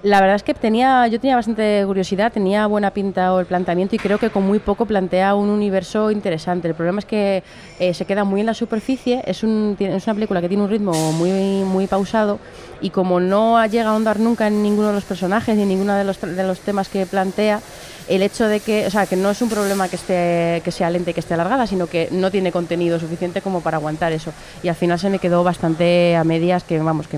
La 0.06 0.22
verdad 0.22 0.36
es 0.36 0.44
que 0.44 0.54
tenía, 0.54 1.08
yo 1.08 1.20
tenía 1.20 1.36
bastante 1.36 1.82
curiosidad, 1.84 2.32
tenía 2.32 2.68
buena 2.68 2.92
pinta 2.92 3.34
o 3.34 3.40
el 3.40 3.48
planteamiento 3.48 3.96
y 3.96 3.98
creo 3.98 4.20
que 4.20 4.30
con 4.30 4.46
muy 4.46 4.60
poco 4.60 4.86
plantea 4.86 5.34
un 5.34 5.50
universo 5.50 6.12
interesante. 6.12 6.68
El 6.68 6.76
problema 6.76 7.00
es 7.00 7.06
que 7.06 7.42
eh, 7.80 7.92
se 7.96 8.06
queda 8.06 8.24
muy 8.24 8.42
en 8.42 8.46
la 8.46 8.54
superficie, 8.54 9.24
es, 9.26 9.42
un, 9.42 9.76
es 9.80 10.06
una 10.06 10.14
película 10.14 10.42
que 10.42 10.48
tiene 10.48 10.62
un 10.62 10.70
ritmo 10.70 10.94
muy, 11.14 11.64
muy 11.64 11.88
pausado 11.88 12.38
y 12.82 12.92
como 12.92 13.20
no 13.20 13.66
llega 13.66 13.90
a 13.90 13.94
ahondar 13.94 14.20
nunca 14.20 14.46
en 14.46 14.62
ninguno 14.62 14.90
de 14.90 14.94
los 14.94 15.06
personajes 15.06 15.56
ni 15.56 15.64
en 15.64 15.70
ninguno 15.70 15.96
de 15.96 16.04
los, 16.04 16.22
de 16.22 16.44
los 16.44 16.60
temas 16.60 16.88
que 16.88 17.08
plantea, 17.08 17.62
el 18.08 18.22
hecho 18.22 18.48
de 18.48 18.60
que, 18.60 18.86
o 18.86 18.92
sea, 18.92 19.08
que 19.08 19.16
no 19.16 19.32
es 19.32 19.42
un 19.42 19.50
problema 19.50 19.88
que 19.88 19.96
esté 19.96 20.62
que 20.64 20.72
sea 20.72 20.92
lenta 20.92 21.10
y 21.10 21.14
que 21.16 21.20
esté 21.20 21.34
alargada, 21.34 21.66
sino 21.66 21.88
que 21.88 22.10
no 22.12 22.30
tiene 22.30 22.52
contenido 22.52 23.00
suficiente 23.00 23.42
como 23.42 23.62
para 23.62 23.78
aguantar 23.78 24.12
eso. 24.12 24.32
Y 24.62 24.68
al 24.68 24.76
final 24.76 25.00
se 25.00 25.10
me 25.10 25.18
quedó 25.18 25.44
bastante 25.44 26.16
a 26.16 26.24
medias 26.24 26.64
que 26.64 26.78
vamos 26.78 27.08
que, 27.08 27.18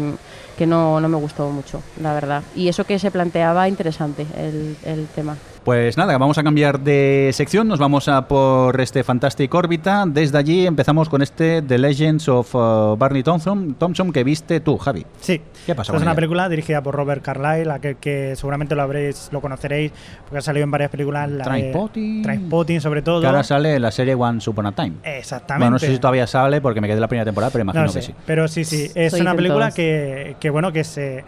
que 0.58 0.66
no, 0.66 1.00
no 1.00 1.08
me 1.08 1.18
gustó 1.18 1.50
mucho, 1.50 1.82
la 2.02 2.14
verdad. 2.14 2.44
Y 2.56 2.68
eso 2.68 2.84
que 2.84 3.00
se 3.00 3.12
planteaba 3.12 3.68
interesante 3.68 4.26
el, 4.36 4.76
el 4.84 5.08
tema. 5.08 5.38
Pues 5.68 5.98
nada, 5.98 6.18
vamos 6.18 6.38
a 6.38 6.44
cambiar 6.44 6.80
de 6.80 7.30
sección, 7.34 7.68
nos 7.68 7.78
vamos 7.78 8.08
a 8.08 8.26
por 8.30 8.80
este 8.80 9.04
Fantastic 9.04 9.54
Órbita. 9.54 10.06
Desde 10.08 10.38
allí 10.38 10.66
empezamos 10.66 11.10
con 11.10 11.22
este 11.22 11.62
The 11.62 11.78
Legends 11.78 12.30
of 12.30 12.56
uh, 12.56 12.96
Barney 12.96 13.22
Thompson, 13.22 13.76
Thompson 13.78 14.14
que 14.14 14.24
viste 14.24 14.62
tú, 14.62 14.78
Javi. 14.78 15.06
Sí. 15.20 15.42
¿Qué 15.66 15.76
pasa 15.76 15.92
es 15.92 16.02
una 16.02 16.12
ella? 16.12 16.16
película 16.16 16.48
dirigida 16.48 16.82
por 16.82 16.96
Robert 16.96 17.22
Carlyle, 17.22 17.70
aquel 17.70 17.98
que 17.98 18.38
seguramente 18.38 18.76
lo 18.76 18.82
habréis, 18.82 19.28
lo 19.34 19.42
conoceréis, 19.42 19.92
porque 20.22 20.38
ha 20.38 20.42
salido 20.42 20.64
en 20.64 20.72
varias 20.72 20.90
películas. 20.90 21.30
la 21.30 21.44
Trainspotting. 21.44 22.22
Trainspotting, 22.22 22.80
sobre 22.80 23.02
todo. 23.02 23.20
Que 23.20 23.28
ahora 23.28 23.44
sale 23.44 23.76
en 23.76 23.82
la 23.82 23.92
serie 23.92 24.16
Once 24.16 24.50
Upon 24.50 24.68
a 24.68 24.72
Time. 24.72 24.94
Exactamente. 25.04 25.66
Bueno, 25.66 25.72
no 25.72 25.80
sé 25.80 25.92
si 25.92 26.00
todavía 26.00 26.28
sale 26.28 26.62
porque 26.62 26.80
me 26.80 26.88
quedé 26.88 26.96
en 26.96 27.02
la 27.02 27.10
primera 27.10 27.26
temporada, 27.26 27.52
pero 27.52 27.64
imagino 27.64 27.88
No 27.88 27.92
que 27.92 28.02
sí. 28.02 28.16
Pero 28.26 28.48
sí, 28.48 28.64
sí. 28.64 28.90
Es 28.96 29.12
Soy 29.12 29.20
una 29.20 29.36
película 29.36 29.72
que, 29.72 30.38
que, 30.40 30.50
bueno, 30.50 30.72
que 30.72 30.86
se 30.86 31.26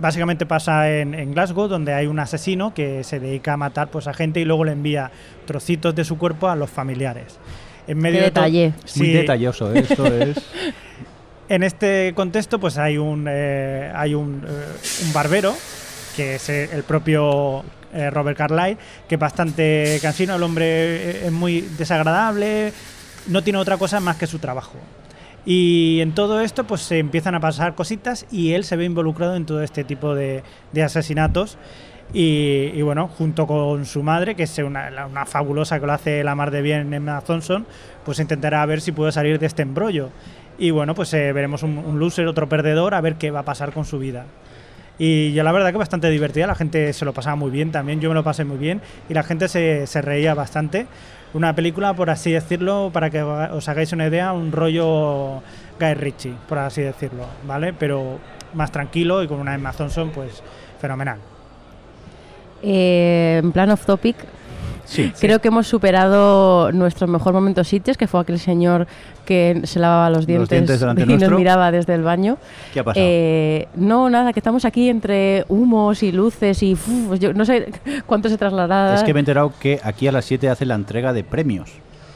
básicamente 0.00 0.46
pasa 0.46 0.90
en, 0.90 1.14
en 1.14 1.32
Glasgow, 1.32 1.68
donde 1.68 1.92
hay 1.94 2.06
un 2.06 2.18
asesino 2.18 2.74
que 2.74 3.02
se 3.04 3.18
dedica 3.20 3.54
a 3.54 3.56
matar 3.56 3.88
pues, 3.90 4.06
a 4.06 4.14
gente 4.14 4.40
y 4.40 4.44
luego 4.44 4.64
le 4.64 4.72
envía 4.72 5.10
trocitos 5.46 5.94
de 5.94 6.04
su 6.04 6.18
cuerpo 6.18 6.48
a 6.48 6.56
los 6.56 6.68
familiares. 6.70 7.38
En 7.86 7.98
medio 7.98 8.18
Qué 8.18 8.24
de 8.26 8.30
todo- 8.30 8.44
detalle. 8.44 8.72
Muy 8.96 9.08
detalloso, 9.08 9.74
¿eh? 9.74 9.80
esto 9.80 10.06
es... 10.14 10.36
en 11.48 11.62
este 11.62 12.12
contexto, 12.14 12.60
pues 12.60 12.78
hay 12.78 12.98
un 12.98 13.26
eh, 13.28 13.90
hay 13.94 14.14
un, 14.14 14.44
eh, 14.46 15.04
un 15.06 15.12
barbero 15.12 15.54
que 16.16 16.36
es 16.36 16.48
eh, 16.48 16.68
el 16.72 16.82
propio 16.84 17.64
eh, 17.92 18.10
Robert 18.10 18.36
Carlyle, 18.38 18.76
que 19.08 19.14
es 19.16 19.20
bastante 19.20 19.98
cansino. 20.02 20.36
El 20.36 20.42
hombre 20.42 21.26
es 21.26 21.32
muy 21.32 21.62
desagradable, 21.78 22.72
no 23.26 23.42
tiene 23.42 23.58
otra 23.58 23.76
cosa 23.78 23.98
más 24.00 24.16
que 24.16 24.26
su 24.26 24.38
trabajo. 24.38 24.74
Y 25.46 26.00
en 26.00 26.14
todo 26.14 26.40
esto, 26.40 26.64
pues 26.64 26.82
se 26.82 26.98
empiezan 26.98 27.34
a 27.34 27.40
pasar 27.40 27.74
cositas 27.74 28.26
y 28.30 28.52
él 28.52 28.64
se 28.64 28.76
ve 28.76 28.84
involucrado 28.84 29.36
en 29.36 29.46
todo 29.46 29.62
este 29.62 29.84
tipo 29.84 30.14
de, 30.14 30.42
de 30.72 30.82
asesinatos. 30.82 31.58
Y, 32.12 32.72
y 32.74 32.82
bueno, 32.82 33.08
junto 33.08 33.46
con 33.46 33.86
su 33.86 34.02
madre, 34.02 34.34
que 34.34 34.42
es 34.42 34.58
una, 34.58 34.90
una 35.08 35.26
fabulosa 35.26 35.78
que 35.78 35.86
lo 35.86 35.92
hace 35.92 36.24
la 36.24 36.34
mar 36.34 36.50
de 36.50 36.60
bien, 36.60 36.92
Emma 36.92 37.20
Thompson, 37.20 37.66
pues 38.04 38.18
intentará 38.18 38.66
ver 38.66 38.80
si 38.80 38.92
puede 38.92 39.12
salir 39.12 39.38
de 39.38 39.46
este 39.46 39.62
embrollo. 39.62 40.10
Y 40.58 40.72
bueno, 40.72 40.94
pues 40.94 41.14
eh, 41.14 41.32
veremos 41.32 41.62
un, 41.62 41.78
un 41.78 41.98
loser, 41.98 42.26
otro 42.26 42.48
perdedor, 42.48 42.94
a 42.94 43.00
ver 43.00 43.14
qué 43.14 43.30
va 43.30 43.40
a 43.40 43.44
pasar 43.44 43.72
con 43.72 43.84
su 43.84 43.98
vida. 43.98 44.26
Y 44.98 45.32
yo 45.32 45.42
la 45.44 45.52
verdad 45.52 45.72
que 45.72 45.78
bastante 45.78 46.10
divertida, 46.10 46.46
la 46.46 46.54
gente 46.54 46.92
se 46.92 47.06
lo 47.06 47.14
pasaba 47.14 47.34
muy 47.34 47.50
bien 47.50 47.72
también, 47.72 48.02
yo 48.02 48.10
me 48.10 48.14
lo 48.14 48.22
pasé 48.22 48.44
muy 48.44 48.58
bien 48.58 48.82
y 49.08 49.14
la 49.14 49.22
gente 49.22 49.48
se, 49.48 49.86
se 49.86 50.02
reía 50.02 50.34
bastante. 50.34 50.86
Una 51.32 51.54
película, 51.54 51.94
por 51.94 52.10
así 52.10 52.32
decirlo, 52.32 52.90
para 52.92 53.08
que 53.08 53.22
os 53.22 53.68
hagáis 53.68 53.92
una 53.92 54.08
idea, 54.08 54.32
un 54.32 54.50
rollo 54.50 55.42
Guy 55.78 55.94
Ritchie, 55.94 56.34
por 56.48 56.58
así 56.58 56.82
decirlo, 56.82 57.24
¿vale? 57.46 57.72
Pero 57.72 58.18
más 58.54 58.72
tranquilo 58.72 59.22
y 59.22 59.28
con 59.28 59.38
una 59.38 59.54
Emma 59.54 59.72
Thompson, 59.72 60.10
pues 60.10 60.42
fenomenal. 60.80 61.18
Eh, 62.62 63.40
en 63.42 63.52
plan 63.52 63.70
off 63.70 63.86
topic, 63.86 64.16
Sí. 64.84 65.12
creo 65.20 65.40
que 65.40 65.48
hemos 65.48 65.68
superado 65.68 66.72
nuestro 66.72 67.06
mejor 67.06 67.32
momento 67.32 67.62
sitios, 67.62 67.96
que 67.96 68.08
fue 68.08 68.20
aquel 68.20 68.40
señor 68.40 68.88
que 69.24 69.60
se 69.64 69.78
lavaba 69.78 70.10
los 70.10 70.26
dientes, 70.26 70.48
dientes 70.48 70.80
delante 70.80 71.02
y 71.02 71.06
nuestro. 71.06 71.30
nos 71.30 71.38
miraba 71.38 71.70
desde 71.70 71.94
el 71.94 72.02
baño. 72.02 72.38
¿Qué 72.72 72.80
ha 72.80 72.84
pasado? 72.84 73.06
Eh, 73.08 73.68
no, 73.76 74.10
nada, 74.10 74.32
que 74.32 74.40
estamos 74.40 74.64
aquí 74.64 74.88
entre 74.88 75.44
humos 75.48 76.02
y 76.02 76.10
luces 76.10 76.60
y 76.64 76.72
uf, 76.74 77.18
yo 77.20 77.32
no 77.32 77.44
sé 77.44 77.72
cuánto 78.06 78.28
se 78.28 78.36
trasladará. 78.36 78.96
Es 78.96 79.04
que 79.04 79.14
me 79.14 79.20
he 79.20 79.22
enterado 79.22 79.52
que 79.60 79.78
aquí 79.82 80.08
a 80.08 80.12
las 80.12 80.24
7 80.24 80.48
hace 80.48 80.66
la 80.66 80.74
entrega 80.74 81.12
de 81.12 81.22
premios 81.22 81.70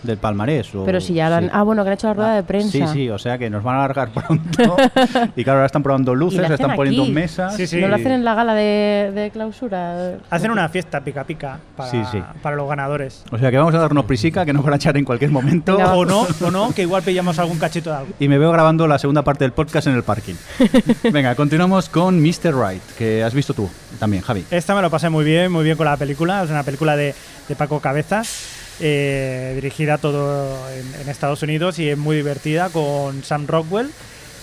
del 0.05 0.18
palmarés. 0.18 0.74
o- 0.74 0.84
Pero 0.84 1.00
si 1.00 1.14
ya 1.14 1.28
lo 1.28 1.36
han... 1.36 1.44
sí. 1.44 1.50
Ah, 1.52 1.62
bueno, 1.62 1.82
que 1.82 1.88
han 1.90 1.94
hecho 1.94 2.07
la 2.09 2.14
rueda 2.14 2.32
Ah, 2.32 2.36
de 2.36 2.42
prensa. 2.42 2.70
Sí, 2.70 2.84
sí, 2.92 3.11
o 3.11 3.18
sea 3.18 3.38
que 3.38 3.48
nos 3.50 3.62
van 3.62 3.76
a 3.76 3.78
alargar 3.84 4.11
pronto. 4.11 4.76
y 5.36 5.44
claro, 5.44 5.59
ahora 5.59 5.66
están 5.66 5.82
probando 5.82 6.14
luces, 6.14 6.48
están 6.50 6.74
poniendo 6.76 7.02
aquí. 7.05 7.12
mesas. 7.12 7.57
Sí, 7.57 7.66
sí. 7.66 7.80
¿No 7.80 7.88
lo 7.88 7.96
hacen 7.96 8.12
en 8.12 8.24
la 8.24 8.34
gala 8.34 8.55
de, 8.55 9.12
de 9.14 9.30
clausura? 9.30 10.18
Hacen 10.30 10.50
una 10.50 10.68
fiesta 10.68 11.00
pica 11.02 11.24
pica 11.24 11.59
para, 11.76 11.90
Sí, 11.90 11.98
sí. 12.12 12.22
para 12.42 12.57
los 12.57 12.68
ganadores. 12.68 13.24
O 13.30 13.38
sea 13.38 13.50
que 13.50 13.59
vamos 13.59 13.74
a 13.74 13.78
darnos 13.78 14.05
prisica, 14.05 14.44
que 14.44 14.52
nos 14.52 14.62
van 14.64 14.74
a 14.74 14.76
echar 14.76 14.96
en 14.96 15.05
cualquier 15.05 15.30
momento. 15.30 15.76
O 15.76 16.05
no, 16.05 16.26
o 16.40 16.50
no, 16.50 16.72
que 16.74 16.82
igual 16.82 17.02
pillamos 17.02 17.38
algún 17.38 17.59
cachito 17.59 17.90
de 17.90 17.96
algo. 17.96 18.12
Y 18.18 18.28
me 18.28 18.38
veo 18.38 18.50
grabando 18.52 18.86
la 18.86 18.98
segunda 18.98 19.22
parte 19.22 19.44
del 19.44 19.52
podcast 19.52 19.86
en 19.86 19.94
el 19.94 20.02
parking. 20.02 20.34
Venga, 21.12 21.34
continuamos 21.34 21.88
con 21.88 22.20
Mr. 22.20 22.55
Right, 22.55 22.82
que 22.98 23.22
has 23.22 23.34
visto 23.34 23.55
tú 23.55 23.68
también, 23.98 24.22
Javi. 24.22 24.44
Esta 24.50 24.74
me 24.74 24.82
lo 24.82 24.90
pasé 24.90 25.09
muy 25.09 25.24
bien, 25.24 25.50
muy 25.52 25.64
bien 25.64 25.76
con 25.76 25.86
la 25.86 25.96
película. 25.96 26.42
Es 26.42 26.50
una 26.50 26.62
película 26.62 26.96
de, 26.96 27.14
de 27.48 27.57
Paco 27.57 27.80
Cabezas, 27.80 28.48
eh, 28.80 29.52
dirigida 29.54 29.98
todo 29.98 30.58
en, 30.70 31.08
Estados 31.08 31.42
Unidos 31.42 31.78
y 31.78 31.88
es 31.88 31.98
muy 31.98 32.16
divertida 32.16 32.70
con 32.70 33.22
Sam 33.22 33.46
Rockwell 33.46 33.90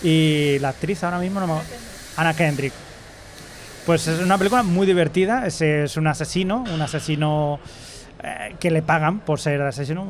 y 0.04 0.58
la 0.60 0.70
actriz 0.70 1.04
ahora 1.04 1.20
mismo 1.20 1.40
no 1.40 1.48
me 1.48 1.54
Anna 2.18 2.34
Kendrick. 2.34 2.74
Pues 3.86 4.08
es 4.08 4.22
una 4.22 4.38
película 4.38 4.64
muy 4.64 4.86
divertida. 4.86 5.46
Es, 5.48 5.98
un 5.98 6.08
asesino, 6.08 6.64
un 6.74 6.82
asesino 6.82 7.60
eh, 8.24 8.56
que 8.60 8.70
le 8.70 8.82
pagan 8.82 9.20
por 9.20 9.40
ser 9.40 9.62
asesino 9.62 10.06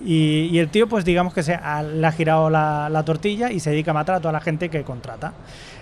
Y, 0.00 0.58
el 0.58 0.68
tío, 0.68 0.88
pues 0.88 1.04
digamos 1.04 1.34
que 1.34 1.42
se 1.42 1.52
le 1.52 2.06
ha 2.06 2.12
girado 2.12 2.48
la 2.48 3.02
tortilla 3.04 3.50
y 3.50 3.60
se 3.60 3.70
dedica 3.70 3.90
a 3.90 3.94
matar 3.94 4.16
a 4.16 4.20
toda 4.20 4.32
la 4.32 4.40
gente 4.40 4.70
que 4.70 4.82
contrata. 4.82 5.34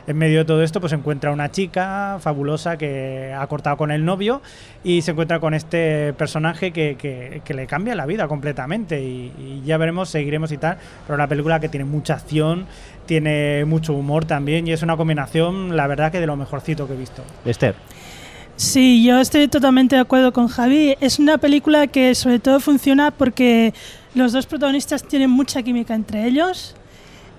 En 0.07 0.19
medio 0.19 0.41
de 0.41 0.45
todo 0.45 0.63
esto, 0.63 0.81
pues 0.83 0.93
encuentra 0.93 1.31
una 1.31 1.51
chica 1.51 2.19
fabulosa 2.21 2.77
que 2.77 3.35
ha 3.35 3.47
cortado 3.47 3.79
con 3.79 3.91
el 3.91 4.05
novio 4.05 4.43
y 4.83 5.01
se 5.01 5.13
encuentra 5.13 5.41
con 5.41 5.55
este 5.55 6.13
personaje 6.13 6.73
que, 6.73 6.97
que- 6.97 7.41
que 7.43 7.55
le 7.55 7.67
cambia 7.67 7.95
la 7.95 8.05
vida 8.05 8.29
completamente. 8.29 9.03
Y, 9.03 9.33
y 9.39 9.63
ya 9.65 9.79
veremos, 9.79 10.11
seguiremos 10.11 10.53
y 10.53 10.59
tal. 10.59 10.77
Pero 11.07 11.15
una 11.15 11.27
película 11.27 11.59
que 11.59 11.71
tiene 11.71 11.85
mucha 11.87 12.15
acción, 12.15 12.67
tiene 13.07 13.65
mucho 13.65 13.95
humor 13.95 14.27
también 14.27 14.67
y 14.69 14.73
es 14.73 14.83
una 14.83 14.97
combinación, 14.99 15.75
la 15.75 15.87
verdad, 15.87 16.13
que 16.13 16.21
de 16.21 16.27
lo 16.27 16.37
mejorcito 16.37 16.87
que 16.87 16.93
he 16.93 16.97
visto. 16.99 17.23
Esther. 17.47 17.75
Sí, 18.57 19.05
yo 19.05 19.19
estoy 19.21 19.49
totalmente 19.49 19.97
de 19.97 20.03
acuerdo 20.03 20.33
con 20.35 20.49
Javi. 20.49 20.97
Es 21.01 21.19
una 21.19 21.39
película 21.39 21.87
que 21.87 22.15
sobre 22.15 22.39
todo 22.39 22.61
funciona 22.61 23.11
porque 23.11 23.73
los 24.15 24.33
dos 24.33 24.45
protagonistas 24.47 25.03
tienen 25.03 25.31
mucha 25.31 25.63
química 25.63 25.95
entre 25.95 26.27
ellos. 26.27 26.77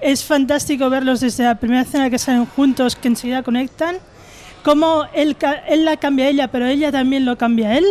Es 0.02 0.24
fantástico 0.24 0.90
verlos 0.90 1.20
desde 1.22 1.44
la 1.46 1.56
primera 1.56 1.82
escena 1.82 2.10
que 2.10 2.18
salen 2.20 2.46
juntos, 2.46 2.96
que 2.96 3.08
enseguida 3.08 3.44
conectan. 3.44 3.98
Cómo 4.64 5.04
él, 5.14 5.36
él 5.68 5.86
la 5.86 5.98
cambia 5.98 6.26
a 6.26 6.30
ella, 6.30 6.48
pero 6.50 6.66
ella 6.66 6.92
también 6.92 7.26
lo 7.26 7.38
cambia 7.38 7.70
a 7.70 7.78
él. 7.78 7.86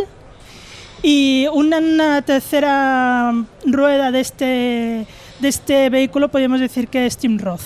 Y 1.02 1.46
una, 1.52 1.78
una 1.78 2.22
tercera 2.22 3.32
rueda 3.66 4.10
de 4.10 4.20
este, 4.20 4.44
de 5.40 5.48
este 5.48 5.90
vehículo 5.90 6.28
podríamos 6.30 6.60
decir 6.60 6.88
que 6.88 7.04
es 7.06 7.16
Tim 7.18 7.38
Roth, 7.38 7.60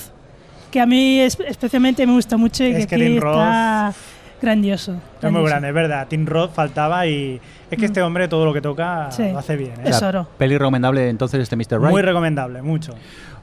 que 0.71 0.81
a 0.81 0.85
mí 0.85 1.19
es- 1.21 1.37
especialmente 1.47 2.05
me 2.05 2.13
gusta 2.13 2.35
mucho 2.37 2.63
y 2.65 2.71
Es 2.71 2.85
que, 2.87 2.97
que 2.97 3.05
Tim 3.05 3.19
Roth 3.21 3.95
está 4.39 4.47
grandioso. 4.47 4.91
Es 4.93 4.97
muy 4.97 5.31
grandioso. 5.31 5.45
grande, 5.47 5.67
es 5.69 5.73
verdad. 5.73 6.07
Tim 6.09 6.25
Roth 6.25 6.51
faltaba 6.53 7.05
y 7.07 7.39
es 7.69 7.77
que 7.77 7.85
este 7.85 8.01
hombre 8.01 8.27
todo 8.27 8.45
lo 8.45 8.53
que 8.53 8.61
toca 8.61 9.11
Sí. 9.11 9.31
lo 9.31 9.39
hace 9.39 9.55
bien. 9.55 9.73
¿eh? 9.79 9.89
Es 9.89 10.01
oro. 10.01 10.27
Peli 10.37 10.57
recomendable 10.57 11.09
entonces 11.09 11.41
este 11.41 11.55
Mr. 11.55 11.79
Right. 11.81 11.91
Muy 11.91 12.01
recomendable, 12.01 12.61
mucho. 12.61 12.93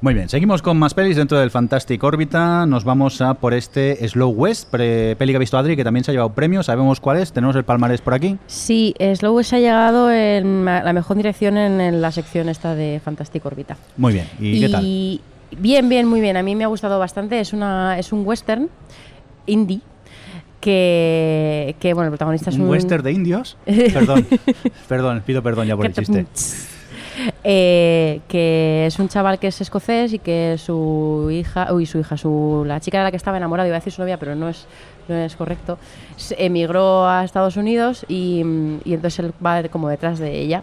Muy 0.03 0.13
bien, 0.13 0.29
seguimos 0.29 0.61
con 0.61 0.77
más 0.79 0.93
pelis 0.93 1.17
dentro 1.17 1.39
del 1.39 1.51
Fantastic 1.51 2.03
Órbita. 2.05 2.67
Nos 2.67 2.85
vamos 2.85 3.21
a 3.23 3.33
por 3.35 3.55
este 3.55 4.07
Slow 4.07 4.29
West, 4.31 4.71
pre- 4.71 5.17
peli 5.17 5.33
que 5.33 5.37
ha 5.37 5.41
visto 5.41 5.57
Adri, 5.57 5.75
que 5.75 5.85
también 5.85 6.05
se 6.05 6.11
ha 6.11 6.13
llevado 6.13 6.31
premios. 6.35 6.67
Sabemos 6.67 7.01
cuál 7.01 7.17
es, 7.19 7.33
tenemos 7.33 7.57
el 7.57 7.65
palmarés 7.65 8.03
por 8.03 8.13
aquí. 8.13 8.37
Sí, 8.47 8.95
Slow 9.15 9.43
se 9.43 9.57
ha 9.57 9.59
llegado 9.61 10.11
en 10.13 10.65
la 10.67 10.93
mejor 10.93 11.17
dirección 11.17 11.57
en, 11.57 11.81
en 11.81 12.03
la 12.03 12.13
sección 12.13 12.49
esta 12.51 12.75
de 12.75 13.01
Fantastic 13.03 13.45
Orbita. 13.47 13.77
Muy 13.97 14.13
bien, 14.13 14.27
¿y, 14.39 14.61
qué 14.61 14.69
tal? 14.69 15.21
Bien, 15.59 15.89
bien, 15.89 16.07
muy 16.09 16.21
bien. 16.21 16.37
A 16.37 16.43
mí 16.43 16.55
me 16.55 16.65
ha 16.65 16.67
gustado 16.67 16.99
bastante. 16.99 17.41
Es, 17.41 17.53
una, 17.55 17.99
es 17.99 18.13
un 18.13 18.27
western 18.27 18.69
indie 19.47 19.81
que, 20.67 21.77
que 21.79 21.95
bueno, 21.95 22.09
el 22.09 22.11
protagonista 22.11 22.51
es 22.51 22.57
¿Un 22.57 22.63
un... 22.63 22.71
western 22.71 23.05
de 23.05 23.13
indios? 23.13 23.57
perdón, 23.65 24.27
perdón, 24.89 25.23
pido 25.25 25.41
perdón 25.41 25.69
ya 25.69 25.77
por 25.77 25.87
el 25.87 25.93
chiste. 25.93 26.27
Eh, 27.43 28.21
que 28.29 28.85
es 28.87 28.99
un 28.99 29.09
chaval 29.09 29.39
que 29.39 29.47
es 29.47 29.59
escocés 29.63 30.13
y 30.13 30.19
que 30.19 30.57
su 30.59 31.31
hija, 31.33 31.73
uy, 31.73 31.87
su 31.87 31.99
hija, 31.99 32.19
su, 32.19 32.63
la 32.67 32.79
chica 32.79 32.99
de 32.99 33.05
la 33.05 33.11
que 33.11 33.17
estaba 33.17 33.39
enamorado, 33.39 33.67
iba 33.67 33.75
a 33.75 33.81
decir 33.81 33.91
su 33.91 34.03
novia, 34.03 34.19
pero 34.19 34.35
no 34.35 34.51
es, 34.51 34.67
no 35.09 35.15
es 35.17 35.35
correcto, 35.35 35.79
emigró 36.37 37.09
a 37.09 37.25
Estados 37.25 37.57
Unidos 37.57 38.05
y, 38.07 38.43
y 38.85 38.93
entonces 38.93 39.21
él 39.21 39.33
va 39.45 39.63
como 39.71 39.89
detrás 39.89 40.19
de 40.19 40.39
ella. 40.39 40.63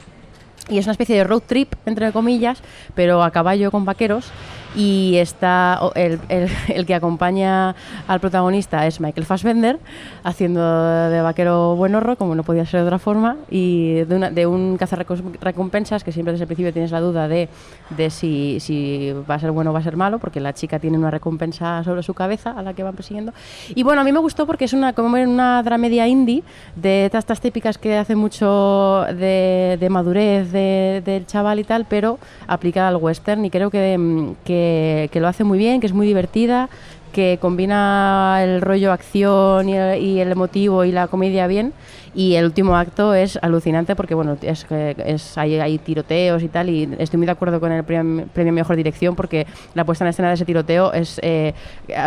Y 0.70 0.78
es 0.78 0.86
una 0.86 0.92
especie 0.92 1.16
de 1.16 1.24
road 1.24 1.42
trip, 1.48 1.74
entre 1.88 2.12
comillas, 2.12 2.62
pero 2.94 3.24
a 3.24 3.32
caballo 3.32 3.72
con 3.72 3.84
vaqueros. 3.84 4.32
Y 4.76 5.18
está 5.18 5.80
el, 5.96 6.20
el- 6.30 6.50
el 6.74 6.86
que 6.86 6.96
acompaña 6.96 7.76
al 8.08 8.20
protagonista 8.20 8.88
es 8.88 9.00
Michael 9.00 9.26
Fassbender, 9.26 9.80
haciendo 10.24 10.62
de 11.10 11.22
vaquero 11.22 11.76
buenorro, 11.76 12.16
como 12.16 12.36
no 12.36 12.44
podía 12.44 12.66
ser 12.66 12.82
de 12.82 12.86
otra 12.88 13.00
forma, 13.00 13.36
y 13.50 14.02
de, 14.02 14.16
una- 14.16 14.32
de 14.32 14.48
un 14.48 14.78
cazarrecompensas 14.78 16.04
que 16.04 16.12
siempre 16.12 16.32
desde 16.34 16.44
el 16.44 16.48
principio 16.48 16.74
tienes 16.74 16.92
la 16.92 17.00
duda 17.02 17.28
de, 17.28 17.50
de 17.96 18.10
si, 18.10 18.60
si 18.60 19.14
va 19.30 19.36
a 19.36 19.40
ser 19.40 19.52
bueno 19.52 19.70
o 19.72 19.74
va 19.74 19.80
a 19.80 19.84
ser 19.84 19.96
malo, 19.98 20.20
porque 20.20 20.40
la 20.40 20.54
chica 20.54 20.80
tiene 20.80 20.98
una 20.98 21.12
recompensa 21.12 21.84
sobre 21.84 22.04
su 22.04 22.14
cabeza 22.14 22.52
a 22.52 22.62
la 22.64 22.74
que 22.74 22.84
van 22.84 22.96
persiguiendo. 22.96 23.34
Y 23.76 23.84
bueno, 23.84 24.02
a 24.02 24.04
mí 24.04 24.12
me 24.12 24.20
gustó 24.20 24.46
porque 24.48 24.66
es 24.66 24.74
una, 24.74 24.94
como 24.94 25.14
una 25.14 25.62
dramedia 25.64 26.08
indie 26.08 26.44
de 26.76 27.06
estas, 27.14 27.40
típicas 27.42 27.78
que 27.78 27.98
hace 27.98 28.16
mucho 28.16 29.06
de, 29.10 29.78
de 29.80 29.90
madurez 29.90 30.52
de- 30.52 31.02
del 31.06 31.26
chaval 31.28 31.60
y 31.60 31.64
tal, 31.64 31.86
pero 31.86 32.18
aplicada 32.48 32.88
al 32.88 32.96
western 32.98 33.44
y 33.46 33.50
creo 33.50 33.70
que, 33.70 33.98
mm, 33.98 34.36
que, 35.12 35.20
lo 35.20 35.28
hace 35.28 35.44
muy 35.44 35.58
bien, 35.58 35.80
que 35.80 35.88
es 35.88 35.94
muy 35.94 36.08
divertida, 36.08 36.70
que 37.12 37.38
combina 37.40 38.40
el 38.44 38.62
rollo 38.62 38.92
acción 38.92 39.70
y 39.70 39.78
el, 39.78 40.32
emotivo 40.32 40.84
y 40.84 40.92
la 40.92 41.08
comedia 41.08 41.48
bien. 41.48 41.74
Y 42.16 42.36
el 42.36 42.46
último 42.46 42.76
acto 42.78 43.16
es 43.16 43.40
alucinante 43.42 43.96
porque 43.96 44.14
bueno, 44.14 44.38
es, 44.42 44.68
es, 44.70 45.38
hay, 45.38 45.78
tiroteos 45.80 46.44
y 46.44 46.48
tal. 46.48 46.70
Y 46.70 46.90
estoy 47.00 47.18
muy 47.18 47.26
de 47.26 47.32
acuerdo 47.32 47.60
con 47.60 47.72
el 47.72 47.84
premio, 47.84 48.54
Mejor 48.54 48.76
Dirección 48.76 49.16
porque 49.16 49.48
la 49.74 49.84
puesta 49.84 50.06
en 50.06 50.10
escena 50.10 50.28
de 50.28 50.36
ese 50.36 50.46
tiroteo 50.46 50.94
es. 50.94 51.20
eh, 51.24 51.54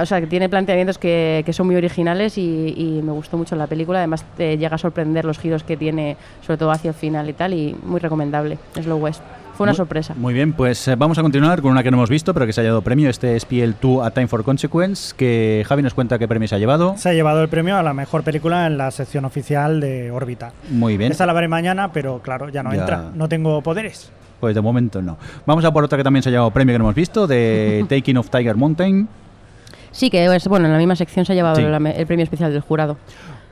o 0.00 0.07
sea, 0.07 0.24
tiene 0.28 0.48
planteamientos 0.48 0.98
que, 0.98 1.44
son 1.52 1.66
muy 1.66 1.76
originales 1.76 2.38
y, 2.38 3.00
me 3.02 3.12
gustó 3.12 3.36
mucho 3.36 3.57
la 3.57 3.66
película. 3.66 3.98
Además, 3.98 4.24
llega 4.38 4.74
a 4.74 4.78
sorprender 4.78 5.24
los 5.24 5.38
giros 5.38 5.64
que 5.64 5.76
tiene, 5.76 6.16
sobre 6.44 6.59
todo 6.59 6.70
hacia 6.70 6.90
el 6.90 6.94
final 6.94 7.28
y 7.28 7.32
tal. 7.32 7.54
Y 7.54 7.76
muy 7.84 8.00
recomendable. 8.00 8.59
Slow 8.74 8.98
West. 8.98 9.22
Fue 9.57 9.64
una 9.64 9.72
Muy- 9.72 9.76
sorpresa. 9.76 10.14
Muy 10.16 10.34
bien, 10.34 10.52
pues 10.52 10.86
eh, 10.88 10.96
vamos 10.96 11.18
a 11.18 11.22
continuar 11.22 11.62
con 11.62 11.70
una 11.70 11.82
que 11.82 11.90
no 11.90 11.96
hemos 11.96 12.11
visto, 12.11 12.34
pero 12.34 12.44
que 12.46 12.52
se 12.52 12.61
ha 12.61 12.64
llevado 12.64 12.82
premio. 12.82 13.09
Este 13.09 13.36
es 13.36 13.48
PL2 13.48 14.04
A 14.07 14.11
Time 14.11 14.26
for 14.28 14.44
Consequence, 14.44 15.14
que 15.16 15.64
Javi 15.66 15.82
nos 15.82 15.94
cuenta 15.94 16.18
qué 16.18 16.28
premio 16.28 16.46
se 16.46 16.54
ha 16.54 16.59
llevado. 16.59 16.94
Se 16.98 17.09
ha 17.09 17.12
llevado 17.14 17.42
el 17.42 17.48
premio 17.48 17.76
a 17.76 17.82
la 17.82 17.94
mejor 17.94 18.22
película 18.22 18.66
en 18.66 18.76
la 18.76 18.90
sección 18.90 19.24
oficial 19.24 19.80
de 19.80 20.11
órbita. 20.11 20.52
Muy 20.70 20.96
bien. 20.96 21.11
Esta 21.12 21.24
la 21.26 21.32
veré 21.32 21.48
mañana, 21.48 21.90
pero 21.92 22.20
claro, 22.20 22.48
ya 22.50 22.62
no 22.62 22.72
Ya. 22.74 22.80
entra. 22.80 23.11
No 23.14 23.28
tengo 23.28 23.62
poderes. 23.62 24.11
Pues 24.40 24.54
de 24.54 24.61
momento 24.61 25.00
no. 25.00 25.16
Vamos 25.46 25.64
a 25.64 25.72
por 25.72 25.82
otra 25.82 25.96
que 25.96 26.04
también 26.04 26.22
se 26.22 26.28
ha 26.28 26.32
llevado 26.32 26.50
premio 26.50 26.74
que 26.74 26.78
no 26.78 26.84
hemos 26.84 26.94
visto, 26.94 27.26
de 27.26 27.84
Taking 27.88 28.18
of 28.18 28.28
Tiger 28.28 28.57
Mountain. 28.57 29.09
Sí, 29.90 30.11
que 30.11 30.26
es, 30.26 30.46
bueno, 30.46 30.66
en 30.66 30.72
la 30.72 30.78
misma 30.78 30.94
sección 30.96 31.24
se 31.24 31.32
ha 31.32 31.34
llevado 31.34 31.57
Sí. 31.57 31.62
el 31.62 32.07
premio 32.07 32.24
especial 32.24 32.52
del 32.52 32.61
jurado. 32.61 32.98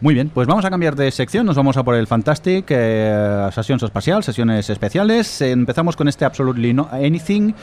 Muy 0.04 0.12
bien, 0.12 0.28
pues 0.28 0.46
vamos 0.46 0.66
a 0.66 0.68
cambiar 0.68 0.96
de 0.96 1.10
sección, 1.10 1.46
nos 1.46 1.56
vamos 1.56 1.78
a 1.78 1.82
por 1.82 1.94
el 1.94 2.06
Fantastic, 2.06 2.66
eh, 2.68 3.48
sesiones 3.52 3.84
espacial, 3.84 4.22
sesiones 4.22 4.68
especiales. 4.68 5.40
Empezamos 5.40 5.96
con 5.96 6.08
este 6.08 6.26
Absolutely 6.26 6.74
No 6.74 6.90
Anything, 6.92 7.54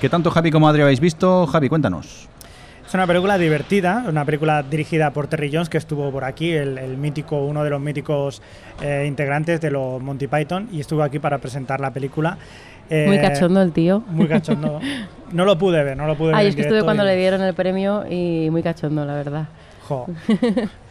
que 0.00 0.08
tanto 0.08 0.30
Javi 0.30 0.50
como 0.50 0.66
Adri 0.66 0.80
habéis 0.80 1.00
visto. 1.00 1.46
Javi, 1.46 1.68
cuéntanos. 1.68 2.30
Es 2.86 2.94
una 2.94 3.06
película 3.06 3.36
divertida, 3.36 4.06
una 4.08 4.24
película 4.24 4.62
dirigida 4.62 5.10
por 5.10 5.26
Terry 5.26 5.50
Jones, 5.52 5.68
que 5.68 5.76
estuvo 5.76 6.10
por 6.10 6.24
aquí, 6.24 6.52
el, 6.52 6.78
el 6.78 6.96
mítico, 6.96 7.44
uno 7.44 7.62
de 7.62 7.68
los 7.68 7.80
míticos 7.82 8.40
eh, 8.80 9.04
integrantes 9.06 9.60
de 9.60 9.70
los 9.70 10.00
Monty 10.00 10.28
Python, 10.28 10.70
y 10.72 10.80
estuvo 10.80 11.02
aquí 11.02 11.18
para 11.18 11.36
presentar 11.36 11.78
la 11.78 11.90
película. 11.90 12.38
Eh, 12.88 13.04
Muy 13.06 13.20
cachondo 13.20 13.60
el 13.60 13.72
tío. 13.72 14.02
Muy 14.08 14.28
cachondo. 14.28 14.80
No 15.32 15.46
lo 15.46 15.56
pude 15.58 15.82
ver, 15.82 15.96
no 15.96 16.06
lo 16.06 16.14
pude 16.14 16.28
ver. 16.28 16.36
Ay, 16.36 16.46
es 16.48 16.56
que 16.56 16.60
estuve 16.60 16.82
cuando 16.82 17.04
y- 17.04 17.06
le 17.06 17.16
dieron 17.16 17.40
el 17.40 17.54
premio 17.54 18.04
y 18.10 18.48
muy 18.50 18.62
cachondo, 18.62 19.04
la 19.06 19.14
verdad. 19.14 19.48
Jo. 19.88 20.06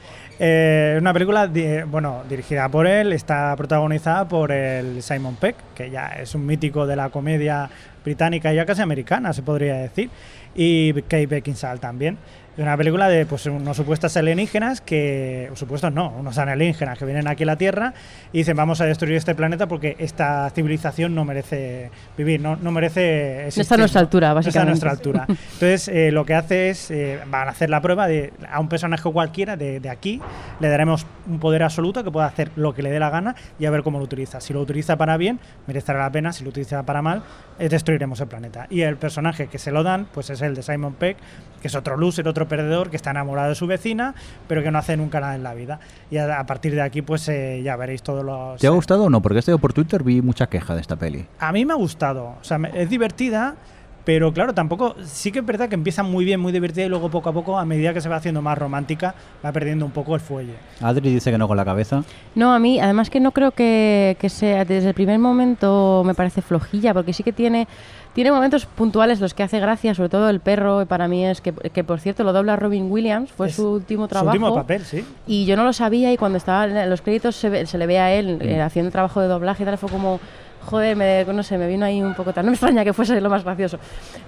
Eh, 0.43 0.97
una 0.99 1.13
película 1.13 1.47
bueno, 1.85 2.23
dirigida 2.27 2.67
por 2.67 2.87
él, 2.87 3.13
está 3.13 3.55
protagonizada 3.55 4.27
por 4.27 4.51
el 4.51 5.03
Simon 5.03 5.35
Peck, 5.35 5.55
que 5.75 5.91
ya 5.91 6.07
es 6.07 6.33
un 6.33 6.47
mítico 6.47 6.87
de 6.87 6.95
la 6.95 7.11
comedia 7.11 7.69
británica 8.03 8.51
y 8.51 8.55
ya 8.55 8.65
casi 8.65 8.81
americana, 8.81 9.33
se 9.33 9.43
podría 9.43 9.75
decir, 9.75 10.09
y 10.55 10.93
Kate 10.93 11.27
Beckinsale 11.27 11.79
también. 11.79 12.17
Es 12.57 12.61
una 12.61 12.75
película 12.75 13.07
de 13.07 13.25
pues, 13.25 13.45
unos 13.45 13.77
supuestos 13.77 14.17
alienígenas 14.17 14.81
que, 14.81 15.49
supuestos 15.53 15.93
no, 15.93 16.09
unos 16.09 16.37
alienígenas 16.37 16.99
que 16.99 17.05
vienen 17.05 17.25
aquí 17.29 17.43
a 17.43 17.45
la 17.45 17.55
Tierra 17.55 17.93
y 18.33 18.39
dicen 18.39 18.57
vamos 18.57 18.81
a 18.81 18.85
destruir 18.85 19.15
este 19.15 19.35
planeta 19.35 19.67
porque 19.67 19.95
esta 19.99 20.49
civilización 20.49 21.15
no 21.15 21.23
merece 21.23 21.89
vivir, 22.17 22.41
no, 22.41 22.57
no 22.57 22.71
merece 22.73 23.47
existir. 23.47 23.59
No 23.59 23.61
está 23.61 23.75
a 23.75 23.77
nuestra 23.77 24.01
altura, 24.01 24.33
No 24.33 24.39
está 24.41 24.49
a 24.49 24.63
básicamente. 24.65 24.69
nuestra 24.69 24.91
altura. 24.91 25.25
Entonces, 25.29 25.87
eh, 25.87 26.11
lo 26.11 26.25
que 26.25 26.33
hace 26.35 26.69
es, 26.69 26.91
eh, 26.91 27.19
van 27.27 27.47
a 27.47 27.51
hacer 27.51 27.69
la 27.69 27.81
prueba 27.81 28.07
de 28.07 28.33
a 28.51 28.59
un 28.59 28.67
personaje 28.67 29.09
cualquiera 29.09 29.55
de, 29.55 29.79
de 29.79 29.89
aquí, 29.89 30.19
le 30.59 30.67
daremos 30.67 31.05
un 31.27 31.39
poder 31.39 31.63
absoluto 31.63 32.03
que 32.03 32.11
pueda 32.11 32.25
hacer 32.25 32.51
lo 32.57 32.73
que 32.73 32.81
le 32.81 32.91
dé 32.91 32.99
la 32.99 33.09
gana 33.09 33.33
y 33.59 33.65
a 33.65 33.71
ver 33.71 33.81
cómo 33.81 33.97
lo 33.97 34.03
utiliza. 34.03 34.41
Si 34.41 34.51
lo 34.51 34.59
utiliza 34.59 34.97
para 34.97 35.15
bien, 35.15 35.39
merecerá 35.67 35.99
la 35.99 36.11
pena. 36.11 36.33
Si 36.33 36.43
lo 36.43 36.49
utiliza 36.49 36.83
para 36.83 37.01
mal, 37.01 37.23
eh, 37.59 37.69
destruiremos 37.69 38.19
el 38.19 38.27
planeta. 38.27 38.67
Y 38.69 38.81
el 38.81 38.97
personaje 38.97 39.47
que 39.47 39.57
se 39.57 39.71
lo 39.71 39.83
dan, 39.83 40.07
pues 40.13 40.29
es 40.29 40.41
el 40.41 40.53
de 40.53 40.63
Simon 40.63 40.95
Peck, 40.95 41.15
que 41.61 41.67
es 41.69 41.75
otro 41.75 41.95
loser, 41.95 42.27
otro 42.27 42.40
perdedor, 42.47 42.89
que 42.89 42.95
está 42.95 43.11
enamorado 43.11 43.49
de 43.49 43.55
su 43.55 43.67
vecina, 43.67 44.15
pero 44.47 44.61
que 44.63 44.71
no 44.71 44.79
hace 44.79 44.97
nunca 44.97 45.19
nada 45.19 45.35
en 45.35 45.43
la 45.43 45.53
vida. 45.53 45.79
Y 46.09 46.17
a, 46.17 46.39
a 46.39 46.45
partir 46.45 46.73
de 46.75 46.81
aquí, 46.81 47.01
pues 47.01 47.27
eh, 47.29 47.61
ya 47.63 47.75
veréis 47.75 48.01
todos 48.03 48.23
los... 48.23 48.59
¿Te 48.59 48.67
ha 48.67 48.71
gustado 48.71 49.05
o 49.05 49.09
no? 49.09 49.21
Porque 49.21 49.39
este 49.39 49.57
por 49.57 49.73
Twitter 49.73 50.03
vi 50.03 50.21
mucha 50.21 50.47
queja 50.47 50.75
de 50.75 50.81
esta 50.81 50.95
peli. 50.95 51.25
A 51.39 51.51
mí 51.51 51.65
me 51.65 51.73
ha 51.73 51.77
gustado. 51.77 52.35
O 52.39 52.43
sea, 52.43 52.57
me- 52.57 52.71
es 52.81 52.89
divertida, 52.89 53.55
pero 54.03 54.33
claro, 54.33 54.53
tampoco. 54.53 54.95
Sí 55.05 55.31
que 55.31 55.39
es 55.39 55.45
verdad 55.45 55.69
que 55.69 55.75
empieza 55.75 56.03
muy 56.03 56.25
bien, 56.25 56.39
muy 56.39 56.51
divertida 56.51 56.85
y 56.85 56.89
luego 56.89 57.09
poco 57.09 57.29
a 57.29 57.33
poco, 57.33 57.57
a 57.57 57.65
medida 57.65 57.93
que 57.93 58.01
se 58.01 58.09
va 58.09 58.15
haciendo 58.17 58.41
más 58.41 58.57
romántica, 58.57 59.13
va 59.45 59.51
perdiendo 59.51 59.85
un 59.85 59.91
poco 59.91 60.15
el 60.15 60.21
fuelle. 60.21 60.53
Adri 60.81 61.13
dice 61.13 61.31
que 61.31 61.37
no 61.37 61.47
con 61.47 61.57
la 61.57 61.65
cabeza. 61.65 62.03
No, 62.35 62.53
a 62.53 62.59
mí, 62.59 62.79
además 62.79 63.09
que 63.09 63.19
no 63.19 63.31
creo 63.31 63.51
que, 63.51 64.17
que 64.19 64.29
sea, 64.29 64.65
desde 64.65 64.89
el 64.89 64.93
primer 64.95 65.19
momento 65.19 66.03
me 66.05 66.13
parece 66.13 66.41
flojilla, 66.41 66.93
porque 66.93 67.13
sí 67.13 67.23
que 67.23 67.31
tiene, 67.33 67.67
tiene 68.13 68.31
momentos 68.31 68.65
puntuales 68.65 69.19
los 69.21 69.33
que 69.33 69.43
hace 69.43 69.59
gracia, 69.59 69.93
sobre 69.95 70.09
todo 70.09 70.29
el 70.29 70.39
perro, 70.39 70.85
para 70.85 71.07
mí 71.07 71.25
es 71.25 71.39
que, 71.41 71.53
que 71.53 71.83
por 71.83 71.99
cierto 71.99 72.23
lo 72.23 72.33
dobla 72.33 72.55
Robin 72.55 72.91
Williams, 72.91 73.31
fue 73.31 73.47
Es 73.47 73.55
su 73.55 73.69
último 73.71 74.05
Su 74.05 74.09
trabajo. 74.09 74.29
último 74.37 74.55
papel, 74.55 74.83
sí. 74.83 75.05
Y 75.27 75.45
yo 75.45 75.55
no 75.55 75.63
lo 75.63 75.73
sabía 75.73 76.11
y 76.11 76.17
cuando 76.17 76.37
estaba 76.37 76.65
en 76.65 76.89
los 76.89 77.01
créditos 77.01 77.35
se, 77.35 77.49
ve- 77.49 77.65
se 77.65 77.77
le 77.77 77.85
ve 77.87 77.99
a 77.99 78.11
él 78.13 78.37
Mm. 78.37 78.41
eh, 78.41 78.61
haciendo 78.61 78.91
trabajo 78.91 79.21
de 79.21 79.27
doblaje 79.27 79.63
y 79.63 79.65
tal, 79.65 79.77
fue 79.77 79.89
como, 79.89 80.19
joder, 80.66 80.95
me, 80.95 81.26
no 81.26 81.43
sé, 81.43 81.57
me 81.57 81.68
vino 81.68 81.86
ahí 81.86 82.01
un 82.01 82.14
poco 82.14 82.34
tan... 82.34 82.45
No 82.45 82.51
me 82.51 82.55
extraña 82.55 82.84
que 82.84 82.93
fuese 82.93 83.20
lo 83.20 83.30
más 83.30 83.43
gracioso. 83.43 83.78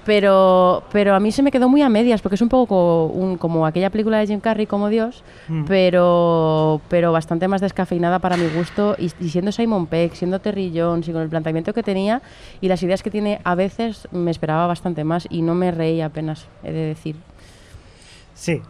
Pero, 0.05 0.83
pero 0.91 1.15
a 1.15 1.19
mí 1.19 1.31
se 1.31 1.41
me 1.43 1.51
quedó 1.51 1.69
muy 1.69 1.81
a 1.81 1.89
medias, 1.89 2.21
porque 2.21 2.35
es 2.35 2.41
un 2.41 2.49
poco 2.49 2.67
co- 2.67 3.05
un- 3.13 3.37
como 3.37 3.65
aquella 3.65 3.89
película 3.89 4.17
de 4.17 4.27
Jim 4.27 4.39
Carrey, 4.39 4.65
como 4.65 4.89
Dios, 4.89 5.23
Mm. 5.47 5.65
pero, 5.65 6.81
pero 6.89 7.11
bastante 7.11 7.47
más 7.47 7.61
descafeinada 7.61 8.19
para 8.19 8.37
mi 8.37 8.47
gusto. 8.47 8.95
Y, 8.99 9.11
y 9.19 9.29
siendo 9.29 9.51
Simon 9.51 9.87
Peck, 9.87 10.13
siendo 10.13 10.39
Terry 10.39 10.71
Jones, 10.75 11.07
y 11.07 11.11
con 11.13 11.21
el 11.21 11.29
planteamiento 11.29 11.73
que 11.73 11.83
tenía 11.83 12.21
y 12.61 12.67
las 12.67 12.81
ideas 12.83 13.03
que 13.03 13.11
tiene, 13.11 13.39
a 13.43 13.55
veces 13.55 14.07
me 14.11 14.31
esperaba 14.31 14.67
bastante 14.67 15.03
más 15.03 15.27
y 15.29 15.41
no 15.41 15.55
me 15.55 15.71
reí 15.71 16.01
apenas, 16.01 16.47
he 16.63 16.71
de 16.71 16.79
decir. 16.87 17.15
Sí. 18.33 18.61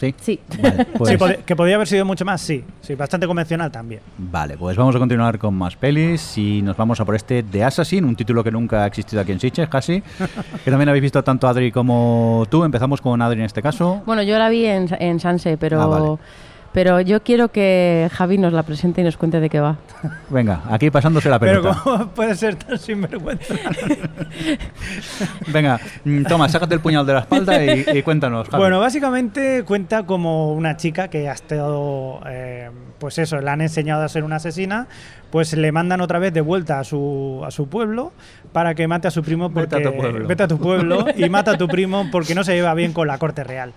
Sí. 0.00 0.14
Sí. 0.20 0.40
Vale, 0.60 0.84
pues, 0.98 1.10
Sí, 1.12 1.16
pod- 1.16 1.38
que 1.44 1.56
podía 1.56 1.76
haber 1.76 1.86
sido 1.88 2.04
mucho 2.04 2.24
más, 2.24 2.40
sí. 2.40 2.64
Sí, 2.80 2.94
bastante 2.94 3.26
convencional 3.26 3.70
también. 3.70 4.00
vale, 4.18 4.56
pues 4.58 4.76
vamos 4.76 4.94
a 4.94 4.98
continuar 4.98 5.38
con 5.38 5.54
más 5.54 5.76
pelis 5.76 6.36
y 6.36 6.62
nos 6.62 6.76
vamos 6.76 7.00
a 7.00 7.04
por 7.04 7.14
este 7.14 7.42
The 7.42 7.64
Assassin, 7.64 8.04
un 8.04 8.16
título 8.16 8.42
que 8.44 8.50
nunca 8.50 8.84
ha 8.84 8.86
existido 8.86 9.22
aquí 9.22 9.32
en 9.32 9.40
Sitges, 9.40 9.68
casi. 9.68 10.02
que 10.64 10.70
también 10.70 10.88
habéis 10.88 11.02
visto 11.02 11.22
tanto 11.22 11.46
Adri 11.48 11.70
como 11.72 12.44
tú. 12.50 12.64
Empezamos 12.64 13.00
con 13.00 13.20
Adri 13.22 13.38
en 13.40 13.46
este 13.46 13.62
caso. 13.62 14.02
Bueno, 14.04 14.22
yo 14.22 14.38
la 14.38 14.48
vi 14.48 14.66
en, 14.66 14.88
en 14.98 15.20
Sanse, 15.20 15.56
pero, 15.56 15.80
Ah, 15.80 15.86
vale. 15.86 16.16
Pero 16.74 17.00
yo 17.00 17.22
quiero 17.22 17.52
que 17.52 18.10
Javi 18.12 18.36
nos 18.36 18.52
la 18.52 18.64
presente 18.64 19.00
y 19.00 19.04
nos 19.04 19.16
cuente 19.16 19.38
de 19.38 19.48
qué 19.48 19.60
va. 19.60 19.76
Venga, 20.28 20.62
aquí 20.68 20.90
pasándose 20.90 21.30
la 21.30 21.38
Pero 21.38 21.62
pelota. 21.62 21.80
¿cómo 21.84 22.08
puede 22.08 22.34
ser 22.34 22.56
tan 22.56 22.76
sinvergüenza? 22.80 23.54
Venga, 25.52 25.78
mm, 26.04 26.24
toma, 26.24 26.48
sácate 26.48 26.74
el 26.74 26.80
puñal 26.80 27.06
de 27.06 27.12
la 27.12 27.20
espalda 27.20 27.64
y, 27.64 27.84
y 27.94 28.02
cuéntanos. 28.02 28.48
Javi. 28.48 28.60
Bueno, 28.60 28.80
básicamente 28.80 29.62
cuenta 29.64 30.02
como 30.04 30.52
una 30.52 30.76
chica 30.76 31.06
que 31.06 31.28
ha 31.28 31.32
estado, 31.32 32.20
eh, 32.26 32.70
pues 32.98 33.18
eso, 33.18 33.40
le 33.40 33.48
han 33.48 33.60
enseñado 33.60 34.02
a 34.02 34.08
ser 34.08 34.24
una 34.24 34.36
asesina, 34.36 34.88
pues 35.34 35.52
le 35.56 35.72
mandan 35.72 36.00
otra 36.00 36.20
vez 36.20 36.32
de 36.32 36.40
vuelta 36.42 36.78
a 36.78 36.84
su, 36.84 37.42
a 37.44 37.50
su 37.50 37.68
pueblo 37.68 38.12
para 38.52 38.76
que 38.76 38.86
mate 38.86 39.08
a 39.08 39.10
su 39.10 39.20
primo 39.24 39.48
Vete 39.48 39.66
porque 39.68 39.76
a 39.88 39.90
tu 39.90 39.96
pueblo. 39.96 40.28
vete 40.28 40.42
a 40.44 40.46
tu 40.46 40.58
pueblo 40.60 41.06
y 41.16 41.28
mata 41.28 41.50
a 41.50 41.58
tu 41.58 41.66
primo 41.66 42.06
porque 42.12 42.36
no 42.36 42.44
se 42.44 42.54
lleva 42.54 42.72
bien 42.74 42.92
con 42.92 43.08
la 43.08 43.18
corte 43.18 43.42
real. 43.42 43.72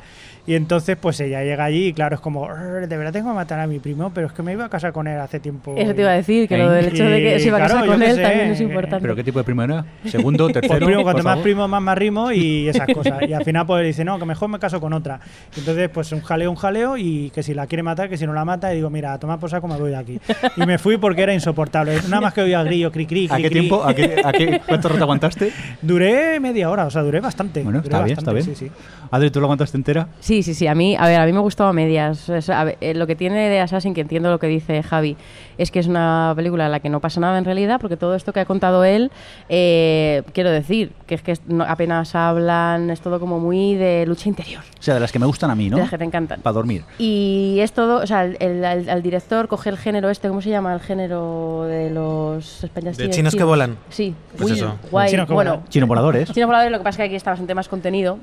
Y 0.45 0.55
entonces 0.55 0.95
pues 0.95 1.19
ella 1.19 1.43
llega 1.43 1.65
allí 1.65 1.87
y 1.87 1.93
claro, 1.93 2.15
es 2.15 2.21
como, 2.21 2.45
"Arr, 2.45 2.87
de 2.87 2.95
verdad 2.97 3.11
tengo 3.11 3.27
que 3.31 3.35
matar 3.35 3.59
a 3.59 3.67
mi 3.67 3.79
primo, 3.79 4.11
pero 4.13 4.27
es 4.27 4.33
que 4.33 4.43
me 4.43 4.53
iba 4.53 4.63
a 4.63 4.69
casar 4.69 4.93
con 4.93 5.05
él 5.07 5.19
hace 5.19 5.41
tiempo. 5.41 5.73
Eso 5.77 5.93
te 5.93 6.01
iba 6.03 6.11
a 6.11 6.13
decir, 6.13 6.47
que 6.47 6.57
lo 6.57 6.71
¿Eh? 6.71 6.75
del 6.75 6.85
hecho 6.85 7.03
de 7.03 7.21
que 7.21 7.39
se 7.39 7.47
iba 7.47 7.57
a 7.57 7.59
Claro, 7.65 7.73
casar 7.73 7.87
con 7.89 8.01
él 8.03 8.15
sé, 8.15 8.21
también 8.21 8.51
es 8.51 8.61
importante. 8.61 9.01
¿Pero 9.01 9.15
qué 9.17 9.23
tipo 9.25 9.39
de 9.39 9.43
primo 9.43 9.63
era? 9.63 9.83
¿Segundo, 10.05 10.45
Pues 10.45 10.53
tercero? 10.61 10.85
primo, 10.85 11.03
cuanto 11.03 11.21
más 11.23 11.31
favor? 11.33 11.43
primo, 11.43 11.67
más 11.67 11.81
más 11.81 11.97
rimo 11.97 12.31
y 12.31 12.69
esas 12.69 12.87
cosas. 12.93 13.23
Y 13.27 13.33
al 13.33 13.43
final 13.43 13.65
pues 13.65 13.85
dice, 13.85 14.05
no, 14.05 14.17
que 14.19 14.23
mejor 14.25 14.47
me 14.47 14.57
caso 14.59 14.79
con 14.79 14.93
otra. 14.93 15.19
Y 15.53 15.59
entonces 15.59 15.89
pues 15.89 16.13
un 16.13 16.21
jaleo, 16.21 16.49
un 16.49 16.55
jaleo 16.55 16.95
y 16.95 17.29
que 17.31 17.43
si 17.43 17.53
la 17.53 17.67
quiere 17.67 17.83
matar, 17.83 18.07
que 18.07 18.15
si 18.15 18.25
no 18.25 18.31
la 18.33 18.45
mata, 18.45 18.71
y 18.71 18.77
digo, 18.77 18.89
mira, 18.89 19.11
a 19.13 19.19
tomar 19.19 19.39
por 19.39 19.49
saco 19.49 19.67
me 19.67 19.75
voy 19.75 19.89
de 19.89 19.97
aquí. 19.97 20.17
Y 20.55 20.65
me 20.65 20.77
fui 20.77 20.95
porque 20.97 21.23
era 21.23 21.33
insoportable. 21.33 21.46
Nada 22.09 22.21
más 22.21 22.33
que 22.33 22.41
oía 22.41 22.63
grillo, 22.63 22.91
cri 22.91 23.05
cri, 23.05 23.27
¿A 23.29 23.35
cri, 23.35 23.43
qué 23.43 23.49
cri. 23.49 23.59
tiempo? 23.61 23.83
¿A 23.83 23.93
qué, 23.93 24.21
a 24.23 24.31
qué- 24.33 24.61
¿Cuánto 24.67 24.89
rato 24.89 25.03
aguantaste? 25.03 25.51
Duré 25.81 26.39
media 26.39 26.69
hora, 26.69 26.85
o 26.85 26.89
sea, 26.91 27.01
duré 27.01 27.19
bastante. 27.19 27.63
Bueno, 27.63 27.79
Duré 27.81 27.87
está 27.93 28.03
bien, 28.05 28.17
está 28.17 28.31
bastante, 28.31 28.45
bien. 28.51 28.55
Sí, 28.57 28.65
sí. 28.65 28.71
Adri, 29.11 29.31
¿tú 29.31 29.39
lo 29.39 29.45
aguantaste 29.45 29.77
entera? 29.77 30.07
Sí, 30.19 30.43
sí, 30.43 30.53
sí. 30.53 30.67
A 30.67 30.75
mí, 30.75 30.95
a 30.97 31.05
ver, 31.07 31.19
a 31.19 31.25
mí 31.25 31.33
me 31.33 31.39
gustó 31.39 31.65
a 31.65 31.73
medias. 31.73 32.29
Es- 32.29 32.49
a 32.49 32.63
ver, 32.63 32.77
eh, 32.81 32.93
lo 32.93 33.07
que 33.07 33.15
tiene 33.15 33.49
de 33.49 33.59
Assassin, 33.59 33.93
que 33.93 34.01
entiendo 34.01 34.29
lo 34.29 34.39
que 34.39 34.47
dice 34.47 34.83
Javi, 34.83 35.15
es 35.57 35.71
que 35.71 35.79
es 35.79 35.87
una 35.87 36.33
película 36.35 36.65
en 36.65 36.71
la 36.71 36.79
que 36.79 36.89
no 36.89 36.99
pasa 36.99 37.19
nada 37.19 37.37
en 37.37 37.45
realidad, 37.45 37.79
porque 37.81 37.97
todo 37.97 38.15
esto 38.15 38.33
que 38.33 38.39
ha 38.39 38.45
contado 38.45 38.83
él, 38.83 39.11
eh, 39.49 40.23
quiero 40.33 40.51
decir, 40.51 40.91
que 41.07 41.15
es 41.15 41.21
que 41.21 41.33
no- 41.47 41.63
apenas 41.63 42.15
hablan, 42.15 42.89
es 42.89 43.01
todo 43.01 43.19
como 43.19 43.39
muy 43.39 43.75
de 43.75 44.05
lucha 44.05 44.29
interior, 44.29 44.63
O 44.79 44.83
sea, 44.83 44.93
de 44.93 44.99
las 44.99 45.11
que 45.11 45.19
me 45.19 45.25
gustan 45.25 45.49
a 45.51 45.55
mí, 45.55 45.69
¿no? 45.69 45.77
de 45.77 45.81
las 45.83 45.89
que 45.91 45.97
te 45.97 46.03
encantan. 46.03 46.41
Para 46.41 46.53
dormir. 46.53 46.83
Y 46.99 47.57
es 47.61 47.71
todo, 47.73 48.01
o 48.03 48.07
sea, 48.07 48.25
el, 48.25 48.37
el- 48.39 48.63
el- 48.63 48.89
el 48.89 49.01
director 49.01 49.47
coge 49.47 49.69
el 49.69 49.77
género 49.77 50.09
este, 50.09 50.27
¿cómo 50.27 50.41
se 50.41 50.49
llama? 50.49 50.73
El 50.73 50.79
género 50.79 51.63
de 51.63 51.89
los 51.89 52.63
españoles. 52.63 52.97
De 52.97 53.09
chinos 53.09 53.35
que 53.35 53.43
volan. 53.43 53.77
Sí, 53.89 54.13
Pues 54.31 54.43
Will 54.43 54.53
eso. 54.53 54.75
White, 54.91 55.11
Chinos 55.11 55.27
que 55.27 55.33
bueno, 55.33 55.51
volan. 55.55 55.69
Chino 55.69 55.87
voladores. 55.87 56.31
Chino 56.33 56.47
voladores, 56.47 56.71
lo 56.71 56.77
que 56.79 56.83
pasa 56.83 56.95
es 56.95 56.97
que 56.97 57.03
aquí 57.03 57.15
está 57.15 57.31
bastante 57.31 57.55
más 57.55 57.67
contenido. 57.67 58.19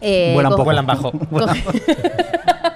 Eh, 0.00 0.30
Vuelan 0.34 0.50
co- 0.52 0.56
poco. 0.56 0.64
Vuelan 0.64 0.86
bajo. 0.86 1.12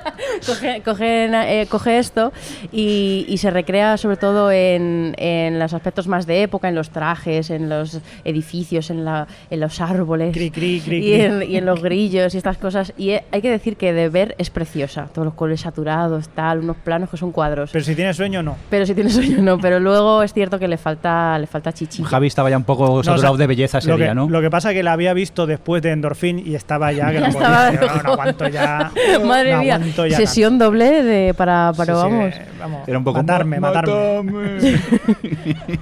coge, 0.47 0.83
coge, 0.85 1.61
eh, 1.63 1.67
coge 1.69 1.99
esto 1.99 2.33
y, 2.73 3.25
y 3.29 3.39
se 3.39 3.51
recrea 3.51 3.97
sobre 3.97 4.17
todo 4.17 4.51
en, 4.51 5.15
en 5.19 5.59
los 5.59 5.73
aspectos 5.75 6.07
más 6.07 6.27
de 6.27 6.43
época, 6.43 6.69
en 6.69 6.75
los 6.75 6.91
trajes, 6.91 7.51
en 7.51 7.69
los 7.69 8.01
edificios, 8.25 8.91
en, 8.91 9.05
la, 9.05 9.27
en 9.51 9.61
los 9.61 9.81
árboles 9.81 10.33
Cri, 10.35 10.51
cri, 10.51 10.81
cri, 10.81 10.99
y, 10.99 11.15
en, 11.21 11.43
y 11.43 11.57
en 11.57 11.67
los 11.67 11.83
grillos 11.83 12.35
y 12.35 12.39
estas 12.39 12.59
cosas. 12.59 12.93
Y 12.97 13.11
eh, 13.11 13.25
hay 13.33 13.43
que 13.43 13.51
decir 13.51 13.77
que 13.77 13.93
de 13.93 14.09
ver 14.09 14.35
es 14.39 14.51
preciosa, 14.51 15.09
todos 15.13 15.25
los 15.27 15.35
colores 15.35 15.61
saturados, 15.61 16.29
tal, 16.29 16.61
unos 16.61 16.77
planos 16.77 17.11
que 17.11 17.17
son 17.17 17.33
cuadros. 17.33 17.71
Pero 17.73 17.85
si 17.85 17.95
tienes 17.95 18.17
sueño, 18.17 18.43
no. 18.43 18.57
Pero 18.71 18.87
si 18.87 18.95
tienes 18.95 19.15
sueño 19.15 19.39
no, 19.41 19.59
pero 19.59 19.81
luego 19.81 20.23
es 20.23 20.33
cierto 20.33 20.59
que 20.59 20.69
le 20.69 20.77
falta, 20.77 21.39
le 21.39 21.47
falta 21.47 21.73
chichi. 21.73 22.03
Javi 22.03 22.27
estaba 22.27 22.51
ya 22.51 22.57
un 22.57 22.65
poco 22.65 22.87
No, 22.87 22.93
o 22.95 23.03
sea, 23.03 23.15
saturado 23.15 23.37
de 23.37 23.47
belleza 23.47 23.79
ese 23.79 23.89
lo 23.89 23.97
que, 23.97 24.05
día, 24.05 24.15
¿no? 24.15 24.29
Lo 24.29 24.41
que 24.41 24.51
pasa 24.51 24.71
es 24.71 24.77
que 24.77 24.83
la 24.83 24.93
había 24.93 25.13
visto 25.15 25.47
después 25.47 25.83
de 25.83 25.91
Endorfín 25.91 26.39
y 26.39 26.55
estaba 26.55 26.93
ya 26.93 27.09
que 27.13 27.21
Ya 27.21 27.29
no, 27.29 27.33
podía. 27.33 27.81
no, 27.81 28.03
no 28.03 28.13
aguanto 28.13 28.49
ya. 28.49 28.93
Madre 29.25 29.53
no 29.53 29.61
mía, 29.61 29.81
ya 30.09 30.27
doble 30.59 31.03
de 31.03 31.35
para, 31.35 31.73
para 31.77 31.95
Sí, 31.95 32.01
sí, 32.01 32.07
vamos. 32.09 32.35
eh, 32.35 32.47
vamos, 32.59 32.89
Era 32.89 32.99
un 32.99 33.05
poco 33.05 33.19
matarme, 33.19 33.61
"Ma- 33.61 33.69
matarme. 33.69 34.23
mátame". 34.23 34.61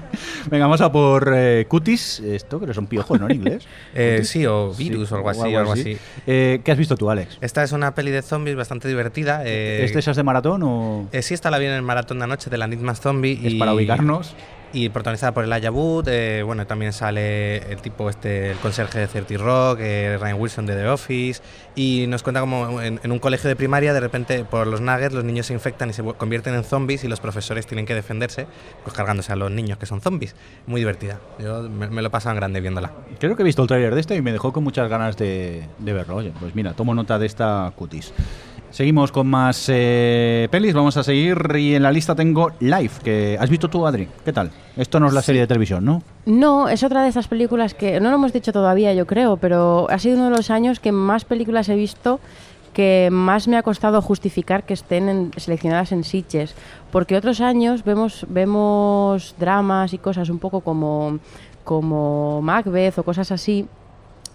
Venga, 0.50 0.64
vamos 0.66 0.80
a 0.80 0.90
por 0.92 1.32
eh, 1.34 1.66
cutis. 1.68 2.20
Esto, 2.20 2.60
que 2.60 2.74
son 2.74 2.86
piojos, 2.86 3.18
¿no? 3.20 3.26
En 3.28 3.36
inglés. 3.36 3.66
Eh, 3.94 4.22
sí, 4.24 4.46
o 4.46 4.72
virus 4.72 5.12
o 5.12 5.16
algo 5.16 5.30
así. 5.30 5.54
o 5.54 5.58
algo 5.58 5.72
así. 5.72 5.96
Eh, 6.26 6.60
¿Qué 6.64 6.72
has 6.72 6.78
visto 6.78 6.96
tú, 6.96 7.10
Alex? 7.10 7.38
Esta 7.40 7.62
es 7.62 7.72
una 7.72 7.94
peli 7.94 8.10
de 8.10 8.22
zombies 8.22 8.56
bastante 8.56 8.88
divertida. 8.88 9.42
eh, 9.44 9.82
¿Este 9.84 9.98
es 9.98 10.16
de 10.16 10.22
maratón 10.22 10.62
o 10.62 11.08
eh, 11.12 11.22
sí, 11.22 11.34
esta 11.34 11.50
la 11.50 11.58
vi 11.58 11.66
en 11.66 11.72
el 11.72 11.82
maratón 11.82 12.18
de 12.18 12.24
anoche 12.24 12.48
de 12.50 12.58
la 12.58 12.66
Nightmare 12.66 12.98
Zombie. 12.98 13.38
es 13.44 13.52
y, 13.54 13.58
para 13.58 13.74
ubicarnos? 13.74 14.34
Y 14.74 14.88
protagonizada 14.88 15.32
por 15.32 15.44
Elijah 15.44 15.70
Wood. 15.70 16.08
eh, 16.08 16.42
bueno, 16.42 16.66
también 16.66 16.92
sale 16.92 17.58
el 17.70 17.82
tipo 17.82 18.08
este, 18.08 18.52
el 18.52 18.56
conserje 18.58 19.00
de 19.00 19.06
30 19.06 19.36
Rock, 19.36 19.78
eh, 19.80 20.16
Ryan 20.18 20.40
Wilson 20.40 20.66
de 20.66 20.74
The 20.76 20.88
Office. 20.88 21.42
Y 21.74 22.06
nos 22.08 22.22
cuenta 22.22 22.40
como 22.40 22.80
en, 22.80 22.98
en 23.02 23.12
un 23.12 23.18
colegio 23.18 23.48
de 23.48 23.56
primaria, 23.56 23.92
de 23.92 24.00
repente, 24.00 24.44
por 24.44 24.66
los 24.66 24.80
nuggets, 24.80 25.14
los 25.14 25.24
niños 25.24 25.46
se 25.46 25.52
infectan 25.52 25.90
y 25.90 25.92
se 25.92 26.02
convierten 26.02 26.54
en 26.54 26.64
zombies 26.64 27.04
y 27.04 27.08
los 27.08 27.20
profesores 27.20 27.66
tienen 27.66 27.84
que 27.84 27.94
defenderse, 27.94 28.46
pues 28.82 28.96
cargándose 28.96 29.32
a 29.32 29.36
los 29.36 29.50
niños 29.50 29.78
que 29.78 29.86
son 29.86 30.00
zombies. 30.00 30.34
Muy 30.66 30.80
divertida. 30.80 31.20
Yo 31.38 31.62
me, 31.62 31.88
me 31.88 32.00
lo 32.02 32.10
en 32.12 32.36
grande 32.36 32.60
viéndola. 32.60 32.92
Creo 33.18 33.36
que 33.36 33.42
he 33.42 33.44
visto 33.44 33.62
el 33.62 33.68
tráiler 33.68 33.94
de 33.94 34.00
este 34.00 34.16
y 34.16 34.22
me 34.22 34.32
dejó 34.32 34.52
con 34.52 34.64
muchas 34.64 34.88
ganas 34.88 35.16
de, 35.16 35.66
de 35.78 35.92
verlo. 35.92 36.16
Oye, 36.16 36.32
pues 36.38 36.54
mira, 36.54 36.72
tomo 36.72 36.94
nota 36.94 37.18
de 37.18 37.26
esta 37.26 37.72
cutis. 37.76 38.12
Seguimos 38.72 39.12
con 39.12 39.26
más 39.28 39.66
eh, 39.68 40.48
pelis, 40.50 40.72
vamos 40.72 40.96
a 40.96 41.02
seguir 41.02 41.36
y 41.58 41.74
en 41.74 41.82
la 41.82 41.92
lista 41.92 42.14
tengo 42.14 42.52
Life, 42.60 43.02
que 43.04 43.36
has 43.38 43.50
visto 43.50 43.68
tú, 43.68 43.86
Adri. 43.86 44.08
¿Qué 44.24 44.32
tal? 44.32 44.50
Esto 44.78 44.98
no 44.98 45.08
es 45.08 45.12
la 45.12 45.20
serie 45.20 45.42
de 45.42 45.46
televisión, 45.46 45.84
¿no? 45.84 46.02
No, 46.24 46.70
es 46.70 46.82
otra 46.82 47.02
de 47.02 47.10
esas 47.10 47.28
películas 47.28 47.74
que 47.74 48.00
no 48.00 48.08
lo 48.08 48.16
hemos 48.16 48.32
dicho 48.32 48.50
todavía, 48.50 48.94
yo 48.94 49.06
creo, 49.06 49.36
pero 49.36 49.86
ha 49.90 49.98
sido 49.98 50.16
uno 50.16 50.30
de 50.30 50.36
los 50.36 50.50
años 50.50 50.80
que 50.80 50.90
más 50.90 51.26
películas 51.26 51.68
he 51.68 51.76
visto 51.76 52.18
que 52.72 53.10
más 53.12 53.46
me 53.46 53.58
ha 53.58 53.62
costado 53.62 54.00
justificar 54.00 54.64
que 54.64 54.72
estén 54.72 55.10
en- 55.10 55.30
seleccionadas 55.36 55.92
en 55.92 56.04
Sitges, 56.04 56.54
porque 56.90 57.18
otros 57.18 57.42
años 57.42 57.84
vemos 57.84 58.24
vemos 58.30 59.34
dramas 59.38 59.92
y 59.92 59.98
cosas 59.98 60.30
un 60.30 60.38
poco 60.38 60.62
como 60.62 61.18
como 61.64 62.40
Macbeth 62.40 62.98
o 62.98 63.02
cosas 63.02 63.30
así 63.30 63.66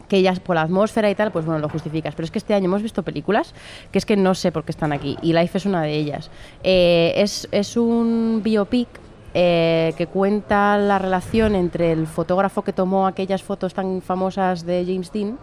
que 0.07 0.21
ya 0.21 0.33
por 0.33 0.55
la 0.55 0.63
atmósfera 0.63 1.09
y 1.09 1.15
tal, 1.15 1.31
pues 1.31 1.45
bueno, 1.45 1.59
lo 1.59 1.69
justificas. 1.69 2.15
Pero 2.15 2.25
es 2.25 2.31
que 2.31 2.39
este 2.39 2.53
año 2.53 2.65
hemos 2.65 2.81
visto 2.81 3.03
películas 3.03 3.53
que 3.91 3.97
es 3.97 4.05
que 4.05 4.15
no 4.15 4.35
sé 4.35 4.51
por 4.51 4.63
qué 4.63 4.71
están 4.71 4.93
aquí. 4.93 5.17
Y 5.21 5.33
Life 5.33 5.57
es 5.57 5.65
una 5.65 5.81
de 5.81 5.93
ellas. 5.93 6.29
Eh, 6.63 7.13
es, 7.15 7.47
es 7.51 7.77
un 7.77 8.41
biopic 8.43 8.87
eh, 9.33 9.93
que 9.97 10.07
cuenta 10.07 10.77
la 10.77 10.97
relación 10.97 11.55
entre 11.55 11.91
el 11.91 12.07
fotógrafo 12.07 12.63
que 12.63 12.73
tomó 12.73 13.05
aquellas 13.05 13.43
fotos 13.43 13.73
tan 13.73 14.01
famosas 14.01 14.65
de 14.65 14.83
James 14.83 15.11
Dean 15.11 15.37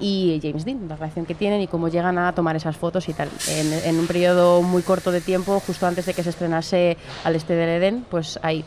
y 0.00 0.40
James 0.42 0.64
Dean, 0.64 0.88
la 0.88 0.96
relación 0.96 1.26
que 1.26 1.34
tienen 1.34 1.60
y 1.60 1.66
cómo 1.66 1.88
llegan 1.88 2.18
a 2.18 2.34
tomar 2.34 2.56
esas 2.56 2.76
fotos 2.76 3.08
y 3.08 3.12
tal. 3.12 3.28
En, 3.84 4.00
un 4.00 4.06
periodo 4.06 4.62
muy 4.62 4.82
corto 4.82 5.12
de 5.12 5.20
tiempo, 5.20 5.60
justo 5.60 5.86
antes 5.86 6.06
de 6.06 6.14
que 6.14 6.22
se 6.22 6.30
estrenase 6.30 6.96
Al 7.22 7.36
Este 7.36 7.54
del 7.54 7.68
Edén, 7.68 8.06
pues 8.10 8.40
ahí. 8.42 8.64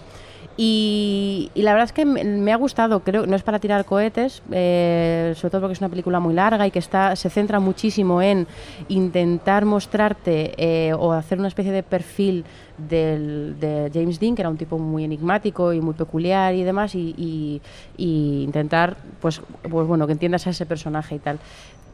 Y, 0.56 1.49
y 1.56 1.64
la 1.64 1.72
verdad 1.74 1.86
es 1.86 1.93
que 1.93 2.06
me, 2.06 2.24
me 2.24 2.54
ha 2.54 2.58
gustado, 2.58 2.99
creo, 2.99 3.26
no 3.26 3.36
es 3.36 3.41
para 3.41 3.58
tirar 3.60 3.86
cohetes, 3.86 4.43
eh, 4.51 5.34
sobre 5.36 5.49
todo 5.51 5.62
porque 5.62 5.74
es 5.74 5.80
una 5.82 5.89
película 5.89 6.20
muy 6.20 6.36
larga 6.36 6.68
y 6.68 6.72
que 6.72 6.78
está, 6.80 7.16
se 7.16 7.30
centra 7.32 7.60
muchísimo 7.60 8.22
en 8.22 8.45
intentar 8.88 9.66
mostrarte 9.66 10.54
eh, 10.58 10.93
o 10.93 11.12
hacer 11.12 11.39
una 11.39 11.47
especie 11.47 11.72
de 11.72 11.82
perfil 11.82 12.45
del, 12.78 13.56
de 13.60 13.89
James 13.93 14.20
Dean, 14.20 14.36
que 14.36 14.41
era 14.43 14.49
un 14.49 14.58
tipo 14.58 14.78
muy 14.78 15.04
enigmático 15.04 15.74
y 15.74 15.82
muy 15.82 15.93
peculiar 15.95 16.54
y 16.54 16.64
demás, 16.64 16.93
y, 16.95 17.14
y- 17.18 17.62
y 17.97 18.43
intentar, 18.43 18.97
pues, 19.22 19.41
pues 19.70 19.88
bueno, 19.88 20.06
que 20.08 20.14
entiendas 20.14 20.45
a 20.47 20.51
ese 20.51 20.66
personaje 20.66 21.16
y 21.16 21.20
tal. 21.20 21.39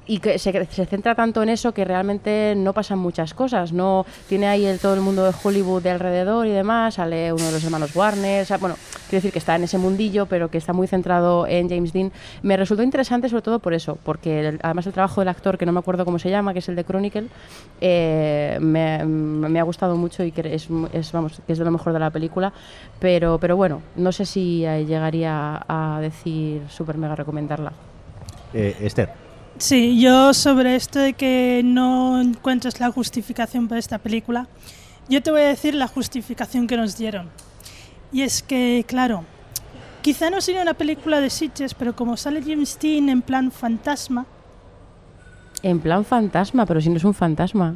Y 0.10 0.18
que 0.18 0.40
se, 0.40 0.52
centra 0.88 1.14
tanto 1.14 1.44
en 1.44 1.50
eso 1.50 1.72
que 1.72 1.86
realmente 1.86 2.56
no 2.58 2.74
pasan 2.74 2.98
muchas 2.98 3.36
cosas. 3.36 3.72
No 3.72 4.08
tiene 4.28 4.48
ahí 4.48 4.66
el, 4.66 4.80
todo 4.80 4.96
el 4.96 5.02
mundo 5.02 5.24
de 5.24 5.32
Hollywood 5.44 5.84
de 5.84 5.92
alrededor 5.92 6.48
y 6.48 6.50
demás. 6.50 6.96
Sale 6.96 7.32
uno 7.32 7.46
de 7.46 7.52
los 7.52 7.64
hermanos 7.64 7.96
Warner. 7.96 8.48
bueno, 8.60 8.76
quiero 9.08 9.22
decir 9.22 9.32
que 9.32 9.38
está 9.38 9.56
en 9.56 9.66
ese 9.66 9.78
mundillo, 9.78 10.26
pero 10.26 10.50
que 10.50 10.58
está 10.58 10.74
muy 10.74 10.88
centrado 10.88 11.46
en 11.46 11.70
James 11.70 11.94
Dean. 11.94 12.12
Me 12.42 12.58
resultó 12.58 12.82
interesante 12.82 13.30
sobre 13.30 13.44
todo 13.44 13.60
por 13.60 13.76
eso, 13.76 14.00
porque 14.04 14.58
además 14.64 14.88
el 14.88 14.94
trabajo 14.94 15.22
del 15.22 15.28
actor, 15.28 15.60
que 15.60 15.68
no 15.68 15.74
me 15.74 15.80
acuerdo 15.80 16.06
cómo 16.06 16.18
se 16.18 16.32
llama, 16.32 16.54
que 16.54 16.60
es 16.60 16.70
el 16.70 16.76
de 16.76 16.86
Chronicle, 16.86 17.28
eh, 17.80 18.58
me, 18.60 19.06
me 19.06 19.60
ha 19.60 19.64
gustado 19.64 19.96
mucho 19.96 20.24
y 20.24 20.32
que 20.32 20.42
es, 20.56 20.70
es, 20.92 21.12
vamos, 21.12 21.40
que 21.46 21.54
es 21.54 21.60
de 21.60 21.66
lo 21.66 21.70
mejor 21.70 21.94
de 21.94 22.00
la 22.00 22.10
película. 22.10 22.52
Pero, 23.00 23.38
pero 23.38 23.56
bueno, 23.56 23.84
no 23.96 24.12
sé 24.12 24.26
si 24.26 24.66
eh, 24.66 24.88
llegaría 24.88 25.64
a 25.68 26.00
decir 26.02 26.64
súper 26.68 26.98
mega 26.98 27.16
recomendarla. 27.16 27.74
Eh, 28.56 28.76
Esther. 28.82 29.29
Sí, 29.60 30.00
yo 30.00 30.34
sobre 30.34 30.76
esto 30.76 31.00
de 31.00 31.14
que 31.14 31.62
no 31.66 32.22
encuentras 32.22 32.80
la 32.80 32.92
justificación 32.92 33.68
para 33.68 33.78
esta 33.78 33.98
película, 33.98 34.48
yo 35.10 35.22
te 35.22 35.32
voy 35.32 35.42
a 35.42 35.48
decir 35.48 35.76
la 35.76 35.88
justificación 35.88 36.66
que 36.66 36.78
nos 36.78 36.98
dieron. 36.98 37.30
Y 38.14 38.22
es 38.22 38.42
que, 38.42 38.86
claro, 38.88 39.26
quizá 40.02 40.30
no 40.30 40.40
sería 40.40 40.62
una 40.62 40.76
película 40.76 41.20
de 41.20 41.30
Sitges, 41.30 41.74
pero 41.74 41.94
como 41.94 42.16
sale 42.16 42.42
James 42.42 42.80
Dean 42.82 43.10
en 43.10 43.22
plan 43.22 43.52
fantasma, 43.52 44.26
En 45.62 45.82
plan 45.82 46.06
fantasma, 46.06 46.66
pero 46.66 46.80
si 46.80 46.90
no 46.90 46.96
es 46.96 47.04
un 47.04 47.14
fantasma. 47.14 47.76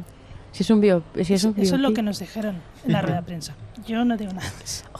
Si 0.52 0.62
es 0.62 0.70
un 0.70 0.80
bio, 0.80 1.02
si 1.22 1.34
es 1.34 1.44
un 1.44 1.54
eso 1.58 1.74
es 1.74 1.80
lo 1.82 1.92
que 1.92 2.00
nos 2.00 2.18
dijeron 2.18 2.62
en 2.86 2.92
la 2.92 3.02
rueda 3.02 3.16
de 3.16 3.22
prensa. 3.24 3.54
Yo 3.86 4.06
no 4.06 4.16
digo 4.16 4.32
nada. 4.32 4.50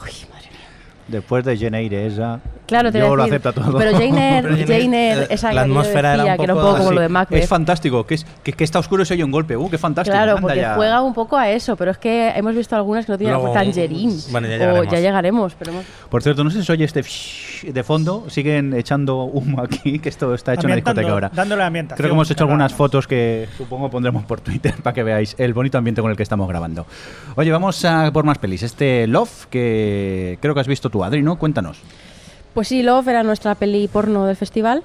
Uy, 0.03 0.11
madre 0.29 0.49
mía. 0.51 0.67
Después 1.07 1.43
de 1.45 1.57
Jane 1.57 1.79
Eyre 1.79 2.05
esa, 2.05 2.41
Claro, 2.65 2.91
te 2.91 2.97
voy 2.99 3.05
a 3.05 3.09
yo 3.09 3.15
lo 3.15 3.23
decir, 3.23 3.35
acepto 3.39 3.61
todo. 3.61 3.77
Pero 3.77 3.91
Jane 3.93 4.39
Pero 4.43 4.55
Eyre, 4.55 4.65
Jane 4.67 4.85
Eyre, 4.85 5.11
Eyre, 5.23 5.33
esa 5.33 5.53
la 5.53 5.63
que 5.63 5.69
yo 5.69 5.73
atmósfera 5.73 6.13
era 6.13 6.23
decía, 6.23 6.31
un 6.33 6.37
que 6.37 6.43
era 6.43 6.53
un 6.53 6.59
poco 6.59 6.71
poco 6.71 6.79
como 6.79 6.91
lo 6.93 7.01
de 7.01 7.09
Macbeth. 7.09 7.43
es 7.43 7.49
fantástico, 7.49 8.05
que, 8.05 8.15
es, 8.15 8.25
que, 8.43 8.53
que 8.53 8.63
está 8.63 8.79
oscuro 8.79 9.03
y 9.03 9.05
se 9.05 9.13
oye 9.13 9.23
un 9.23 9.31
golpe. 9.31 9.55
Uh, 9.55 9.69
qué 9.69 9.77
fantástico. 9.77 10.13
Claro, 10.15 10.31
Anda 10.31 10.41
porque 10.41 10.57
ya. 10.59 10.75
juega 10.75 11.01
un 11.01 11.13
poco 11.13 11.37
a 11.37 11.49
eso, 11.49 11.75
pero 11.75 11.91
es 11.91 11.97
que 11.97 12.29
hemos 12.35 12.55
visto 12.55 12.75
algunas 12.75 13.05
que 13.05 13.11
no 13.11 13.17
tienen 13.17 13.37
tangerine. 13.53 14.13
bueno, 14.31 14.47
ya 14.47 14.55
o 14.55 14.57
llegaremos. 14.57 14.87
ya 14.93 14.99
llegaremos, 14.99 15.55
pero 15.57 15.71
hemos- 15.71 15.85
Por 16.09 16.23
cierto, 16.23 16.43
no 16.43 16.49
sé 16.49 16.59
si 16.59 16.65
se 16.65 16.71
oye 16.73 16.85
este 16.85 17.03
de 17.71 17.83
fondo. 17.83 18.25
Siguen 18.29 18.73
echando 18.73 19.23
humo 19.23 19.61
aquí, 19.61 19.99
que 19.99 20.09
esto 20.09 20.33
está 20.33 20.53
hecho 20.53 20.63
en 20.67 20.69
la 20.71 20.75
discoteca 20.75 21.11
ahora. 21.11 21.31
Dándole 21.33 21.63
ambientación. 21.63 21.97
Creo 21.97 22.09
que 22.09 22.13
hemos 22.13 22.29
hecho 22.31 22.43
algunas 22.43 22.73
fotos 22.73 23.07
que 23.07 23.47
supongo 23.57 23.89
pondremos 23.89 24.23
por 24.25 24.41
Twitter 24.41 24.73
para 24.81 24.93
que 24.93 25.03
veáis 25.03 25.35
el 25.37 25.53
bonito 25.53 25.77
ambiente 25.77 26.01
con 26.01 26.11
el 26.11 26.17
que 26.17 26.23
estamos 26.23 26.47
grabando. 26.47 26.85
Oye, 27.35 27.51
vamos 27.51 27.83
a 27.85 28.11
por 28.11 28.25
más 28.25 28.37
pelis. 28.37 28.63
Este 28.63 29.07
Love, 29.07 29.45
que 29.49 30.37
creo 30.41 30.53
que 30.53 30.59
has 30.61 30.67
visto 30.67 30.89
tú, 30.89 31.03
Adri, 31.03 31.21
¿no? 31.21 31.37
Cuéntanos. 31.37 31.77
Pues 32.55 32.69
sí, 32.69 32.81
Love 32.81 33.07
era 33.09 33.21
nuestra 33.21 33.53
peli 33.53 33.87
porno 33.87 34.25
del 34.25 34.35
festival. 34.35 34.81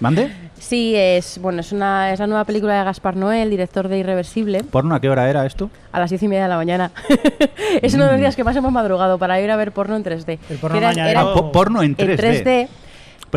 ¿Mande? 0.00 0.30
Sí, 0.64 0.94
es 0.96 1.38
bueno, 1.42 1.60
es 1.60 1.72
una 1.72 2.10
es 2.14 2.20
la 2.20 2.26
nueva 2.26 2.44
película 2.46 2.78
de 2.78 2.84
Gaspar 2.84 3.16
Noel, 3.16 3.50
director 3.50 3.86
de 3.88 3.98
Irreversible, 3.98 4.64
¿Porno 4.64 4.94
a 4.94 5.00
qué 5.00 5.10
hora 5.10 5.28
era 5.28 5.44
esto? 5.44 5.68
a 5.92 6.00
las 6.00 6.08
diez 6.08 6.22
y 6.22 6.28
media 6.28 6.44
de 6.44 6.48
la 6.48 6.56
mañana. 6.56 6.90
es 7.82 7.92
uno 7.92 8.04
de 8.06 8.12
los 8.12 8.18
días 8.20 8.34
que 8.34 8.44
más 8.44 8.56
hemos 8.56 8.72
madrugado 8.72 9.18
para 9.18 9.38
ir 9.42 9.50
a 9.50 9.56
ver 9.56 9.72
porno 9.72 9.94
en 9.94 10.02
3D. 10.04 10.38
El 10.48 10.56
porno 10.56 10.78
era- 10.78 11.20
Ah, 11.20 11.34
po- 11.34 11.52
porno 11.52 11.82
en 11.82 11.94
3D. 11.94 12.10
en 12.12 12.16
3D. 12.16 12.68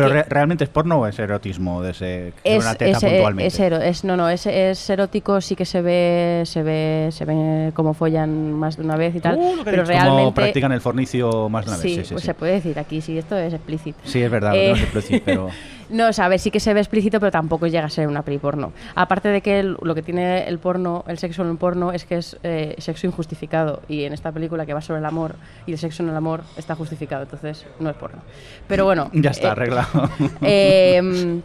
¿Pero 0.02 0.14
re- 0.14 0.26
realmente 0.28 0.64
es 0.64 0.70
porno 0.70 0.98
o 1.00 1.06
es 1.06 1.18
erotismo 1.18 1.82
de 1.82 1.90
ese 1.90 2.32
Es, 2.44 2.62
una 2.64 2.74
teta 2.74 2.98
es, 2.98 3.04
puntualmente? 3.04 3.46
es 3.48 3.58
es- 3.60 4.04
no, 4.04 4.16
no, 4.16 4.28
es, 4.28 4.46
es 4.46 4.88
erótico, 4.90 5.40
sí 5.40 5.56
que 5.56 5.64
se 5.64 5.82
ve, 5.82 6.42
se 6.46 6.62
ve, 6.62 7.08
se 7.10 7.24
ve 7.24 7.72
como 7.74 7.94
follan 7.94 8.52
más 8.52 8.76
de 8.76 8.84
una 8.84 8.96
vez 8.96 9.14
y 9.14 9.20
tal, 9.20 9.36
Uh, 9.36 9.56
pero 9.64 9.82
dicho. 9.82 9.92
Como 9.92 10.04
realmente 10.04 10.32
practican 10.34 10.72
el 10.72 10.80
fornicio 10.80 11.48
más 11.48 11.64
de 11.66 11.70
una 11.72 11.78
sí, 11.80 11.88
vez. 11.88 11.96
Sí, 11.96 12.04
sí, 12.04 12.14
pues 12.14 12.22
sí. 12.22 12.26
se 12.26 12.34
puede 12.34 12.52
decir 12.52 12.78
aquí, 12.78 13.00
sí, 13.00 13.18
esto 13.18 13.36
es 13.36 13.52
explícito. 13.52 13.98
Sí, 14.04 14.22
es 14.22 14.30
verdad, 14.30 14.54
Eh, 14.54 14.72
que 14.74 14.80
explícito, 14.82 15.22
pero... 15.24 15.48
No, 15.90 16.08
o 16.08 16.12
sea, 16.12 16.26
a 16.26 16.28
ver, 16.28 16.38
sí 16.38 16.50
que 16.50 16.60
se 16.60 16.74
ve 16.74 16.80
explícito, 16.80 17.18
pero 17.20 17.32
tampoco 17.32 17.66
llega 17.66 17.86
a 17.86 17.90
ser 17.90 18.08
una 18.08 18.22
peli 18.22 18.38
porno. 18.38 18.72
Aparte 18.94 19.28
de 19.28 19.40
que 19.40 19.60
el- 19.60 19.76
lo 19.82 19.94
que 19.94 20.02
tiene 20.02 20.46
el 20.46 20.58
porno, 20.58 21.04
el 21.08 21.18
sexo 21.18 21.42
en 21.42 21.50
el 21.50 21.56
porno, 21.56 21.92
es 21.92 22.04
que 22.04 22.16
es 22.16 22.36
eh, 22.42 22.74
sexo 22.78 23.06
injustificado. 23.06 23.80
Y 23.88 24.04
en 24.04 24.12
esta 24.12 24.30
película 24.32 24.66
que 24.66 24.74
va 24.74 24.80
sobre 24.82 25.00
el 25.00 25.06
amor 25.06 25.36
y 25.66 25.72
el 25.72 25.78
sexo 25.78 26.02
en 26.02 26.10
el 26.10 26.16
amor 26.16 26.42
está 26.56 26.74
justificado, 26.74 27.22
entonces 27.22 27.64
no 27.80 27.88
es 27.90 27.96
porno. 27.96 28.18
Pero 28.66 28.84
bueno. 28.84 29.10
Ya 29.14 29.30
está, 29.30 29.48
eh, 29.48 29.50
arreglado. 29.50 30.10
eh, 30.42 31.40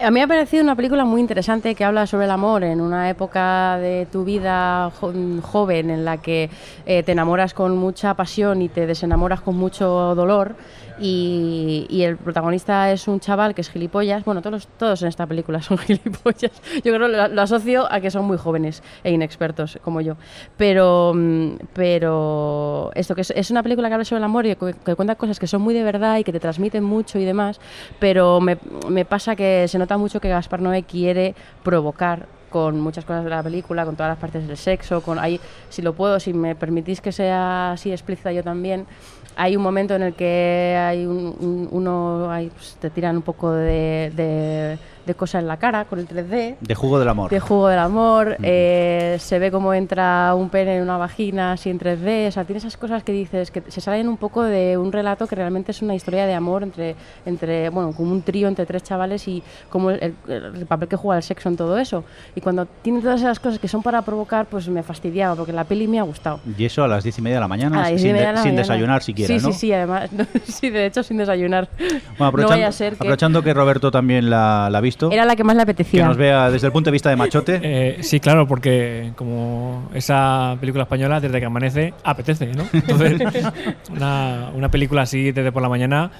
a 0.00 0.10
mí 0.10 0.14
me 0.14 0.22
ha 0.22 0.26
parecido 0.26 0.62
una 0.64 0.74
película 0.74 1.04
muy 1.04 1.20
interesante 1.20 1.74
que 1.76 1.84
habla 1.84 2.06
sobre 2.08 2.24
el 2.24 2.30
amor 2.32 2.64
en 2.64 2.80
una 2.80 3.08
época 3.08 3.78
de 3.78 4.06
tu 4.10 4.24
vida 4.24 4.90
jo- 5.00 5.12
joven 5.40 5.88
en 5.90 6.04
la 6.04 6.16
que 6.20 6.50
eh, 6.84 7.04
te 7.04 7.12
enamoras 7.12 7.54
con 7.54 7.76
mucha 7.76 8.12
pasión 8.14 8.60
y 8.60 8.68
te 8.68 8.86
desenamoras 8.86 9.40
con 9.40 9.56
mucho 9.56 10.14
dolor. 10.16 10.56
Y, 10.98 11.86
y 11.88 12.02
el 12.02 12.16
protagonista 12.16 12.90
es 12.92 13.08
un 13.08 13.20
chaval 13.20 13.54
que 13.54 13.60
es 13.60 13.70
gilipollas. 13.70 14.24
Bueno, 14.24 14.42
todos, 14.42 14.68
todos 14.78 15.02
en 15.02 15.08
esta 15.08 15.26
película 15.26 15.62
son 15.62 15.78
gilipollas. 15.78 16.52
Yo 16.84 16.94
creo 16.94 17.08
lo, 17.08 17.28
lo 17.28 17.42
asocio 17.42 17.90
a 17.92 18.00
que 18.00 18.10
son 18.10 18.24
muy 18.24 18.36
jóvenes 18.36 18.82
e 19.02 19.10
inexpertos 19.10 19.78
como 19.82 20.00
yo. 20.00 20.16
Pero, 20.56 21.12
mm, 21.14 21.56
pero 21.72 22.90
esto 22.94 23.14
que 23.14 23.22
es, 23.22 23.30
es 23.30 23.50
una 23.50 23.62
película 23.62 23.88
que 23.88 23.94
habla 23.94 24.04
sobre 24.04 24.18
el 24.18 24.24
amor 24.24 24.46
y 24.46 24.54
que, 24.54 24.74
que 24.84 24.94
cuenta 24.94 25.14
cosas 25.16 25.38
que 25.38 25.46
son 25.46 25.62
muy 25.62 25.74
de 25.74 25.82
verdad 25.82 26.18
y 26.18 26.24
que 26.24 26.32
te 26.32 26.40
transmiten 26.40 26.84
mucho 26.84 27.18
y 27.18 27.24
demás. 27.24 27.60
Pero 27.98 28.40
me, 28.40 28.58
me 28.88 29.04
pasa 29.04 29.36
que 29.36 29.66
se 29.68 29.78
nota 29.78 29.98
mucho 29.98 30.20
que 30.20 30.28
Gaspar 30.28 30.60
Noé 30.60 30.84
quiere 30.84 31.34
provocar 31.62 32.26
con 32.54 32.78
muchas 32.78 33.04
cosas 33.04 33.24
de 33.24 33.30
la 33.30 33.42
película, 33.42 33.84
con 33.84 33.96
todas 33.96 34.10
las 34.12 34.18
partes 34.18 34.46
del 34.46 34.56
sexo, 34.56 35.00
con 35.02 35.18
ahí, 35.18 35.40
si 35.70 35.82
lo 35.82 35.92
puedo, 35.92 36.20
si 36.20 36.32
me 36.32 36.54
permitís 36.54 37.00
que 37.00 37.10
sea 37.10 37.72
así 37.72 37.90
explícita 37.90 38.30
yo 38.30 38.44
también, 38.44 38.86
hay 39.34 39.56
un 39.56 39.62
momento 39.64 39.96
en 39.96 40.02
el 40.04 40.14
que 40.14 40.76
hay 40.78 41.04
un, 41.04 41.34
un- 41.40 41.68
uno, 41.72 42.30
pues, 42.54 42.76
te 42.80 42.90
tiran 42.90 43.16
un 43.16 43.22
poco 43.22 43.50
de, 43.50 44.78
de 45.06 45.14
cosa 45.14 45.38
en 45.38 45.46
la 45.46 45.56
cara 45.58 45.84
con 45.84 45.98
el 45.98 46.08
3D, 46.08 46.56
De 46.60 46.74
jugo 46.74 46.98
del 46.98 47.08
amor. 47.08 47.30
de 47.30 47.40
jugo 47.40 47.68
del 47.68 47.78
amor, 47.78 48.36
eh, 48.42 49.16
se 49.20 49.38
ve 49.38 49.50
cómo 49.50 49.74
entra 49.74 50.34
un 50.34 50.48
pene 50.50 50.76
en 50.76 50.82
una 50.82 50.96
vagina 50.96 51.52
así 51.52 51.70
en 51.70 51.78
3D, 51.78 52.28
o 52.28 52.32
sea, 52.32 52.44
tiene 52.44 52.58
esas 52.58 52.76
cosas 52.76 53.02
que 53.04 53.12
dices 53.12 53.50
que 53.50 53.62
se 53.68 53.80
salen 53.80 54.08
un 54.08 54.16
poco 54.16 54.42
de 54.42 54.76
un 54.78 54.92
relato 54.92 55.26
que 55.26 55.36
realmente 55.36 55.72
es 55.72 55.82
una 55.82 55.94
historia 55.94 56.26
de 56.26 56.34
amor 56.34 56.62
entre, 56.62 56.94
entre 57.26 57.68
bueno, 57.70 57.92
como 57.92 58.12
un 58.12 58.22
trío 58.22 58.48
entre 58.48 58.66
tres 58.66 58.82
chavales 58.82 59.26
y 59.28 59.42
como 59.70 59.90
el, 59.90 60.14
el- 60.28 60.54
el 60.56 60.66
papel 60.66 60.88
que 60.88 60.96
juega 60.96 61.18
el 61.18 61.22
sexo 61.22 61.48
en 61.48 61.56
todo 61.56 61.78
eso. 61.78 62.04
Y 62.34 62.40
cuando 62.40 62.66
tiene 62.66 63.00
todas 63.00 63.20
esas 63.20 63.38
cosas 63.40 63.58
que 63.58 63.68
son 63.68 63.82
para 63.82 64.02
provocar, 64.02 64.46
pues 64.46 64.68
me 64.68 64.82
fastidiaba, 64.82 65.34
porque 65.36 65.52
la 65.52 65.64
peli 65.64 65.86
me 65.88 65.98
ha 65.98 66.02
gustado. 66.02 66.40
Y 66.56 66.64
eso 66.64 66.82
a 66.84 66.88
las 66.88 67.02
diez 67.04 67.18
y 67.18 67.22
media 67.22 67.36
de 67.36 67.40
la 67.40 67.48
mañana, 67.48 67.84
sin, 67.86 67.96
de- 67.98 68.12
de 68.14 68.20
la 68.20 68.28
sin 68.36 68.36
mañana. 68.36 68.56
desayunar 68.58 69.02
siquiera, 69.02 69.38
sí, 69.38 69.44
¿no? 69.46 69.52
Sí, 69.52 69.58
sí, 69.58 69.72
además, 69.72 70.10
sí, 70.44 70.70
de 70.70 70.86
hecho 70.86 71.02
sin 71.02 71.16
desayunar. 71.18 71.68
Bueno, 71.78 71.98
no 72.18 72.26
aprovechando, 72.26 72.48
vaya 72.56 72.68
a 72.68 72.72
ser 72.72 72.92
que... 72.92 72.96
aprovechando 72.98 73.42
que 73.42 73.52
Roberto 73.54 73.90
también 73.90 74.30
la, 74.30 74.68
la 74.70 74.78
ha 74.78 74.80
visto, 74.80 74.93
Era 75.12 75.24
la 75.24 75.36
que 75.36 75.44
más 75.44 75.54
le 75.56 75.60
que 75.64 75.70
apetecía. 75.72 76.06
nos 76.06 76.16
vea 76.16 76.50
desde 76.50 76.66
el 76.68 76.72
punto 76.72 76.88
de 76.88 76.92
vista 76.92 77.10
de 77.10 77.16
machote. 77.16 77.60
Eh, 77.62 77.98
sí, 78.02 78.20
claro, 78.20 78.46
porque 78.46 79.12
como 79.16 79.88
esa 79.94 80.56
película 80.60 80.84
española, 80.84 81.20
desde 81.20 81.38
que 81.40 81.46
amanece, 81.46 81.94
apetece, 82.04 82.46
¿no? 82.48 82.64
Entonces, 82.72 83.20
una, 83.90 84.50
una 84.54 84.68
película 84.70 85.02
así 85.02 85.32
desde 85.32 85.52
por 85.52 85.62
la 85.62 85.68
mañana. 85.68 86.10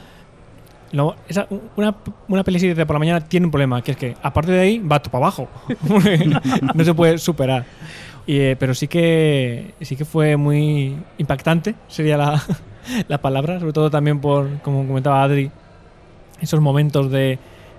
No, 0.92 1.14
esa- 1.28 1.48
una, 1.76 1.94
una 2.28 2.44
peli 2.44 2.58
así 2.58 2.68
desde 2.68 2.86
por 2.86 2.94
la 2.94 2.98
mañana 3.00 3.20
tiene 3.20 3.46
un 3.46 3.50
problema, 3.50 3.82
que 3.82 3.92
es 3.92 3.96
que 3.96 4.14
aparte 4.22 4.52
de 4.52 4.60
ahí 4.60 4.78
va 4.78 5.00
todo 5.00 5.10
para 5.10 5.24
abajo. 5.26 5.48
no 6.74 6.84
se 6.84 6.94
puede 6.94 7.18
superar. 7.18 7.64
Y, 8.26 8.38
eh, 8.38 8.56
pero 8.58 8.74
sí 8.74 8.86
que 8.88 9.74
sí 9.80 9.96
que 9.96 10.04
fue 10.04 10.36
muy 10.36 10.96
impactante, 11.18 11.74
sería 11.88 12.16
la, 12.16 12.40
la 13.08 13.18
palabra, 13.18 13.58
sobre 13.58 13.72
todo 13.72 13.90
también 13.90 14.20
por, 14.20 14.60
como 14.62 14.86
comentaba 14.86 15.22
Adri, 15.22 15.50
esos 16.40 16.60
momentos 16.60 17.10
de 17.10 17.38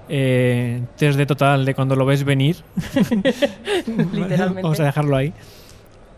eh, 0.10 0.82
3D 1.00 1.26
total 1.26 1.66
de 1.66 1.74
cuando 1.76 1.96
lo 1.96 2.06
ves 2.06 2.24
venir. 2.24 2.58
Literalmente. 4.14 4.62
Vamos 4.64 4.80
a 4.80 4.84
dejarlo 4.86 5.16
ahí. 5.16 5.34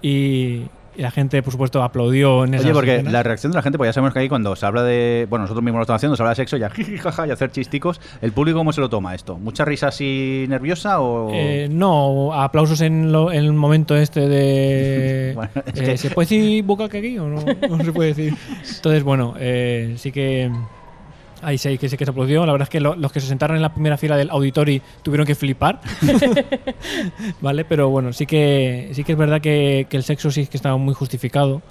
Y, 0.02 0.64
y 0.96 1.02
la 1.02 1.12
gente, 1.12 1.42
por 1.44 1.52
supuesto, 1.52 1.82
aplaudió 1.84 2.44
en 2.46 2.54
esas 2.54 2.66
Oye, 2.66 2.74
porque 2.74 2.92
escenas. 2.96 3.14
la 3.14 3.24
reacción 3.24 3.52
de 3.52 3.56
la 3.58 3.62
gente, 3.62 3.78
pues 3.78 3.88
ya 3.90 3.94
sabemos 3.94 4.14
que 4.14 4.20
ahí 4.20 4.30
cuando 4.30 4.56
se 4.56 4.66
habla 4.66 4.84
de. 4.84 5.26
Bueno, 5.30 5.44
nosotros 5.44 5.64
mismos 5.64 5.80
lo 5.80 5.84
estamos 5.84 6.00
haciendo, 6.00 6.16
se 6.16 6.24
habla 6.24 6.32
de 6.32 6.36
sexo, 6.36 6.58
ya 6.58 6.70
jaja, 7.02 7.28
y 7.28 7.32
hacer 7.32 7.52
chisticos. 7.52 8.00
¿El 8.22 8.32
público 8.32 8.58
cómo 8.60 8.74
se 8.74 8.82
lo 8.82 8.90
toma 8.90 9.16
esto? 9.16 9.38
¿Mucha 9.38 9.66
risa 9.66 9.88
así 9.88 10.46
nerviosa 10.50 11.00
o.? 11.02 11.32
Eh, 11.34 11.68
no, 11.72 12.34
aplausos 12.34 12.82
en, 12.82 13.12
lo- 13.12 13.32
en 13.32 13.44
el 13.44 13.54
momento 13.54 13.96
este 13.96 14.28
de... 14.28 15.32
Bueno, 15.36 15.52
es 15.68 15.80
eh, 15.82 15.84
que- 15.86 15.98
¿Se 15.98 16.10
puede 16.12 16.26
decir 16.28 16.64
boca 16.64 16.90
que 16.90 16.98
aquí 17.00 17.18
o 17.18 17.28
no? 17.28 17.44
No 17.70 17.84
se 17.84 17.92
puede 17.92 18.10
decir. 18.14 18.34
Entonces, 18.76 19.04
bueno, 19.04 19.34
eh, 19.40 19.96
sí 19.98 20.12
que... 20.12 20.52
Ahí 21.42 21.58
sí 21.58 21.78
que 21.78 21.88
sí 21.90 21.98
que 21.98 22.06
se 22.06 22.12
aplaudió. 22.12 22.46
La 22.46 22.52
verdad 22.52 22.66
es 22.66 22.70
que 22.70 22.80
lo- 22.80 22.96
los 22.96 23.12
que 23.12 23.20
se 23.20 23.28
sentaron 23.28 23.56
en 23.58 23.62
la 23.62 23.74
primera 23.74 23.98
fila 23.98 24.18
del 24.18 24.30
auditori 24.32 24.82
tuvieron 25.04 25.26
que 25.28 25.36
flipar. 25.36 25.80
¿Vale? 27.42 27.66
Pero 27.66 27.90
bueno, 27.90 28.14
sí 28.14 28.26
que, 28.26 28.90
sí 28.94 29.04
que 29.04 29.12
es 29.14 29.18
verdad 29.18 29.42
que, 29.42 29.88
que 29.90 29.98
el 29.98 30.04
sexo 30.04 30.32
sí 30.32 30.48
que 30.48 30.58
estaba 30.58 30.78
muy 30.78 30.94
justificado, 30.94 31.62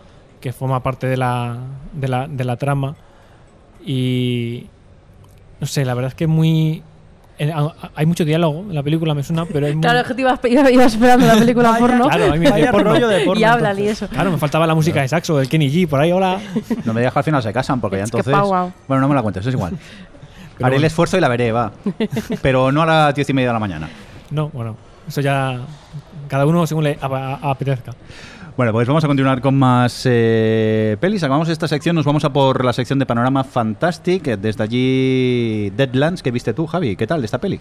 que 0.41 0.53
forma 0.53 0.83
parte 0.83 1.07
de 1.07 1.17
la, 1.17 1.59
de 1.93 2.09
la, 2.09 2.29
de 2.29 2.45
la 2.45 2.57
trama. 2.57 2.97
Y... 3.85 4.67
No 5.61 5.67
sé, 5.67 5.85
la 5.85 5.95
verdad 5.95 6.11
es 6.11 6.15
que 6.15 6.27
muy... 6.27 6.83
en- 7.39 7.51
a- 7.53 7.59
a- 7.61 7.91
hay 7.95 8.07
mucho 8.07 8.25
diálogo 8.25 8.61
en 8.69 8.75
la 8.75 8.83
película, 8.83 9.15
me 9.15 9.23
suena, 9.23 9.45
pero 9.47 9.67
hay 9.67 9.75
muy- 9.75 9.83
Claro, 9.83 10.01
es 10.01 10.07
que 10.07 10.15
te 10.15 10.21
ibas, 10.23 10.41
ibas- 10.45 10.93
esperando 10.95 11.27
la 11.27 11.35
película 11.35 11.77
porno 11.79 12.09
Claro, 12.09 12.29
Vaya 12.51 12.71
porno. 12.73 12.91
rollo 12.93 13.09
de 13.09 13.21
porno. 13.25 13.41
y 13.41 13.45
hablan 13.45 13.79
y 13.79 13.87
eso. 13.89 14.09
Claro, 14.09 14.31
me 14.31 14.39
faltaba 14.39 14.67
la 14.67 14.75
música 14.75 15.01
de 15.03 15.09
saxo 15.09 15.37
del 15.39 15.49
Kenny 15.49 15.69
G 15.71 15.89
por 15.89 16.01
ahí, 16.01 16.13
hola. 16.13 16.39
No 16.85 16.93
me 16.95 17.01
digas 17.01 17.13
que 17.13 17.19
al 17.19 17.25
final 17.25 17.43
se 17.43 17.53
casan, 17.53 17.81
porque 17.81 17.99
ya 17.99 18.05
entonces. 18.05 18.33
pa' 18.33 18.43
guau. 18.43 18.73
Bueno, 18.89 19.01
no 19.03 19.09
me 19.09 19.15
la 19.15 19.23
cuentes, 19.23 19.47
es 19.47 19.53
igual. 19.55 19.73
Pero 20.57 20.67
Haré 20.69 20.77
el 20.77 20.85
esfuerzo 20.85 21.19
y 21.19 21.21
la 21.21 21.29
veré, 21.29 21.53
va. 21.53 21.71
Pero 22.41 22.73
no 22.73 22.83
a 22.83 22.87
las 22.87 23.15
diez 23.15 23.29
y 23.29 23.33
media 23.35 23.49
de 23.49 23.53
la 23.55 23.59
mañana. 23.61 23.89
No, 24.31 24.49
bueno, 24.49 24.75
eso 25.07 25.21
ya 25.21 25.59
cada 26.29 26.47
uno 26.47 26.67
según 26.67 26.85
le 26.85 26.99
ap- 27.01 27.45
apetezca. 27.45 27.93
Bueno, 28.57 28.73
pues 28.73 28.89
vamos 28.89 29.05
a 29.05 29.07
continuar 29.07 29.43
con 29.43 29.55
más 29.55 30.05
eh, 30.07 30.97
pelis. 30.99 31.23
Acabamos 31.23 31.51
esta 31.51 31.69
sección, 31.69 31.95
nos 31.95 32.07
vamos 32.07 32.25
a 32.25 32.33
por 32.33 32.65
la 32.65 32.73
sección 32.73 32.99
de 32.99 33.05
Panorama 33.05 33.45
Fantastic. 33.45 34.29
Eh, 34.29 34.37
Desde 34.39 34.65
allí, 34.65 35.69
Deadlands, 35.77 36.23
que 36.23 36.31
viste 36.31 36.55
tú, 36.55 36.67
Javi. 36.67 36.97
¿Qué 36.97 37.07
tal 37.07 37.23
esta 37.23 37.37
peli? 37.39 37.61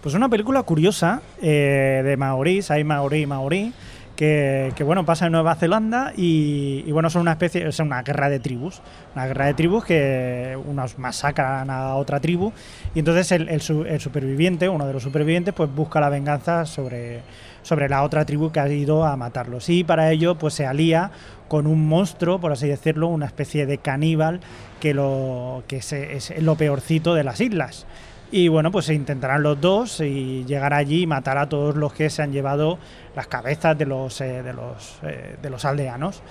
Pues 0.00 0.14
una 0.14 0.28
película 0.28 0.62
curiosa 0.62 1.22
eh, 1.42 2.02
de 2.04 2.16
maorís, 2.16 2.70
hay 2.70 2.84
maorí, 2.84 3.26
maorí, 3.26 3.72
que, 4.14 4.72
que, 4.76 4.84
bueno, 4.84 5.04
pasa 5.04 5.26
en 5.26 5.32
Nueva 5.32 5.56
Zelanda 5.56 6.12
y, 6.16 6.84
y, 6.86 6.92
bueno, 6.92 7.10
son 7.10 7.22
una 7.22 7.32
especie, 7.32 7.66
es 7.66 7.80
una 7.80 8.02
guerra 8.02 8.28
de 8.28 8.38
tribus, 8.38 8.80
una 9.16 9.26
guerra 9.26 9.46
de 9.46 9.54
tribus 9.54 9.84
que 9.84 10.56
unos 10.66 11.00
masacran 11.00 11.68
a 11.68 11.96
otra 11.96 12.20
tribu 12.20 12.52
y 12.94 13.00
entonces 13.00 13.32
el, 13.32 13.48
el 13.48 13.60
el 13.86 14.00
superviviente, 14.00 14.68
uno 14.68 14.86
de 14.86 14.92
los 14.92 15.02
supervivientes, 15.02 15.52
pues 15.52 15.68
busca 15.74 16.00
la 16.00 16.10
venganza 16.10 16.64
sobre, 16.64 17.22
sobre 17.68 17.88
la 17.90 18.02
otra 18.02 18.24
tribu 18.24 18.50
que 18.50 18.60
ha 18.60 18.68
ido 18.68 19.04
a 19.04 19.14
matarlos 19.16 19.68
y 19.68 19.84
para 19.84 20.10
ello 20.10 20.36
pues 20.36 20.54
se 20.54 20.66
alía 20.66 21.10
con 21.48 21.66
un 21.66 21.86
monstruo, 21.86 22.40
por 22.40 22.50
así 22.50 22.66
decirlo, 22.66 23.08
una 23.08 23.26
especie 23.26 23.66
de 23.66 23.76
caníbal 23.76 24.40
que, 24.80 24.94
lo, 24.94 25.64
que 25.66 25.76
es 25.76 26.32
lo 26.40 26.56
peorcito 26.56 27.14
de 27.14 27.24
las 27.24 27.40
islas. 27.40 27.86
Y 28.30 28.48
bueno, 28.48 28.70
pues 28.70 28.86
se 28.86 28.94
intentarán 28.94 29.42
los 29.42 29.60
dos 29.60 30.00
y 30.00 30.44
llegar 30.46 30.74
allí 30.74 31.02
y 31.02 31.06
matar 31.06 31.38
a 31.38 31.48
todos 31.48 31.76
los 31.76 31.92
que 31.92 32.10
se 32.10 32.22
han 32.22 32.32
llevado 32.32 32.78
las 33.14 33.26
cabezas 33.26 33.76
de 33.76 33.86
los, 33.86 34.20
eh, 34.20 34.42
de 34.42 34.52
los, 34.52 34.98
eh, 35.02 35.36
de 35.40 35.50
los 35.50 35.64
aldeanos. 35.64 36.22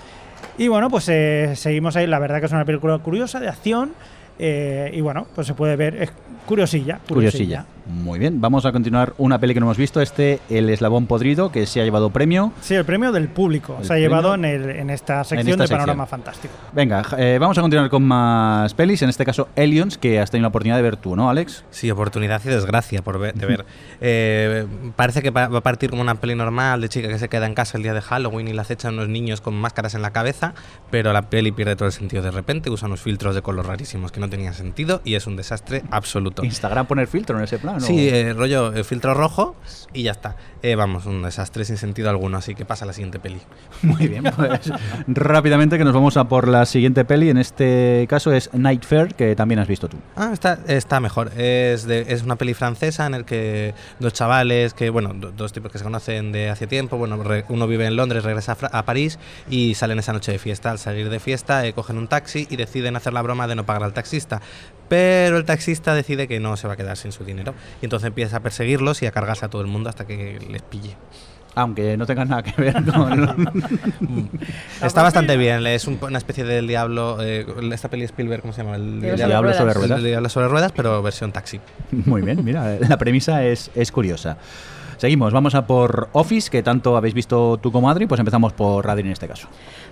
Y 0.56 0.68
bueno, 0.68 0.90
pues 0.90 1.08
eh, 1.08 1.54
seguimos 1.56 1.96
ahí. 1.96 2.06
La 2.06 2.20
verdad 2.20 2.38
que 2.38 2.46
es 2.46 2.52
una 2.52 2.64
película 2.64 2.98
curiosa, 2.98 3.40
de 3.40 3.48
acción. 3.48 3.94
y 4.38 5.00
bueno, 5.00 5.26
pues 5.34 5.48
se 5.48 5.54
puede 5.54 5.74
ver. 5.74 6.00
Es 6.00 6.12
curiosilla. 6.46 7.00
Curiosilla. 7.08 7.64
Muy 7.88 8.18
bien, 8.18 8.40
vamos 8.40 8.66
a 8.66 8.72
continuar 8.72 9.14
una 9.16 9.38
peli 9.38 9.54
que 9.54 9.60
no 9.60 9.66
hemos 9.66 9.78
visto. 9.78 10.02
Este, 10.02 10.40
El 10.50 10.68
Eslabón 10.68 11.06
Podrido, 11.06 11.50
que 11.50 11.64
se 11.66 11.80
ha 11.80 11.84
llevado 11.84 12.10
premio. 12.10 12.52
Sí, 12.60 12.74
el 12.74 12.84
premio 12.84 13.12
del 13.12 13.28
público 13.28 13.76
El 13.80 13.86
se 13.86 13.94
ha 13.94 13.98
llevado 13.98 14.34
en, 14.34 14.44
el- 14.44 14.68
en 14.70 14.90
esta 14.90 15.24
sección 15.24 15.48
esta 15.48 15.62
de 15.62 15.68
sección. 15.68 15.78
Panorama 15.80 16.06
Fantástico. 16.06 16.52
Venga, 16.74 17.02
eh, 17.16 17.38
vamos 17.40 17.56
a 17.56 17.62
continuar 17.62 17.88
con 17.88 18.04
más 18.04 18.74
pelis. 18.74 19.00
En 19.00 19.08
este 19.08 19.24
caso, 19.24 19.48
Aliens, 19.56 19.96
que 19.96 20.20
has 20.20 20.30
tenido 20.30 20.42
la 20.42 20.48
oportunidad 20.48 20.76
de 20.76 20.82
ver 20.82 20.96
tú, 20.96 21.16
¿no, 21.16 21.30
Alex? 21.30 21.64
Sí, 21.70 21.90
oportunidad 21.90 22.42
y 22.44 22.48
desgracia 22.48 23.00
por 23.02 23.18
ver, 23.18 23.34
de 23.34 23.46
ver. 23.46 23.64
Eh, 24.02 24.66
parece 24.94 25.22
que 25.22 25.30
va 25.30 25.44
a 25.44 25.60
partir 25.62 25.88
como 25.88 26.02
una 26.02 26.14
peli 26.16 26.34
normal 26.34 26.80
de 26.82 26.88
chica 26.90 27.08
que 27.08 27.18
se 27.18 27.28
queda 27.30 27.46
en 27.46 27.54
casa 27.54 27.78
el 27.78 27.82
día 27.82 27.94
de 27.94 28.02
Halloween 28.02 28.48
y 28.48 28.52
la 28.52 28.62
acechan 28.62 28.94
unos 28.94 29.08
niños 29.08 29.40
con 29.40 29.54
máscaras 29.54 29.94
en 29.94 30.02
la 30.02 30.10
cabeza, 30.12 30.52
pero 30.90 31.12
la 31.14 31.22
peli 31.30 31.52
pierde 31.52 31.74
todo 31.74 31.86
el 31.86 31.92
sentido 31.92 32.22
de 32.22 32.30
repente, 32.30 32.68
usa 32.68 32.86
unos 32.86 33.00
filtros 33.00 33.34
de 33.34 33.40
color 33.42 33.66
rarísimos 33.66 34.12
que 34.12 34.20
no 34.20 34.28
tenían 34.28 34.52
sentido 34.52 35.00
y 35.04 35.14
es 35.14 35.26
un 35.26 35.36
desastre 35.36 35.82
absoluto. 35.90 36.44
Instagram 36.44 36.86
poner 36.86 37.06
filtro 37.06 37.38
en 37.38 37.44
ese 37.44 37.58
plan. 37.58 37.77
¿O? 37.82 37.86
Sí, 37.86 38.08
eh, 38.08 38.32
rollo 38.34 38.72
eh, 38.74 38.84
filtro 38.84 39.14
rojo 39.14 39.56
y 39.92 40.02
ya 40.04 40.12
está. 40.12 40.36
Eh, 40.60 40.74
vamos, 40.74 41.06
un 41.06 41.22
desastre 41.22 41.64
sin 41.64 41.76
sentido 41.76 42.10
alguno, 42.10 42.36
así 42.36 42.54
que 42.56 42.64
pasa 42.64 42.84
a 42.84 42.86
la 42.88 42.92
siguiente 42.92 43.18
peli. 43.20 43.40
Muy 43.82 44.08
bien, 44.08 44.24
pues 44.24 44.72
rápidamente 45.06 45.78
que 45.78 45.84
nos 45.84 45.94
vamos 45.94 46.16
a 46.16 46.24
por 46.24 46.48
la 46.48 46.66
siguiente 46.66 47.04
peli. 47.04 47.30
En 47.30 47.38
este 47.38 48.06
caso 48.08 48.32
es 48.32 48.50
Night 48.52 48.84
Fair, 48.84 49.14
que 49.14 49.36
también 49.36 49.60
has 49.60 49.68
visto 49.68 49.88
tú. 49.88 49.96
Ah, 50.16 50.30
está, 50.32 50.58
está 50.66 51.00
mejor. 51.00 51.30
Es, 51.36 51.84
de- 51.86 52.06
es 52.08 52.22
una 52.22 52.36
peli 52.36 52.54
francesa 52.54 53.06
en 53.06 53.14
el 53.14 53.24
que 53.24 53.74
dos 54.00 54.12
chavales, 54.12 54.74
que 54.74 54.90
bueno, 54.90 55.12
do- 55.14 55.30
dos 55.32 55.52
tipos 55.52 55.70
que 55.70 55.78
se 55.78 55.84
conocen 55.84 56.32
de 56.32 56.50
hace 56.50 56.66
tiempo, 56.66 56.96
bueno, 56.98 57.22
re- 57.22 57.44
uno 57.48 57.66
vive 57.66 57.86
en 57.86 57.96
Londres, 57.96 58.24
regresa 58.24 58.56
a 58.72 58.84
París 58.84 59.18
y 59.48 59.74
salen 59.74 59.98
esa 60.00 60.12
noche 60.12 60.32
de 60.32 60.38
fiesta. 60.38 60.70
Al 60.70 60.78
salir 60.78 61.08
de 61.08 61.20
fiesta, 61.20 61.64
eh, 61.66 61.72
cogen 61.72 61.98
un 61.98 62.08
taxi 62.08 62.46
y 62.50 62.56
deciden 62.56 62.96
hacer 62.96 63.12
la 63.12 63.22
broma 63.22 63.46
de 63.46 63.54
no 63.54 63.64
pagar 63.64 63.84
al 63.84 63.92
taxista. 63.92 64.40
Pero 64.88 65.36
el 65.36 65.44
taxista 65.44 65.94
decide 65.94 66.26
que 66.28 66.40
no 66.40 66.56
se 66.56 66.66
va 66.66 66.74
a 66.74 66.76
quedar 66.76 66.96
sin 66.96 67.12
su 67.12 67.24
dinero. 67.24 67.54
Y 67.82 67.86
entonces 67.86 68.06
empieza 68.06 68.38
a 68.38 68.40
perseguirlos 68.40 69.02
y 69.02 69.06
a 69.06 69.10
cargarse 69.12 69.44
a 69.44 69.48
todo 69.48 69.60
el 69.62 69.68
mundo 69.68 69.88
hasta 69.90 70.06
que 70.06 70.38
les 70.50 70.62
pille. 70.62 70.96
Aunque 71.54 71.96
no 71.96 72.06
tengas 72.06 72.28
nada 72.28 72.42
que 72.42 72.52
ver 72.60 72.74
con... 72.84 74.30
Está 74.82 75.02
bastante 75.02 75.36
bien, 75.36 75.66
es 75.66 75.86
un- 75.88 75.98
una 76.00 76.18
especie 76.18 76.44
del 76.44 76.68
diablo. 76.68 77.18
eh, 77.20 77.44
esta 77.72 77.88
peli 77.90 78.04
Spielberg, 78.04 78.42
¿cómo 78.42 78.52
se 78.52 78.62
llama? 78.62 78.76
El, 78.76 79.00
Diablo 79.00 79.16
sobre 79.16 79.26
Diablo 79.28 79.52
sobre 79.52 79.64
ruedas. 79.74 79.76
ruedas. 79.76 79.98
El 79.98 80.04
diablo 80.04 80.28
sobre 80.28 80.48
ruedas, 80.48 80.72
pero 80.72 81.02
versión 81.02 81.32
taxi. 81.32 81.60
Muy 81.90 82.22
bien, 82.22 82.44
mira, 82.44 82.76
la 82.78 82.96
premisa 82.96 83.44
es, 83.44 83.70
es 83.74 83.90
curiosa. 83.90 84.36
Seguimos, 84.98 85.32
vamos 85.32 85.54
a 85.54 85.64
por 85.64 86.08
Office, 86.12 86.50
que 86.50 86.60
tanto 86.60 86.96
habéis 86.96 87.14
visto 87.14 87.56
tú 87.58 87.70
como 87.70 87.88
Adri, 87.88 88.06
pues 88.06 88.18
empezamos 88.18 88.52
por 88.52 88.90
Adri 88.90 89.06
en 89.06 89.12
este 89.12 89.28
caso. 89.28 89.46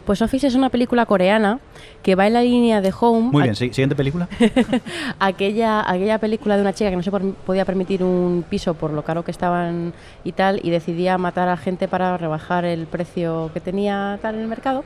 Pues 0.04 0.20
Office 0.20 0.48
es 0.48 0.56
una 0.56 0.68
película 0.68 1.06
coreana 1.06 1.60
que 2.02 2.16
va 2.16 2.26
en 2.26 2.32
la 2.32 2.42
línea 2.42 2.80
de 2.80 2.92
Home. 2.98 3.30
Muy 3.30 3.44
bien, 3.44 3.54
siguiente 3.54 3.94
película. 3.94 4.28
aquella, 5.20 5.88
aquella 5.88 6.18
película 6.18 6.56
de 6.56 6.62
una 6.62 6.72
chica 6.72 6.90
que 6.90 6.96
no 6.96 7.04
se 7.04 7.12
podía 7.12 7.64
permitir 7.64 8.02
un 8.02 8.44
piso 8.50 8.74
por 8.74 8.90
lo 8.92 9.04
caro 9.04 9.24
que 9.24 9.30
estaban 9.30 9.94
y 10.24 10.32
tal, 10.32 10.58
y 10.64 10.70
decidía 10.70 11.18
matar 11.18 11.48
a 11.48 11.56
gente 11.56 11.86
para 11.86 12.16
rebajar 12.16 12.64
el 12.64 12.88
precio 12.88 13.52
que 13.54 13.60
tenía 13.60 14.18
tal 14.20 14.34
en 14.34 14.40
el 14.40 14.48
mercado. 14.48 14.84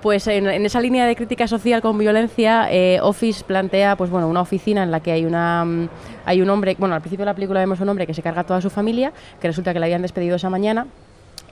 Pues 0.00 0.28
en, 0.28 0.46
en 0.46 0.64
esa 0.64 0.80
línea 0.80 1.06
de 1.06 1.16
crítica 1.16 1.48
social 1.48 1.82
con 1.82 1.98
violencia, 1.98 2.68
eh, 2.70 3.00
Office 3.02 3.42
plantea 3.42 3.96
pues 3.96 4.10
bueno, 4.10 4.28
una 4.28 4.42
oficina 4.42 4.84
en 4.84 4.92
la 4.92 5.00
que 5.00 5.10
hay 5.10 5.24
una 5.24 5.64
mm, 5.64 5.88
hay 6.26 6.42
un 6.42 6.50
hombre, 6.50 6.76
bueno, 6.78 6.94
al 6.94 7.00
principio 7.00 7.24
de 7.24 7.30
la 7.30 7.34
película 7.34 7.60
vemos 7.60 7.80
un 7.80 7.88
hombre 7.88 8.06
que 8.06 8.12
se 8.12 8.20
carga 8.20 8.40
a 8.40 8.44
toda 8.44 8.60
su 8.60 8.68
familia, 8.68 9.12
que 9.40 9.46
resulta 9.56 9.72
que 9.72 9.80
le 9.80 9.86
habían 9.86 10.02
despedido 10.02 10.36
esa 10.36 10.50
mañana. 10.50 10.86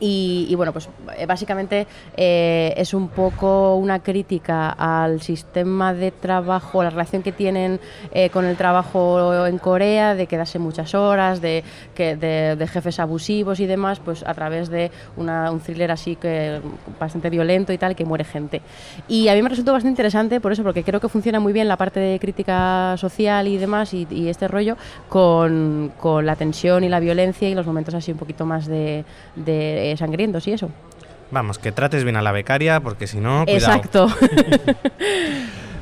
Y, 0.01 0.53
bueno, 0.57 0.73
pues 0.73 0.89
eh, 1.17 1.25
básicamente 1.27 1.87
eh, 2.17 2.75
es 2.77 2.93
un 2.95 3.09
poco 3.09 3.77
una 3.77 4.01
crítica 4.01 4.69
al 4.71 5.21
sistema 5.23 5.95
de 5.95 6.11
trabajo, 6.11 6.83
la 6.83 6.91
relación 6.91 7.23
que 7.23 7.33
tienen 7.33 7.81
eh, 8.13 8.29
con 8.31 8.45
el 8.45 8.57
trabajo 8.57 9.47
en 9.47 9.59
Corea, 9.59 10.15
de 10.15 10.27
quedarse 10.27 10.59
muchas 10.59 10.95
horas, 10.95 11.41
de, 11.41 11.63
que, 11.95 12.17
de 12.17 12.67
jefes 12.67 12.99
abusivos 12.99 13.61
y 13.61 13.67
demás, 13.67 14.01
pues 14.05 14.25
a 14.27 14.35
través 14.35 14.69
de 14.69 14.91
una- 15.17 15.51
un 15.51 15.61
thriller 15.61 15.91
así 15.93 16.17
que 16.17 16.61
bastante 16.99 17.31
violento 17.31 17.73
y 17.73 17.79
tal, 17.79 17.95
que 17.95 18.05
muere 18.05 18.25
gente. 18.25 18.61
Y 19.09 19.29
a 19.29 19.35
mí 19.35 19.43
me 19.43 19.49
resultó 19.49 19.73
bastante 19.73 19.93
interesante 19.93 20.41
por 20.41 20.53
eso, 20.53 20.63
porque 20.65 20.83
creo 20.83 21.01
que 21.01 21.09
funciona 21.09 21.41
muy 21.41 21.53
bien 21.53 21.69
la 21.69 21.77
parte 21.77 22.01
de 22.01 22.19
crítica 22.19 22.97
social 22.99 23.47
y 23.49 23.57
demás 23.59 23.95
y, 23.95 24.07
y 24.11 24.29
este 24.29 24.49
rollo 24.49 24.77
con, 25.09 25.93
con 26.01 26.27
la 26.27 26.37
tensión 26.37 26.85
y 26.85 26.89
la 26.89 27.01
violencia 27.01 27.49
y 27.49 27.55
los 27.55 27.67
momentos 27.67 27.95
así 27.95 28.13
un 28.13 28.19
poquito 28.19 28.45
más 28.45 28.67
de, 28.67 29.05
de 29.37 29.84
eh, 29.85 29.97
sangrientos 29.97 30.47
y 30.49 30.53
eso. 30.53 30.71
Vamos, 31.31 31.59
que 31.59 31.73
trates 31.73 32.05
bien 32.05 32.17
a 32.17 32.23
la 32.23 32.33
becaria, 32.33 32.81
porque 32.81 33.07
si 33.07 33.19
no. 33.19 33.45
Exacto. 33.47 34.09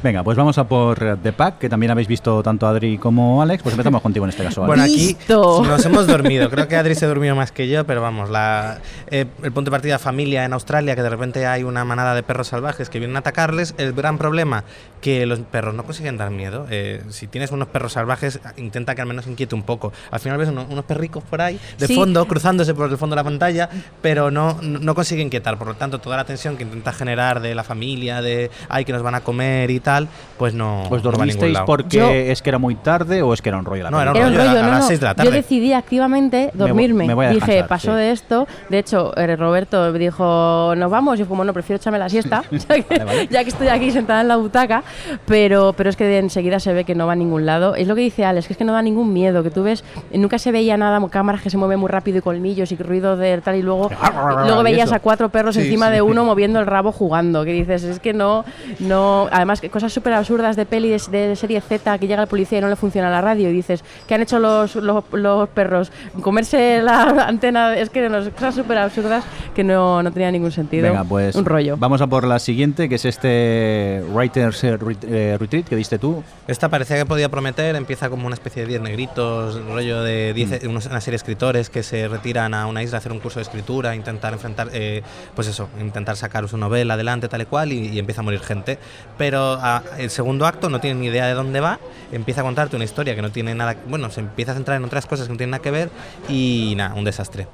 Venga, 0.03 0.25
pues 0.25 0.37
vamos 0.37 0.59
a 0.59 0.65
por 0.65 0.99
The 1.23 1.33
Pack, 1.33 1.59
que 1.59 1.69
también 1.69 1.93
habéis 1.93 2.09
visto 2.09 2.43
tanto 2.43 2.67
Adri 2.67 2.99
como 2.99 3.41
Alex. 3.41 3.63
Pues 3.63 3.73
empezamos 3.75 4.03
contigo 4.03 4.25
en 4.27 4.31
este 4.31 4.43
caso. 4.43 4.63
Bueno, 4.67 4.83
Alex. 4.83 4.97
aquí 4.97 5.07
Listo. 5.07 5.65
nos 5.65 5.85
hemos 5.87 6.09
dormido. 6.09 6.51
Creo 6.51 6.67
que 6.67 6.75
Adri 6.77 6.97
se 6.97 7.07
durmió 7.07 7.37
más 7.37 7.53
que 7.53 7.69
yo, 7.69 7.87
pero 7.87 8.03
vamos, 8.03 8.29
la, 8.29 8.79
eh, 9.11 9.27
el 9.45 9.53
punto 9.53 9.71
de 9.71 9.77
partida 9.77 10.01
familia 10.01 10.45
en 10.45 10.53
Australia, 10.55 10.97
que 10.97 11.03
de 11.03 11.09
repente 11.09 11.47
hay 11.47 11.63
una 11.63 11.85
manada 11.85 12.17
de 12.17 12.25
perros 12.25 12.49
salvajes 12.49 12.89
que 12.91 12.99
vienen 12.99 13.15
a 13.17 13.21
atacarles. 13.21 13.75
El 13.79 13.93
gran 13.93 14.19
problema, 14.19 14.65
que 15.01 15.25
los 15.25 15.39
perros 15.39 15.73
no 15.75 15.85
consiguen 15.85 16.17
dar 16.17 16.31
miedo. 16.31 16.67
Eh, 16.69 17.03
si 17.11 17.29
tienes 17.29 17.53
unos 17.53 17.69
perros 17.69 17.93
salvajes, 17.93 18.41
intenta 18.57 18.97
que 18.97 19.03
al 19.03 19.07
menos 19.09 19.29
inquiete 19.29 19.55
un 19.55 19.63
poco. 19.63 19.93
Al 20.11 20.19
final 20.19 20.37
ves 20.37 20.49
uno- 20.49 20.67
unos 20.69 20.85
perricos 20.85 21.23
por 21.23 21.41
ahí, 21.43 21.61
de 21.79 21.87
Sí. 21.87 21.95
fondo, 21.95 22.27
cruzándose 22.27 22.75
por 22.75 22.91
el 22.91 22.99
fondo 22.99 23.15
de 23.15 23.21
la 23.21 23.25
pantalla, 23.25 23.69
pero 24.01 24.33
no, 24.33 24.59
no 24.63 24.81
no 24.81 24.95
consigue 24.97 25.23
inquietar. 25.23 25.57
Por 25.59 25.69
lo 25.69 25.75
tanto, 25.75 26.01
toda 26.01 26.17
la 26.17 26.25
tensión 26.25 26.57
que 26.57 26.65
intenta 26.65 26.93
generar 26.93 27.41
de 27.41 27.55
la 27.55 27.63
familia, 27.63 28.21
de 28.21 28.51
ay, 28.69 28.85
que 28.85 28.93
nos 28.93 29.03
van 29.03 29.15
a 29.15 29.21
comer 29.21 29.71
y 29.71 29.79
tal, 29.79 29.92
pues 30.39 30.55
no. 30.55 30.83
¿Os 30.83 30.91
no 30.91 30.91
va 30.91 30.97
a 30.97 30.97
ningún 30.97 31.03
dormisteis 31.03 31.59
porque 31.67 31.97
Yo- 31.99 32.11
es 32.11 32.43
que 32.43 32.51
era 32.51 32.59
muy 32.59 32.75
tarde 32.75 33.23
o 33.23 33.33
es 33.33 33.41
que 33.43 33.49
era 33.49 33.59
un 33.59 33.65
rollo 33.65 33.85
la 33.85 33.91
No, 33.91 34.01
era 34.01 34.11
un 34.13 34.15
película? 34.19 34.43
Era 34.43 34.43
un 34.43 34.49
rollo, 34.49 34.61
rollo, 34.61 34.61
a 34.61 34.67
no, 34.67 34.71
las 34.73 34.81
no. 34.83 34.89
seis 34.89 35.01
de 35.01 35.07
la 35.07 35.13
Yo 35.13 35.17
tarde. 35.17 35.31
decidí 35.31 35.73
activamente 35.73 36.51
Me 36.55 36.59
voy- 36.61 36.69
dormirme. 36.69 37.07
me 37.07 37.15
voy 37.15 37.27
a 37.27 37.31
Dije, 37.31 37.65
pasó 37.65 37.93
sí. 37.93 37.99
de 37.99 38.11
esto. 38.11 38.47
De 38.69 38.79
hecho, 38.79 39.17
eh, 39.17 39.37
Roberto 39.37 39.93
dijo, 39.93 40.75
nos 40.77 40.91
vamos. 40.91 41.19
Y 41.21 41.23
fue 41.23 41.29
como, 41.29 41.45
no, 41.45 41.53
prefiero 41.53 41.77
echarme 41.79 41.99
la 41.99 42.09
siesta, 42.09 42.43
ya, 42.51 42.67
que, 42.83 42.85
Vale, 42.89 43.05
vale. 43.05 43.29
ya 43.29 43.43
que 43.45 43.51
estoy 43.51 43.69
aquí 43.69 43.91
sentada 43.91 44.21
en 44.23 44.29
la 44.29 44.37
butaca. 44.37 44.83
Pero, 45.27 45.73
pero 45.77 45.91
es 45.91 45.97
que 45.97 46.19
enseguida 46.19 46.59
se 46.61 46.73
ve 46.73 46.85
que 46.85 46.95
no 46.95 47.07
va 47.07 47.13
a 47.13 47.17
ningún 47.17 47.47
lado. 47.47 47.75
Es 47.75 47.87
lo 47.87 47.95
que 47.95 48.01
dice 48.03 48.25
Alex, 48.25 48.47
que 48.47 48.53
es 48.55 48.57
que 48.59 48.65
no 48.65 48.73
da 48.73 48.83
ningún 48.83 49.13
miedo. 49.13 49.43
Que 49.43 49.51
tú 49.51 49.63
ves, 49.63 49.85
nunca 50.13 50.39
se 50.39 50.53
veía 50.53 50.77
nada, 50.77 51.01
cámaras 51.09 51.43
que 51.43 51.51
se 51.51 51.57
mueven 51.59 51.79
muy 51.79 51.89
rápido 51.89 52.19
y 52.19 52.21
colmillos 52.23 52.73
y 52.73 52.77
ruido 52.77 53.17
de 53.17 53.41
tal. 53.43 53.57
Y 53.57 53.63
luego, 53.63 53.91
luego 54.47 54.63
veías 54.63 54.93
a 54.93 55.01
cuatro 55.01 55.29
perros 55.29 55.55
Sí, 55.55 55.63
encima 55.63 55.87
sí. 55.89 55.93
de 55.95 56.03
uno 56.03 56.25
moviendo 56.25 56.59
el 56.61 56.67
rabo 56.67 56.93
jugando. 56.93 57.45
Que 57.45 57.53
dices, 57.53 57.85
es 57.85 58.01
que 58.01 58.13
no. 58.13 58.45
no 58.81 59.29
Además, 59.31 59.61
que 59.61 59.71
cosas 59.83 59.93
súper 59.95 60.13
absurdas 60.13 60.55
de 60.55 60.65
peli 60.65 60.89
de, 60.91 60.99
de 61.11 61.35
serie 61.37 61.61
Z 61.61 61.99
que 61.99 62.07
llega 62.07 62.23
el 62.23 62.29
policía 62.29 62.59
y 62.59 62.61
no 62.61 62.69
le 62.69 62.77
funciona 62.77 63.11
la 63.11 63.21
radio. 63.21 63.51
Y 63.51 63.53
dices, 63.53 63.83
¿qué 64.07 64.15
han 64.15 64.23
hecho 64.23 64.39
los, 64.39 64.77
los, 64.77 65.03
los 65.13 65.49
perros? 65.49 65.91
Comerse 66.21 66.81
la 66.83 67.03
antena. 67.27 67.77
Es 67.77 67.91
que 67.91 68.09
no, 68.09 68.19
cosas 68.31 68.55
súper 68.55 68.79
absurdas 68.79 69.25
que 69.55 69.65
no, 69.65 70.03
no 70.03 70.13
tenían 70.13 70.33
ningún 70.33 70.53
sentido. 70.53 70.89
Venga, 70.89 71.03
pues 71.05 71.35
Un 71.35 71.45
rollo. 71.45 71.77
vamos 71.77 72.01
a 72.01 72.07
por 72.07 72.25
la 72.27 72.39
siguiente, 72.39 72.89
que 72.89 72.95
es 72.95 73.05
este 73.05 74.05
Writers 74.13 74.63
eh, 74.65 74.79
eh, 75.09 75.37
Retreat 75.41 75.67
que 75.67 75.77
diste 75.77 75.99
tú. 75.99 76.23
Esta 76.47 76.69
parecía 76.69 76.97
que 76.97 77.07
podía 77.07 77.29
prometer, 77.29 77.75
empieza 77.77 78.09
como 78.09 78.27
una 78.27 78.35
especie 78.35 78.63
de 78.63 78.69
10 78.69 78.83
negritos, 78.83 79.61
rollo 79.67 80.03
de 80.03 80.33
10, 80.35 80.65
unos- 80.65 80.87
una 80.87 81.01
serie 81.01 81.13
de 81.15 81.17
escritores 81.17 81.71
que 81.71 81.83
se 81.83 82.07
retiran 82.09 82.55
a 82.55 82.67
una 82.67 82.83
isla 82.83 82.97
a 82.97 83.01
hacer 83.01 83.11
un 83.13 83.19
curso 83.21 83.39
de 83.41 83.43
escritura, 83.43 83.95
intentar 83.97 84.33
enfrentar, 84.33 84.69
eh, 84.73 85.03
pues 85.35 85.49
eso, 85.49 85.69
intentar 85.81 86.17
sacar 86.17 86.49
su 86.49 86.57
novela 86.57 86.95
adelante 86.95 87.29
tal 87.29 87.43
y 87.43 87.47
cual 87.47 87.73
y, 87.73 87.89
y 87.89 87.99
empieza 87.99 88.21
a 88.21 88.25
morir 88.25 88.41
gente. 88.41 88.79
Pero 89.19 89.59
a, 89.61 89.72
el 89.99 90.11
segundo 90.11 90.47
acto, 90.47 90.69
no 90.69 90.81
tiene 90.81 91.01
ni 91.01 91.07
idea 91.07 91.27
de 91.27 91.35
dónde 91.35 91.61
va, 91.61 91.79
empieza 92.11 92.41
a 92.41 92.45
contarte 92.45 92.77
una 92.77 92.85
historia 92.85 93.15
que 93.15 93.23
no 93.23 93.31
tiene 93.31 93.55
nada, 93.55 93.77
bueno, 93.89 94.11
se 94.11 94.21
empieza 94.21 94.53
a 94.53 94.55
centrar 94.55 94.77
en 94.77 94.85
otras 94.85 95.07
cosas 95.07 95.27
que 95.27 95.33
no 95.33 95.37
tienen 95.37 95.53
nada 95.53 95.63
que 95.63 95.71
ver 95.71 95.91
y 96.29 96.75
nada, 96.77 96.95
un 96.95 97.05
desastre. 97.05 97.47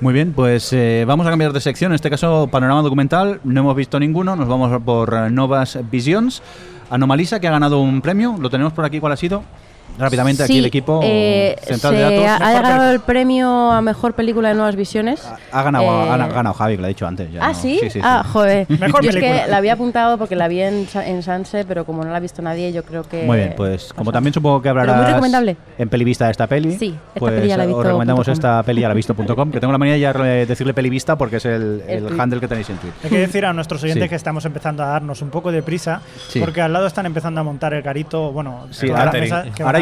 Muy 0.00 0.12
bien, 0.12 0.32
pues 0.32 0.72
eh, 0.72 1.04
vamos 1.06 1.24
a 1.28 1.30
cambiar 1.30 1.52
de 1.52 1.60
sección. 1.60 1.92
En 1.92 1.94
este 1.94 2.10
caso, 2.10 2.48
panorama 2.50 2.82
documental. 2.82 3.40
No 3.44 3.60
hemos 3.60 3.76
visto 3.76 4.00
ninguno. 4.00 4.34
Nos 4.34 4.48
vamos 4.48 4.82
por 4.82 5.14
eh, 5.14 5.30
Novas 5.30 5.78
Visions. 5.92 6.42
Anomalisa, 6.90 7.38
que 7.38 7.46
ha 7.46 7.52
ganado 7.52 7.80
un 7.80 8.02
premio. 8.02 8.36
Lo 8.40 8.50
tenemos 8.50 8.72
por 8.72 8.84
aquí. 8.84 8.98
¿Cuál 8.98 9.12
ha 9.12 9.16
sido? 9.16 9.44
Rápidamente, 9.98 10.42
aquí 10.42 10.52
Sí, 10.54 10.58
el 10.58 10.64
equipo 10.66 11.00
eh, 11.02 11.56
central 11.62 11.94
se 11.94 11.98
de 12.02 12.02
datos. 12.24 12.42
ha, 12.42 12.48
ha 12.48 12.52
ganado 12.52 12.90
el 12.92 13.00
premio 13.00 13.70
a 13.70 13.80
mejor 13.82 14.14
película 14.14 14.48
de 14.48 14.54
nuevas 14.54 14.74
visiones. 14.76 15.22
Ha 15.52 15.62
ganado, 15.62 15.84
Eh, 15.84 16.10
ha 16.10 16.16
ganado 16.28 16.54
Javi, 16.54 16.74
que 16.76 16.80
lo 16.80 16.86
ha 16.86 16.88
dicho 16.88 17.06
antes. 17.06 17.30
ya 17.32 17.40
ah, 17.44 17.48
no- 17.48 17.54
¿sí? 17.54 17.78
sí, 17.80 17.90
sí. 17.90 18.00
Ah, 18.02 18.24
joder. 18.30 18.66
Mejor 18.80 19.02
yo 19.04 19.10
es 19.10 19.16
que 19.16 19.44
la 19.48 19.56
había 19.58 19.74
apuntado 19.74 20.18
porque 20.18 20.34
la 20.36 20.48
vi 20.48 20.60
en, 20.62 20.86
en 20.94 21.22
Sanse, 21.22 21.64
pero 21.64 21.84
como 21.84 22.04
no 22.04 22.10
la 22.10 22.16
ha 22.16 22.20
visto 22.20 22.42
nadie, 22.42 22.72
yo 22.72 22.82
creo 22.84 23.02
que. 23.04 23.24
Muy 23.24 23.36
bien, 23.38 23.54
pues 23.56 23.92
como 23.92 24.06
pasa. 24.06 24.14
también 24.14 24.34
supongo 24.34 24.60
que 24.62 24.68
hablarás 24.68 24.96
muy 24.96 25.06
recomendable. 25.06 25.56
en 25.78 25.88
Pelivista 25.88 26.24
de 26.26 26.30
esta 26.32 26.46
peli, 26.46 26.76
Sí, 26.78 26.94
esta 27.08 27.20
pues 27.20 27.34
peli 27.34 27.48
ya 27.48 27.56
la 27.56 27.64
he 27.64 27.66
os 27.66 27.70
visto 27.72 27.82
recomendamos 27.82 28.24
com. 28.26 28.32
esta 28.32 28.62
peli 28.62 28.84
a 28.84 28.88
la 28.88 28.94
visto.com, 28.94 29.50
que 29.50 29.60
tengo 29.60 29.72
la 29.72 29.78
manía 29.78 29.96
ya 29.98 30.12
de 30.12 30.46
decirle 30.46 30.74
Pelivista 30.74 31.16
porque 31.16 31.36
es 31.36 31.44
el, 31.44 31.82
El 31.86 32.20
handle 32.20 32.40
que 32.40 32.48
tenéis 32.48 32.68
en 32.70 32.76
Twitter. 32.78 32.98
Hay 33.04 33.10
que 33.10 33.18
decir 33.18 33.44
a 33.46 33.52
nuestros 33.52 33.82
oyentes 33.82 34.04
Sí. 34.04 34.08
que 34.08 34.16
estamos 34.16 34.44
empezando 34.44 34.82
a 34.82 34.86
darnos 34.86 35.20
un 35.22 35.30
poco 35.30 35.52
de 35.52 35.62
prisa, 35.62 36.00
Sí. 36.28 36.40
porque 36.40 36.60
al 36.60 36.72
lado 36.72 36.86
están 36.86 37.06
empezando 37.06 37.40
a 37.40 37.44
montar 37.44 37.74
el 37.74 37.82
carito, 37.82 38.32
bueno, 38.32 38.66
Sí, 38.70 38.88
ahora, 38.90 39.12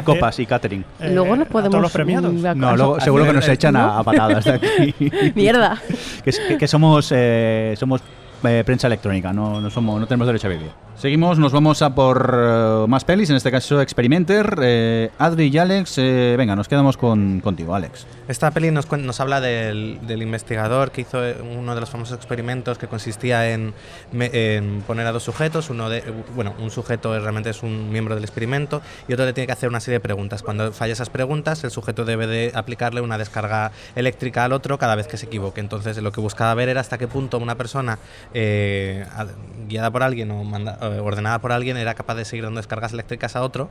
hay 0.01 0.05
copas 0.05 0.39
y 0.39 0.47
catering. 0.47 0.85
eh, 1.01 1.11
Luego 1.15 1.37
nos 1.37 1.47
a 1.47 1.51
podemos. 1.51 1.71
todos 1.71 1.83
los 1.83 1.93
premiados. 1.93 2.45
a- 2.45 2.55
No, 2.55 2.77
luego 2.77 3.01
seguro 3.01 3.25
que 3.25 3.33
nos 3.33 3.47
¿no? 3.47 3.53
echan 3.53 3.77
a, 3.77 3.99
a 3.99 4.03
patadas 4.05 4.45
de 4.45 4.51
aquí. 4.53 4.95
Mierda. 5.35 5.81
que, 6.25 6.31
que- 6.33 6.59
que 6.59 6.69
somos 6.69 7.11
eh, 7.15 7.75
somos 7.79 8.01
eh, 8.45 8.63
prensa 8.65 8.87
electrónica, 8.87 9.33
no, 9.33 9.61
no 9.61 9.71
somos 9.71 10.01
no 10.01 10.07
tenemos 10.07 10.27
derecho 10.27 10.47
a 10.47 10.51
vídeo. 10.51 10.73
Seguimos, 11.01 11.39
nos 11.39 11.51
vamos 11.53 11.81
a 11.81 11.95
por 11.95 12.31
eh, 12.31 12.85
más 12.87 13.07
pelis, 13.07 13.31
en 13.31 13.37
este 13.37 13.51
caso 13.51 13.81
Experimenter. 13.81 14.59
Eh, 14.63 15.11
Adri 15.19 15.47
y 15.47 15.57
Alex, 15.57 15.97
eh, 15.97 16.35
venga, 16.37 16.55
nos 16.55 16.69
quedamos 16.69 16.99
con, 16.99 17.41
contigo, 17.41 17.75
Alex. 17.75 18.07
Esta 18.29 18.51
peli 18.51 18.71
nos, 18.71 18.93
nos 18.93 19.19
habla 19.19 19.41
del, 19.41 19.99
investigador 20.07 20.91
que 20.91 21.01
hizo 21.01 21.27
eh, 21.27 21.37
uno 21.41 21.75
de 21.75 21.81
los 21.81 21.89
famosos 21.89 22.15
experimentos 22.19 22.77
que 22.77 22.87
consistía 22.87 23.51
en, 23.51 23.73
en 24.13 24.83
poner 24.83 25.07
a 25.07 25.13
dos 25.13 25.23
sujetos, 25.23 25.71
uno 25.71 25.89
de, 25.89 26.05
bueno, 26.35 26.53
un 26.59 26.71
sujeto 26.71 27.19
realmente 27.19 27.49
es 27.49 27.63
un 27.63 27.91
miembro 27.91 28.15
del 28.15 28.23
experimento 28.23 28.83
y 29.09 29.15
otro 29.15 29.25
le 29.25 29.33
tiene 29.33 29.47
que 29.47 29.55
hacer 29.55 29.71
una 29.71 29.81
serie 29.81 30.01
de 30.01 30.01
preguntas. 30.01 30.43
Cuando 30.43 30.71
falla 30.71 30.93
esas 30.93 31.09
preguntas, 31.09 31.65
el 31.65 31.71
sujeto 31.71 32.05
debe 32.05 32.27
de 32.27 32.53
aplicarle 32.55 33.01
una 33.01 33.17
descarga 33.17 33.73
eléctrica 33.97 34.45
al 34.45 34.53
otro 34.53 34.77
cada 34.79 34.97
vez 34.97 35.07
que 35.07 35.17
se 35.17 35.25
equivoque. 35.25 35.63
Entonces, 35.63 35.97
lo 35.97 36.13
que 36.13 36.21
buscaba 36.21 36.53
ver 36.53 36.69
era 36.69 36.83
hasta 36.83 36.99
qué 36.99 37.09
punto 37.09 37.39
una 37.39 37.55
persona 37.55 37.99
eh, 38.35 39.07
guiada 39.67 39.91
por 39.91 40.03
alguien 40.03 40.31
o 40.31 40.45
manda- 40.45 40.90
ordenada 40.99 41.39
por 41.39 41.53
alguien 41.53 41.77
era 41.77 41.95
capaz 41.95 42.17
de 42.17 42.25
seguir 42.25 42.45
dando 42.45 42.59
descargas 42.59 42.93
eléctricas 42.93 43.37
a 43.37 43.43
otro 43.43 43.71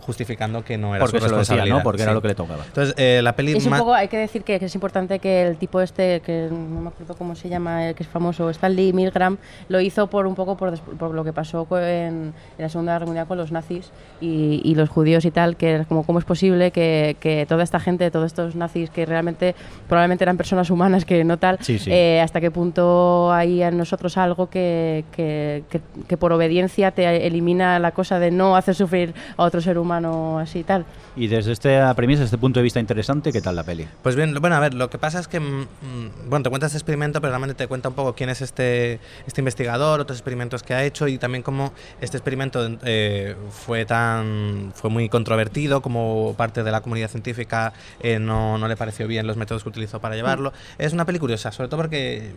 justificando 0.00 0.64
que 0.64 0.78
no 0.78 0.94
era 0.94 1.04
Porque 1.04 1.18
su 1.20 1.26
se 1.26 1.30
lo 1.30 1.38
decía, 1.38 1.64
¿no? 1.66 1.82
Porque 1.82 2.02
era 2.02 2.12
lo 2.12 2.22
que 2.22 2.28
le 2.28 2.34
tocaba. 2.34 2.64
Entonces, 2.66 2.94
eh, 2.96 3.20
la 3.22 3.34
peli 3.36 3.52
Es 3.52 3.64
un 3.64 3.70
ma- 3.70 3.78
poco, 3.78 3.94
hay 3.94 4.08
que 4.08 4.16
decir 4.16 4.42
que, 4.42 4.58
que 4.58 4.64
es 4.66 4.74
importante 4.74 5.18
que 5.18 5.42
el 5.46 5.56
tipo 5.56 5.80
este, 5.80 6.20
que 6.20 6.48
no 6.50 6.80
me 6.80 6.88
acuerdo 6.88 7.14
cómo 7.16 7.34
se 7.34 7.48
llama, 7.48 7.88
el 7.88 7.94
que 7.94 8.02
es 8.02 8.08
famoso, 8.08 8.48
Stanley 8.50 8.92
Milgram, 8.92 9.36
lo 9.68 9.80
hizo 9.80 10.06
por 10.08 10.26
un 10.26 10.34
poco 10.34 10.56
por, 10.56 10.78
por 10.80 11.14
lo 11.14 11.24
que 11.24 11.32
pasó 11.32 11.66
en, 11.78 11.82
en 11.86 12.32
la 12.58 12.68
Segunda 12.68 12.92
Guerra 12.94 13.06
Mundial 13.06 13.26
con 13.26 13.38
los 13.38 13.52
nazis 13.52 13.90
y, 14.20 14.60
y 14.64 14.74
los 14.74 14.88
judíos 14.88 15.24
y 15.24 15.30
tal, 15.30 15.56
que 15.56 15.76
es 15.76 15.86
como 15.86 16.04
cómo 16.04 16.18
es 16.18 16.24
posible 16.24 16.70
que, 16.70 17.16
que 17.20 17.44
toda 17.46 17.62
esta 17.62 17.78
gente, 17.80 18.10
todos 18.10 18.26
estos 18.26 18.54
nazis 18.56 18.90
que 18.90 19.04
realmente 19.06 19.54
probablemente 19.88 20.24
eran 20.24 20.36
personas 20.36 20.70
humanas 20.70 21.04
que 21.04 21.22
no 21.24 21.38
tal, 21.38 21.58
Sí, 21.60 21.78
sí. 21.78 21.90
eh, 21.92 22.20
hasta 22.20 22.40
qué 22.40 22.50
punto 22.50 23.32
hay 23.32 23.62
en 23.62 23.76
nosotros 23.76 24.16
algo 24.16 24.48
que, 24.48 25.04
que, 25.12 25.64
que- 25.70 25.80
que 26.08 26.16
por 26.16 26.32
obediencia 26.32 26.90
te 26.92 27.26
elimina 27.26 27.78
la 27.78 27.90
cosa 27.92 28.18
de 28.18 28.30
no 28.30 28.56
hacer 28.56 28.74
sufrir 28.74 29.14
a 29.36 29.44
otro 29.44 29.60
ser 29.60 29.76
humano 29.78 29.99
así 30.38 30.60
y 30.60 30.64
tal. 30.64 30.84
Y 31.16 31.26
desde 31.26 31.52
esta 31.52 31.92
premisa, 31.94 32.20
desde 32.20 32.26
este 32.36 32.38
punto 32.38 32.60
de 32.60 32.64
vista 32.64 32.80
interesante, 32.80 33.32
¿qué 33.32 33.40
tal 33.40 33.56
la 33.56 33.62
peli? 33.64 33.86
Pues 34.02 34.16
bien, 34.16 34.34
bueno, 34.40 34.56
a 34.56 34.60
ver, 34.60 34.74
lo 34.74 34.88
que 34.90 34.98
pasa 34.98 35.18
es 35.20 35.28
que, 35.28 35.40
mm, 35.40 35.60
mm, 35.62 36.10
bueno, 36.28 36.42
te 36.44 36.50
cuenta 36.50 36.66
este 36.66 36.78
experimento, 36.78 37.20
pero 37.20 37.30
realmente 37.32 37.54
te 37.54 37.66
cuenta 37.66 37.88
un 37.88 37.94
poco 37.94 38.14
quién 38.14 38.30
es 38.30 38.40
este, 38.42 39.00
este 39.26 39.40
investigador, 39.40 40.00
otros 40.00 40.18
experimentos 40.18 40.62
que 40.62 40.74
ha 40.74 40.84
hecho 40.84 41.08
y 41.08 41.18
también 41.18 41.42
cómo 41.42 41.72
este 42.00 42.16
experimento 42.16 42.66
eh, 42.84 43.34
fue 43.50 43.84
tan, 43.84 44.72
fue 44.74 44.88
muy 44.90 45.08
controvertido, 45.08 45.82
como 45.82 46.34
parte 46.36 46.62
de 46.62 46.70
la 46.70 46.80
comunidad 46.80 47.08
científica 47.10 47.72
eh, 48.00 48.18
no, 48.18 48.56
no 48.58 48.68
le 48.68 48.76
pareció 48.76 49.06
bien 49.06 49.26
los 49.26 49.36
métodos 49.36 49.62
que 49.62 49.68
utilizó 49.68 50.00
para 50.00 50.14
llevarlo. 50.14 50.52
Es 50.78 50.92
una 50.92 51.04
peli 51.04 51.18
curiosa, 51.18 51.50
sobre 51.52 51.68
todo 51.68 51.80
porque 51.80 52.32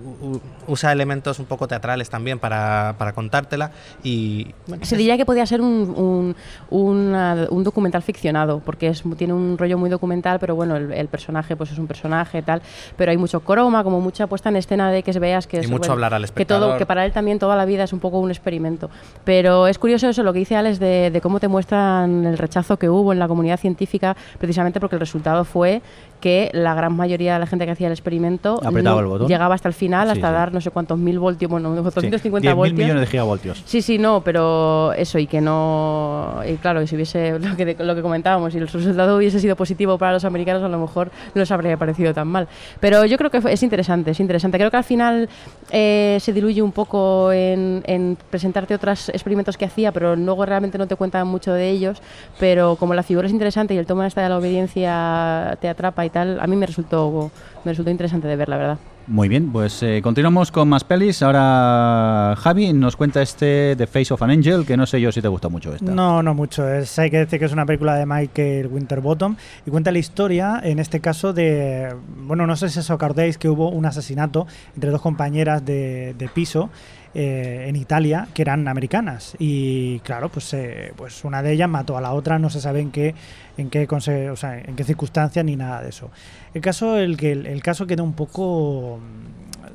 usa 0.68 0.92
elementos 0.92 1.40
un 1.40 1.46
poco 1.46 1.68
teatrales 1.68 2.10
también 2.10 2.40
para, 2.40 2.96
para 2.98 3.14
contártela 3.14 3.72
y... 4.04 4.48
Se 4.82 4.98
diría 4.98 5.18
que 5.18 5.26
podía 5.26 5.46
ser 5.46 5.62
un, 5.62 5.94
un, 5.96 6.36
una- 6.70 7.43
un 7.50 7.64
documental 7.64 8.02
ficcionado, 8.02 8.62
porque 8.66 8.88
es, 8.88 9.04
tiene 9.18 9.34
un 9.34 9.58
rollo 9.58 9.78
muy 9.78 9.90
documental, 9.90 10.40
pero 10.40 10.56
bueno, 10.56 10.76
el, 10.76 10.92
el 10.92 11.08
personaje 11.08 11.56
pues 11.56 11.72
es 11.72 11.80
un 11.80 11.88
personaje 11.88 12.42
tal, 12.42 12.62
pero 12.96 13.12
hay 13.12 13.18
mucho 13.18 13.40
croma, 13.40 13.84
como 13.84 14.02
mucha 14.02 14.28
puesta 14.28 14.50
en 14.50 14.58
escena 14.58 14.92
de 14.92 15.04
que 15.04 15.12
veas 15.20 15.48
que 15.48 15.58
Y 15.58 15.60
es, 15.62 15.70
mucho 15.70 15.92
hablar 15.92 16.14
al 16.14 16.22
que 16.22 16.46
todo 16.46 16.58
espectador. 16.58 16.78
que 16.78 16.86
para 16.86 17.06
él 17.06 17.12
también 17.12 17.40
toda 17.40 17.56
la 17.56 17.66
vida 17.66 17.84
es 17.84 17.94
un 17.94 18.00
poco 18.00 18.20
un 18.20 18.30
experimento. 18.30 18.90
Pero 19.24 19.68
es 19.68 19.78
curioso 19.78 20.10
eso, 20.10 20.24
lo 20.24 20.34
que 20.34 20.40
dice 20.40 20.56
Alex 20.56 20.80
de, 20.80 21.12
de 21.12 21.22
cómo 21.22 21.40
te 21.40 21.48
muestran 21.48 22.26
el 22.26 22.38
rechazo 22.38 22.78
que 22.78 22.90
hubo 22.90 23.14
en 23.14 23.20
la 23.20 23.28
comunidad 23.28 23.60
científica, 23.60 24.16
precisamente 24.38 24.80
porque 24.80 24.96
el 24.96 25.00
resultado 25.00 25.46
fue 25.46 25.82
que 26.24 26.50
la 26.54 26.74
gran 26.74 26.96
mayoría 26.96 27.34
de 27.34 27.40
la 27.40 27.48
gente 27.48 27.66
que 27.66 27.72
hacía 27.72 27.88
el 27.88 27.92
experimento 27.94 28.62
Apretaba 28.64 28.96
no 28.96 29.02
el 29.02 29.08
botón. 29.08 29.28
llegaba 29.28 29.56
hasta 29.56 29.68
el 29.68 29.74
final, 29.74 30.10
hasta 30.10 30.28
sí. 30.30 30.34
dar 30.34 30.54
no 30.54 30.62
sé 30.62 30.72
cuántos 30.72 30.98
mil 30.98 31.20
voltios, 31.20 31.52
bueno, 31.52 31.76
250 31.76 32.48
Sí, 32.48 32.48
10.000 32.48 32.56
voltios. 32.56 32.80
millones 32.80 33.02
de 33.02 33.08
gigavoltios. 33.08 33.62
Sí, 33.66 33.82
sí, 33.82 33.98
no, 33.98 34.22
pero 34.24 34.94
eso 34.94 35.20
y 35.20 35.28
que 35.28 35.42
no. 35.42 36.40
Y 36.48 36.54
claro, 36.56 36.80
que 36.80 36.88
si 36.88 36.96
hubiese 36.96 37.38
lo 37.40 37.58
que, 37.58 37.76
lo 37.78 37.94
que 37.94 38.02
comentábamos, 38.02 38.56
y 38.56 38.58
el 38.60 38.70
resultado 38.70 39.18
hubiese 39.18 39.42
sido 39.42 39.58
positivo 39.58 39.98
para 39.98 40.14
los 40.14 40.24
americanos, 40.24 40.64
a 40.64 40.70
lo 40.70 40.80
mejor 40.80 41.12
no 41.36 41.40
les 41.42 41.52
habría 41.52 41.76
parecido 41.76 42.14
tan 42.14 42.30
mal. 42.30 42.48
Pero 42.80 43.04
yo 43.04 43.18
creo 43.18 43.30
que 43.30 43.42
es 43.52 43.62
interesante, 43.62 44.12
es 44.12 44.20
interesante. 44.22 44.58
Creo 44.58 44.72
que 44.72 44.78
al 44.78 44.84
final 44.86 45.28
eh, 45.72 46.18
se 46.22 46.32
diluye 46.32 46.62
un 46.62 46.72
poco 46.72 47.34
en, 47.34 47.84
en 47.86 48.18
presentarte 48.30 48.74
otros 48.76 49.10
experimentos 49.10 49.58
que 49.58 49.66
hacía, 49.66 49.92
pero 49.92 50.16
luego 50.16 50.46
realmente 50.46 50.78
no 50.78 50.88
te 50.88 50.96
cuentan 50.96 51.28
mucho 51.28 51.52
de 51.52 51.70
ellos. 51.70 52.02
Pero 52.40 52.78
como 52.78 52.94
la 52.94 53.04
figura 53.04 53.28
es 53.28 53.34
interesante 53.34 53.74
y 53.74 53.78
el 53.78 53.86
toma 53.86 54.08
esta 54.08 54.22
de 54.24 54.30
la 54.30 54.38
obediencia 54.38 55.58
te 55.60 55.68
atrapa 55.68 56.06
y 56.06 56.10
tal, 56.14 56.40
a 56.40 56.48
mí 56.48 56.56
me 56.56 56.66
resultó, 56.66 57.32
me 57.66 57.72
resultó 57.72 57.92
interesante 57.92 58.28
de 58.28 58.36
ver, 58.38 58.48
la 58.48 58.58
verdad. 58.58 58.78
Muy 59.06 59.28
bien, 59.28 59.52
pues 59.52 59.84
eh, 59.84 60.00
continuamos 60.02 60.50
con 60.50 60.70
más 60.70 60.86
pelis. 60.86 61.22
Ahora 61.22 62.36
Javi 62.38 62.72
nos 62.72 62.96
cuenta 62.96 63.22
este 63.22 63.76
The 63.76 63.86
Face 63.86 64.14
of 64.14 64.22
an 64.24 64.30
Angel, 64.30 64.66
que 64.66 64.78
no 64.78 64.86
sé 64.86 65.02
yo 65.02 65.12
si 65.12 65.22
te 65.22 65.28
gusta 65.28 65.50
mucho 65.50 65.74
esta. 65.76 65.92
No, 65.92 66.24
no 66.24 66.34
mucho. 66.34 66.66
Es, 66.70 66.98
hay 67.00 67.12
que 67.12 67.18
decir 67.18 67.38
que 67.38 67.46
es 67.46 67.52
una 67.52 67.66
película 67.66 67.96
de 67.96 68.06
Michael 68.06 68.68
Winterbottom 68.68 69.36
y 69.66 69.72
cuenta 69.72 69.92
la 69.92 70.00
historia, 70.00 70.62
en 70.64 70.80
este 70.80 71.02
caso, 71.02 71.34
de. 71.34 71.94
Bueno, 72.20 72.48
no 72.48 72.56
sé 72.56 72.70
si 72.70 72.80
os 72.80 72.90
acordáis 72.92 73.38
que 73.38 73.50
hubo 73.50 73.70
un 73.70 73.86
asesinato 73.86 74.48
entre 74.74 74.90
dos 74.90 75.02
compañeras 75.02 75.66
de, 75.66 76.16
de 76.18 76.30
piso 76.30 76.70
eh, 77.16 77.66
en 77.68 77.76
Italia 77.76 78.28
que 78.34 78.42
eran 78.42 78.68
americanas. 78.68 79.36
Y 79.40 80.00
claro, 80.00 80.30
pues, 80.30 80.54
eh, 80.54 80.94
pues 80.96 81.24
una 81.24 81.44
de 81.44 81.54
ellas 81.54 81.70
mató 81.70 81.98
a 81.98 82.02
la 82.02 82.14
otra, 82.14 82.40
no 82.40 82.50
se 82.50 82.60
sabe 82.60 82.80
en 82.80 82.92
qué, 82.92 83.16
en 83.58 83.70
qué, 83.70 83.88
o 83.90 84.36
sea, 84.36 84.60
en 84.60 84.76
qué 84.76 84.84
circunstancias 84.84 85.46
ni 85.46 85.56
nada 85.56 85.82
de 85.82 85.90
eso. 85.90 86.10
El 86.54 86.62
caso, 86.62 86.98
el, 86.98 87.18
que, 87.18 87.32
el, 87.32 87.62
caso 87.62 87.88
queda 87.88 88.04
un 88.04 88.14
poco. 88.14 89.00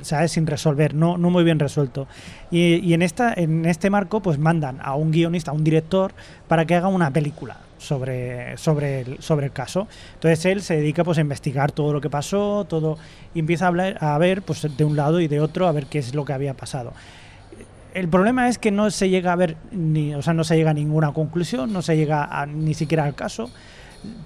¿sabes? 0.02 0.30
sin 0.30 0.46
resolver, 0.46 0.94
no, 0.94 1.18
no 1.18 1.30
muy 1.30 1.42
bien 1.42 1.58
resuelto. 1.58 2.06
Y, 2.50 2.76
y 2.76 2.94
en, 2.94 3.02
esta, 3.02 3.32
en 3.34 3.66
este 3.66 3.90
marco, 3.90 4.20
pues 4.20 4.38
mandan 4.38 4.78
a 4.80 4.94
un 4.94 5.10
guionista, 5.10 5.50
a 5.50 5.54
un 5.54 5.64
director, 5.64 6.12
para 6.46 6.66
que 6.66 6.76
haga 6.76 6.86
una 6.86 7.10
película 7.10 7.58
sobre, 7.78 8.56
sobre, 8.58 9.00
el, 9.00 9.22
sobre 9.22 9.46
el 9.46 9.52
caso. 9.52 9.88
Entonces 10.14 10.44
él 10.44 10.62
se 10.62 10.76
dedica 10.76 11.04
pues, 11.04 11.18
a 11.18 11.20
investigar 11.20 11.72
todo 11.72 11.92
lo 11.92 12.00
que 12.00 12.10
pasó, 12.10 12.66
todo, 12.68 12.98
y 13.34 13.40
empieza 13.40 13.64
a, 13.64 13.68
hablar, 13.68 13.98
a 14.00 14.18
ver 14.18 14.42
pues, 14.42 14.66
de 14.76 14.84
un 14.84 14.96
lado 14.96 15.20
y 15.20 15.28
de 15.28 15.40
otro, 15.40 15.66
a 15.66 15.72
ver 15.72 15.86
qué 15.86 15.98
es 15.98 16.14
lo 16.14 16.24
que 16.24 16.32
había 16.32 16.54
pasado. 16.54 16.92
El 17.94 18.08
problema 18.08 18.48
es 18.48 18.58
que 18.58 18.70
no 18.70 18.90
se 18.90 19.08
llega 19.08 19.32
a 19.32 19.36
ver, 19.36 19.56
ni, 19.72 20.14
o 20.14 20.22
sea, 20.22 20.34
no 20.34 20.44
se 20.44 20.56
llega 20.56 20.70
a 20.70 20.74
ninguna 20.74 21.12
conclusión, 21.12 21.72
no 21.72 21.82
se 21.82 21.96
llega 21.96 22.24
a, 22.24 22.46
ni 22.46 22.74
siquiera 22.74 23.04
al 23.04 23.14
caso 23.14 23.50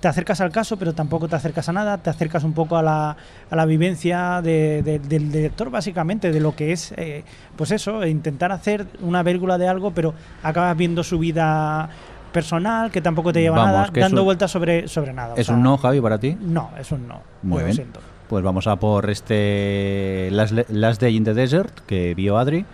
te 0.01 0.09
acercas 0.09 0.41
al 0.41 0.51
caso, 0.51 0.77
pero 0.77 0.93
tampoco 0.93 1.29
te 1.29 1.37
acercas 1.37 1.69
a 1.69 1.73
nada, 1.73 1.99
te 1.99 2.11
acercas 2.11 2.45
un 2.45 2.53
poco 2.53 2.77
a 2.77 2.83
la, 2.83 3.17
a 3.51 3.57
la 3.57 3.65
vivencia 3.65 4.43
de, 4.43 4.83
de, 4.83 4.99
del 4.99 5.33
director, 5.33 5.71
básicamente, 5.71 6.31
de 6.31 6.41
lo 6.41 6.55
que 6.55 6.73
es, 6.73 6.93
eh, 6.97 7.25
pues 7.57 7.71
eso, 7.71 8.05
intentar 8.07 8.53
hacer 8.53 8.87
una 9.01 9.25
película 9.25 9.59
de 9.59 9.69
algo, 9.69 9.93
pero 9.93 10.15
acabas 10.43 10.77
viendo 10.77 11.03
su 11.03 11.19
vida 11.19 11.89
personal, 12.33 12.91
que 12.91 13.01
tampoco 13.01 13.33
te 13.33 13.41
lleva 13.41 13.57
Vamos, 13.57 13.73
nada, 13.73 13.91
dando 13.95 14.25
vueltas 14.25 14.51
sobre, 14.51 14.89
sobre 14.89 15.13
nada. 15.13 15.35
o 15.35 15.37
¿Es 15.37 15.47
sea, 15.47 15.55
un 15.55 15.63
no, 15.63 15.77
Javi, 15.79 16.01
para 16.01 16.19
ti? 16.19 16.37
No, 16.41 16.71
es 16.79 16.91
un 16.93 17.09
no. 17.09 17.23
Muy 17.43 17.59
lo 17.59 17.65
bien. 17.65 17.77
siento. 17.77 18.01
Pues 18.29 18.43
vamos 18.43 18.67
a 18.67 18.77
por 18.77 19.11
este 19.11 20.29
Last, 20.33 20.53
Last 20.71 21.01
Day 21.03 21.17
in 21.17 21.25
the 21.25 21.35
Desert, 21.35 21.81
que 21.87 22.15
vio 22.15 22.39
Adri. 22.39 22.65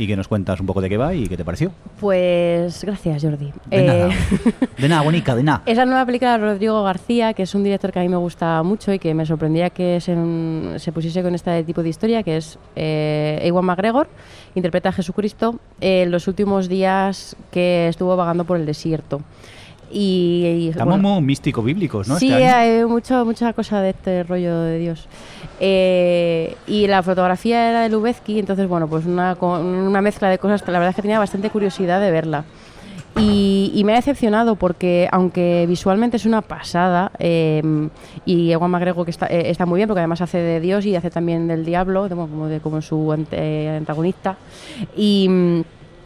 Y 0.00 0.06
que 0.06 0.16
nos 0.16 0.28
cuentas 0.28 0.58
un 0.60 0.66
poco 0.66 0.80
de 0.80 0.88
qué 0.88 0.96
va 0.96 1.14
y 1.14 1.26
qué 1.28 1.36
te 1.36 1.44
pareció. 1.44 1.70
Pues 2.00 2.82
gracias, 2.84 3.22
Jordi. 3.22 3.52
De 3.66 3.82
nada. 3.84 4.08
Eh, 4.08 4.52
De 4.78 4.88
nada, 4.88 5.02
bonica, 5.02 5.34
de 5.34 5.42
nada. 5.42 5.62
Es 5.66 5.76
la 5.76 5.84
nueva 5.84 6.06
película 6.06 6.32
de 6.32 6.38
Rodrigo 6.38 6.82
García, 6.82 7.34
que 7.34 7.42
es 7.42 7.54
un 7.54 7.62
director 7.62 7.92
que 7.92 7.98
a 7.98 8.02
mí 8.02 8.08
me 8.08 8.16
gusta 8.16 8.62
mucho 8.62 8.92
y 8.92 8.98
que 8.98 9.12
me 9.14 9.26
sorprendía 9.26 9.70
que 9.70 10.00
se, 10.00 10.16
se 10.78 10.92
pusiese 10.92 11.22
con 11.22 11.34
este 11.34 11.62
tipo 11.64 11.82
de 11.82 11.90
historia, 11.90 12.22
que 12.22 12.38
es 12.38 12.58
eh, 12.76 13.38
Ewan 13.42 13.64
McGregor, 13.66 14.08
interpreta 14.54 14.88
a 14.88 14.92
Jesucristo 14.92 15.60
en 15.80 16.10
los 16.10 16.26
últimos 16.28 16.68
días 16.68 17.36
que 17.50 17.88
estuvo 17.88 18.16
vagando 18.16 18.44
por 18.44 18.56
el 18.56 18.64
desierto. 18.66 19.20
Y, 19.92 20.44
y, 20.66 20.68
Estamos 20.68 20.94
bueno, 21.00 21.14
muy 21.16 21.22
místico 21.22 21.62
bíblicos, 21.62 22.06
¿no? 22.08 22.18
Sí, 22.18 22.30
Este 22.30 22.46
hay 22.48 22.84
mucho, 22.84 23.24
mucha 23.24 23.52
cosa 23.52 23.80
de 23.80 23.90
este 23.90 24.22
rollo 24.22 24.60
de 24.60 24.78
Dios. 24.78 25.06
Eh, 25.58 26.54
y 26.66 26.86
la 26.86 27.02
fotografía 27.02 27.70
era 27.70 27.80
de 27.82 27.88
Lubezki, 27.88 28.38
entonces, 28.38 28.68
bueno, 28.68 28.86
pues 28.88 29.04
una, 29.06 29.34
una 29.40 30.00
mezcla 30.00 30.28
de 30.28 30.38
cosas 30.38 30.62
que 30.62 30.70
la 30.72 30.78
verdad 30.78 30.90
es 30.90 30.96
que 30.96 31.02
tenía 31.02 31.18
bastante 31.18 31.50
curiosidad 31.50 32.00
de 32.00 32.10
verla. 32.10 32.44
Y, 33.18 33.72
y 33.74 33.82
me 33.82 33.92
ha 33.92 33.96
decepcionado 33.96 34.54
porque, 34.54 35.08
aunque 35.10 35.66
visualmente 35.68 36.16
es 36.16 36.24
una 36.26 36.42
pasada, 36.42 37.10
eh, 37.18 37.60
y 38.24 38.52
Ewan 38.52 38.70
McGregor 38.70 39.04
que 39.04 39.10
está, 39.10 39.26
eh, 39.26 39.50
está 39.50 39.66
muy 39.66 39.78
bien, 39.78 39.88
porque 39.88 39.98
además 39.98 40.20
hace 40.20 40.38
de 40.38 40.60
Dios 40.60 40.86
y 40.86 40.94
hace 40.94 41.10
también 41.10 41.48
del 41.48 41.64
diablo, 41.64 42.08
de- 42.08 42.14
como, 42.14 42.46
de, 42.46 42.60
como 42.60 42.80
su 42.80 43.12
ante- 43.12 43.68
antagonista. 43.68 44.36
Y. 44.96 45.62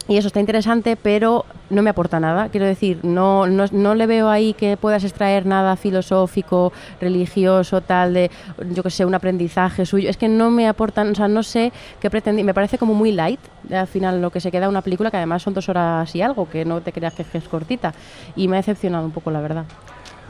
y 0.07 0.17
eso 0.17 0.27
está 0.27 0.39
interesante, 0.39 0.95
pero 0.95 1.45
no 1.69 1.81
me 1.81 1.89
aporta 1.89 2.19
nada. 2.19 2.49
Quiero 2.49 2.67
decir, 2.67 2.99
no, 3.03 3.47
no, 3.47 3.65
no 3.71 3.95
le 3.95 4.05
veo 4.05 4.29
ahí 4.29 4.53
que 4.53 4.77
puedas 4.77 5.03
extraer 5.03 5.45
nada 5.45 5.75
filosófico, 5.75 6.71
religioso, 7.01 7.81
tal, 7.81 8.13
de, 8.13 8.29
yo 8.71 8.83
que 8.83 8.91
sé, 8.91 9.03
un 9.05 9.15
aprendizaje 9.15 9.85
suyo. 9.85 10.09
Es 10.09 10.17
que 10.17 10.27
no 10.27 10.51
me 10.51 10.67
aportan, 10.67 11.11
o 11.11 11.15
sea, 11.15 11.27
no 11.27 11.41
sé 11.41 11.71
qué 11.99 12.09
pretendí. 12.09 12.43
Me 12.43 12.53
parece 12.53 12.77
como 12.77 12.93
muy 12.93 13.11
light, 13.11 13.39
al 13.71 13.87
final, 13.87 14.21
lo 14.21 14.29
que 14.29 14.39
se 14.39 14.51
queda 14.51 14.69
una 14.69 14.81
película 14.81 15.09
que 15.09 15.17
además 15.17 15.41
son 15.41 15.53
dos 15.53 15.69
horas 15.69 16.15
y 16.15 16.21
algo, 16.21 16.47
que 16.49 16.65
no 16.65 16.81
te 16.81 16.91
creas 16.91 17.13
que 17.13 17.25
es 17.37 17.47
cortita. 17.47 17.93
Y 18.35 18.47
me 18.47 18.57
ha 18.57 18.59
decepcionado 18.59 19.05
un 19.05 19.11
poco, 19.11 19.31
la 19.31 19.41
verdad. 19.41 19.65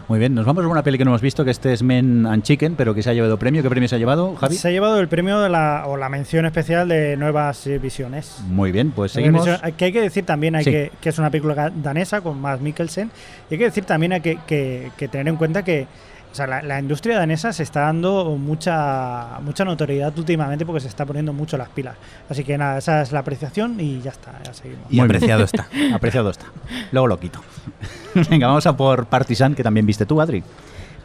Muy 0.07 0.19
bien, 0.19 0.35
nos 0.35 0.45
vamos 0.45 0.63
a 0.63 0.67
una 0.67 0.83
peli 0.83 0.99
que 0.99 1.03
no 1.05 1.09
hemos 1.11 1.21
visto, 1.21 1.43
que 1.43 1.49
este 1.49 1.73
es 1.73 1.81
Men 1.81 2.27
and 2.27 2.43
Chicken, 2.43 2.75
pero 2.75 2.93
que 2.93 3.01
se 3.01 3.09
ha 3.09 3.13
llevado 3.13 3.39
premio. 3.39 3.63
¿Qué 3.63 3.69
premio 3.71 3.89
se 3.89 3.95
ha 3.95 3.97
llevado, 3.97 4.35
Javi? 4.35 4.55
Se 4.55 4.67
ha 4.67 4.71
llevado 4.71 4.99
el 4.99 5.07
premio 5.07 5.39
de 5.39 5.49
la, 5.49 5.85
o 5.87 5.97
la 5.97 6.09
mención 6.09 6.45
especial 6.45 6.87
de 6.87 7.17
Nuevas 7.17 7.67
Visiones. 7.81 8.37
Muy 8.47 8.71
bien, 8.71 8.91
pues 8.91 9.13
seguimos. 9.13 9.47
Que 9.77 9.85
hay 9.85 9.91
que 9.91 10.01
decir 10.01 10.23
también 10.23 10.55
hay 10.55 10.63
Sí. 10.63 10.69
que, 10.69 10.91
que 11.01 11.09
es 11.09 11.17
una 11.17 11.31
película 11.31 11.71
danesa 11.75 12.21
con 12.21 12.39
Mads 12.39 12.61
Mikkelsen. 12.61 13.09
Y 13.49 13.55
hay 13.55 13.57
que 13.57 13.65
decir 13.65 13.83
también 13.85 14.13
hay 14.13 14.21
que, 14.21 14.37
que- 14.45 14.91
que 14.95 15.07
tener 15.07 15.27
en 15.27 15.37
cuenta 15.37 15.63
que 15.63 15.87
o 16.35 16.37
sea, 16.37 16.47
la, 16.47 16.61
la 16.61 16.81
industria 16.81 17.17
danesa 17.17 17.53
se 17.53 17.63
está 17.63 17.83
dando 17.83 18.35
mucha 18.37 19.39
mucha 19.41 19.63
notoriedad 19.63 20.11
últimamente 20.17 20.65
porque 20.65 20.81
se 20.81 20.89
está 20.89 21.05
poniendo 21.05 21.31
mucho 21.31 21.57
las 21.57 21.69
pilas. 21.69 21.95
Así 22.27 22.43
que 22.43 22.57
nada, 22.57 22.77
esa 22.77 23.01
es 23.01 23.13
la 23.13 23.19
apreciación 23.19 23.79
y 23.79 24.01
ya 24.01 24.11
está, 24.11 24.33
ya 24.43 24.53
seguimos. 24.53 24.83
Y 24.89 24.97
Muy 24.97 25.05
apreciado 25.05 25.45
bien. 25.45 25.49
está. 25.61 25.67
Apreciado 25.95 26.29
está. 26.29 26.47
Luego 26.91 27.07
lo 27.07 27.17
quito. 27.21 27.39
Venga, 28.29 28.47
vamos 28.47 28.67
a 28.67 28.75
por 28.75 29.05
Partisan, 29.05 29.55
que 29.55 29.63
también 29.63 29.85
viste 29.85 30.05
tú, 30.05 30.19
Adri. 30.19 30.43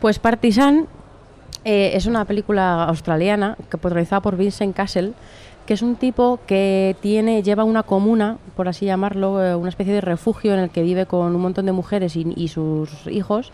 Pues 0.01 0.19
Partisan 0.19 0.89
eh, 1.65 1.93
es 1.95 2.07
una 2.07 2.25
película 2.25 2.83
australiana 2.83 3.57
que 3.71 3.79
protagonizada 3.79 4.23
por 4.23 4.37
Vincent 4.37 4.75
Castle, 4.75 5.13
que 5.71 5.75
es 5.75 5.83
un 5.83 5.95
tipo 5.95 6.41
que 6.49 6.97
tiene 7.01 7.45
lleva 7.45 7.63
una 7.63 7.85
comuna, 7.85 8.39
por 8.57 8.67
así 8.67 8.87
llamarlo, 8.87 9.41
eh, 9.41 9.55
una 9.55 9.69
especie 9.69 9.95
de 9.95 10.01
refugio 10.01 10.53
en 10.53 10.59
el 10.59 10.71
que 10.71 10.83
vive 10.83 11.07
con 11.07 11.33
un 11.33 11.41
montón 11.41 11.65
de 11.65 11.71
mujeres 11.71 12.17
y, 12.17 12.27
y 12.35 12.49
sus 12.49 13.07
hijos. 13.07 13.53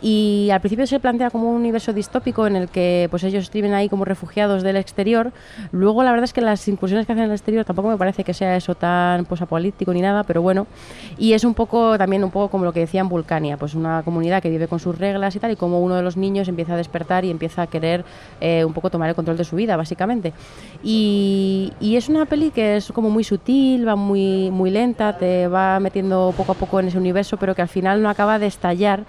Y 0.00 0.50
al 0.52 0.60
principio 0.60 0.86
se 0.86 1.00
plantea 1.00 1.30
como 1.30 1.48
un 1.48 1.56
universo 1.56 1.94
distópico 1.94 2.46
en 2.46 2.56
el 2.56 2.68
que 2.68 3.08
pues 3.10 3.24
ellos 3.24 3.50
viven 3.50 3.72
ahí 3.72 3.88
como 3.88 4.04
refugiados 4.04 4.62
del 4.62 4.76
exterior. 4.76 5.32
Luego 5.72 6.02
la 6.02 6.10
verdad 6.10 6.24
es 6.24 6.34
que 6.34 6.42
las 6.42 6.68
incursiones 6.68 7.06
que 7.06 7.12
hacen 7.12 7.24
en 7.24 7.30
el 7.30 7.36
exterior 7.36 7.64
tampoco 7.64 7.88
me 7.88 7.96
parece 7.96 8.22
que 8.22 8.34
sea 8.34 8.54
eso 8.54 8.74
tan 8.74 9.24
posapolítico 9.24 9.94
ni 9.94 10.02
nada, 10.02 10.24
pero 10.24 10.42
bueno. 10.42 10.66
Y 11.16 11.32
es 11.32 11.44
un 11.44 11.54
poco 11.54 11.96
también 11.96 12.22
un 12.22 12.30
poco 12.30 12.50
como 12.50 12.66
lo 12.66 12.72
que 12.74 12.80
decía 12.80 13.00
en 13.00 13.08
Vulcania, 13.08 13.56
pues 13.56 13.74
una 13.74 14.02
comunidad 14.02 14.42
que 14.42 14.50
vive 14.50 14.68
con 14.68 14.78
sus 14.78 14.98
reglas 14.98 15.36
y 15.36 15.38
tal, 15.38 15.52
y 15.52 15.56
como 15.56 15.80
uno 15.80 15.94
de 15.94 16.02
los 16.02 16.18
niños 16.18 16.48
empieza 16.48 16.74
a 16.74 16.76
despertar 16.76 17.24
y 17.24 17.30
empieza 17.30 17.62
a 17.62 17.66
querer 17.66 18.04
eh, 18.42 18.62
un 18.62 18.74
poco 18.74 18.90
tomar 18.90 19.08
el 19.08 19.14
control 19.14 19.38
de 19.38 19.44
su 19.44 19.56
vida, 19.56 19.74
básicamente. 19.76 20.34
Y, 20.82 21.33
y 21.80 21.96
es 21.96 22.08
una 22.08 22.26
peli 22.26 22.50
que 22.50 22.76
es 22.76 22.92
como 22.92 23.10
muy 23.10 23.24
sutil, 23.24 23.86
va 23.86 23.96
muy, 23.96 24.50
muy 24.50 24.70
lenta, 24.70 25.16
te 25.16 25.48
va 25.48 25.80
metiendo 25.80 26.32
poco 26.36 26.52
a 26.52 26.54
poco 26.54 26.80
en 26.80 26.88
ese 26.88 26.98
universo, 26.98 27.36
pero 27.36 27.54
que 27.54 27.62
al 27.62 27.68
final 27.68 28.02
no 28.02 28.08
acaba 28.08 28.38
de 28.38 28.46
estallar 28.46 29.04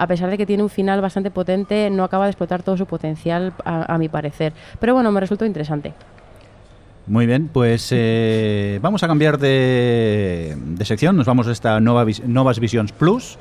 a 0.00 0.06
pesar 0.06 0.30
de 0.30 0.38
que 0.38 0.46
tiene 0.46 0.62
un 0.62 0.70
final 0.70 1.02
bastante 1.02 1.30
potente, 1.30 1.90
no 1.90 2.04
acaba 2.04 2.24
de 2.24 2.30
explotar 2.30 2.62
todo 2.62 2.76
su 2.78 2.86
potencial, 2.86 3.52
a, 3.66 3.94
a 3.94 3.98
mi 3.98 4.08
parecer. 4.08 4.54
Pero 4.78 4.94
bueno, 4.94 5.12
me 5.12 5.20
resultó 5.20 5.44
interesante. 5.44 5.92
Muy 7.06 7.26
bien, 7.26 7.50
pues 7.52 7.88
eh, 7.90 8.78
vamos 8.80 9.02
a 9.02 9.08
cambiar 9.08 9.36
de, 9.36 10.56
de 10.56 10.84
sección. 10.86 11.16
Nos 11.16 11.26
vamos 11.26 11.48
a 11.48 11.52
esta 11.52 11.80
Nova 11.80 12.06
Novas 12.24 12.60
Visions 12.60 12.92
Plus. 12.92 13.36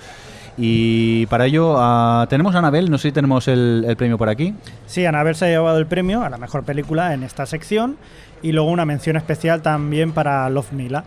Y 0.58 1.28
para 1.28 1.46
ello 1.46 1.76
ah, 1.78 2.28
tenemos 2.30 2.54
a 2.56 2.58
Anabel, 2.60 2.92
no 2.92 2.98
sé 2.98 3.10
si 3.10 3.12
tenemos 3.14 3.48
el, 3.48 3.86
el 3.88 3.96
premio 3.96 4.18
por 4.18 4.28
aquí. 4.28 4.54
Sí, 4.86 5.06
Anabel 5.06 5.36
se 5.36 5.46
ha 5.46 5.48
llevado 5.48 5.78
el 5.78 5.86
premio 5.86 6.24
a 6.24 6.30
la 6.30 6.38
mejor 6.38 6.66
película 6.66 7.14
en 7.14 7.24
esta 7.24 7.46
sección 7.46 7.96
y 8.42 8.52
luego 8.52 8.70
una 8.70 8.86
mención 8.86 9.16
especial 9.16 9.62
también 9.62 10.12
para 10.12 10.50
Love 10.50 10.72
Mila. 10.74 11.04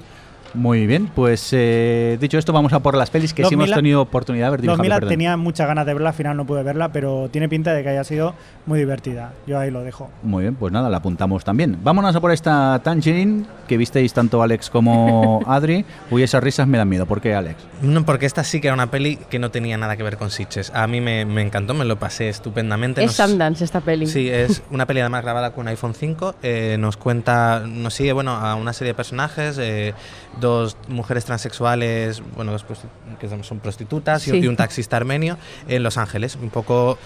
Muy 0.54 0.86
bien, 0.86 1.08
pues 1.14 1.48
eh, 1.52 2.18
dicho 2.20 2.36
esto, 2.38 2.52
vamos 2.52 2.72
a 2.72 2.80
por 2.80 2.96
las 2.96 3.10
pelis 3.10 3.32
que 3.32 3.42
Los 3.42 3.48
sí 3.48 3.54
hemos 3.54 3.66
Mila- 3.66 3.76
tenido 3.76 4.02
oportunidad 4.02 4.50
de 4.52 4.56
ver. 4.58 4.66
Javi, 4.66 4.82
Mila 4.82 5.00
tenía 5.00 5.36
muchas 5.36 5.66
ganas 5.66 5.86
de 5.86 5.94
verla, 5.94 6.10
al 6.10 6.14
final 6.14 6.36
no 6.36 6.44
pude 6.46 6.62
verla, 6.62 6.90
pero 6.92 7.28
tiene 7.30 7.48
pinta 7.48 7.72
de 7.72 7.82
que 7.82 7.88
haya 7.88 8.04
sido 8.04 8.34
muy 8.66 8.78
divertida. 8.78 9.32
Yo 9.46 9.58
ahí 9.58 9.70
lo 9.70 9.82
dejo. 9.82 10.10
Muy 10.22 10.42
bien, 10.42 10.54
pues 10.54 10.72
nada, 10.72 10.90
la 10.90 10.98
apuntamos 10.98 11.44
también. 11.44 11.78
Vámonos 11.82 12.14
a 12.14 12.20
por 12.20 12.32
esta 12.32 12.80
Tangerine 12.84 13.44
que 13.66 13.76
visteis 13.76 14.12
tanto 14.12 14.42
Alex 14.42 14.68
como 14.70 15.40
Adri. 15.46 15.84
Uy, 16.10 16.22
esas 16.22 16.42
risas 16.44 16.66
me 16.68 16.76
dan 16.78 16.88
miedo. 16.88 17.06
¿Por 17.06 17.20
qué, 17.20 17.34
Alex? 17.34 17.56
No, 17.80 18.04
porque 18.04 18.26
esta 18.26 18.44
sí 18.44 18.60
que 18.60 18.68
era 18.68 18.74
una 18.74 18.90
peli 18.90 19.16
que 19.16 19.38
no 19.38 19.50
tenía 19.50 19.78
nada 19.78 19.96
que 19.96 20.02
ver 20.02 20.16
con 20.18 20.30
Sitches. 20.30 20.70
A 20.74 20.86
mí 20.86 21.00
me, 21.00 21.24
me 21.24 21.42
encantó, 21.42 21.72
me 21.74 21.84
lo 21.84 21.98
pasé 21.98 22.28
estupendamente. 22.28 23.00
Es 23.02 23.18
Nos- 23.18 23.28
Sundance 23.30 23.64
esta 23.64 23.80
peli. 23.80 24.06
Sí, 24.06 24.28
es 24.28 24.62
una 24.70 24.86
peli 24.86 25.00
además 25.00 25.22
grabada 25.22 25.52
con 25.52 25.66
iPhone 25.68 25.94
5. 25.94 26.34
eh, 26.42 26.76
nos 26.78 26.96
cuenta, 26.96 27.62
nos 27.66 27.94
sigue 27.94 28.12
bueno, 28.12 28.32
a 28.32 28.54
una 28.54 28.72
serie 28.72 28.90
de 28.92 28.94
personajes, 28.96 29.56
eh, 29.58 29.94
dos 30.42 30.76
mujeres 30.88 31.24
transexuales, 31.24 32.22
bueno, 32.36 32.52
dos 32.52 32.66
prosti- 32.66 33.16
que 33.18 33.28
son 33.42 33.58
prostitutas 33.60 34.28
y- 34.28 34.32
Sí. 34.32 34.36
y 34.40 34.46
un 34.48 34.56
taxista 34.56 34.98
armenio 34.98 35.38
en 35.68 35.82
Los 35.82 35.96
Ángeles. 35.96 36.36
Un 36.36 36.50
poco 36.50 36.98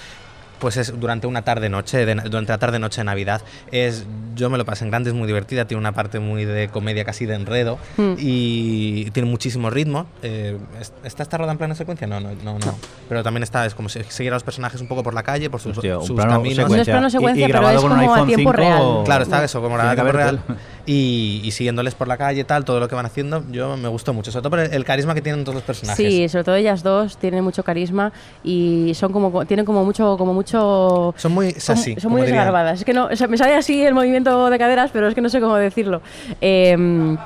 pues 0.59 0.79
es 0.79 0.99
durante 0.99 1.27
una 1.27 1.43
tarde 1.43 1.69
noche 1.69 2.07
de, 2.07 2.15
durante 2.15 2.51
la 2.51 2.57
tarde 2.57 2.79
noche 2.79 3.03
de 3.03 3.05
Navidad 3.05 3.43
es 3.73 4.07
yo 4.35 4.49
me 4.49 4.57
lo 4.57 4.65
pasé 4.65 4.85
en 4.87 4.91
grande 4.91 5.11
es 5.11 5.15
muy 5.15 5.27
divertida 5.27 5.67
tiene 5.67 5.79
una 5.81 5.93
parte 5.93 6.19
muy 6.19 6.47
de 6.47 6.69
comedia 6.69 7.05
casi 7.05 7.27
de 7.27 7.35
enredo 7.35 7.79
Mm. 7.99 8.15
y 8.17 9.11
tiene 9.11 9.29
muchísimo 9.29 9.69
ritmo 9.69 10.07
eh, 10.23 10.57
¿est- 10.81 10.95
está 11.05 11.23
esta 11.25 11.37
roda 11.37 11.53
en 11.53 11.59
plano 11.59 11.75
secuencia 11.75 12.07
no 12.07 12.21
no 12.21 12.31
no, 12.43 12.59
no. 12.59 12.75
pero 13.07 13.23
también 13.23 13.43
está 13.43 13.67
es 13.67 13.75
como 13.75 13.91
si- 13.91 14.03
seguir 14.09 14.33
a 14.33 14.37
los 14.37 14.45
personajes 14.45 14.81
un 14.81 14.89
poco 14.89 15.03
por 15.03 15.13
la 15.13 15.23
calle 15.23 15.51
por 15.51 15.61
sus, 15.61 15.77
Hostia, 15.77 15.97
sus 16.01 16.13
plano 16.13 16.31
caminos 16.33 16.71
No 16.71 16.77
es 16.77 16.87
plano 16.89 17.11
secuencia, 17.11 17.47
pero 17.49 17.59
grabado 17.59 17.77
es 17.77 17.83
con 17.83 17.93
un 17.93 17.99
como 17.99 18.11
a 18.11 18.15
iPhone 18.15 18.27
tiempo 18.29 18.51
5, 18.51 18.53
real. 18.53 18.83
Claro, 19.05 19.23
está 19.25 19.45
eso, 19.45 19.61
como 19.61 19.77
la 19.77 19.91
que 19.91 19.97
tiempo 19.97 20.13
real. 20.13 20.41
Y, 20.87 21.41
y 21.45 21.51
siguiéndoles 21.51 21.95
por 21.97 22.07
la 22.07 22.17
calle 22.17 22.45
tal, 22.45 22.65
todo 22.65 22.79
lo 22.79 22.89
que 22.89 22.95
van 22.95 23.07
haciendo, 23.07 23.43
yo 23.51 23.77
me 23.77 23.89
gustó 23.89 24.15
mucho. 24.15 24.31
Sobre 24.31 24.43
todo 24.43 24.51
por 24.51 24.61
el, 24.61 24.73
el 24.73 24.85
carisma 24.85 25.15
que 25.15 25.21
tienen 25.21 25.43
todos 25.43 25.57
los 25.57 25.65
personajes. 25.65 25.97
Sí, 25.97 26.29
sobre 26.29 26.45
todo 26.45 26.55
ellas 26.55 26.83
dos 26.85 27.17
tienen 27.19 27.43
mucho 27.43 27.65
carisma 27.65 28.13
y 28.45 28.93
son 28.95 29.13
como 29.13 29.45
tienen 29.47 29.67
como 29.67 29.85
mucho 29.85 30.17
como 30.17 30.33
mucho 30.33 31.13
Son 31.17 31.33
muy 31.33 31.51
son, 31.53 31.61
sassy. 31.77 31.97
son 31.99 32.13
muy 32.13 32.23
desgarbadas. 32.23 32.79
Es 32.79 32.85
que 32.85 32.93
no, 32.95 33.07
o 33.07 33.17
sea, 33.17 33.27
me 33.27 33.37
sale 33.37 33.55
así 33.55 33.83
el 33.83 33.95
movimiento 33.95 34.49
de 34.49 34.59
caderas, 34.59 34.91
pero 34.93 35.09
es 35.09 35.15
que 35.15 35.21
no 35.21 35.29
sé 35.29 35.41
cómo 35.41 35.57
decirlo. 35.57 36.03
Eh, 36.41 37.17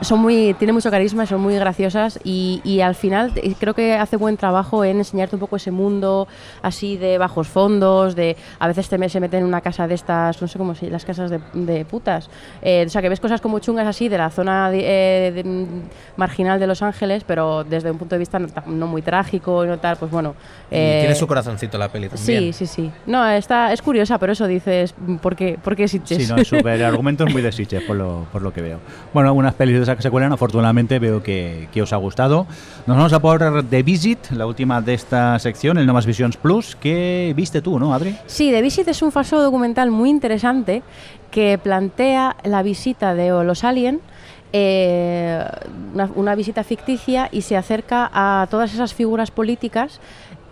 son 0.00 0.20
muy, 0.20 0.54
tienen 0.58 0.74
mucho 0.74 0.90
carisma, 0.90 1.26
son 1.26 1.40
muy 1.40 1.54
graciosas 1.56 2.18
y, 2.24 2.60
y 2.64 2.80
al 2.80 2.94
final 2.94 3.32
eh, 3.36 3.54
creo 3.58 3.74
que 3.74 3.94
hace 3.94 4.16
buen 4.16 4.36
trabajo 4.36 4.84
en 4.84 4.98
enseñarte 4.98 5.36
un 5.36 5.40
poco 5.40 5.56
ese 5.56 5.70
mundo 5.70 6.28
así 6.62 6.96
de 6.96 7.18
bajos 7.18 7.48
fondos, 7.48 8.14
de 8.14 8.36
a 8.58 8.68
veces 8.68 8.88
te 8.88 9.08
se 9.08 9.20
meten 9.20 9.40
en 9.40 9.46
una 9.46 9.60
casa 9.60 9.86
de 9.88 9.94
estas, 9.94 10.40
no 10.42 10.48
sé 10.48 10.58
cómo 10.58 10.74
se 10.74 10.90
las 10.90 11.04
casas 11.04 11.30
de, 11.30 11.40
de 11.54 11.84
putas. 11.84 12.28
Eh, 12.62 12.84
o 12.86 12.90
sea, 12.90 13.00
que 13.02 13.08
ves 13.08 13.20
cosas 13.20 13.40
como 13.40 13.58
chungas 13.58 13.86
así 13.86 14.08
de 14.08 14.18
la 14.18 14.30
zona 14.30 14.70
de- 14.70 14.82
eh, 15.28 15.32
de- 15.32 15.44
mm, 15.44 15.66
marginal 16.16 16.58
de 16.60 16.66
Los 16.66 16.82
Ángeles, 16.82 17.24
pero 17.26 17.64
desde 17.64 17.90
un 17.90 17.98
punto 17.98 18.14
de 18.14 18.18
vista 18.18 18.38
no, 18.38 18.48
no 18.66 18.86
muy 18.86 19.02
trágico 19.02 19.64
y 19.64 19.68
no 19.68 19.78
tal, 19.78 19.96
pues 19.96 20.10
bueno. 20.10 20.34
Y 20.70 20.74
eh, 20.76 20.96
tiene 21.00 21.14
su 21.14 21.26
corazoncito 21.26 21.78
la 21.78 21.88
peli 21.88 22.08
Sí, 22.14 22.16
también. 22.16 22.52
sí, 22.52 22.66
sí. 22.66 22.90
No, 23.06 23.26
está, 23.28 23.72
es 23.72 23.82
curiosa, 23.82 24.18
pero 24.18 24.32
eso 24.32 24.46
dices, 24.46 24.94
¿por 25.22 25.34
qué, 25.36 25.58
por 25.62 25.74
qué 25.76 25.88
Sitges? 25.88 26.24
Sí, 26.26 26.32
no, 26.32 26.38
es 26.40 26.48
súper. 26.48 26.74
El 26.74 26.84
argumento 26.84 27.24
es 27.24 27.32
muy 27.32 27.42
de 27.42 27.52
Sitges, 27.52 27.82
por 27.82 27.96
lo, 27.96 28.26
por 28.32 28.42
lo 28.42 28.52
que 28.52 28.60
veo. 28.62 28.78
Bueno, 29.12 29.28
algunas 29.28 29.54
pelis 29.54 29.78
de 29.78 29.86
que 29.96 30.02
se 30.02 30.10
cuelan, 30.10 30.32
afortunadamente 30.32 30.98
veo 30.98 31.22
que, 31.22 31.68
que 31.72 31.82
os 31.82 31.92
ha 31.92 31.96
gustado. 31.96 32.46
Nos 32.86 32.96
vamos 32.96 33.12
a 33.12 33.20
por 33.20 33.64
The 33.64 33.82
Visit, 33.82 34.30
la 34.30 34.46
última 34.46 34.80
de 34.80 34.94
esta 34.94 35.38
sección, 35.38 35.78
el 35.78 35.86
No 35.86 35.92
Más 35.92 36.06
Visions 36.06 36.36
Plus. 36.36 36.76
que 36.76 37.32
viste 37.36 37.62
tú, 37.62 37.78
no, 37.78 37.94
Adri? 37.94 38.16
Sí, 38.26 38.50
The 38.50 38.62
Visit 38.62 38.88
es 38.88 39.02
un 39.02 39.12
falso 39.12 39.40
documental 39.42 39.90
muy 39.90 40.10
interesante 40.10 40.82
que 41.30 41.58
plantea 41.62 42.36
la 42.44 42.62
visita 42.62 43.14
de 43.14 43.28
los 43.44 43.64
aliens, 43.64 44.00
eh, 44.52 45.44
una 46.14 46.34
visita 46.34 46.64
ficticia 46.64 47.28
y 47.30 47.42
se 47.42 47.56
acerca 47.56 48.10
a 48.12 48.46
todas 48.50 48.72
esas 48.72 48.94
figuras 48.94 49.30
políticas 49.30 50.00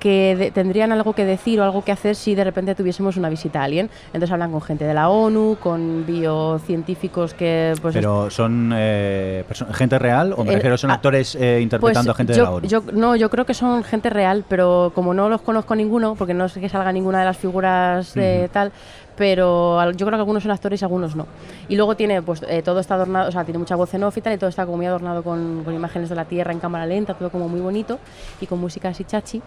que 0.07 0.37
de- 0.37 0.51
tendrían 0.53 0.93
algo 0.93 1.15
que 1.15 1.25
decir 1.25 1.59
o 1.61 1.65
algo 1.65 1.83
que 1.83 1.91
hacer 1.91 2.15
si 2.15 2.37
de 2.37 2.45
repente 2.45 2.77
tuviésemos 2.77 3.17
una 3.17 3.29
visita 3.29 3.61
alien. 3.65 3.91
Entonces 4.13 4.31
hablan 4.31 4.53
con 4.53 4.61
gente 4.63 4.85
de 4.85 4.95
la 4.95 5.09
ONU, 5.09 5.57
con 5.61 6.07
biocientíficos 6.07 7.35
que 7.35 7.75
pues 7.83 7.93
Pero 7.93 8.31
son 8.31 8.73
eh, 8.73 9.45
gente 9.73 9.99
real 9.99 10.33
o 10.37 10.45
me 10.45 10.53
Eh, 10.53 10.55
refiero 10.57 10.79
son 10.79 10.93
ah, 10.93 10.95
actores 10.95 11.35
eh, 11.35 11.59
interpretando 11.61 12.13
a 12.13 12.15
Pues 12.15 12.19
gente 12.19 12.35
yo, 12.35 12.39
de 12.39 12.43
la 12.45 12.51
ONU. 12.55 12.69
yo- 12.69 12.83
no, 12.93 13.17
yo 13.17 13.31
creo 13.31 13.45
que 13.47 13.55
son 13.55 13.83
gente 13.83 14.09
real, 14.09 14.45
pero 14.49 14.93
como 14.95 15.13
no 15.13 15.29
los 15.29 15.41
conozco 15.43 15.75
ninguno, 15.75 16.15
porque 16.15 16.35
no 16.35 16.49
sé 16.49 16.61
que 16.61 16.69
salga 16.69 16.93
ninguna 16.93 17.19
de 17.19 17.25
las 17.25 17.37
figuras 17.37 18.15
de 18.15 18.43
Ujú. 18.45 18.53
tal, 18.53 18.73
pero 19.17 19.91
yo 19.93 20.07
creo 20.07 20.11
que 20.19 20.23
algunos 20.23 20.43
son 20.43 20.53
actores 20.53 20.81
y 20.83 20.85
algunos 20.85 21.17
no. 21.17 21.27
Y 21.69 21.77
luego 21.77 21.97
tiene, 21.97 22.23
pues 22.23 22.43
eh, 22.49 22.63
todo 22.63 22.81
está 22.81 22.95
adornado, 22.95 23.29
o 23.29 23.33
sea, 23.33 23.45
tiene 23.45 23.59
mucha 23.59 23.75
voz 23.77 23.93
en 23.95 24.05
off 24.05 24.17
y 24.17 24.21
tal, 24.21 24.35
y 24.35 24.39
todo 24.39 24.49
está 24.51 24.65
como 24.65 24.77
muy 24.79 24.87
adornado 24.87 25.23
con, 25.23 25.63
con 25.65 25.75
imágenes 25.75 26.09
de 26.09 26.15
la 26.15 26.25
Tierra 26.27 26.53
en 26.53 26.61
cámara 26.61 26.87
lenta, 26.87 27.15
todo 27.15 27.31
como 27.31 27.49
muy 27.49 27.61
bonito 27.61 27.99
y 28.41 28.47
con 28.47 28.59
música 28.61 28.89
así 28.91 29.05
chachi. 29.05 29.41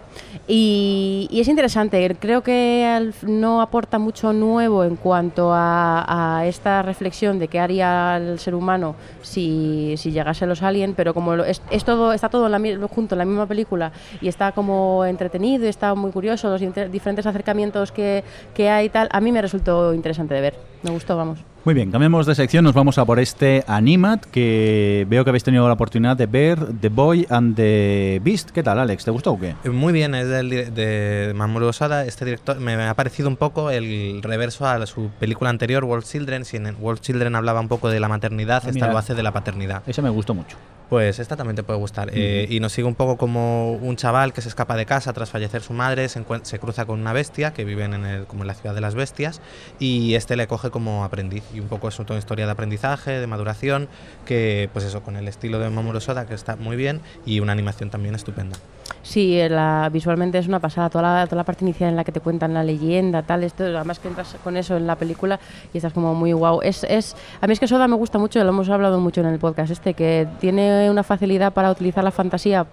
Y, 0.48 1.28
y 1.30 1.40
es 1.40 1.48
interesante, 1.48 2.16
creo 2.18 2.42
que 2.42 2.84
al- 2.86 3.14
no 3.22 3.60
aporta 3.62 3.98
mucho 3.98 4.32
nuevo 4.32 4.84
en 4.84 4.96
cuanto 4.96 5.52
a, 5.52 6.38
a 6.38 6.46
esta 6.46 6.82
reflexión 6.82 7.38
de 7.38 7.48
qué 7.48 7.60
haría 7.60 8.16
el 8.16 8.38
ser 8.38 8.54
humano 8.54 8.94
si, 9.22 9.94
si 9.96 10.10
llegase 10.10 10.46
los 10.46 10.62
aliens, 10.62 10.94
pero 10.96 11.14
como 11.14 11.34
es, 11.34 11.62
es 11.70 11.84
todo, 11.84 12.12
está 12.12 12.28
todo 12.28 12.46
en 12.46 12.52
la 12.52 12.88
junto 12.88 13.14
en 13.14 13.18
la 13.20 13.24
misma 13.24 13.46
película 13.46 13.92
y 14.20 14.28
está 14.28 14.52
como 14.52 15.04
entretenido 15.04 15.64
y 15.64 15.68
está 15.68 15.94
muy 15.94 16.10
curioso, 16.10 16.48
los 16.50 16.60
diferentes 16.90 17.26
acercamientos 17.26 17.92
que, 17.92 18.24
que 18.54 18.68
hay 18.68 18.86
y 18.86 18.88
tal, 18.88 19.08
a 19.12 19.20
mí 19.20 19.30
me 19.32 19.42
resultó 19.60 19.94
interesante 19.94 20.34
de 20.34 20.40
ver, 20.40 20.54
me 20.82 20.90
gustó, 20.90 21.16
vamos. 21.16 21.38
Muy 21.62 21.74
bien, 21.74 21.90
cambiamos 21.90 22.24
de 22.24 22.34
sección, 22.34 22.64
nos 22.64 22.72
vamos 22.72 22.96
a 22.96 23.04
por 23.04 23.18
este 23.20 23.64
Animat 23.66 24.24
que 24.24 25.06
veo 25.10 25.24
que 25.24 25.30
habéis 25.30 25.44
tenido 25.44 25.66
la 25.68 25.74
oportunidad 25.74 26.16
de 26.16 26.24
ver 26.24 26.58
The 26.80 26.88
Boy 26.88 27.26
and 27.28 27.54
the 27.54 28.18
Beast. 28.24 28.50
¿Qué 28.50 28.62
tal, 28.62 28.78
Alex? 28.78 29.04
¿Te 29.04 29.10
gustó 29.10 29.32
o 29.32 29.38
qué? 29.38 29.54
Eh, 29.64 29.68
Muy 29.68 29.92
bien, 29.92 30.14
es 30.14 30.26
del, 30.26 30.48
de 30.48 31.32
Mamoru 31.36 31.66
Osada. 31.66 32.06
Este 32.06 32.24
director 32.24 32.58
me 32.58 32.72
ha 32.82 32.94
parecido 32.94 33.28
un 33.28 33.36
poco 33.36 33.70
el 33.70 34.22
reverso 34.22 34.66
a 34.66 34.86
su 34.86 35.10
película 35.20 35.50
anterior, 35.50 35.84
World 35.84 36.06
Children. 36.06 36.46
Si 36.46 36.56
en 36.56 36.74
World 36.80 37.02
Children 37.02 37.36
hablaba 37.36 37.60
un 37.60 37.68
poco 37.68 37.90
de 37.90 38.00
la 38.00 38.08
maternidad, 38.08 38.62
Ah, 38.64 38.70
esta 38.70 38.88
lo 38.90 38.96
hace 38.96 39.14
de 39.14 39.22
la 39.22 39.32
paternidad. 39.32 39.82
Ese 39.86 40.00
me 40.00 40.08
gustó 40.08 40.32
mucho. 40.32 40.56
Pues 40.88 41.20
esta 41.20 41.36
también 41.36 41.54
te 41.54 41.62
puede 41.62 41.78
gustar. 41.78 42.10
Eh, 42.12 42.48
y 42.50 42.58
nos 42.58 42.72
sigue 42.72 42.88
un 42.88 42.96
poco 42.96 43.16
como 43.16 43.74
un 43.74 43.94
chaval 43.94 44.32
que 44.32 44.40
se 44.40 44.48
escapa 44.48 44.74
de 44.76 44.86
casa 44.86 45.12
tras 45.12 45.30
fallecer 45.30 45.62
su 45.62 45.72
madre, 45.72 46.08
se, 46.08 46.24
se 46.42 46.58
cruza 46.58 46.84
con 46.84 46.98
una 47.00 47.12
bestia 47.12 47.52
que 47.52 47.64
viven 47.64 47.94
en 47.94 48.04
el, 48.06 48.24
como 48.24 48.42
en 48.42 48.48
la 48.48 48.54
ciudad 48.54 48.74
de 48.74 48.80
las 48.80 48.96
bestias 48.96 49.40
y 49.78 50.14
este 50.14 50.34
le 50.34 50.48
coge 50.48 50.70
como 50.70 51.04
aprendiz. 51.04 51.44
Y 51.54 51.60
un 51.60 51.68
poco 51.68 51.88
es 51.88 51.96
toda 51.96 52.18
historia 52.18 52.46
de 52.46 52.52
aprendizaje, 52.52 53.12
de 53.12 53.26
maduración, 53.26 53.88
que 54.24 54.68
pues 54.72 54.84
eso, 54.84 55.02
con 55.02 55.16
el 55.16 55.28
estilo 55.28 55.58
de 55.58 55.70
Mamoru 55.70 56.00
Soda 56.00 56.26
que 56.26 56.34
está 56.34 56.56
muy 56.56 56.76
bien 56.76 57.00
y 57.26 57.40
una 57.40 57.52
animación 57.52 57.90
también 57.90 58.14
estupenda. 58.14 58.56
Sí, 59.02 59.38
eh, 59.38 59.48
la, 59.48 59.88
visualmente 59.92 60.38
es 60.38 60.46
una 60.46 60.60
pasada. 60.60 60.90
Toda 60.90 61.02
la, 61.02 61.26
toda 61.26 61.36
la 61.36 61.44
parte 61.44 61.64
inicial 61.64 61.90
en 61.90 61.96
la 61.96 62.04
que 62.04 62.12
te 62.12 62.20
cuentan 62.20 62.54
la 62.54 62.62
leyenda, 62.62 63.22
tal, 63.22 63.44
esto, 63.44 63.64
además 63.64 63.98
que 63.98 64.08
entras 64.08 64.36
con 64.42 64.56
eso 64.56 64.76
en 64.76 64.86
la 64.86 64.96
película 64.96 65.40
y 65.72 65.78
estás 65.78 65.92
como 65.92 66.14
muy 66.14 66.32
guau. 66.32 66.60
Es, 66.62 66.84
es, 66.84 67.16
a 67.40 67.46
mí 67.46 67.52
es 67.52 67.60
que 67.60 67.66
Soda 67.66 67.88
me 67.88 67.96
gusta 67.96 68.18
mucho, 68.18 68.42
lo 68.42 68.50
hemos 68.50 68.68
hablado 68.68 69.00
mucho 69.00 69.20
en 69.20 69.28
el 69.28 69.38
podcast 69.38 69.70
este, 69.72 69.94
que 69.94 70.28
tiene 70.40 70.90
una 70.90 71.02
facilidad 71.02 71.52
para 71.52 71.70
utilizar 71.70 72.04
la 72.04 72.10
fantasía 72.10 72.66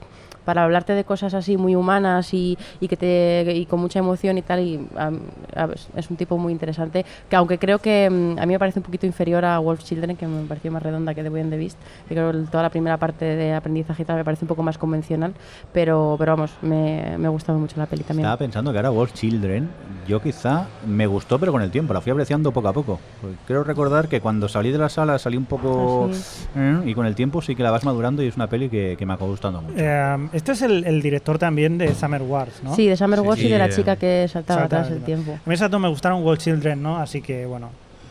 para 0.47 0.63
hablarte 0.63 0.93
de 0.93 1.03
cosas 1.03 1.33
así 1.33 1.57
muy 1.57 1.75
humanas 1.75 2.33
y, 2.33 2.57
y 2.79 2.87
que 2.87 2.95
te 2.95 3.43
y 3.53 3.65
con 3.65 3.81
mucha 3.81 3.99
emoción 3.99 4.37
y 4.37 4.41
tal 4.41 4.61
y 4.61 4.79
a 4.95 5.65
ver, 5.65 5.77
es 5.93 6.09
un 6.09 6.15
tipo 6.15 6.37
muy 6.37 6.53
interesante 6.53 7.05
que 7.29 7.35
aunque 7.35 7.59
creo 7.59 7.79
que 7.79 8.09
mm, 8.09 8.39
a 8.39 8.45
mí 8.45 8.53
me 8.53 8.59
parece 8.59 8.79
un 8.79 8.83
poquito 8.83 9.05
inferior 9.05 9.43
a 9.43 9.59
Wolf 9.59 9.83
Children 9.83 10.15
que 10.15 10.25
me 10.25 10.45
pareció 10.45 10.71
más 10.71 10.81
redonda 10.81 11.13
que 11.13 11.21
The 11.21 11.27
Boy 11.27 11.41
and 11.41 11.51
the 11.51 11.57
Beast 11.57 11.77
que 12.07 12.15
creo 12.15 12.31
que 12.31 12.37
toda 12.49 12.63
la 12.63 12.69
primera 12.69 12.95
parte 12.95 13.25
de 13.25 13.53
aprendizaje 13.53 14.03
y 14.03 14.05
tal 14.05 14.15
me 14.15 14.23
parece 14.23 14.45
un 14.45 14.47
poco 14.47 14.63
más 14.63 14.77
convencional 14.77 15.33
pero 15.73 16.15
pero 16.17 16.31
vamos 16.31 16.51
me, 16.61 17.17
me 17.17 17.27
ha 17.27 17.29
gustado 17.29 17.59
mucho 17.59 17.75
la 17.77 17.85
peli 17.85 18.03
también. 18.03 18.25
Estaba 18.25 18.37
pensando 18.37 18.71
que 18.71 18.77
ahora 18.77 18.89
Wolf 18.89 19.11
Children, 19.11 19.69
yo 20.07 20.21
quizá 20.21 20.67
me 20.87 21.05
gustó, 21.07 21.37
pero 21.39 21.51
con 21.51 21.61
el 21.61 21.69
tiempo, 21.71 21.93
la 21.93 22.01
fui 22.01 22.11
apreciando 22.11 22.51
poco 22.51 22.67
a 22.69 22.73
poco. 22.73 22.99
Porque 23.21 23.35
creo 23.45 23.63
recordar 23.63 24.07
que 24.07 24.21
cuando 24.21 24.47
salí 24.47 24.71
de 24.71 24.77
la 24.77 24.89
sala 24.89 25.19
salí 25.19 25.37
un 25.37 25.45
poco... 25.45 26.09
Eh, 26.55 26.81
y 26.85 26.93
con 26.93 27.05
el 27.05 27.13
tiempo 27.15 27.41
sí 27.41 27.55
que 27.55 27.63
la 27.63 27.71
vas 27.71 27.83
madurando 27.83 28.23
y 28.23 28.27
es 28.27 28.35
una 28.35 28.47
peli 28.47 28.69
que, 28.69 28.95
que 28.97 29.05
me 29.05 29.13
acabó 29.13 29.31
gustando 29.31 29.61
mucho. 29.61 29.75
Eh, 29.77 30.29
este 30.33 30.53
es 30.53 30.61
el, 30.61 30.85
el 30.85 31.01
director 31.01 31.37
también 31.37 31.77
de 31.77 31.93
Summer 31.93 32.21
Wars, 32.21 32.61
¿no? 32.63 32.75
sí 32.75 32.87
de 32.87 32.95
Summer 32.97 33.19
Wars 33.21 33.41
y 33.41 33.49
de 33.49 33.57
la 33.57 33.69
Sí. 33.69 33.77
chica 33.81 33.95
que 33.97 34.27
saltaba 34.31 34.61
Salta- 34.61 34.79
atrás 34.81 34.91
el 34.93 35.03
tiempo 35.03 35.33
A 35.45 35.49
mí 35.49 35.53
esas 35.53 35.69
dos 35.69 35.79
me 35.81 35.87
gustaron 35.89 36.23
World 36.23 36.39
Children, 36.41 36.81
¿no? 36.81 36.97
Así 36.97 37.21
que, 37.21 37.45
bueno. 37.45 37.69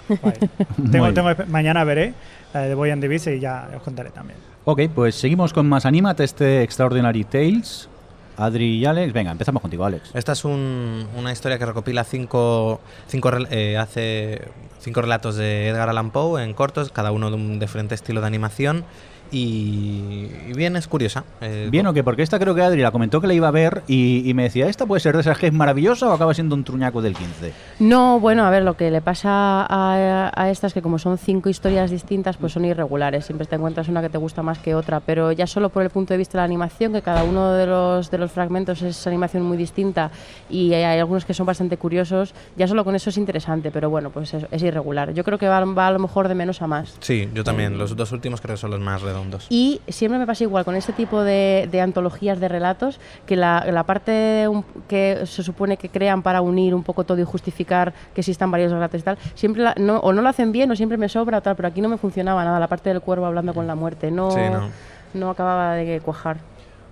tengo, 0.92 1.12
tengo, 1.12 1.30
mañana 1.48 1.82
veré 1.84 2.14
la 2.54 2.60
de 2.60 2.68
The 2.68 2.74
Boy 2.74 2.90
and 2.90 3.00
the 3.02 3.08
Beast 3.08 3.26
y 3.28 3.40
ya 3.40 3.68
os 3.74 3.82
contaré 3.82 4.10
también. 4.10 4.38
Ok, 4.64 4.82
pues 4.94 5.14
seguimos 5.14 5.52
con 5.52 5.68
más 5.68 5.86
Animat, 5.86 6.20
este 6.20 6.62
Extraordinary 6.62 7.24
Tales. 7.24 7.88
Adri 8.36 8.76
y 8.78 8.84
Alex, 8.84 9.12
venga, 9.12 9.30
empezamos 9.30 9.62
contigo, 9.62 9.84
Alex. 9.84 10.10
Esta 10.14 10.32
es 10.32 10.44
un- 10.44 11.06
una 11.16 11.32
historia 11.32 11.58
que 11.58 11.66
recopila 11.66 12.04
cinco, 12.04 12.80
cinco, 13.08 13.30
eh, 13.50 13.78
hace 13.78 14.42
cinco 14.78 15.00
relatos 15.00 15.36
de 15.36 15.68
Edgar 15.68 15.88
Allan 15.88 16.10
Poe 16.10 16.42
en 16.44 16.52
cortos, 16.54 16.90
cada 16.92 17.12
uno 17.12 17.30
de 17.30 17.36
un 17.36 17.58
diferente 17.58 17.94
estilo 17.94 18.20
de 18.20 18.26
animación. 18.26 18.84
Y, 19.32 20.28
y 20.48 20.52
bien, 20.54 20.76
es 20.76 20.86
curiosa. 20.88 21.24
Eh, 21.40 21.68
Bien 21.70 21.86
o 21.86 21.92
qué, 21.92 22.02
porque 22.04 22.22
esta 22.22 22.38
creo 22.38 22.54
que 22.54 22.62
Adri 22.62 22.80
la 22.82 22.90
comentó 22.90 23.20
que 23.20 23.26
la 23.26 23.34
iba 23.34 23.48
a 23.48 23.50
ver 23.50 23.82
y, 23.86 24.28
y 24.28 24.34
me 24.34 24.44
decía, 24.44 24.68
¿esta 24.68 24.86
puede 24.86 25.00
ser 25.00 25.14
de 25.14 25.20
esas 25.22 25.38
que 25.38 25.46
es 25.48 25.52
maravillosa 25.52 26.08
o 26.08 26.12
acaba 26.12 26.34
siendo 26.34 26.54
un 26.54 26.64
truñaco 26.64 27.02
del 27.02 27.14
15? 27.14 27.52
No, 27.80 28.20
bueno, 28.20 28.44
a 28.44 28.50
ver, 28.50 28.62
lo 28.62 28.76
que 28.76 28.90
le 28.90 29.00
pasa 29.00 29.30
a, 29.68 30.30
a 30.34 30.50
estas, 30.50 30.72
que 30.74 30.82
como 30.82 30.98
son 30.98 31.18
cinco 31.18 31.48
historias 31.48 31.90
distintas, 31.90 32.36
pues 32.36 32.52
son 32.52 32.64
irregulares. 32.64 33.24
Siempre 33.26 33.46
te 33.46 33.56
encuentras 33.56 33.88
una 33.88 34.02
que 34.02 34.08
te 34.08 34.18
gusta 34.18 34.42
más 34.42 34.58
que 34.58 34.74
otra, 34.74 35.00
pero 35.00 35.32
ya 35.32 35.46
solo 35.46 35.68
por 35.70 35.82
el 35.82 35.90
punto 35.90 36.14
de 36.14 36.18
vista 36.18 36.38
de 36.38 36.42
la 36.42 36.44
animación, 36.44 36.92
que 36.92 37.02
cada 37.02 37.24
uno 37.24 37.52
de 37.52 37.66
los, 37.66 38.10
de 38.10 38.18
los 38.18 38.30
fragmentos 38.32 38.82
es 38.82 39.06
animación 39.06 39.42
muy 39.42 39.56
distinta 39.56 40.10
y 40.50 40.72
hay, 40.72 40.84
hay 40.84 40.98
algunos 40.98 41.24
que 41.24 41.34
son 41.34 41.46
bastante 41.46 41.76
curiosos, 41.76 42.34
ya 42.56 42.66
solo 42.68 42.84
con 42.84 42.94
eso 42.94 43.10
es 43.10 43.16
interesante, 43.18 43.70
pero 43.70 43.90
bueno, 43.90 44.10
pues 44.10 44.34
es, 44.34 44.46
es 44.50 44.62
irregular. 44.62 45.12
Yo 45.14 45.24
creo 45.24 45.38
que 45.38 45.48
va, 45.48 45.64
va 45.64 45.88
a 45.88 45.90
lo 45.92 45.98
mejor 45.98 46.28
de 46.28 46.34
menos 46.34 46.62
a 46.62 46.66
más. 46.66 46.96
Sí, 47.00 47.28
yo 47.34 47.44
también. 47.44 47.78
Los 47.78 47.96
dos 47.96 48.12
últimos 48.12 48.40
creo 48.40 48.54
que 48.54 48.60
son 48.60 48.70
los 48.70 48.80
más 48.80 49.02
redondos. 49.16 49.46
Y 49.50 49.80
siempre 49.88 50.18
me 50.18 50.26
pasa 50.26 50.44
igual 50.44 50.64
con 50.64 50.76
este 50.76 50.92
tipo 50.92 51.22
de, 51.22 51.68
de 51.70 51.80
antologías 51.80 52.38
de 52.40 52.48
relatos, 52.48 53.00
que 53.26 53.36
la, 53.36 53.64
la 53.70 53.84
parte 53.84 54.46
un- 54.48 54.64
que 54.88 55.22
se 55.26 55.42
supone 55.42 55.76
que 55.76 55.88
crean 55.88 56.22
para 56.22 56.40
unir 56.42 56.74
un 56.74 56.82
poco 56.82 57.04
todo 57.04 57.18
y 57.20 57.24
justificar 57.24 57.92
que 58.14 58.20
existan 58.20 58.50
varios 58.50 58.72
relatos 58.72 59.00
y 59.00 59.04
tal, 59.04 59.18
siempre 59.34 59.62
la- 59.62 59.74
no, 59.78 59.98
o 59.98 60.12
no 60.12 60.22
lo 60.22 60.28
hacen 60.28 60.52
bien 60.52 60.70
o 60.70 60.76
siempre 60.76 60.98
me 60.98 61.08
sobra 61.08 61.38
o 61.38 61.40
tal, 61.42 61.56
pero 61.56 61.68
aquí 61.68 61.80
no 61.80 61.88
me 61.88 61.98
funcionaba 61.98 62.44
nada, 62.44 62.60
la 62.60 62.68
parte 62.68 62.90
del 62.90 63.00
cuervo 63.00 63.26
hablando 63.26 63.54
con 63.54 63.66
la 63.66 63.74
muerte, 63.74 64.10
no, 64.10 64.30
Sí, 64.30 64.40
no. 64.52 64.68
no 65.14 65.30
acababa 65.30 65.74
de 65.74 66.00
cuajar. 66.00 66.38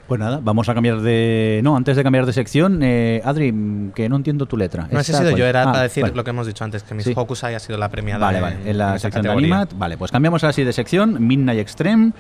Pues 0.06 0.20
nada, 0.20 0.38
vamos 0.42 0.68
a 0.68 0.74
cambiar 0.74 1.00
de... 1.00 1.60
No, 1.64 1.76
antes 1.76 1.96
de 1.96 2.02
cambiar 2.02 2.26
de 2.26 2.34
sección, 2.34 2.80
eh, 2.82 3.22
Adri, 3.24 3.54
que 3.94 4.06
no 4.10 4.16
entiendo 4.16 4.44
tu 4.44 4.58
letra. 4.58 4.86
No, 4.90 5.00
ese 5.00 5.12
he 5.12 5.14
¿Esta 5.14 5.18
sido 5.18 5.30
cuál? 5.30 5.40
yo, 5.40 5.46
era 5.46 5.62
Ah, 5.62 5.66
para 5.72 5.82
decir 5.82 6.02
vale. 6.02 6.14
lo 6.14 6.24
que 6.24 6.30
hemos 6.30 6.46
dicho 6.46 6.62
antes, 6.62 6.82
que 6.82 6.94
Miss 6.94 7.06
Sí. 7.06 7.14
Hokusai 7.16 7.54
ha 7.54 7.58
sido 7.58 7.78
la 7.78 7.88
premiada 7.88 8.18
Vale, 8.26 8.40
vale. 8.40 8.56
En 8.66 8.76
la 8.76 8.98
sección 8.98 9.22
de. 9.22 9.30
Animat, 9.30 9.72
vale, 9.78 9.96
pues 9.96 10.10
cambiamos 10.12 10.44
así 10.44 10.62
de 10.62 10.74
sección. 10.74 11.26
Midnight 11.26 11.58
Extreme. 11.58 12.12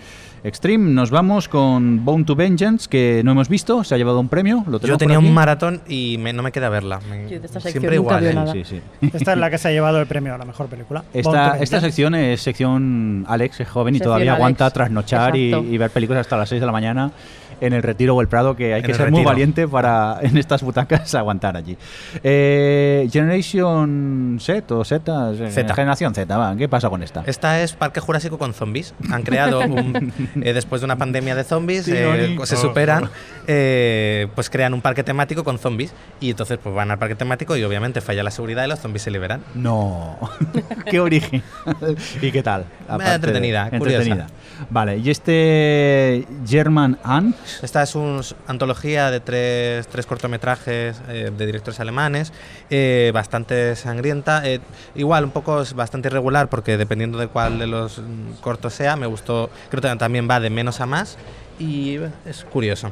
Extreme, 0.44 0.90
nos 0.92 1.10
vamos 1.10 1.48
con 1.48 2.04
Bone 2.04 2.24
to 2.24 2.34
Vengeance, 2.36 2.86
que 2.88 3.22
no 3.24 3.32
hemos 3.32 3.48
visto, 3.48 3.82
se 3.82 3.94
ha 3.94 3.98
llevado 3.98 4.20
un 4.20 4.28
premio. 4.28 4.62
Lo 4.66 4.78
Yo 4.78 4.98
tenía 4.98 5.18
un 5.18 5.32
maratón 5.32 5.80
y 5.88 6.18
me- 6.18 6.34
no 6.34 6.42
me 6.42 6.52
queda 6.52 6.68
verla. 6.68 7.00
Me- 7.08 7.22
Yo 7.30 7.40
de 7.40 7.46
esta 7.46 7.60
sección 7.60 7.80
siempre 7.80 7.94
igual. 7.96 8.26
¿eh? 8.26 8.34
nada. 8.34 8.52
Sí, 8.52 8.62
sí. 8.64 8.80
Esta 9.12 9.32
es 9.32 9.38
la 9.38 9.48
que 9.48 9.56
se 9.56 9.68
ha 9.68 9.70
llevado 9.72 9.98
el 10.00 10.06
premio 10.06 10.34
a 10.34 10.38
la 10.38 10.44
mejor 10.44 10.66
película. 10.66 11.02
Esta, 11.14 11.56
esta 11.58 11.80
sección 11.80 12.14
es 12.14 12.42
sección 12.42 13.24
Alex, 13.26 13.60
es 13.60 13.68
joven 13.68 13.94
y 13.94 13.98
Sección 13.98 14.08
todavía 14.10 14.32
Alex, 14.32 14.38
aguanta 14.40 14.70
trasnochar 14.70 15.34
y, 15.34 15.54
y 15.54 15.78
ver 15.78 15.90
películas 15.90 16.20
hasta 16.20 16.36
las 16.36 16.48
6 16.50 16.60
de 16.60 16.66
la 16.66 16.72
mañana 16.72 17.10
en 17.66 17.72
el 17.72 17.82
Retiro 17.82 18.14
o 18.16 18.20
el 18.20 18.28
Prado, 18.28 18.56
que 18.56 18.74
hay 18.74 18.80
En 18.80 18.86
que 18.86 18.94
ser 18.94 19.10
muy 19.10 19.24
valiente 19.24 19.66
para 19.68 20.18
en 20.22 20.36
estas 20.36 20.62
butacas 20.62 21.14
aguantar 21.14 21.56
allí. 21.56 21.76
Eh, 22.22 23.08
Generation 23.12 24.38
Z 24.40 24.74
o 24.74 24.84
Z, 24.84 25.32
eh, 25.32 25.50
Z. 25.50 25.74
Generación 25.74 26.14
Z, 26.14 26.36
va, 26.36 26.56
¿qué 26.56 26.68
pasa 26.68 26.88
con 26.90 27.02
esta? 27.02 27.22
Esta 27.26 27.60
es 27.62 27.72
Parque 27.72 28.00
Jurásico 28.00 28.38
con 28.38 28.54
zombies. 28.54 28.94
Han 29.10 29.22
creado, 29.22 29.60
un- 29.60 30.12
eh, 30.42 30.52
después 30.52 30.80
de 30.80 30.84
una 30.86 30.96
pandemia 30.96 31.34
de 31.34 31.44
zombies, 31.44 31.86
eh, 31.88 31.94
Tironi. 31.94 32.46
se 32.46 32.56
superan, 32.56 33.10
pues 34.34 34.50
crean 34.50 34.74
un 34.74 34.80
parque 34.80 35.02
temático 35.02 35.44
con 35.44 35.58
zombies. 35.58 35.92
Y 36.20 36.30
entonces 36.30 36.58
pues 36.62 36.74
van 36.74 36.90
al 36.90 36.98
parque 36.98 37.14
temático 37.14 37.56
y 37.56 37.62
obviamente 37.64 38.00
falla 38.00 38.22
la 38.22 38.30
seguridad 38.30 38.64
y 38.64 38.68
los 38.68 38.78
zombies 38.80 39.02
se 39.02 39.10
liberan. 39.10 39.42
No, 39.54 40.18
qué 40.90 41.00
origen. 41.00 41.42
¿Y 42.20 42.30
qué 42.30 42.42
tal? 42.42 42.64
Aparte 42.88 43.08
de- 43.10 43.14
entretenida, 43.14 43.70
curiosa. 43.78 44.26
Vale, 44.70 44.98
y 44.98 45.10
este 45.10 46.26
German 46.46 46.98
Ant, 47.02 47.36
Esta 47.62 47.82
es 47.82 47.94
una 47.94 48.22
antología 48.46 49.10
de 49.10 49.20
tres, 49.20 49.86
tres 49.88 50.06
cortometrajes 50.06 51.00
eh, 51.08 51.30
de 51.36 51.46
directores 51.46 51.80
alemanes, 51.80 52.32
eh, 52.70 53.10
bastante 53.14 53.76
sangrienta. 53.76 54.46
eh, 54.46 54.60
igual, 54.94 55.24
un 55.24 55.30
poco 55.30 55.62
es 55.62 55.74
bastante 55.74 56.08
irregular 56.08 56.48
porque 56.48 56.76
dependiendo 56.76 57.18
de 57.18 57.28
cuál 57.28 57.58
de 57.58 57.66
los 57.66 57.98
mm, 57.98 58.40
cortos 58.40 58.74
sea, 58.74 58.96
me 58.96 59.06
gustó. 59.06 59.50
Creo 59.70 59.80
que 59.80 59.96
también 59.96 60.28
va 60.28 60.40
de 60.40 60.50
menos 60.50 60.80
a 60.80 60.86
más 60.86 61.16
y 61.58 61.98
es 62.26 62.44
curioso. 62.44 62.90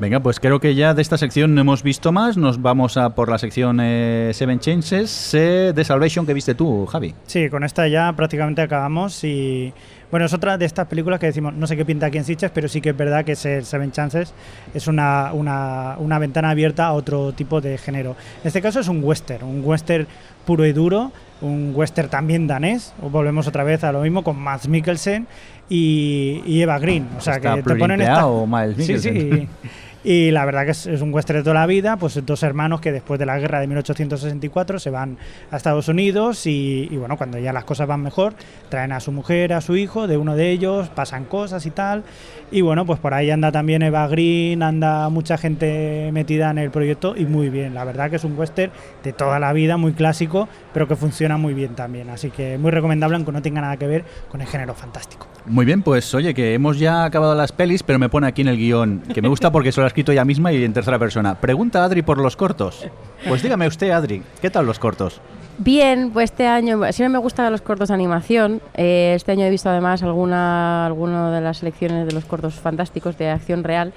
Venga, 0.00 0.20
pues 0.20 0.38
creo 0.38 0.60
que 0.60 0.76
ya 0.76 0.94
de 0.94 1.02
esta 1.02 1.18
sección 1.18 1.56
no 1.56 1.60
hemos 1.60 1.82
visto 1.82 2.12
más. 2.12 2.36
Nos 2.36 2.62
vamos 2.62 2.96
a 2.96 3.16
por 3.16 3.28
la 3.28 3.36
sección 3.36 3.80
eh, 3.82 4.30
Seven 4.32 4.60
Changes 4.60 5.34
eh, 5.34 5.72
de 5.74 5.84
Salvation 5.84 6.24
que 6.24 6.34
viste 6.34 6.54
tú, 6.54 6.86
Javi. 6.86 7.16
Sí, 7.26 7.50
con 7.50 7.64
esta 7.64 7.88
ya 7.88 8.12
prácticamente 8.12 8.62
acabamos 8.62 9.24
y 9.24 9.72
Bueno, 10.10 10.26
es 10.26 10.32
otra 10.32 10.56
de 10.56 10.64
estas 10.64 10.86
películas 10.86 11.20
que 11.20 11.26
decimos, 11.26 11.52
no 11.54 11.66
sé 11.66 11.76
qué 11.76 11.84
pinta 11.84 12.06
aquí 12.06 12.18
en 12.18 12.24
Sitges, 12.24 12.50
pero 12.50 12.68
sí 12.68 12.80
que 12.80 12.90
es 12.90 12.96
verdad 12.96 13.24
que 13.24 13.32
ese 13.32 13.62
Seven 13.62 13.92
Chances 13.92 14.32
es 14.72 14.86
una, 14.86 15.32
una, 15.32 15.96
una 15.98 16.18
ventana 16.18 16.50
abierta 16.50 16.86
a 16.86 16.92
otro 16.92 17.32
tipo 17.32 17.60
de 17.60 17.76
género. 17.76 18.16
En 18.42 18.48
este 18.48 18.62
caso 18.62 18.80
es 18.80 18.88
un 18.88 19.04
western, 19.04 19.44
un 19.44 19.62
western 19.64 20.06
puro 20.46 20.64
y 20.64 20.72
duro, 20.72 21.12
un 21.42 21.72
western 21.74 22.08
también 22.08 22.46
danés, 22.46 22.94
volvemos 23.00 23.46
otra 23.46 23.64
vez 23.64 23.84
a 23.84 23.92
lo 23.92 24.00
mismo 24.00 24.24
con 24.24 24.38
Mads 24.38 24.68
Mikkelsen 24.68 25.26
y, 25.68 26.42
y 26.46 26.62
Eva 26.62 26.78
Green. 26.78 27.06
O 27.18 27.20
sea, 27.20 27.34
¿Está 27.34 27.56
que 27.56 27.62
te 27.62 27.76
ponen 27.76 28.00
esta... 28.00 28.26
Miles 28.26 28.86
Sí, 28.86 28.98
sí. 28.98 29.48
Y, 30.04 30.30
la 30.30 30.44
verdad 30.44 30.64
que 30.64 30.70
es, 30.70 30.86
es 30.86 31.00
un 31.00 31.12
western 31.12 31.40
de 31.40 31.42
toda 31.42 31.54
la 31.54 31.66
vida, 31.66 31.96
pues 31.96 32.24
dos 32.24 32.42
hermanos 32.42 32.80
que 32.80 32.92
después 32.92 33.18
de 33.18 33.26
la 33.26 33.38
guerra 33.38 33.60
de 33.60 33.66
1864 33.66 34.78
se 34.78 34.90
van 34.90 35.18
a 35.50 35.56
Estados 35.56 35.88
Unidos 35.88 36.46
y, 36.46 36.88
y 36.90 36.96
bueno, 36.96 37.16
cuando 37.16 37.38
ya 37.38 37.52
las 37.52 37.64
cosas 37.64 37.86
van 37.86 38.02
mejor, 38.02 38.34
traen 38.68 38.92
a 38.92 39.00
su 39.00 39.12
mujer, 39.12 39.52
a 39.52 39.60
su 39.60 39.76
hijo, 39.76 40.06
de 40.06 40.16
uno 40.16 40.36
de 40.36 40.50
ellos, 40.50 40.88
pasan 40.88 41.24
cosas 41.24 41.66
y 41.66 41.70
tal. 41.70 42.04
Y 42.50 42.62
bueno, 42.62 42.86
pues 42.86 42.98
por 42.98 43.12
ahí 43.12 43.30
anda 43.30 43.52
también 43.52 43.82
Eva 43.82 44.06
Green, 44.08 44.62
anda 44.62 45.08
mucha 45.10 45.36
gente 45.36 46.10
metida 46.12 46.50
en 46.50 46.58
el 46.58 46.70
proyecto 46.70 47.14
y 47.16 47.26
muy 47.26 47.50
bien. 47.50 47.74
La 47.74 47.84
verdad 47.84 48.08
que 48.08 48.16
es 48.16 48.24
un 48.24 48.38
western 48.38 48.72
de 49.02 49.12
toda 49.12 49.38
la 49.38 49.52
vida, 49.52 49.76
muy 49.76 49.92
clásico, 49.92 50.48
pero 50.72 50.88
que 50.88 50.96
funciona 50.96 51.36
muy 51.36 51.54
bien 51.54 51.74
también. 51.74 52.08
Así 52.08 52.30
que 52.30 52.56
muy 52.56 52.70
recomendable, 52.70 53.16
aunque 53.16 53.32
no 53.32 53.42
tenga 53.42 53.60
nada 53.60 53.76
que 53.76 53.86
ver 53.86 54.04
con 54.30 54.40
el 54.40 54.46
género 54.46 54.74
fantástico. 54.74 55.26
Muy 55.48 55.64
bien, 55.64 55.82
pues 55.82 56.14
oye, 56.14 56.34
que 56.34 56.54
hemos 56.54 56.78
ya 56.78 57.04
acabado 57.04 57.34
las 57.34 57.52
pelis, 57.52 57.82
pero 57.82 57.98
me 57.98 58.08
pone 58.08 58.26
aquí 58.26 58.42
en 58.42 58.48
el 58.48 58.56
guion, 58.56 59.02
que 59.14 59.22
me 59.22 59.28
gusta 59.28 59.50
porque 59.50 59.72
se 59.72 59.80
lo 59.80 59.84
ha 59.84 59.88
escrito 59.88 60.12
ella 60.12 60.24
misma 60.24 60.52
y 60.52 60.62
en 60.62 60.72
tercera 60.72 60.98
persona. 60.98 61.40
Pregunta 61.40 61.84
Adri 61.84 62.02
por 62.02 62.18
los 62.18 62.36
cortos. 62.36 62.86
Pues 63.26 63.42
dígame 63.42 63.66
usted, 63.66 63.90
Adri, 63.90 64.22
¿qué 64.42 64.50
tal 64.50 64.66
los 64.66 64.78
cortos? 64.78 65.20
Bien, 65.58 66.10
pues 66.12 66.30
este 66.30 66.46
año, 66.46 66.80
siempre 66.92 67.08
me 67.08 67.18
gustan 67.18 67.50
los 67.50 67.62
cortos 67.62 67.88
de 67.88 67.94
animación. 67.94 68.60
Eh, 68.74 69.14
este 69.16 69.32
año 69.32 69.46
he 69.46 69.50
visto 69.50 69.68
además 69.68 70.02
alguna, 70.02 70.86
alguna 70.86 71.32
de 71.32 71.40
las 71.40 71.58
selecciones 71.58 72.06
de 72.06 72.12
los 72.12 72.24
cortos 72.26 72.54
fantásticos 72.54 73.16
de 73.18 73.30
acción 73.30 73.64
real. 73.64 73.92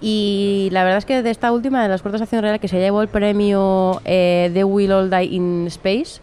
Y 0.00 0.68
la 0.72 0.82
verdad 0.84 0.98
es 0.98 1.04
que 1.04 1.22
de 1.22 1.30
esta 1.30 1.52
última, 1.52 1.82
de 1.82 1.88
los 1.88 2.02
cortos 2.02 2.20
de 2.20 2.24
acción 2.24 2.42
real, 2.42 2.60
que 2.60 2.68
se 2.68 2.78
llevó 2.78 3.02
el 3.02 3.08
premio 3.08 4.00
eh, 4.04 4.50
The 4.54 4.64
Will 4.64 4.92
All 4.92 5.10
Die 5.10 5.24
in 5.24 5.66
Space, 5.66 6.20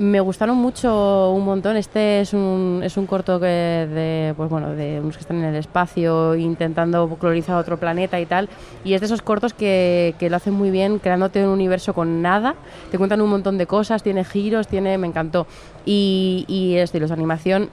me 0.00 0.18
gustaron 0.20 0.56
mucho 0.56 1.30
un 1.30 1.44
montón. 1.44 1.76
Este 1.76 2.22
es 2.22 2.32
un, 2.32 2.80
es 2.82 2.96
un 2.96 3.06
corto 3.06 3.38
que 3.38 3.46
de, 3.46 4.32
pues 4.34 4.48
bueno, 4.48 4.70
de 4.70 4.98
unos 4.98 5.16
que 5.16 5.20
están 5.20 5.36
en 5.36 5.44
el 5.44 5.56
espacio 5.56 6.34
intentando 6.36 7.06
colonizar 7.18 7.56
otro 7.56 7.78
planeta 7.78 8.18
y 8.18 8.24
tal. 8.24 8.48
Y 8.82 8.94
es 8.94 9.00
de 9.00 9.06
esos 9.06 9.20
cortos 9.20 9.52
que, 9.52 10.14
que 10.18 10.30
lo 10.30 10.36
hacen 10.36 10.54
muy 10.54 10.70
bien, 10.70 11.00
creándote 11.00 11.44
un 11.44 11.50
universo 11.50 11.92
con 11.92 12.22
nada. 12.22 12.54
Te 12.90 12.96
cuentan 12.96 13.20
un 13.20 13.28
montón 13.28 13.58
de 13.58 13.66
cosas, 13.66 14.02
tiene 14.02 14.24
giros, 14.24 14.68
tiene, 14.68 14.96
me 14.96 15.06
encantó. 15.06 15.46
Y, 15.84 16.46
y 16.48 16.76
estilos 16.76 17.10
de 17.10 17.14
animación 17.14 17.68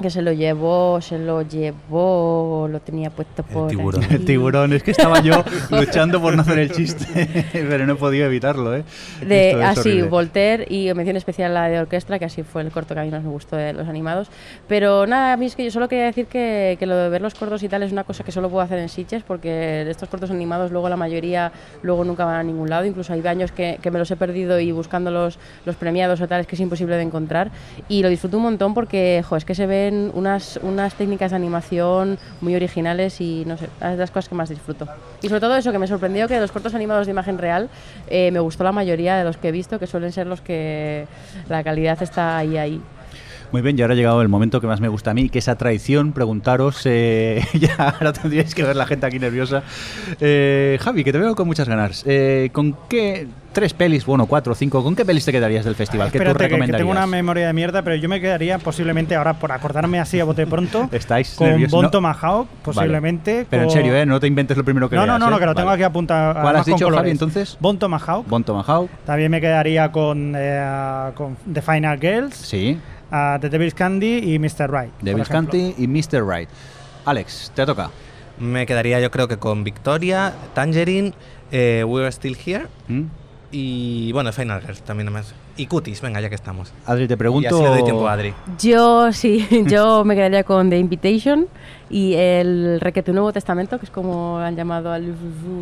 que 0.00 0.10
se 0.10 0.22
lo 0.22 0.32
llevó, 0.32 1.00
se 1.00 1.18
lo 1.18 1.42
llevó, 1.42 2.68
lo 2.70 2.80
tenía 2.80 3.10
puesto 3.10 3.42
por 3.42 3.68
tiburón. 3.68 4.04
aquí. 4.04 4.14
El 4.14 4.24
tiburón, 4.24 4.72
es 4.72 4.82
que 4.82 4.90
estaba 4.90 5.20
yo 5.20 5.44
luchando 5.70 6.20
por 6.20 6.34
no 6.34 6.42
hacer 6.42 6.58
el 6.58 6.72
chiste, 6.72 7.28
pero 7.52 7.86
no 7.86 7.92
he 7.94 7.96
podido 7.96 8.26
evitarlo, 8.26 8.76
¿eh? 8.76 8.84
De, 9.20 9.52
es 9.52 9.56
así, 9.62 9.90
horrible. 9.90 10.08
Voltaire 10.08 10.66
y 10.68 10.92
mención 10.94 11.16
especial 11.16 11.54
la 11.54 11.68
de 11.68 11.78
orquesta, 11.78 12.18
que 12.18 12.24
así 12.24 12.42
fue 12.42 12.62
el 12.62 12.70
corto 12.70 12.94
que 12.94 13.00
a 13.00 13.04
mí 13.04 13.10
más 13.10 13.22
me 13.22 13.30
gustó 13.30 13.56
de 13.56 13.72
los 13.72 13.88
animados. 13.88 14.28
Pero 14.66 15.06
nada, 15.06 15.32
a 15.32 15.36
mí 15.36 15.46
es 15.46 15.54
que 15.54 15.64
yo 15.64 15.70
solo 15.70 15.88
quería 15.88 16.06
decir 16.06 16.26
que, 16.26 16.76
que 16.78 16.86
lo 16.86 16.96
de 16.96 17.08
ver 17.08 17.22
los 17.22 17.34
cortos 17.34 17.62
y 17.62 17.68
tal 17.68 17.82
es 17.82 17.92
una 17.92 18.04
cosa 18.04 18.24
que 18.24 18.32
solo 18.32 18.50
puedo 18.50 18.62
hacer 18.62 18.78
en 18.78 18.88
Sitges, 18.88 19.22
porque 19.22 19.88
estos 19.88 20.08
cortos 20.08 20.30
animados 20.30 20.72
luego 20.72 20.88
la 20.88 20.96
mayoría 20.96 21.52
luego 21.82 22.04
nunca 22.04 22.24
van 22.24 22.36
a 22.36 22.42
ningún 22.42 22.68
lado. 22.68 22.84
Incluso 22.84 23.12
hay 23.12 23.24
años 23.26 23.52
que, 23.52 23.78
que 23.80 23.90
me 23.90 23.98
los 23.98 24.10
he 24.10 24.16
perdido 24.16 24.58
y 24.58 24.72
buscando 24.72 25.10
los, 25.10 25.38
los 25.64 25.76
premiados 25.76 26.20
o 26.20 26.28
tal 26.28 26.40
es 26.40 26.46
que 26.46 26.56
es 26.56 26.60
imposible 26.60 26.96
de 26.96 27.02
encontrar. 27.02 27.50
Y 27.88 28.02
lo 28.02 28.08
disfruto 28.08 28.36
un 28.36 28.42
montón 28.42 28.74
porque, 28.74 29.22
jo, 29.24 29.36
es 29.36 29.44
que 29.44 29.54
se 29.54 29.66
unas, 29.92 30.58
unas 30.62 30.94
técnicas 30.94 31.30
de 31.30 31.36
animación 31.36 32.18
muy 32.40 32.54
originales 32.54 33.20
y 33.20 33.44
no 33.46 33.56
sé, 33.56 33.66
es 33.66 33.90
de 33.90 33.96
las 33.96 34.10
cosas 34.10 34.28
que 34.28 34.34
más 34.34 34.48
disfruto. 34.48 34.86
Y 35.22 35.28
sobre 35.28 35.40
todo 35.40 35.56
eso, 35.56 35.72
que 35.72 35.78
me 35.78 35.86
sorprendió 35.86 36.28
que 36.28 36.34
de 36.34 36.40
los 36.40 36.52
cortos 36.52 36.74
animados 36.74 37.06
de 37.06 37.12
imagen 37.12 37.38
real 37.38 37.68
eh, 38.08 38.30
me 38.30 38.40
gustó 38.40 38.64
la 38.64 38.72
mayoría 38.72 39.16
de 39.16 39.24
los 39.24 39.36
que 39.36 39.48
he 39.48 39.52
visto, 39.52 39.78
que 39.78 39.86
suelen 39.86 40.12
ser 40.12 40.26
los 40.26 40.40
que 40.40 41.06
la 41.48 41.62
calidad 41.64 42.02
está 42.02 42.38
ahí, 42.38 42.56
ahí. 42.56 42.80
Muy 43.54 43.62
bien, 43.62 43.78
y 43.78 43.82
ahora 43.82 43.94
ha 43.94 43.96
llegado 43.96 44.20
el 44.20 44.28
momento 44.28 44.60
que 44.60 44.66
más 44.66 44.80
me 44.80 44.88
gusta 44.88 45.12
a 45.12 45.14
mí, 45.14 45.28
que 45.28 45.38
esa 45.38 45.54
traición, 45.54 46.10
preguntaros, 46.10 46.80
eh, 46.86 47.40
ya 47.54 47.76
ahora 47.76 48.12
tendríais 48.12 48.52
que 48.52 48.64
ver 48.64 48.74
la 48.74 48.84
gente 48.84 49.06
aquí 49.06 49.20
nerviosa. 49.20 49.62
Eh, 50.20 50.76
Javi, 50.82 51.04
que 51.04 51.12
te 51.12 51.18
veo 51.18 51.36
con 51.36 51.46
muchas 51.46 51.68
ganas. 51.68 52.02
Eh, 52.04 52.50
¿Con 52.52 52.76
qué 52.88 53.28
tres 53.52 53.72
pelis, 53.72 54.04
bueno, 54.06 54.26
cuatro 54.26 54.54
o 54.54 54.56
cinco, 54.56 54.82
con 54.82 54.96
qué 54.96 55.04
pelis 55.04 55.24
te 55.24 55.30
quedarías 55.30 55.64
del 55.64 55.76
festival? 55.76 56.08
¿Qué 56.10 56.18
tú 56.18 56.22
Espérate, 56.24 56.36
que- 56.38 56.44
que, 56.46 56.48
recomendarías? 56.48 56.78
tengo 56.80 56.90
una 56.90 57.06
memoria 57.06 57.46
de 57.46 57.52
mierda, 57.52 57.82
pero 57.82 57.94
yo 57.94 58.08
me 58.08 58.20
quedaría 58.20 58.58
posiblemente 58.58 59.14
ahora, 59.14 59.34
por 59.34 59.52
acordarme 59.52 60.00
así 60.00 60.18
a 60.18 60.24
bote 60.24 60.48
pronto, 60.48 60.88
Estáis 60.92 61.36
con 61.36 61.46
nerviosos, 61.50 61.70
Bon 61.70 61.82
¿no? 61.84 61.90
Tomahawk, 61.92 62.48
posiblemente. 62.64 63.46
Pero 63.48 63.62
en 63.62 63.68
con- 63.68 63.72
serio, 63.76 63.94
¿eh? 63.94 64.04
No 64.04 64.18
te 64.18 64.26
inventes 64.26 64.56
lo 64.56 64.64
primero 64.64 64.90
que 64.90 64.96
No, 64.96 65.02
no, 65.02 65.12
veas, 65.12 65.20
no, 65.20 65.30
no, 65.30 65.36
¿eh? 65.36 65.38
que 65.38 65.46
lo 65.46 65.54
tengo 65.54 65.66
Vale. 65.68 65.76
aquí 65.76 65.84
apuntado. 65.84 66.40
¿Cuál 66.42 66.56
has 66.56 66.66
dicho, 66.66 66.90
Javi, 66.90 67.10
entonces? 67.10 67.56
Bon 67.60 67.78
Tomahawk. 67.78 68.26
Bon 68.26 68.42
Tomahawk. 68.42 68.90
También 69.06 69.30
me 69.30 69.40
quedaría 69.40 69.92
con, 69.92 70.34
eh, 70.36 71.10
con 71.14 71.36
The 71.52 71.62
Final 71.62 72.00
Girls, 72.00 72.34
Sí, 72.34 72.80
ah, 73.14 73.38
The 73.40 73.48
Devil's 73.48 73.74
Candy 73.74 74.34
y 74.34 74.38
Mr. 74.38 74.68
Right. 74.68 74.92
Devil's. 75.00 75.28
Canty 75.28 75.74
y 75.78 75.86
Mr. 75.86 76.26
Right. 76.26 76.48
Alex, 77.04 77.52
te 77.54 77.64
toca. 77.64 77.90
Me 78.38 78.66
quedaría 78.66 79.00
yo 79.00 79.10
creo 79.10 79.28
que 79.28 79.36
con 79.38 79.62
Victoria, 79.62 80.34
Tangerine, 80.54 81.14
eh, 81.52 81.84
We're 81.86 82.10
Still 82.10 82.36
Here 82.44 82.66
¿Mm? 82.88 83.02
y 83.52 84.10
bueno, 84.12 84.32
Final 84.32 84.60
Girls 84.60 84.82
también 84.82 85.12
más. 85.12 85.32
Y 85.56 85.66
Cuties, 85.66 86.00
venga, 86.00 86.20
ya 86.20 86.28
que 86.28 86.34
estamos. 86.34 86.72
Adri, 86.84 87.06
te 87.06 87.14
Y 87.14 87.16
pregunto... 87.16 87.48
así 87.54 87.62
le 87.62 87.68
doy 87.68 87.84
tiempo 87.84 88.08
a 88.08 88.12
Adri. 88.14 88.34
Yo 88.58 89.12
sí, 89.12 89.46
yo 89.68 90.04
me 90.04 90.14
quedaría 90.16 90.42
con 90.42 90.68
The 90.68 90.78
Invitation 90.78 91.46
y 91.88 92.14
el 92.14 92.80
Requete 92.80 93.12
Nuevo 93.12 93.32
Testamento, 93.32 93.78
que 93.78 93.84
es 93.84 93.90
como 93.90 94.38
han 94.38 94.56
llamado 94.56 94.90
al 94.90 95.14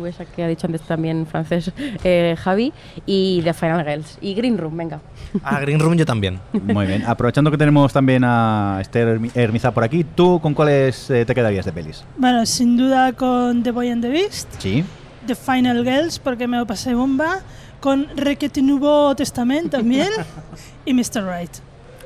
esa 0.07 0.25
que 0.25 0.43
ha 0.43 0.47
dicho 0.47 0.65
antes 0.65 0.81
también 0.81 1.27
francés 1.27 1.71
eh, 2.03 2.35
Javi, 2.39 2.73
y 3.05 3.41
The 3.43 3.53
Final 3.53 3.85
Girls. 3.85 4.17
Y 4.21 4.33
Green 4.33 4.57
Room, 4.57 4.75
venga. 4.77 4.99
Ah, 5.43 5.59
Green 5.59 5.79
Room 5.79 5.93
yo 5.95 6.05
también. 6.07 6.39
Muy 6.53 6.87
bien. 6.87 7.03
Aprovechando 7.05 7.51
que 7.51 7.57
tenemos 7.57 7.93
también 7.93 8.23
a 8.25 8.79
Esther 8.81 9.19
Hermi- 9.19 9.31
Hermiza 9.35 9.71
por 9.71 9.83
aquí, 9.83 10.03
¿tú 10.03 10.39
con 10.41 10.55
cuáles 10.55 11.07
eh, 11.11 11.23
te 11.25 11.35
quedarías 11.35 11.65
de 11.65 11.71
pelis? 11.71 12.03
Bueno, 12.17 12.45
sin 12.47 12.77
duda 12.77 13.13
con 13.13 13.61
The 13.61 13.69
Boy 13.71 13.89
and 13.89 14.01
the 14.01 14.09
Beast, 14.09 14.49
Sí. 14.57 14.83
The 15.27 15.35
Final 15.35 15.83
Girls, 15.83 16.17
porque 16.19 16.47
me 16.47 16.57
lo 16.57 16.65
pasé 16.65 16.93
bomba, 16.95 17.39
con 17.83 18.07
Requete 18.15 18.61
Nuevo 18.61 19.13
Testament 19.13 19.69
también, 19.69 20.07
y 20.85 20.93
Mr. 20.93 21.27
Right. 21.27 21.51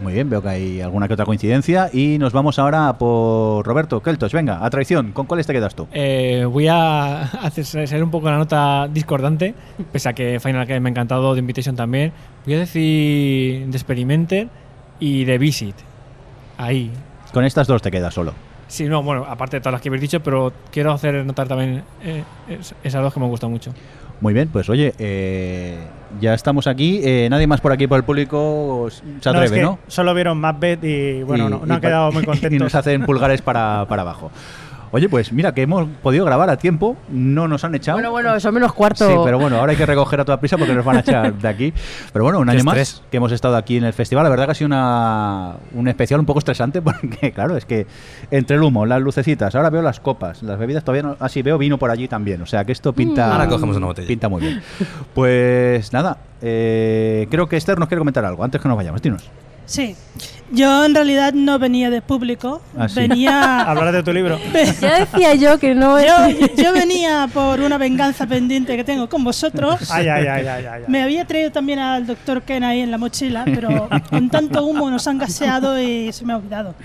Muy 0.01 0.13
bien, 0.13 0.27
veo 0.27 0.41
que 0.41 0.49
hay 0.49 0.81
alguna 0.81 1.07
que 1.07 1.13
otra 1.13 1.25
coincidencia. 1.25 1.91
Y 1.93 2.17
nos 2.17 2.33
vamos 2.33 2.57
ahora 2.57 2.97
por 2.97 3.63
Roberto 3.63 4.01
Keltos. 4.01 4.33
Venga, 4.33 4.65
a 4.65 4.69
traición, 4.71 5.11
¿con 5.11 5.27
cuáles 5.27 5.45
te 5.45 5.53
quedas 5.53 5.75
tú? 5.75 5.87
Eh, 5.91 6.45
voy 6.51 6.67
a 6.67 7.21
hacer 7.21 7.63
ser 7.65 8.03
un 8.03 8.09
poco 8.09 8.27
la 8.31 8.37
nota 8.39 8.87
discordante, 8.91 9.53
pese 9.91 10.09
a 10.09 10.13
que 10.13 10.39
Final 10.39 10.65
que 10.65 10.79
me 10.79 10.89
ha 10.89 10.91
encantado, 10.91 11.33
The 11.35 11.39
Invitation 11.41 11.75
también. 11.75 12.11
Voy 12.45 12.55
a 12.55 12.59
decir 12.59 13.69
The 13.69 13.77
Experimenter 13.77 14.47
y 14.99 15.25
The 15.25 15.37
Visit. 15.37 15.75
Ahí. 16.57 16.91
Con 17.31 17.45
estas 17.45 17.67
dos 17.67 17.83
te 17.83 17.91
quedas 17.91 18.15
solo. 18.15 18.33
Sí, 18.67 18.85
no, 18.85 19.01
bueno, 19.03 19.25
aparte 19.29 19.57
de 19.57 19.61
todas 19.61 19.73
las 19.73 19.81
que 19.81 19.89
habéis 19.89 20.01
dicho, 20.01 20.21
pero 20.21 20.51
quiero 20.71 20.91
hacer 20.91 21.23
notar 21.23 21.47
también 21.47 21.83
eh, 22.03 22.23
es- 22.49 22.73
esas 22.83 23.01
dos 23.03 23.13
que 23.13 23.19
me 23.19 23.27
gustan 23.27 23.51
mucho. 23.51 23.71
Muy 24.19 24.33
bien, 24.33 24.49
pues 24.51 24.67
oye, 24.69 24.93
eh, 24.97 25.77
ya 26.19 26.33
estamos 26.33 26.65
aquí. 26.67 27.01
Eh, 27.03 27.27
nadie 27.29 27.45
más 27.45 27.61
por 27.61 27.71
aquí, 27.71 27.85
por 27.85 27.97
el 27.97 28.03
público, 28.03 28.87
se 28.89 29.05
No, 29.05 29.17
es 29.19 29.27
atreve, 29.27 29.55
que 29.57 29.61
¿no? 29.61 29.79
Solo 29.87 30.13
vieron 30.15 30.39
Macbeth 30.39 30.83
y 30.83 31.21
bueno, 31.23 31.47
Y- 31.47 31.49
no, 31.51 31.59
no 31.59 31.67
y 31.67 31.71
han 31.75 31.81
quedado 31.81 32.11
muy 32.11 32.23
Y 32.23 32.25
contentos. 32.25 32.59
nos 32.59 32.75
hacen 32.75 33.05
pulgares 33.05 33.41
para, 33.41 33.85
para 33.87 34.01
abajo. 34.01 34.31
Oye, 34.91 35.09
pues 35.09 35.33
mira 35.33 35.53
que 35.53 35.63
hemos 35.63 35.87
podido 36.01 36.25
grabar 36.25 36.49
a 36.49 36.57
tiempo, 36.57 36.95
no 37.09 37.47
nos 37.47 37.63
han 37.63 37.75
echado. 37.75 37.97
Bueno, 37.97 38.11
bueno, 38.11 38.39
son 38.39 38.53
menos 38.53 38.73
cuarto. 38.73 39.07
Sí, 39.07 39.15
pero 39.23 39.37
bueno, 39.37 39.57
ahora 39.57 39.71
hay 39.71 39.77
que 39.77 39.85
recoger 39.85 40.21
a 40.21 40.25
toda 40.25 40.39
prisa 40.39 40.57
porque 40.57 40.73
nos 40.73 40.85
van 40.85 40.97
a 40.97 40.99
echar 41.01 41.33
de 41.33 41.47
aquí. 41.47 41.73
Pero 42.13 42.23
bueno, 42.23 42.39
un 42.39 42.49
año 42.49 42.63
más 42.63 43.03
que 43.11 43.17
hemos 43.17 43.31
estado 43.31 43.57
aquí 43.57 43.77
en 43.77 43.83
el 43.83 43.93
festival. 43.93 44.23
La 44.23 44.29
verdad 44.29 44.45
que 44.45 44.51
ha 44.51 44.55
sido 44.55 44.67
una, 44.67 45.55
un 45.73 45.87
especial 45.87 46.19
un 46.19 46.25
poco 46.25 46.39
estresante 46.39 46.81
porque, 46.83 47.31
claro, 47.31 47.57
es 47.57 47.65
que 47.65 47.87
entre 48.31 48.55
el 48.55 48.63
humo, 48.63 48.85
las 48.85 49.01
lucecitas, 49.01 49.55
ahora 49.55 49.69
veo 49.69 49.81
las 49.81 49.99
copas, 49.99 50.43
las 50.43 50.57
bebidas 50.57 50.83
todavía 50.83 51.03
no. 51.03 51.17
Así 51.19 51.41
veo 51.41 51.57
vino 51.57 51.77
por 51.77 51.91
allí 51.91 52.07
también. 52.07 52.41
O 52.41 52.45
sea 52.45 52.63
que 52.65 52.71
esto 52.71 52.93
pinta. 52.93 53.31
Ahora 53.31 53.47
cogemos 53.47 53.75
una 53.75 53.87
botella. 53.87 54.07
Pinta 54.07 54.29
muy 54.29 54.41
bien. 54.41 54.61
Pues 55.13 55.91
nada, 55.93 56.17
eh, 56.41 57.27
creo 57.29 57.47
que 57.47 57.57
Esther 57.57 57.79
nos 57.79 57.87
quiere 57.87 57.99
comentar 57.99 58.23
algo 58.25 58.43
antes 58.43 58.61
que 58.61 58.67
nos 58.67 58.77
vayamos. 58.77 59.01
Dinos. 59.01 59.29
Sí, 59.65 59.95
yo 60.51 60.85
en 60.85 60.93
realidad 60.95 61.33
no 61.33 61.59
venía 61.59 61.89
de 61.89 62.01
público, 62.01 62.61
Ah, 62.77 62.87
sí. 62.87 62.99
venía... 63.01 63.61
Hablar 63.69 63.91
de 63.91 64.03
tu 64.03 64.13
libro. 64.13 64.39
Ya 64.81 64.99
decía 64.99 65.33
yo 65.35 65.59
que 65.59 65.73
no 65.75 65.99
yo, 65.99 66.13
yo 66.55 66.73
venía 66.73 67.27
por 67.33 67.59
una 67.61 67.77
venganza 67.77 68.25
pendiente 68.27 68.75
que 68.75 68.83
tengo 68.83 69.07
con 69.09 69.23
vosotros. 69.23 69.89
Ay, 69.91 70.07
ay, 70.07 70.27
ay, 70.27 70.47
ay, 70.47 70.65
ay, 70.65 70.65
ay. 70.65 70.83
Me 70.87 71.01
había 71.03 71.25
traído 71.25 71.51
también 71.51 71.79
al 71.79 72.05
doctor 72.05 72.41
Ken 72.43 72.63
ahí 72.63 72.81
en 72.81 72.91
la 72.91 72.97
mochila, 72.97 73.43
pero 73.45 73.89
con 74.09 74.29
tanto 74.29 74.63
humo 74.63 74.89
nos 74.89 75.07
han 75.07 75.17
gaseado 75.17 75.79
y 75.81 76.11
se 76.13 76.25
me 76.25 76.33
ha 76.33 76.37
olvidado. 76.37 76.75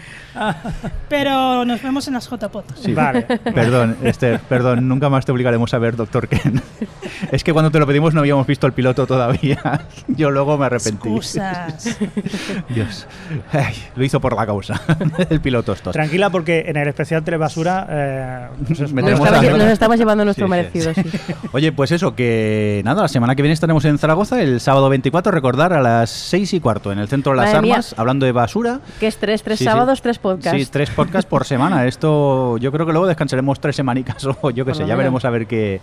Pero 1.09 1.65
nos 1.65 1.83
vemos 1.83 2.07
en 2.09 2.15
las 2.15 2.29
JPOT. 2.29 2.77
Sí. 2.77 2.93
Vale. 2.95 3.23
Perdón, 3.23 3.97
Esther, 4.03 4.41
perdón, 4.41 4.89
nunca 4.89 5.09
más 5.11 5.25
te 5.27 5.33
obligaremos 5.33 5.73
a 5.75 5.79
ver 5.79 5.97
Doctor 5.97 6.29
Ken. 6.29 6.63
Es 7.31 7.45
que 7.45 7.53
cuando 7.53 7.71
te 7.71 7.79
lo 7.79 7.87
pedimos 7.87 8.15
no 8.15 8.21
habíamos 8.21 8.47
visto 8.47 8.67
el 8.67 8.73
piloto 8.73 9.07
todavía. 9.07 9.83
Yo 10.09 10.31
luego 10.31 10.57
me 10.59 10.67
arrepentí. 10.67 11.09
Excusas. 11.09 11.99
Dios. 12.69 13.07
Ay, 13.53 13.75
lo 13.97 14.05
hizo 14.05 14.21
por 14.21 14.35
la 14.37 14.47
causa. 14.47 14.81
el 15.31 15.41
piloto 15.41 15.73
estos. 15.73 15.93
Tranquila 15.93 16.31
porque 16.31 16.65
en 16.67 16.77
el 16.77 16.89
especial 16.89 17.23
Telebasura 17.23 17.87
eh, 17.91 18.47
pues 18.67 18.81
Nos, 18.81 18.91
estamos, 18.93 19.59
nos 19.59 19.69
estamos 19.69 19.99
llevando 19.99 20.25
nuestro 20.25 20.47
Sí, 20.47 20.53
sí. 20.53 20.57
merecido, 20.57 20.95
sí. 20.95 21.03
Oye, 21.53 21.73
pues 21.73 21.93
eso, 21.93 22.15
que 22.15 22.83
nada, 22.85 23.03
la 23.03 23.09
semana 23.09 23.35
que 23.35 23.43
viene 23.43 23.53
estaremos 23.55 23.85
en 23.85 23.99
Zaragoza, 23.99 24.41
el 24.43 24.61
sábado 24.61 24.89
24, 24.89 25.31
recordar, 25.33 25.73
a 25.73 25.81
las 25.81 26.11
6 26.11 26.55
y 26.55 26.61
cuarto, 26.61 26.93
en 26.93 26.99
el 26.99 27.09
centro 27.09 27.33
de 27.33 27.37
las 27.39 27.47
Madre 27.47 27.63
mía. 27.63 27.75
armas, 27.75 27.95
hablando 27.97 28.27
de 28.27 28.33
basura. 28.33 28.81
Que 29.01 29.07
es 29.07 29.17
tres, 29.19 29.43
tres 29.43 29.59
Sí, 29.59 29.65
sí. 29.65 29.71
sábados, 29.71 30.03
tres 30.03 30.19
podcasts. 30.19 30.59
Sí, 30.59 30.67
tres 30.71 30.91
podcasts 30.91 31.29
por 31.29 31.45
semana. 31.45 31.87
Esto 31.87 32.57
yo 32.59 32.73
creo 32.73 32.87
que 32.87 32.93
luego 32.93 33.07
descansaremos 33.07 33.61
tres 33.61 33.77
semanicas 33.77 34.27
o 34.43 34.51
yo 34.51 34.65
qué 34.65 34.75
sé, 34.75 34.87
ya 34.87 34.97
veremos 34.97 35.25
a 35.25 35.31
ver 35.31 35.47
qué, 35.47 35.81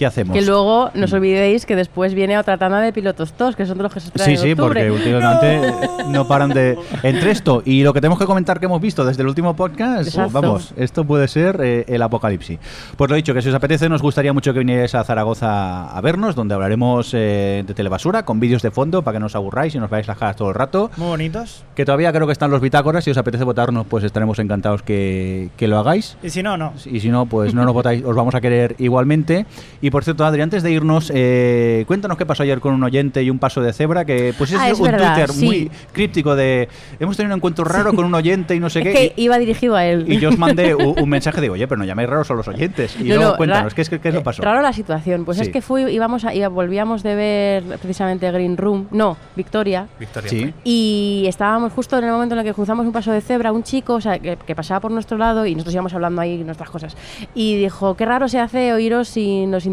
qué 0.00 0.06
hacemos. 0.06 0.34
Que 0.34 0.40
luego 0.42 0.90
no 0.94 1.04
os 1.04 1.12
olvidéis 1.12 1.66
que 1.66 1.76
después 1.76 2.14
viene 2.14 2.38
otra 2.38 2.56
tanda 2.56 2.80
de 2.80 2.90
pilotos 2.90 3.34
tos, 3.34 3.54
que 3.54 3.66
son 3.66 3.76
de 3.76 3.82
los 3.82 3.92
que 3.92 4.00
se 4.00 4.10
traen 4.10 4.30
Sí, 4.30 4.42
sí, 4.42 4.52
octubre. 4.52 4.88
porque 4.88 4.90
últimamente 4.90 5.72
no. 6.08 6.26
paran 6.26 6.48
de... 6.48 6.78
Entre 7.02 7.30
esto 7.30 7.62
y 7.66 7.82
lo 7.82 7.92
que 7.92 8.00
tenemos 8.00 8.18
que 8.18 8.24
comentar 8.24 8.58
que 8.60 8.64
hemos 8.64 8.80
visto 8.80 9.04
desde 9.04 9.20
el 9.20 9.28
último 9.28 9.54
podcast, 9.54 10.08
Exacto. 10.08 10.32
vamos, 10.40 10.72
esto 10.78 11.04
puede 11.04 11.28
ser 11.28 11.60
eh, 11.62 11.84
el 11.86 12.00
apocalipsis. 12.00 12.58
Pues 12.96 13.10
lo 13.10 13.16
dicho, 13.16 13.34
que 13.34 13.42
si 13.42 13.50
os 13.50 13.54
apetece, 13.54 13.90
nos 13.90 14.00
gustaría 14.00 14.32
mucho 14.32 14.54
que 14.54 14.60
vinierais 14.60 14.94
a 14.94 15.04
Zaragoza 15.04 15.90
a 15.94 16.00
vernos, 16.00 16.34
donde 16.34 16.54
hablaremos 16.54 17.10
eh, 17.12 17.62
de 17.66 17.74
telebasura, 17.74 18.24
con 18.24 18.40
vídeos 18.40 18.62
de 18.62 18.70
fondo, 18.70 19.02
para 19.02 19.16
que 19.16 19.20
no 19.20 19.26
os 19.26 19.36
aburráis 19.36 19.74
y 19.74 19.78
nos 19.78 19.90
veáis 19.90 20.06
las 20.08 20.16
caras 20.16 20.36
todo 20.36 20.48
el 20.48 20.54
rato. 20.54 20.90
muy 20.96 21.08
bonitos. 21.08 21.62
Que 21.74 21.84
todavía 21.84 22.10
creo 22.12 22.26
que 22.26 22.32
están 22.32 22.50
los 22.50 22.62
bitácoras, 22.62 23.04
si 23.04 23.10
os 23.10 23.18
apetece 23.18 23.44
votarnos, 23.44 23.86
pues 23.86 24.02
estaremos 24.04 24.38
encantados 24.38 24.82
que, 24.82 25.50
que 25.58 25.68
lo 25.68 25.78
hagáis. 25.78 26.16
Y 26.22 26.30
si 26.30 26.42
no, 26.42 26.56
no. 26.56 26.72
Y 26.86 27.00
si 27.00 27.10
no, 27.10 27.26
pues 27.26 27.52
no 27.52 27.64
nos 27.64 27.74
votáis, 27.74 28.02
os 28.02 28.16
vamos 28.16 28.34
a 28.34 28.40
querer 28.40 28.76
igualmente. 28.78 29.44
Y 29.82 29.89
por 29.90 30.04
cierto, 30.04 30.24
Adri, 30.24 30.40
antes 30.42 30.62
de 30.62 30.72
irnos, 30.72 31.10
eh, 31.14 31.84
cuéntanos 31.86 32.16
qué 32.16 32.26
pasó 32.26 32.42
ayer 32.42 32.60
con 32.60 32.72
un 32.74 32.82
oyente 32.82 33.22
y 33.22 33.30
un 33.30 33.38
paso 33.38 33.60
de 33.60 33.72
cebra, 33.72 34.04
que 34.04 34.34
pues 34.38 34.52
Ah, 34.54 34.66
es 34.68 34.72
es 34.74 34.78
un 34.80 34.86
verdad, 34.86 35.14
Twitter 35.14 35.30
sí. 35.32 35.44
muy 35.44 35.70
críptico 35.92 36.34
de 36.36 36.68
hemos 36.98 37.16
tenido 37.16 37.34
un 37.34 37.38
encuentro 37.38 37.64
raro 37.64 37.92
con 37.92 38.04
un 38.04 38.14
oyente 38.14 38.54
y 38.54 38.60
no 38.60 38.70
sé 38.70 38.80
Es 38.80 38.84
qué. 38.86 38.92
que 38.92 39.12
y, 39.16 39.24
iba 39.24 39.38
dirigido 39.38 39.76
a 39.76 39.84
él. 39.86 40.04
y 40.08 40.18
yo 40.18 40.28
os 40.30 40.38
mandé 40.38 40.74
un, 40.74 40.98
un 41.00 41.08
mensaje 41.08 41.40
de, 41.40 41.50
oye, 41.50 41.66
pero 41.68 41.78
no 41.78 41.84
llaméis 41.84 42.08
raros 42.08 42.30
a 42.30 42.34
los 42.34 42.46
oyentes. 42.48 42.96
Y 43.00 43.04
No, 43.08 43.16
luego 43.16 43.30
no, 43.32 43.36
cuéntanos, 43.36 43.74
¿qué 43.74 43.82
es, 43.82 43.90
qué, 43.90 43.98
qué 44.00 44.08
eh, 44.08 44.12
nos 44.12 44.22
pasó? 44.22 44.42
Raro 44.42 44.62
la 44.62 44.72
situación. 44.72 45.24
Pues 45.24 45.38
Sí. 45.38 45.44
es 45.44 45.48
que 45.50 45.60
fui, 45.62 45.82
íbamos 45.82 46.24
a, 46.24 46.48
volvíamos 46.48 47.02
de 47.02 47.14
ver 47.14 47.62
precisamente 47.78 48.30
Green 48.30 48.56
Room, 48.56 48.86
no, 48.90 49.16
Victoria. 49.36 49.86
Victoria. 49.98 50.28
Sí. 50.30 50.52
Y 50.64 51.24
estábamos 51.28 51.72
justo 51.72 51.98
en 51.98 52.04
el 52.04 52.10
momento 52.12 52.34
en 52.34 52.40
el 52.40 52.44
que 52.44 52.54
cruzamos 52.54 52.84
un 52.86 52.92
paso 52.92 53.12
de 53.12 53.20
cebra, 53.20 53.52
un 53.52 53.62
chico 53.62 53.94
o 53.94 54.00
sea, 54.00 54.18
que, 54.18 54.36
que 54.36 54.54
pasaba 54.54 54.80
por 54.80 54.90
nuestro 54.90 55.16
lado 55.18 55.46
y 55.46 55.54
nosotros 55.54 55.74
íbamos 55.74 55.94
hablando 55.94 56.20
ahí 56.20 56.38
nuestras 56.44 56.70
cosas. 56.70 56.96
Y 57.34 57.56
dijo, 57.56 57.94
qué 57.96 58.04
raro 58.04 58.28
se 58.28 58.38
hace 58.38 58.72
oíros 58.72 59.08
sin 59.08 59.50
los 59.50 59.66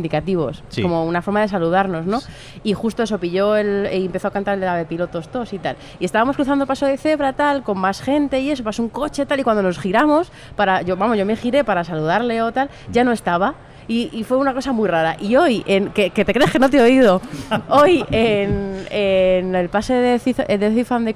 Sí. 0.69 0.81
como 0.81 1.05
una 1.05 1.21
forma 1.21 1.41
de 1.41 1.47
saludarnos, 1.47 2.05
¿no? 2.05 2.19
Y 2.63 2.73
justo 2.73 3.03
eso 3.03 3.19
pilló 3.19 3.55
el, 3.55 3.87
y 3.91 4.05
empezó 4.05 4.27
a 4.27 4.31
cantar 4.31 4.55
el 4.55 4.59
de 4.59 4.65
la 4.65 4.75
de 4.75 4.85
pilotos 4.85 5.29
tos 5.29 5.53
y 5.53 5.59
tal. 5.59 5.77
Y 5.99 6.05
estábamos 6.05 6.35
cruzando 6.35 6.65
paso 6.65 6.85
de 6.85 6.97
cebra, 6.97 7.33
tal, 7.33 7.63
con 7.63 7.77
más 7.79 8.01
gente 8.01 8.39
y 8.39 8.51
eso, 8.51 8.63
pasó 8.63 8.81
un 8.83 8.89
coche 8.89 9.25
tal, 9.25 9.39
y 9.39 9.43
cuando 9.43 9.61
nos 9.63 9.79
giramos, 9.79 10.31
para, 10.55 10.81
yo, 10.81 10.97
vamos, 10.97 11.17
yo 11.17 11.25
me 11.25 11.35
giré 11.35 11.63
para 11.63 11.83
saludarle 11.83 12.41
o 12.41 12.51
tal, 12.51 12.69
ya 12.91 13.03
no 13.03 13.11
estaba. 13.11 13.55
Y, 13.87 14.09
y 14.11 14.23
fue 14.23 14.37
una 14.37 14.53
cosa 14.53 14.71
muy 14.73 14.87
rara. 14.89 15.15
Y 15.19 15.35
hoy, 15.35 15.63
en, 15.65 15.89
que, 15.89 16.09
que 16.09 16.25
te 16.25 16.33
crees 16.33 16.51
que 16.51 16.59
no 16.59 16.69
te 16.69 16.77
he 16.77 16.81
oído, 16.81 17.21
hoy 17.69 18.03
en, 18.11 18.85
en 18.89 19.55
el 19.55 19.69
pase 19.69 19.93
de, 19.93 20.19
Cizo- 20.19 20.45
eh, 20.47 20.57
de 20.57 20.71
Cifan 20.73 21.05
de 21.05 21.15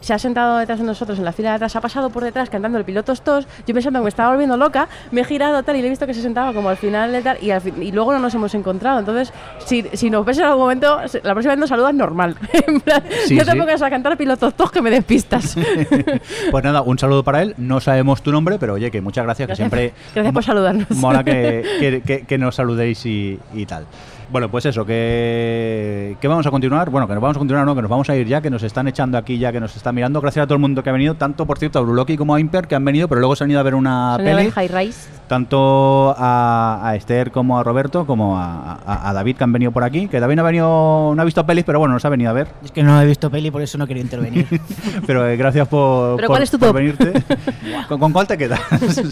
se 0.00 0.12
ha 0.12 0.18
sentado 0.18 0.58
detrás 0.58 0.78
de 0.78 0.84
nosotros 0.84 1.18
en 1.18 1.24
la 1.24 1.32
fila 1.32 1.50
de 1.50 1.54
atrás, 1.56 1.74
ha 1.76 1.80
pasado 1.80 2.10
por 2.10 2.24
detrás 2.24 2.50
cantando 2.50 2.78
el 2.78 2.84
piloto 2.84 3.14
tos. 3.14 3.46
Yo 3.66 3.74
pensando 3.74 4.00
que 4.00 4.04
me 4.04 4.08
estaba 4.08 4.30
volviendo 4.30 4.56
loca, 4.56 4.88
me 5.12 5.20
he 5.22 5.24
girado 5.24 5.62
tal 5.62 5.76
y 5.76 5.80
le 5.80 5.86
he 5.86 5.90
visto 5.90 6.06
que 6.06 6.14
se 6.14 6.20
sentaba 6.22 6.52
como 6.52 6.68
al 6.68 6.76
final 6.76 7.12
de 7.12 7.22
tal 7.22 7.38
y, 7.42 7.50
al 7.50 7.62
y 7.82 7.92
luego 7.92 8.12
no 8.12 8.18
nos 8.18 8.34
hemos 8.34 8.54
encontrado. 8.54 8.98
Entonces, 8.98 9.32
si, 9.64 9.82
si 9.94 10.10
nos 10.10 10.24
ves 10.26 10.38
en 10.38 10.44
algún 10.44 10.62
momento, 10.62 10.98
la 11.22 11.32
próxima 11.32 11.52
vez 11.54 11.58
nos 11.58 11.68
saludas 11.68 11.94
normal. 11.94 12.36
En 12.66 12.80
plan, 12.80 13.02
Sí, 13.26 13.36
no 13.36 13.44
te 13.44 13.52
sí. 13.52 13.58
pongas 13.58 13.82
a 13.82 13.90
cantar 13.90 14.16
pilotos 14.16 14.54
tos 14.54 14.70
que 14.72 14.82
me 14.82 14.90
despistas. 14.90 15.56
Pues 16.50 16.64
nada, 16.64 16.82
un 16.82 16.98
saludo 16.98 17.22
para 17.24 17.42
él. 17.42 17.54
No 17.58 17.80
sabemos 17.80 18.22
tu 18.22 18.30
nombre, 18.32 18.58
pero 18.58 18.74
oye, 18.74 18.90
que 18.90 19.00
muchas 19.00 19.24
gracias, 19.24 19.46
Gracias 19.48 19.70
que 19.70 19.76
siempre. 19.76 19.94
gracias 20.14 20.32
por 20.34 20.44
saludarnos. 20.44 20.90
Mola 20.90 21.22
que, 21.24 21.64
que- 21.80 21.83
que- 22.02 22.38
nos 22.38 22.54
saludéis 22.56 23.04
y 23.06 23.38
tal. 23.66 23.86
Bueno, 24.34 24.50
pues 24.50 24.66
eso, 24.66 24.84
que, 24.84 26.16
que 26.20 26.26
vamos 26.26 26.44
a 26.44 26.50
continuar. 26.50 26.90
Bueno, 26.90 27.06
que 27.06 27.14
nos 27.14 27.22
vamos 27.22 27.36
a 27.36 27.38
continuar, 27.38 27.64
no, 27.64 27.72
que 27.76 27.82
nos 27.82 27.88
vamos 27.88 28.10
a 28.10 28.16
ir 28.16 28.26
ya, 28.26 28.40
que 28.40 28.50
nos 28.50 28.64
están 28.64 28.88
echando 28.88 29.16
aquí 29.16 29.38
ya, 29.38 29.52
que 29.52 29.60
nos 29.60 29.76
están 29.76 29.94
mirando. 29.94 30.20
Gracias 30.20 30.42
a 30.42 30.46
todo 30.48 30.54
el 30.54 30.60
mundo 30.60 30.82
que 30.82 30.90
ha 30.90 30.92
venido, 30.92 31.14
tanto 31.14 31.46
por 31.46 31.56
cierto 31.56 31.78
a 31.78 31.82
Bruloki 31.82 32.16
como 32.16 32.34
a 32.34 32.40
Imper, 32.40 32.66
que 32.66 32.74
han 32.74 32.84
venido, 32.84 33.06
pero 33.06 33.20
luego 33.20 33.36
se 33.36 33.44
han 33.44 33.52
ido 33.52 33.60
a 33.60 33.62
ver 33.62 33.76
una 33.76 34.16
peli. 34.18 34.50
High 34.50 34.66
Rise. 34.66 35.08
Tanto 35.28 36.16
a, 36.18 36.80
a 36.82 36.96
Esther 36.96 37.30
como 37.30 37.60
a 37.60 37.62
Roberto, 37.62 38.06
como 38.06 38.36
a, 38.36 38.72
a- 38.84 39.08
a 39.08 39.12
David, 39.12 39.36
que 39.36 39.44
han 39.44 39.52
venido 39.52 39.70
por 39.70 39.84
aquí. 39.84 40.08
Que 40.08 40.18
David 40.18 40.34
no 40.34 40.42
ha, 40.42 40.46
venido, 40.46 41.12
no 41.14 41.22
ha 41.22 41.24
visto 41.24 41.46
pelis, 41.46 41.62
pero 41.64 41.78
bueno, 41.78 41.94
nos 41.94 42.04
ha 42.04 42.08
venido 42.08 42.30
a 42.30 42.32
ver. 42.32 42.48
Es 42.64 42.72
que 42.72 42.82
no 42.82 43.00
he 43.00 43.06
visto 43.06 43.30
peli, 43.30 43.52
por 43.52 43.62
eso 43.62 43.78
no 43.78 43.86
quería 43.86 44.02
intervenir. 44.02 44.48
Pero 45.06 45.28
eh, 45.28 45.36
gracias 45.36 45.68
por, 45.68 46.16
¿Pero 46.16 46.26
por- 46.26 46.34
cuál 46.34 46.42
es 46.42 46.50
tu 46.50 46.58
por 46.58 46.68
top? 46.70 46.76
venirte. 46.76 47.12
¿Con, 47.88 48.00
con 48.00 48.12
cuál 48.12 48.26
te 48.26 48.36
quedas? 48.36 48.60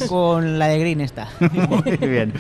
Con 0.09 0.59
la 0.59 0.67
de 0.67 0.79
Green 0.81 1.01
esta. 1.01 1.29
Muy 1.69 1.97
bien. 1.97 2.33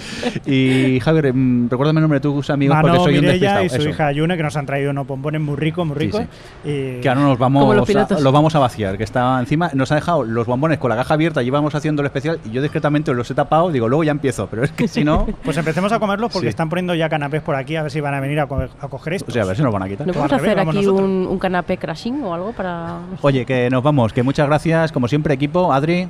Y 0.46 0.98
Javier, 1.00 1.32
mm, 1.32 1.68
recuérdame 1.70 1.98
el 2.00 2.02
nombre 2.02 2.18
de 2.18 2.22
tus 2.22 2.50
amigos 2.50 2.71
porque 2.80 2.92
Mano 2.92 3.04
soy 3.04 3.14
un 3.18 3.20
Mirella 3.20 3.58
despistado. 3.58 3.64
y 3.64 3.68
su 3.68 3.76
Eso. 3.76 3.88
hija 3.88 4.12
Yune, 4.12 4.36
que 4.36 4.42
nos 4.42 4.56
han 4.56 4.66
traído 4.66 4.90
unos 4.90 5.06
bombones 5.06 5.40
muy 5.40 5.56
ricos, 5.56 5.86
muy 5.86 5.96
Sí, 5.96 6.04
ricos. 6.06 6.22
sí. 6.64 6.70
Y 6.70 7.00
Que 7.00 7.08
ahora 7.08 7.20
nos 7.22 7.38
vamos, 7.38 7.74
los 7.76 7.90
a, 7.96 8.20
los 8.20 8.32
vamos 8.32 8.54
a 8.54 8.58
vaciar, 8.58 8.96
que 8.96 9.04
está 9.04 9.38
encima, 9.40 9.70
nos 9.74 9.92
ha 9.92 9.96
dejado 9.96 10.24
los 10.24 10.46
bombones 10.46 10.78
con 10.78 10.90
la 10.90 10.96
caja 10.96 11.14
abierta, 11.14 11.42
llevamos 11.42 11.74
haciendo 11.74 12.02
el 12.02 12.06
especial 12.06 12.38
y 12.44 12.50
yo 12.50 12.62
discretamente 12.62 13.12
los 13.14 13.30
he 13.30 13.34
tapado, 13.34 13.70
digo, 13.70 13.88
luego 13.88 14.04
ya 14.04 14.12
empiezo, 14.12 14.46
pero 14.48 14.64
es 14.64 14.72
que 14.72 14.88
si 14.88 15.04
no, 15.04 15.26
Pues 15.44 15.56
empecemos 15.56 15.92
a 15.92 15.98
comerlos 15.98 16.32
porque 16.32 16.46
Sí. 16.46 16.50
están 16.50 16.68
poniendo 16.68 16.94
ya 16.94 17.08
canapés 17.08 17.42
por 17.42 17.54
aquí, 17.56 17.76
a 17.76 17.82
ver 17.82 17.90
si 17.90 18.00
van 18.00 18.14
a 18.14 18.20
venir 18.20 18.40
a, 18.40 18.46
co- 18.46 18.60
a 18.80 18.88
coger 18.88 19.14
esto. 19.14 19.30
o 19.30 19.32
sea, 19.32 19.42
a 19.42 19.46
ver 19.46 19.56
si 19.56 19.62
nos 19.62 19.72
van 19.72 19.82
a 19.82 19.88
quitar. 19.88 20.06
¿No 20.06 20.12
podemos 20.12 20.32
hacer 20.32 20.58
aquí 20.58 20.86
un, 20.86 21.26
un 21.28 21.38
canapé 21.38 21.76
crashing 21.78 22.22
o 22.24 22.34
algo 22.34 22.52
para...? 22.52 22.98
Oye, 23.22 23.44
que 23.44 23.68
nos 23.70 23.82
vamos, 23.82 24.12
que 24.12 24.22
muchas 24.22 24.46
gracias, 24.46 24.92
como 24.92 25.08
siempre, 25.08 25.34
equipo, 25.34 25.72
Adri, 25.72 26.08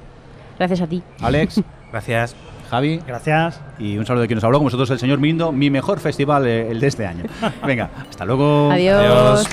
Gracias 0.58 0.80
a 0.82 0.86
ti. 0.86 1.02
Alex, 1.20 1.60
Gracias. 1.92 2.36
Javi 2.72 3.02
Gracias. 3.06 3.60
y 3.78 3.98
un 3.98 4.06
saludo 4.06 4.22
de 4.22 4.28
quien 4.28 4.36
nos 4.36 4.44
habló, 4.44 4.56
con 4.56 4.64
vosotros 4.64 4.88
el 4.88 4.98
señor 4.98 5.18
Mindo, 5.18 5.52
mi 5.52 5.68
mejor 5.68 6.00
festival, 6.00 6.46
eh, 6.46 6.70
el 6.70 6.80
de 6.80 6.86
este 6.86 7.04
año. 7.04 7.24
Venga, 7.66 7.90
hasta 8.08 8.24
luego. 8.24 8.70
Adiós. 8.72 8.98
Adiós. 8.98 9.46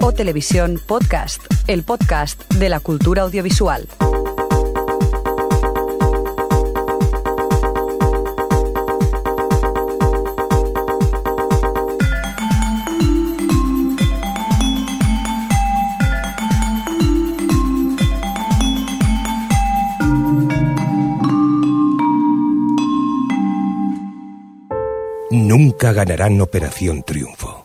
O 0.00 0.12
Televisión 0.12 0.80
Podcast, 0.86 1.42
el 1.66 1.82
podcast 1.82 2.50
de 2.54 2.70
la 2.70 2.80
cultura 2.80 3.22
audiovisual. 3.22 3.86
Nunca 25.34 25.92
ganarán 25.92 26.40
Operación 26.40 27.02
Triunfo. 27.02 27.64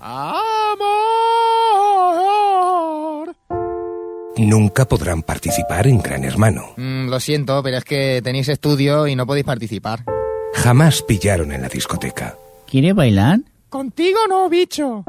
Nunca 4.38 4.86
podrán 4.86 5.22
participar 5.22 5.86
en 5.86 6.02
Gran 6.02 6.24
Hermano. 6.24 6.74
Mm, 6.78 7.10
lo 7.10 7.20
siento, 7.20 7.62
pero 7.62 7.78
es 7.78 7.84
que 7.84 8.22
tenéis 8.24 8.50
estudio 8.50 9.06
y 9.06 9.16
no 9.16 9.28
podéis 9.28 9.46
participar. 9.46 10.04
Jamás 10.56 11.04
pillaron 11.04 11.52
en 11.52 11.62
la 11.62 11.70
discoteca. 11.70 12.36
¿Quiere 12.66 12.94
bailar? 12.94 13.42
Contigo 13.70 14.18
no, 14.28 14.50
bicho. 14.50 15.04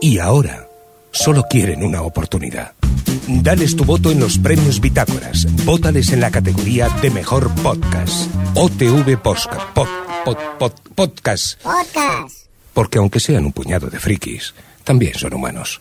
Y 0.00 0.18
ahora 0.18 0.66
solo 1.10 1.42
quieren 1.50 1.84
una 1.84 2.00
oportunidad. 2.00 2.72
Dales 3.26 3.76
tu 3.76 3.84
voto 3.84 4.10
en 4.10 4.20
los 4.20 4.38
premios 4.38 4.80
Bitácoras. 4.80 5.46
Vótales 5.64 6.12
en 6.12 6.20
la 6.20 6.30
categoría 6.30 6.88
de 7.00 7.10
mejor 7.10 7.50
podcast. 7.56 8.30
OTV 8.54 9.16
Podcast. 9.22 9.68
Pod, 9.74 9.88
pod, 10.24 10.36
pod, 10.58 10.72
podcast. 10.94 11.60
Podcast. 11.62 12.46
Porque 12.74 12.98
aunque 12.98 13.20
sean 13.20 13.46
un 13.46 13.52
puñado 13.52 13.88
de 13.88 13.98
frikis, 13.98 14.54
también 14.84 15.14
son 15.14 15.34
humanos. 15.34 15.80